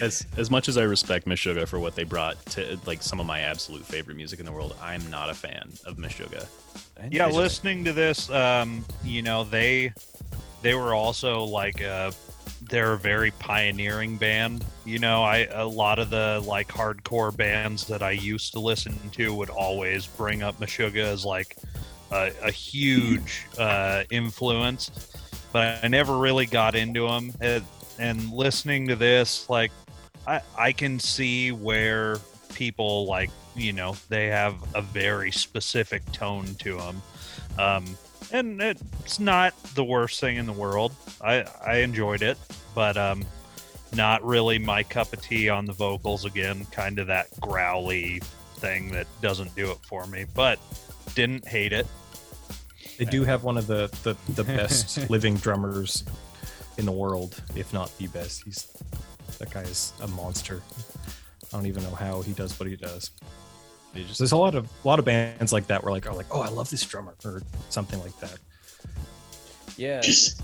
As 0.00 0.26
as 0.36 0.50
much 0.50 0.68
as 0.68 0.76
I 0.78 0.82
respect 0.84 1.26
Meshuggah 1.26 1.68
for 1.68 1.78
what 1.78 1.94
they 1.94 2.04
brought 2.04 2.44
to 2.46 2.78
like 2.86 3.02
some 3.02 3.20
of 3.20 3.26
my 3.26 3.40
absolute 3.40 3.84
favorite 3.84 4.16
music 4.16 4.40
in 4.40 4.46
the 4.46 4.52
world, 4.52 4.76
I'm 4.82 5.08
not 5.10 5.30
a 5.30 5.34
fan 5.34 5.70
of 5.86 5.96
Meshuggah. 5.96 6.46
yeah. 7.10 7.26
Listening 7.26 7.84
to 7.84 7.92
this, 7.92 8.30
um, 8.30 8.84
you 9.04 9.22
know, 9.22 9.44
they 9.44 9.92
they 10.62 10.74
were 10.74 10.94
also 10.94 11.44
like 11.44 11.80
a 11.80 12.12
they're 12.68 12.94
a 12.94 12.98
very 12.98 13.30
pioneering 13.32 14.16
band. 14.16 14.64
You 14.84 14.98
know, 14.98 15.22
I 15.22 15.46
a 15.52 15.66
lot 15.66 15.98
of 15.98 16.10
the 16.10 16.42
like 16.46 16.68
hardcore 16.68 17.36
bands 17.36 17.86
that 17.86 18.02
I 18.02 18.12
used 18.12 18.52
to 18.52 18.60
listen 18.60 18.98
to 19.12 19.34
would 19.34 19.50
always 19.50 20.06
bring 20.06 20.42
up 20.42 20.58
Meshuggah 20.60 20.96
as 20.96 21.24
like 21.24 21.56
a, 22.10 22.30
a 22.42 22.50
huge 22.50 23.46
uh, 23.58 24.04
influence, 24.10 24.90
but 25.52 25.84
I 25.84 25.88
never 25.88 26.18
really 26.18 26.46
got 26.46 26.74
into 26.74 27.06
them. 27.06 27.32
And, 27.40 27.64
and 27.98 28.30
listening 28.30 28.88
to 28.88 28.96
this, 28.96 29.48
like, 29.48 29.72
I 30.26 30.40
I 30.56 30.72
can 30.72 30.98
see 30.98 31.52
where 31.52 32.16
people 32.54 33.06
like 33.06 33.30
you 33.56 33.72
know 33.72 33.96
they 34.08 34.26
have 34.26 34.54
a 34.74 34.82
very 34.82 35.30
specific 35.30 36.02
tone 36.12 36.54
to 36.60 36.76
them. 36.76 37.02
Um, 37.58 37.96
and 38.32 38.60
it's 38.60 39.18
not 39.18 39.54
the 39.74 39.84
worst 39.84 40.20
thing 40.20 40.36
in 40.36 40.46
the 40.46 40.52
world. 40.52 40.94
I 41.20 41.44
I 41.64 41.76
enjoyed 41.78 42.22
it, 42.22 42.38
but 42.74 42.96
um, 42.96 43.24
not 43.94 44.24
really 44.24 44.58
my 44.58 44.82
cup 44.82 45.12
of 45.12 45.22
tea 45.22 45.48
on 45.48 45.66
the 45.66 45.72
vocals 45.72 46.24
again. 46.24 46.66
Kind 46.66 46.98
of 46.98 47.06
that 47.08 47.28
growly 47.40 48.20
thing 48.56 48.90
that 48.92 49.06
doesn't 49.20 49.54
do 49.54 49.70
it 49.70 49.78
for 49.88 50.06
me, 50.06 50.26
but 50.34 50.58
didn't 51.14 51.46
hate 51.46 51.72
it. 51.72 51.86
They 52.98 53.04
do 53.04 53.24
have 53.24 53.44
one 53.44 53.56
of 53.56 53.66
the 53.66 53.88
the, 54.02 54.16
the 54.32 54.44
best 54.56 55.10
living 55.10 55.36
drummers 55.36 56.04
in 56.78 56.86
the 56.86 56.92
world, 56.92 57.42
if 57.54 57.72
not 57.72 57.96
the 57.98 58.06
best. 58.08 58.44
He's 58.44 58.72
that 59.38 59.50
guy 59.52 59.62
is 59.62 59.92
a 60.00 60.08
monster. 60.08 60.62
I 61.52 61.56
don't 61.56 61.66
even 61.66 61.82
know 61.82 61.94
how 61.94 62.22
he 62.22 62.32
does 62.32 62.58
what 62.58 62.68
he 62.68 62.76
does. 62.76 63.10
He 63.94 64.04
just, 64.04 64.18
there's 64.18 64.32
a 64.32 64.36
lot 64.36 64.54
of 64.54 64.68
a 64.84 64.88
lot 64.88 64.98
of 64.98 65.04
bands 65.04 65.52
like 65.52 65.68
that 65.68 65.84
where 65.84 65.92
like 65.92 66.06
are 66.06 66.14
like, 66.14 66.26
oh, 66.30 66.40
I 66.40 66.48
love 66.48 66.68
this 66.70 66.84
drummer 66.84 67.14
or 67.24 67.42
something 67.70 68.00
like 68.00 68.18
that. 68.20 68.38
Yeah. 69.76 70.02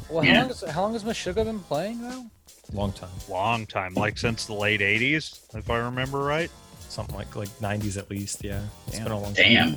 Well, 0.09 0.23
how 0.23 0.29
yeah. 0.29 0.41
long 0.41 0.49
has 0.49 0.63
how 0.63 0.83
long 0.83 0.93
has 0.95 1.05
Meshuggah 1.05 1.45
been 1.45 1.61
playing 1.61 2.03
now? 2.03 2.31
Long 2.73 2.93
time, 2.93 3.11
Long 3.29 3.67
time, 3.67 3.95
like 3.95 4.17
since 4.17 4.47
the 4.47 4.55
late 4.55 4.81
'80s, 4.81 5.41
if 5.57 5.69
I 5.71 5.79
remember 5.79 6.21
right. 6.21 6.51
something 6.89 7.17
like 7.17 7.35
like 7.35 7.49
90s 7.59 7.99
at 7.99 8.09
least. 8.11 8.45
Yeah, 8.45 8.63
it's 8.87 8.97
Damn. 8.97 9.05
been 9.05 9.13
a 9.13 9.21
long 9.21 9.35
time. 9.35 9.45
Damn. 9.45 9.77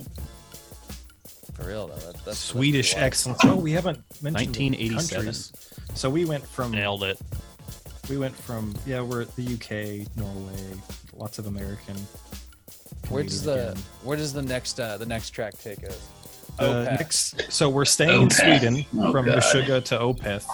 For 1.54 1.68
real 1.68 1.88
though. 1.88 1.96
That, 1.96 2.26
that's 2.26 2.38
Swedish 2.38 2.94
that's 2.94 3.04
excellence. 3.04 3.42
Oh, 3.44 3.56
we 3.56 3.72
haven't 3.72 4.04
mentioned 4.22 4.56
the 4.56 4.70
1987. 4.70 5.16
countries. 5.16 5.52
So 5.96 6.10
we 6.10 6.26
went 6.26 6.46
from 6.46 6.72
Nailed 6.72 7.04
it. 7.04 7.20
we 8.10 8.18
went 8.18 8.36
from 8.36 8.76
yeah 8.86 9.02
we're 9.02 9.22
at 9.22 9.36
the 9.36 9.44
UK, 9.44 10.16
Norway, 10.18 10.80
lots 11.14 11.40
of 11.40 11.48
American. 11.48 11.96
Where 13.10 13.24
does 13.24 13.44
the 13.44 13.72
again. 13.72 13.84
where 14.04 14.18
does 14.18 14.34
the 14.34 14.42
next 14.42 14.80
uh, 14.80 14.98
the 14.98 15.06
next 15.06 15.32
track 15.32 15.58
take 15.58 15.84
us? 15.84 16.08
Uh, 16.60 16.84
next, 16.84 17.52
so 17.52 17.68
we're 17.68 17.86
staying 17.86 18.24
in 18.24 18.30
Sweden 18.30 18.86
Oh, 18.98 19.12
from 19.12 19.26
God. 19.26 19.40
Meshuggah 19.40 19.84
to 19.86 19.98
Opeth, 19.98 20.46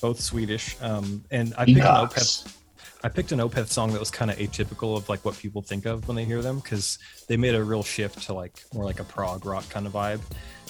both 0.00 0.18
Swedish. 0.18 0.76
Um, 0.80 1.22
and 1.30 1.52
I 1.58 1.66
picked 1.66 1.68
an 1.68 1.74
Peacocks. 1.74 2.44
Opeth. 2.44 2.56
I 3.02 3.08
picked 3.08 3.32
an 3.32 3.38
Opeth 3.38 3.68
song 3.68 3.92
that 3.92 4.00
was 4.00 4.10
kind 4.10 4.30
of 4.30 4.38
atypical 4.38 4.96
of 4.96 5.08
like 5.08 5.24
what 5.24 5.36
people 5.36 5.62
think 5.62 5.86
of 5.86 6.06
when 6.08 6.16
they 6.16 6.24
hear 6.24 6.42
them 6.42 6.58
because 6.60 6.98
they 7.28 7.36
made 7.36 7.54
a 7.54 7.62
real 7.62 7.82
shift 7.82 8.22
to 8.26 8.34
like 8.34 8.62
more 8.74 8.84
like 8.84 9.00
a 9.00 9.04
prog 9.04 9.44
rock 9.46 9.68
kind 9.68 9.86
of 9.86 9.92
vibe. 9.92 10.20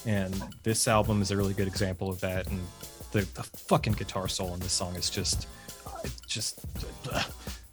And 0.06 0.34
this 0.62 0.88
album 0.88 1.22
is 1.22 1.30
a 1.30 1.36
really 1.36 1.54
good 1.54 1.68
example 1.68 2.08
of 2.08 2.20
that. 2.20 2.46
And 2.48 2.60
the, 3.12 3.20
the 3.34 3.42
fucking 3.42 3.94
guitar 3.94 4.28
solo 4.28 4.54
in 4.54 4.60
this 4.60 4.72
song 4.72 4.94
is 4.96 5.10
just, 5.10 5.46
it's 6.04 6.20
just 6.26 6.60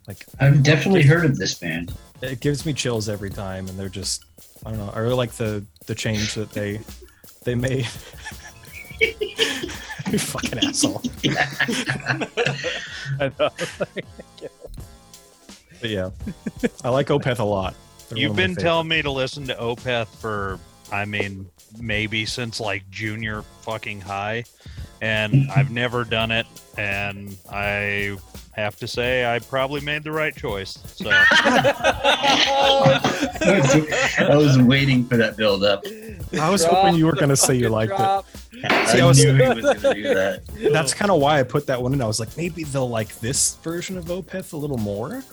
like 0.07 0.25
I've 0.39 0.63
definitely 0.63 1.03
heard 1.03 1.25
of 1.25 1.37
this 1.37 1.53
band. 1.55 1.93
It 2.21 2.39
gives 2.39 2.65
me 2.65 2.73
chills 2.73 3.07
every 3.09 3.29
time 3.29 3.67
and 3.67 3.77
they're 3.77 3.89
just 3.89 4.25
i 4.65 4.69
don't 4.69 4.79
know 4.79 4.91
i 4.95 4.99
really 4.99 5.15
like 5.15 5.31
the 5.33 5.63
the 5.85 5.95
change 5.95 6.33
that 6.33 6.51
they 6.51 6.79
they 7.43 7.55
made 7.55 7.87
you 9.01 10.17
fucking 10.19 10.59
asshole 10.59 11.01
I 13.19 13.31
know. 13.39 13.49
but 15.79 15.89
yeah 15.89 16.09
i 16.83 16.89
like 16.89 17.07
opeth 17.07 17.39
a 17.39 17.43
lot 17.43 17.75
They're 18.09 18.17
You've 18.19 18.31
one 18.31 18.39
of 18.39 18.49
my 18.49 18.53
been 18.55 18.55
telling 18.63 18.87
me 18.87 19.01
to 19.01 19.11
listen 19.11 19.45
to 19.47 19.55
Opeth 19.55 20.07
for, 20.07 20.59
I 20.93 21.03
mean, 21.05 21.49
maybe 21.79 22.25
since 22.25 22.59
like 22.61 22.89
junior 22.89 23.41
fucking 23.61 23.99
high, 23.99 24.45
and 25.01 25.51
I've 25.51 25.71
never 25.71 26.05
done 26.05 26.31
it. 26.31 26.47
And 26.77 27.35
I 27.51 28.15
have 28.57 28.75
to 28.77 28.87
say, 28.87 29.25
I 29.25 29.39
probably 29.39 29.81
made 29.81 30.03
the 30.03 30.11
right 30.11 30.35
choice. 30.35 30.77
So 30.95 31.09
I 34.19 34.35
was 34.35 34.57
waiting 34.59 35.05
for 35.05 35.15
that 35.17 35.37
build 35.37 35.63
up. 35.63 35.83
i 36.39 36.49
was 36.49 36.65
hoping 36.65 36.95
you 36.95 37.05
were 37.05 37.13
going 37.15 37.29
to 37.29 37.37
say 37.37 37.53
you 37.55 37.69
liked 37.69 37.93
it 37.93 37.99
I 37.99 38.23
I 38.99 39.05
was- 39.05 39.23
knew 39.23 39.33
he 39.35 39.41
was 39.47 39.61
going 39.61 39.79
to 39.79 39.93
do 39.93 40.03
that. 40.13 40.41
that's 40.73 40.93
kind 40.93 41.09
of 41.11 41.21
why 41.21 41.39
i 41.39 41.43
put 41.43 41.67
that 41.67 41.81
one 41.81 41.93
in 41.93 42.01
i 42.01 42.05
was 42.07 42.19
like 42.19 42.35
maybe 42.35 42.63
they'll 42.65 42.89
like 42.89 43.15
this 43.19 43.55
version 43.57 43.97
of 43.97 44.05
opeth 44.05 44.51
a 44.53 44.57
little 44.57 44.77
more 44.77 45.23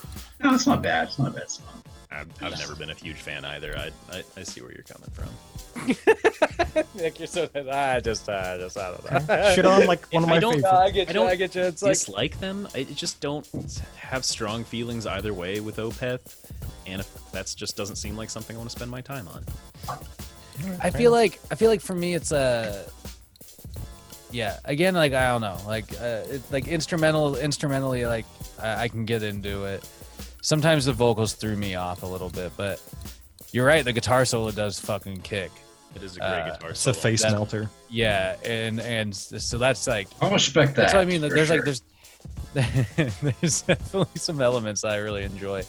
No, 0.43 0.55
it's 0.55 0.67
not 0.67 0.83
bad. 0.83 1.09
It's 1.09 1.19
not 1.19 1.29
a 1.29 1.31
bad 1.33 1.51
song. 1.51 1.74
I've, 2.15 2.29
I've 2.43 2.59
never 2.59 2.75
been 2.77 2.91
a 2.91 2.95
huge 2.95 3.17
fan 3.17 3.45
either. 3.45 3.77
I, 3.77 3.91
I, 4.17 4.23
I 4.37 4.43
see 4.45 4.61
where 4.61 4.73
you're 4.73 4.85
coming 4.85 5.11
from. 5.13 6.85
Nick, 6.95 7.19
you're 7.19 7.27
so 7.27 7.49
I 7.73 7.99
just 8.01 8.29
I 8.29 8.57
just 8.59 8.79
I 8.79 8.93
don't 8.93 9.29
know. 9.29 9.53
shit 9.55 9.67
on 9.67 9.87
like 9.87 10.07
one 10.13 10.23
of 10.23 10.29
I 10.29 10.35
my 10.35 10.39
don't- 10.41 10.55
favorites 10.55 10.73
No, 10.73 10.79
I 10.79 10.91
get 10.91 11.09
I 11.09 11.13
you. 11.13 11.21
I, 11.23 11.29
don't 11.29 11.39
get 11.39 11.55
you. 11.55 11.63
It's 11.63 11.83
like 11.83 11.93
Dislike 11.93 12.41
them. 12.41 12.69
I 12.75 12.85
just 12.85 13.21
don't 13.21 13.47
have 13.97 14.25
strong 14.25 14.63
feelings 14.65 15.07
either 15.07 15.35
way 15.35 15.61
with 15.61 15.77
Opeth, 15.79 16.37
and 16.87 17.01
if 17.01 17.31
that's 17.33 17.55
just 17.55 17.77
doesn't 17.77 17.97
seem 17.97 18.17
like 18.17 18.31
something 18.31 18.55
I 18.55 18.59
want 18.59 18.71
to 18.71 18.77
spend 18.77 18.91
my 18.91 19.01
time 19.01 19.27
on. 19.29 19.45
I 20.81 20.91
feel 20.91 21.11
like 21.11 21.41
I 21.51 21.57
feel 21.57 21.69
like 21.69 21.81
for 21.81 21.95
me 21.95 22.15
it's 22.15 22.31
a 22.31 22.85
yeah. 24.31 24.59
Again, 24.65 24.95
like 24.95 25.13
I 25.13 25.29
don't 25.29 25.41
know, 25.41 25.59
like 25.67 25.93
uh, 26.01 26.23
it's 26.29 26.51
like 26.53 26.69
instrumental, 26.69 27.37
instrumentally, 27.37 28.07
like 28.07 28.27
I, 28.61 28.85
I 28.85 28.89
can 28.89 29.05
get 29.05 29.23
into 29.25 29.65
it. 29.65 29.89
Sometimes 30.45 30.85
the 30.85 30.93
vocals 30.93 31.33
threw 31.33 31.57
me 31.57 31.75
off 31.75 32.03
a 32.03 32.07
little 32.07 32.29
bit, 32.29 32.53
but 32.57 32.79
you're 33.51 33.65
right. 33.65 33.83
The 33.83 33.95
guitar 33.95 34.27
solo 34.27 34.51
does 34.51 34.79
fucking 34.79 35.23
kick. 35.23 35.51
It 35.97 36.03
is 36.03 36.17
a 36.17 36.21
great 36.21 36.29
Uh, 36.29 36.51
guitar 36.53 36.71
it's 36.71 36.81
solo. 36.81 36.97
a 36.97 37.01
face 37.01 37.23
That- 37.23 37.33
melter 37.33 37.71
Yeah, 37.89 38.37
and 38.45 38.79
and 38.81 39.17
so 39.17 39.57
that's 39.57 39.87
like 39.87 40.09
I'll 40.21 40.31
respect 40.31 40.75
that. 40.75 40.83
that's 40.83 40.93
what 40.95 41.01
I 41.01 41.07
mean. 41.07 41.23
for 41.23 41.31
There's 41.31 41.49
like 41.49 41.65
there's 41.65 41.83
there's 42.55 43.63
definitely 43.63 44.19
some 44.21 44.41
elements 44.41 44.83
that 44.83 44.93
I 44.93 44.97
really 44.97 45.25
enjoy. 45.25 45.63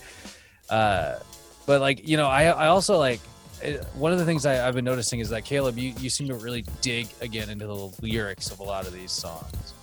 Uh, 0.70 1.20
but 1.66 1.80
like 1.82 2.08
you 2.08 2.18
know, 2.18 2.28
I 2.28 2.44
I 2.46 2.68
also 2.68 2.98
like 2.98 3.22
one 3.94 4.12
of 4.12 4.20
the 4.20 4.26
things 4.26 4.46
I, 4.46 4.68
I've 4.68 4.76
been 4.76 4.86
noticing 4.86 5.20
is 5.22 5.30
that 5.30 5.46
Caleb, 5.46 5.78
you 5.78 5.94
you 6.00 6.10
seem 6.10 6.28
to 6.28 6.36
really 6.36 6.66
dig 6.82 7.08
again 7.22 7.50
into 7.50 7.66
the 7.68 7.76
lyrics 8.02 8.52
of 8.52 8.60
a 8.60 8.64
lot 8.64 8.86
of 8.88 8.94
these 8.94 9.12
songs, 9.12 9.74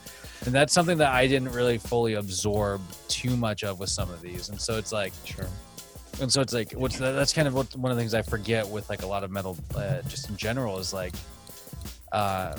and 0.45 0.55
that's 0.55 0.73
something 0.73 0.99
that 0.99 1.13
I 1.13 1.27
didn't 1.27 1.53
really 1.53 1.79
fully 1.79 2.15
absorb 2.15 2.81
too 3.09 3.37
much 3.37 3.65
of 3.65 3.79
with 3.79 3.91
some 3.91 4.11
of 4.11 4.21
these, 4.21 4.49
and 4.49 4.61
so 4.61 4.79
it's 4.79 4.93
like 4.93 5.13
sure 5.25 5.49
and 6.21 6.33
so 6.33 6.41
it's 6.41 6.53
like 6.53 6.73
what's 6.73 6.99
that, 6.99 7.13
that's 7.13 7.33
kind 7.33 7.49
of 7.49 7.55
what 7.55 7.75
one 7.77 7.91
of 7.91 7.97
the 7.97 8.03
things 8.03 8.15
I 8.15 8.23
forget 8.23 8.67
with 8.67 8.89
like 8.91 9.03
a 9.03 9.07
lot 9.07 9.25
of 9.25 9.31
metal, 9.31 9.57
uh, 9.75 10.03
just 10.03 10.29
in 10.29 10.37
general, 10.37 10.79
is 10.79 10.93
like, 10.93 11.15
uh, 12.13 12.57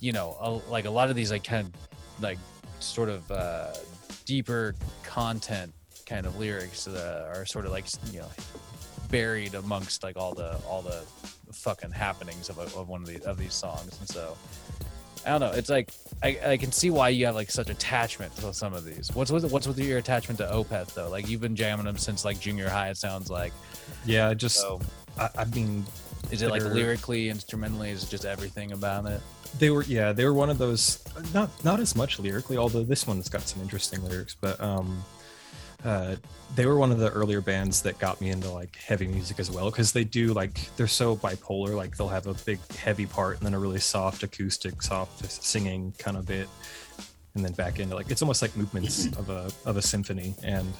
you 0.00 0.12
know, 0.12 0.36
a, 0.40 0.50
like 0.70 0.84
a 0.84 0.90
lot 0.90 1.10
of 1.10 1.16
these 1.16 1.30
like 1.30 1.44
kind 1.44 1.66
of 1.66 2.22
like 2.22 2.38
sort 2.78 3.08
of 3.08 3.30
uh, 3.30 3.72
deeper 4.24 4.74
content 5.02 5.72
kind 6.06 6.26
of 6.26 6.38
lyrics 6.38 6.86
uh, 6.88 7.30
are 7.34 7.46
sort 7.46 7.64
of 7.64 7.72
like 7.72 7.86
you 8.12 8.20
know 8.20 8.28
buried 9.10 9.54
amongst 9.54 10.02
like 10.02 10.16
all 10.16 10.34
the 10.34 10.56
all 10.68 10.82
the 10.82 11.02
fucking 11.52 11.90
happenings 11.90 12.48
of, 12.48 12.58
a, 12.58 12.62
of 12.78 12.88
one 12.88 13.02
of 13.02 13.08
these 13.08 13.20
of 13.20 13.38
these 13.38 13.54
songs, 13.54 13.98
and 13.98 14.08
so. 14.08 14.36
I 15.24 15.30
don't 15.30 15.40
know. 15.40 15.52
It's 15.52 15.70
like 15.70 15.90
I, 16.22 16.38
I 16.44 16.56
can 16.56 16.72
see 16.72 16.90
why 16.90 17.10
you 17.10 17.26
have 17.26 17.34
like 17.34 17.50
such 17.50 17.70
attachment 17.70 18.34
to 18.36 18.52
some 18.52 18.74
of 18.74 18.84
these. 18.84 19.10
What's 19.14 19.30
with 19.30 19.50
what's 19.50 19.66
with 19.66 19.78
your 19.78 19.98
attachment 19.98 20.38
to 20.38 20.46
Opeth 20.46 20.94
though? 20.94 21.08
Like 21.08 21.28
you've 21.28 21.40
been 21.40 21.56
jamming 21.56 21.86
them 21.86 21.96
since 21.98 22.24
like 22.24 22.40
junior 22.40 22.68
high. 22.68 22.90
It 22.90 22.96
sounds 22.96 23.30
like. 23.30 23.52
yeah 24.04 24.28
I 24.28 24.34
just 24.34 24.56
So 24.56 24.80
I, 25.18 25.28
I 25.38 25.44
mean 25.46 25.84
is 26.30 26.42
it 26.42 26.50
like 26.50 26.62
lyrically, 26.62 27.28
instrumentally? 27.28 27.90
Is 27.90 28.04
it 28.04 28.10
just 28.10 28.24
everything 28.24 28.72
about 28.72 29.06
it? 29.06 29.20
they 29.58 29.68
were 29.70 29.82
yeah 29.82 30.12
they 30.12 30.24
were 30.24 30.32
one 30.32 30.48
of 30.48 30.56
those 30.56 31.04
not 31.34 31.50
not 31.62 31.78
as 31.78 31.94
much 31.94 32.18
lyrically 32.18 32.56
although 32.56 32.82
this 32.82 33.06
one's 33.06 33.28
got 33.28 33.42
some 33.42 33.60
interesting 33.60 34.02
lyrics 34.08 34.34
but 34.40 34.58
um 34.62 35.04
uh 35.84 36.16
they 36.54 36.66
were 36.66 36.76
one 36.76 36.92
of 36.92 36.98
the 36.98 37.10
earlier 37.10 37.40
bands 37.40 37.82
that 37.82 37.98
got 37.98 38.20
me 38.20 38.30
into 38.30 38.50
like 38.50 38.76
heavy 38.76 39.06
music 39.06 39.40
as 39.40 39.50
well 39.50 39.70
because 39.70 39.92
they 39.92 40.04
do 40.04 40.32
like 40.32 40.74
they're 40.76 40.86
so 40.86 41.16
bipolar 41.16 41.74
like 41.74 41.96
they'll 41.96 42.08
have 42.08 42.26
a 42.26 42.34
big 42.44 42.58
heavy 42.76 43.06
part 43.06 43.36
and 43.36 43.46
then 43.46 43.54
a 43.54 43.58
really 43.58 43.80
soft 43.80 44.22
acoustic 44.22 44.82
soft 44.82 45.24
singing 45.30 45.92
kind 45.98 46.16
of 46.16 46.26
bit 46.26 46.48
and 47.34 47.44
then 47.44 47.52
back 47.52 47.78
into 47.78 47.94
like 47.94 48.10
it's 48.10 48.22
almost 48.22 48.42
like 48.42 48.54
movements 48.56 49.06
of 49.18 49.30
a 49.30 49.50
of 49.64 49.76
a 49.76 49.82
symphony. 49.82 50.34
And 50.42 50.72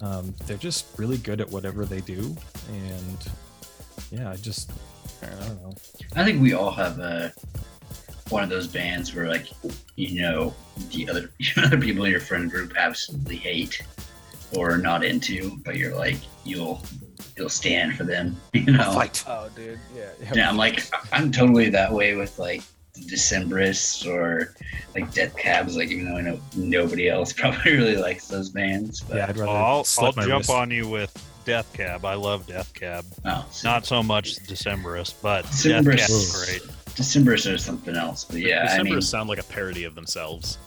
um 0.00 0.34
they're 0.46 0.56
just 0.56 0.98
really 0.98 1.18
good 1.18 1.40
at 1.40 1.50
whatever 1.50 1.84
they 1.84 2.00
do. 2.00 2.36
And 2.68 3.28
yeah 4.10 4.30
i 4.30 4.36
just 4.36 4.70
i 5.22 5.26
don't 5.26 5.62
know. 5.62 5.74
I 6.16 6.24
think 6.24 6.42
we 6.42 6.52
all 6.52 6.70
have 6.70 7.00
uh, 7.00 7.30
one 8.28 8.42
of 8.42 8.48
those 8.48 8.66
bands 8.66 9.14
where, 9.14 9.28
like, 9.28 9.48
you 9.96 10.20
know, 10.20 10.54
the 10.90 11.08
other 11.08 11.30
other 11.56 11.78
people 11.78 12.04
in 12.04 12.10
your 12.10 12.20
friend 12.20 12.50
group 12.50 12.74
absolutely 12.76 13.36
hate 13.36 13.82
or 14.56 14.76
not 14.78 15.04
into, 15.04 15.56
but 15.64 15.76
you're 15.76 15.94
like, 15.94 16.16
you'll 16.44 16.82
you'll 17.36 17.48
stand 17.48 17.96
for 17.96 18.04
them. 18.04 18.36
You 18.54 18.72
know, 18.72 18.92
fight 18.92 19.24
Oh, 19.26 19.48
dude, 19.56 19.78
yeah. 19.96 20.10
yeah. 20.34 20.48
I'm 20.48 20.56
like, 20.56 20.84
I'm 21.12 21.30
totally 21.32 21.68
that 21.70 21.92
way 21.92 22.14
with 22.14 22.38
like 22.38 22.62
Decemberists 23.14 24.06
or 24.06 24.54
like 24.94 25.12
Death 25.12 25.36
Cabs. 25.36 25.76
Like 25.76 25.88
even 25.90 26.06
though 26.06 26.16
I 26.18 26.20
know 26.22 26.40
nobody 26.56 27.08
else 27.08 27.32
probably 27.40 27.72
really 27.72 27.96
likes 27.96 28.28
those 28.28 28.50
bands, 28.50 29.00
but 29.00 29.16
Yeah, 29.16 29.26
I'd 29.28 29.36
rather 29.36 29.52
I'll, 29.52 29.84
I'll 29.98 30.12
jump 30.12 30.28
wrist. 30.28 30.50
on 30.50 30.70
you 30.70 30.88
with 30.88 31.12
Death 31.44 31.72
Cab. 31.72 32.04
I 32.04 32.14
love 32.14 32.46
Death 32.46 32.72
Cab. 32.74 33.04
oh, 33.24 33.46
so 33.50 33.68
Not 33.68 33.86
so 33.86 34.02
much 34.02 34.36
Decemberist, 34.46 35.14
but 35.22 35.42
Death 35.62 35.84
Cab 35.84 35.88
is 35.88 36.44
great. 36.46 36.62
Decemberists 36.94 37.52
are 37.52 37.58
something 37.58 37.96
else. 37.96 38.24
But 38.24 38.38
yeah, 38.38 38.68
I 38.78 38.82
mean, 38.82 39.00
sound 39.02 39.28
like 39.28 39.40
a 39.40 39.44
parody 39.44 39.84
of 39.84 39.94
themselves. 39.94 40.58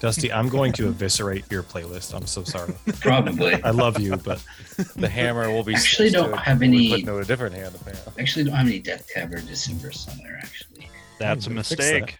Dusty, 0.00 0.30
I'm 0.32 0.48
going 0.48 0.72
to 0.74 0.88
eviscerate 0.88 1.50
your 1.50 1.62
playlist. 1.62 2.14
I'm 2.14 2.26
so 2.26 2.44
sorry. 2.44 2.74
probably. 3.00 3.54
I 3.62 3.70
love 3.70 3.98
you, 3.98 4.16
but 4.18 4.42
The 4.96 5.08
hammer 5.08 5.50
will 5.50 5.62
be 5.64 5.74
Actually 5.74 6.10
don't 6.10 6.30
to 6.32 6.36
have 6.36 6.60
any- 6.62 6.90
put 6.90 7.00
into 7.00 7.18
a 7.18 7.24
different 7.24 7.54
hand. 7.54 7.74
Apparently. 7.74 8.12
Actually, 8.22 8.44
don't 8.44 8.54
have 8.54 8.66
any 8.66 8.78
Death 8.78 9.08
Cab 9.12 9.32
or 9.32 9.38
Decemberists 9.40 10.10
on 10.10 10.18
there. 10.18 10.38
Actually, 10.42 10.88
That's 11.18 11.46
a 11.46 11.50
you 11.50 11.56
fix 11.56 11.70
mistake. 11.70 12.18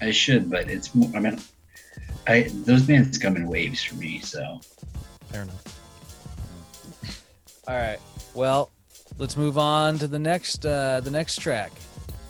I 0.00 0.10
should, 0.12 0.48
but 0.50 0.70
it's. 0.70 0.94
more 0.94 1.10
I 1.16 1.20
mean, 1.20 1.40
I 2.28 2.48
those 2.64 2.82
bands 2.82 3.18
come 3.18 3.36
in 3.36 3.48
waves 3.48 3.82
for 3.82 3.96
me. 3.96 4.20
So 4.20 4.60
fair 5.30 5.42
enough. 5.42 5.62
All 7.66 7.74
right. 7.76 7.98
Well, 8.34 8.70
let's 9.18 9.36
move 9.36 9.58
on 9.58 9.98
to 9.98 10.06
the 10.06 10.18
next 10.18 10.64
uh 10.66 11.00
the 11.00 11.10
next 11.10 11.36
track. 11.40 11.72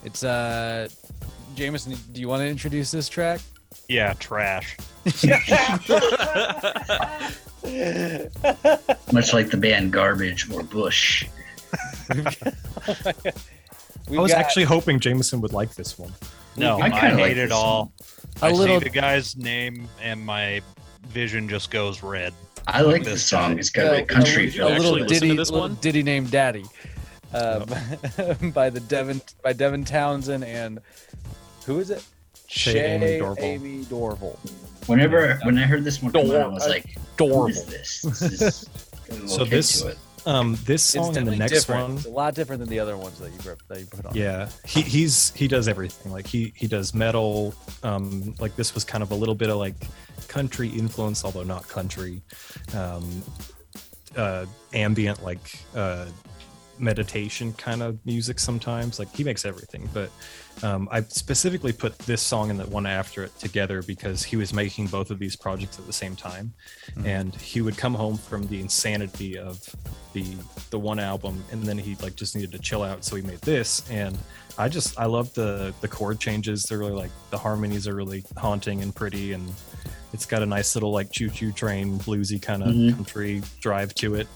It's 0.05 0.23
uh 0.25 0.89
Jameson, 1.55 1.97
do 2.13 2.21
you 2.21 2.29
want 2.29 2.41
to 2.41 2.47
introduce 2.49 2.91
this 2.91 3.09
track? 3.09 3.41
Yeah, 3.89 4.15
trash. 4.15 4.77
much 9.13 9.33
like 9.33 9.51
the 9.51 9.59
band 9.59 9.93
Garbage 9.93 10.51
or 10.51 10.63
Bush. 10.63 11.27
I 12.11 12.25
was 14.09 14.33
got 14.33 14.39
actually 14.41 14.65
hoping 14.65 15.01
Jameson 15.01 15.41
would 15.41 15.53
like 15.53 15.75
this 15.75 15.99
one. 15.99 16.13
No, 16.57 16.79
I 16.79 16.87
I, 16.87 16.91
kinda 16.91 17.17
like 17.17 17.29
hate 17.29 17.39
it 17.39 17.49
this 17.49 17.53
all. 17.53 17.93
a 18.43 18.47
I 18.47 18.51
little 18.51 18.79
see 18.81 18.85
the 18.85 18.91
guy's 18.91 19.37
name 19.37 19.89
and 20.01 20.25
my 20.25 20.61
vision 21.09 21.49
just 21.49 21.71
goes 21.71 22.03
red. 22.03 22.33
I 22.67 22.81
like 22.83 23.03
This 23.05 23.15
this 23.15 23.25
song. 23.27 23.55
guy. 23.55 23.59
It's 23.61 23.71
got 23.71 23.87
a, 23.95 24.03
a 24.03 24.05
country 24.07 24.49
a, 24.49 24.51
feel. 24.51 24.69
a 24.69 24.71
little 24.71 24.95
Actually 24.97 25.03
listen 25.03 25.09
to 25.09 25.21
ditty, 25.27 25.37
this 25.37 25.51
little 25.51 25.69
one? 25.69 25.79
ditty 25.81 26.03
named 26.03 26.31
Daddy, 26.31 26.65
uh, 27.33 27.59
by 28.55 28.71
the 28.71 28.81
Devin 28.81 29.21
by 29.43 29.53
Devin 29.53 29.85
Townsend 29.85 30.45
and 30.45 30.81
who 31.67 31.79
is 31.81 31.91
it? 31.91 32.05
Ché 32.49 32.75
Aimee 32.95 33.19
Dorval. 33.21 33.43
Amy 33.43 33.85
Dorval. 33.85 34.37
Whenever 34.87 35.39
when 35.45 35.59
I 35.59 35.63
heard 35.63 35.83
this 35.85 36.03
one 36.03 36.13
come 36.13 36.31
out, 36.31 36.35
I 36.37 36.47
was 36.49 36.63
Dor- 36.63 36.71
like, 36.71 36.97
"Who 37.19 37.47
is 37.49 37.65
this?" 37.65 38.03
this 38.03 38.23
is, 38.23 38.69
got 39.09 39.29
So 39.29 39.45
this- 39.45 39.85
Um, 40.27 40.57
this 40.65 40.95
It's 40.95 41.05
song 41.07 41.17
and 41.19 41.27
the 41.29 41.37
next 41.37 41.53
different. 41.53 41.83
one, 41.89 41.97
It's 41.99 42.07
a 42.07 42.11
lot 42.11 42.35
different 42.35 42.61
than 42.61 42.71
the 42.71 42.79
other 42.81 42.97
ones 42.97 43.19
that 43.19 43.31
you 43.31 43.39
put- 43.39 43.69
that 43.69 43.79
you 43.81 43.85
put 43.87 44.07
on. 44.07 44.15
yeah, 44.15 44.49
he, 44.65 44.81
he's 44.81 45.33
he 45.35 45.47
does 45.49 45.69
everything. 45.69 46.13
Like 46.13 46.27
he 46.27 46.53
he 46.57 46.67
does 46.67 46.95
metal. 46.95 47.55
Um, 47.83 48.35
like 48.41 48.57
this 48.57 48.75
was 48.75 48.85
kind 48.85 49.03
of 49.03 49.11
a 49.11 49.15
little 49.15 49.35
bit 49.35 49.51
of 49.51 49.59
like 49.59 49.75
country 50.29 50.69
influence, 50.69 51.25
although 51.27 51.43
not 51.43 51.69
country. 51.69 52.23
Um, 52.75 53.23
uh, 54.17 54.47
ambient 54.73 55.23
like 55.23 55.59
uh, 55.75 56.07
meditation 56.79 57.53
kind 57.55 57.83
of 57.83 58.05
music 58.07 58.39
sometimes. 58.39 58.99
Like 58.99 59.15
he 59.15 59.25
makes 59.25 59.45
everything, 59.45 59.89
but 59.93 60.11
um, 60.63 60.89
I 60.91 61.03
specifically 61.03 61.73
put 61.73 61.99
this 62.01 62.23
song 62.23 62.51
and 62.51 62.59
the 62.61 62.67
one 62.67 62.87
after 62.87 63.25
it 63.25 63.37
together 63.39 63.83
because 63.83 64.23
he 64.23 64.37
was 64.37 64.53
making 64.53 64.87
both 64.89 65.11
of 65.11 65.19
these 65.19 65.37
projects 65.37 65.79
at 65.79 65.87
the 65.87 65.93
same 65.93 66.15
time, 66.17 66.53
and 67.05 67.35
he 67.37 67.61
would 67.61 67.77
come 67.77 67.95
home 67.95 68.17
from 68.17 68.47
the 68.47 68.61
insanity 68.61 69.37
of 69.39 69.61
the 70.13 70.27
the 70.71 70.79
one 70.79 70.99
album, 70.99 71.43
and 71.53 71.63
then 71.65 71.77
he 71.79 71.97
like 71.97 72.15
just 72.17 72.35
needed 72.37 72.53
to 72.53 72.59
chill 72.59 72.83
out, 72.83 73.05
so 73.05 73.17
he 73.17 73.23
made 73.23 73.41
this. 73.41 73.89
And 73.91 74.17
I 74.59 74.69
just 74.69 74.99
I 74.99 75.07
love 75.07 75.33
the 75.35 75.75
the 75.81 75.89
chord 75.89 76.21
changes. 76.21 76.63
They're 76.65 76.79
really 76.79 76.93
like 76.93 77.11
the 77.31 77.39
harmonies 77.39 77.89
are 77.89 77.95
really 77.95 78.25
haunting 78.37 78.83
and 78.83 78.95
pretty, 78.95 79.33
and 79.33 79.53
it's 80.13 80.27
got 80.27 80.43
a 80.43 80.47
nice 80.47 80.77
little 80.77 80.93
like 80.93 81.11
choo 81.11 81.29
choo 81.31 81.51
train 81.51 81.99
bluesy 81.99 82.41
kind 82.41 82.63
of 82.63 82.69
Mhm. 82.69 82.95
country 82.95 83.43
drive 83.61 83.93
to 83.97 84.15
it. 84.15 84.29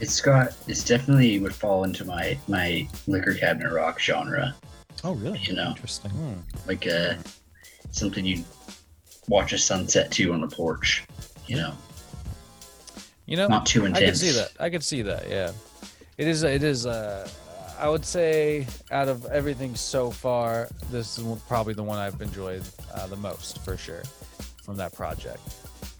It's 0.00 0.20
got. 0.20 0.54
It's 0.66 0.84
definitely 0.84 1.38
would 1.38 1.54
fall 1.54 1.84
into 1.84 2.04
my 2.04 2.38
my 2.48 2.88
liquor 3.06 3.34
cabinet 3.34 3.72
rock 3.72 3.98
genre. 3.98 4.54
Oh, 5.04 5.14
really? 5.14 5.38
You 5.40 5.54
know. 5.54 5.70
Interesting. 5.70 6.10
Hmm. 6.10 6.34
Like 6.66 6.86
uh, 6.86 7.14
something 7.90 8.24
you 8.24 8.44
watch 9.28 9.52
a 9.52 9.58
sunset 9.58 10.10
to 10.12 10.32
on 10.32 10.40
the 10.40 10.48
porch. 10.48 11.04
You 11.46 11.56
know, 11.56 11.74
You 13.26 13.36
know, 13.36 13.48
not 13.48 13.66
too 13.66 13.84
intense. 13.84 14.02
I 14.02 14.06
can 14.06 14.14
see 14.14 14.30
that. 14.32 14.52
I 14.58 14.70
can 14.70 14.80
see 14.80 15.02
that. 15.02 15.28
Yeah, 15.28 15.52
it 16.18 16.28
is. 16.28 16.42
It 16.42 16.62
is. 16.62 16.86
Uh, 16.86 17.28
I 17.78 17.88
would 17.88 18.04
say 18.04 18.66
out 18.90 19.08
of 19.08 19.26
everything 19.26 19.74
so 19.74 20.10
far, 20.10 20.68
this 20.90 21.18
is 21.18 21.42
probably 21.42 21.74
the 21.74 21.82
one 21.82 21.98
I've 21.98 22.20
enjoyed 22.22 22.62
uh, 22.94 23.06
the 23.06 23.16
most 23.16 23.64
for 23.64 23.76
sure 23.76 24.02
from 24.62 24.76
that 24.78 24.94
project. 24.94 25.40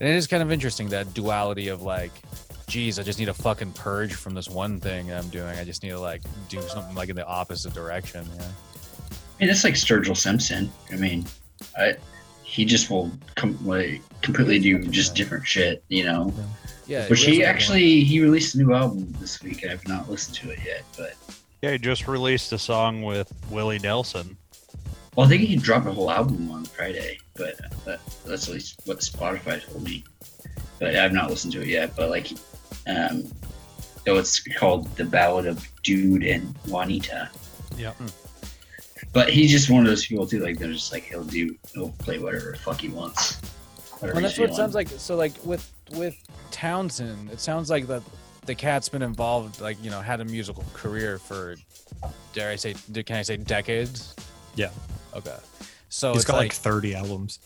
And 0.00 0.08
it 0.08 0.14
is 0.16 0.26
kind 0.26 0.42
of 0.42 0.50
interesting 0.50 0.88
that 0.88 1.12
duality 1.12 1.68
of 1.68 1.82
like, 1.82 2.12
geez, 2.66 2.98
I 2.98 3.02
just 3.02 3.18
need 3.18 3.28
a 3.28 3.34
fucking 3.34 3.72
purge 3.72 4.14
from 4.14 4.34
this 4.34 4.48
one 4.48 4.80
thing 4.80 5.12
I'm 5.12 5.28
doing. 5.28 5.46
I 5.58 5.64
just 5.64 5.82
need 5.82 5.90
to 5.90 6.00
like 6.00 6.22
do 6.48 6.60
something 6.62 6.94
like 6.94 7.08
in 7.08 7.16
the 7.16 7.26
opposite 7.26 7.74
direction. 7.74 8.26
Yeah. 8.36 8.42
I 8.44 9.42
mean, 9.44 9.50
it's 9.50 9.64
like 9.64 9.74
Sturgill 9.74 10.16
Simpson. 10.16 10.70
I 10.92 10.96
mean, 10.96 11.26
I, 11.76 11.96
he 12.42 12.64
just 12.64 12.90
will 12.90 13.10
com- 13.34 13.58
like, 13.66 14.00
completely 14.22 14.58
do 14.58 14.78
just 14.88 15.14
different 15.14 15.46
shit. 15.46 15.84
You 15.88 16.04
know. 16.04 16.32
Yeah. 16.86 17.08
Which 17.08 17.24
he 17.24 17.36
a 17.36 17.36
good 17.40 17.44
actually 17.46 18.04
he 18.04 18.20
released 18.20 18.54
a 18.54 18.58
new 18.58 18.72
album 18.72 19.12
this 19.20 19.42
week. 19.42 19.62
and 19.62 19.72
I've 19.72 19.86
not 19.88 20.08
listened 20.08 20.36
to 20.36 20.50
it 20.50 20.58
yet, 20.64 20.84
but 20.96 21.14
Yeah, 21.62 21.72
he 21.72 21.78
just 21.78 22.06
released 22.08 22.52
a 22.52 22.58
song 22.58 23.02
with 23.02 23.32
Willie 23.50 23.78
Nelson. 23.80 24.36
well, 25.16 25.26
I 25.26 25.28
think 25.28 25.42
he 25.42 25.56
dropped 25.56 25.86
a 25.86 25.92
whole 25.92 26.10
album 26.10 26.50
on 26.50 26.64
Friday. 26.64 27.18
But 27.34 27.54
uh, 27.64 27.68
that, 27.84 28.00
that's 28.24 28.48
at 28.48 28.54
least 28.54 28.80
what 28.86 28.98
Spotify 29.00 29.62
told 29.70 29.84
me. 29.84 30.04
But 30.78 30.96
I've 30.96 31.12
not 31.12 31.30
listened 31.30 31.52
to 31.54 31.62
it 31.62 31.68
yet. 31.68 31.96
But 31.96 32.10
like, 32.10 32.32
um, 32.86 33.24
oh, 34.06 34.16
it's 34.16 34.40
called 34.58 34.94
"The 34.96 35.04
Ballad 35.04 35.46
of 35.46 35.66
Dood 35.82 36.22
and 36.22 36.54
Juanita." 36.68 37.30
Yeah. 37.76 37.92
But 39.12 39.30
he's 39.30 39.50
just 39.50 39.70
one 39.70 39.80
of 39.80 39.86
those 39.86 40.06
people 40.06 40.26
too. 40.26 40.40
Like 40.40 40.58
they're 40.58 40.72
just 40.72 40.92
like 40.92 41.04
he'll 41.04 41.24
do, 41.24 41.56
he'll 41.74 41.90
play 41.98 42.18
whatever 42.18 42.52
the 42.52 42.58
fuck 42.58 42.80
he 42.80 42.88
wants. 42.88 43.40
Whatever 43.98 44.14
Well, 44.14 44.22
that's 44.22 44.38
what 44.38 44.50
it 44.50 44.54
sounds 44.54 44.74
like. 44.74 44.88
So, 44.88 45.16
like 45.16 45.32
with 45.44 45.72
with 45.92 46.16
Townsend, 46.50 47.30
it 47.30 47.40
sounds 47.40 47.70
like 47.70 47.86
that 47.86 48.02
the 48.46 48.54
cat's 48.54 48.88
been 48.88 49.02
involved, 49.02 49.60
like 49.60 49.82
you 49.82 49.90
know, 49.90 50.00
had 50.00 50.20
a 50.20 50.24
musical 50.24 50.64
career 50.72 51.18
for, 51.18 51.56
dare 52.32 52.50
I 52.50 52.56
say, 52.56 52.74
can 53.04 53.16
I 53.16 53.22
say 53.22 53.36
decades? 53.36 54.14
Yeah. 54.54 54.70
Okay. 55.14 55.36
So 55.96 56.12
He's 56.12 56.18
it's 56.18 56.24
got 56.26 56.36
like, 56.36 56.50
like, 56.50 56.52
30 56.52 56.94
albums. 56.94 57.38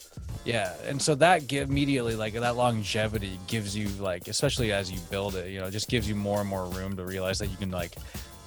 yeah, 0.44 0.74
and 0.84 1.00
so 1.00 1.14
that 1.14 1.46
give 1.46 1.70
immediately 1.70 2.16
like 2.16 2.32
that 2.32 2.56
longevity 2.56 3.38
gives 3.46 3.76
you 3.76 3.86
like, 4.02 4.26
especially 4.26 4.72
as 4.72 4.90
you 4.90 4.98
build 5.08 5.36
it, 5.36 5.52
you 5.52 5.60
know, 5.60 5.66
it 5.66 5.70
just 5.70 5.88
gives 5.88 6.08
you 6.08 6.16
more 6.16 6.40
and 6.40 6.48
more 6.48 6.66
room 6.66 6.96
to 6.96 7.04
realize 7.04 7.38
that 7.38 7.46
you 7.46 7.56
can 7.56 7.70
like 7.70 7.94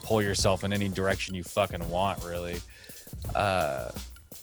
pull 0.04 0.22
yourself 0.22 0.66
in 0.66 0.74
any 0.74 0.90
direction 0.90 1.34
you 1.34 1.42
fucking 1.42 1.90
want, 1.90 2.22
really. 2.26 2.60
Uh, 3.34 3.92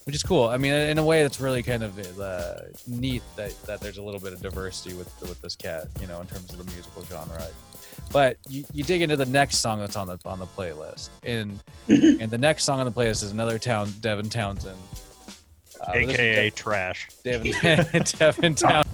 which 0.05 0.15
is 0.15 0.23
cool. 0.23 0.49
I 0.49 0.57
mean, 0.57 0.73
in 0.73 0.97
a 0.97 1.05
way, 1.05 1.20
it's 1.20 1.43
really 1.43 1.62
kind 1.62 1.82
of 1.82 2.19
uh, 2.19 2.55
neat 2.87 3.23
that, 3.37 3.55
that 3.66 3.82
there's 3.82 3.99
a 3.99 4.03
little 4.03 4.19
bit 4.19 4.32
of 4.32 4.41
diversity 4.41 4.97
with 4.97 5.12
with 5.20 5.43
this 5.43 5.57
cat, 5.57 5.89
you 6.01 6.07
know, 6.07 6.23
in 6.23 6.27
terms 6.27 6.51
of 6.55 6.57
the 6.57 6.73
musical 6.73 7.05
genre. 7.05 7.47
But 8.11 8.39
you, 8.49 8.65
you 8.73 8.82
dig 8.82 9.03
into 9.03 9.16
the 9.16 9.27
next 9.27 9.59
song 9.59 9.78
that's 9.78 9.97
on 9.97 10.07
the 10.07 10.19
on 10.24 10.39
the 10.39 10.47
playlist, 10.47 11.11
and 11.23 11.61
and 11.89 12.31
the 12.31 12.39
next 12.39 12.65
song 12.65 12.81
on 12.81 12.87
the 12.87 12.93
playlist 12.93 13.23
is 13.23 13.31
another 13.31 13.59
town, 13.59 13.93
Devin 14.01 14.31
Townsend, 14.31 14.78
uh, 15.81 15.93
aka 15.94 16.51
Trash. 16.51 17.09
Devin, 17.24 17.52
Devin 18.19 18.55
Townsend. 18.55 18.86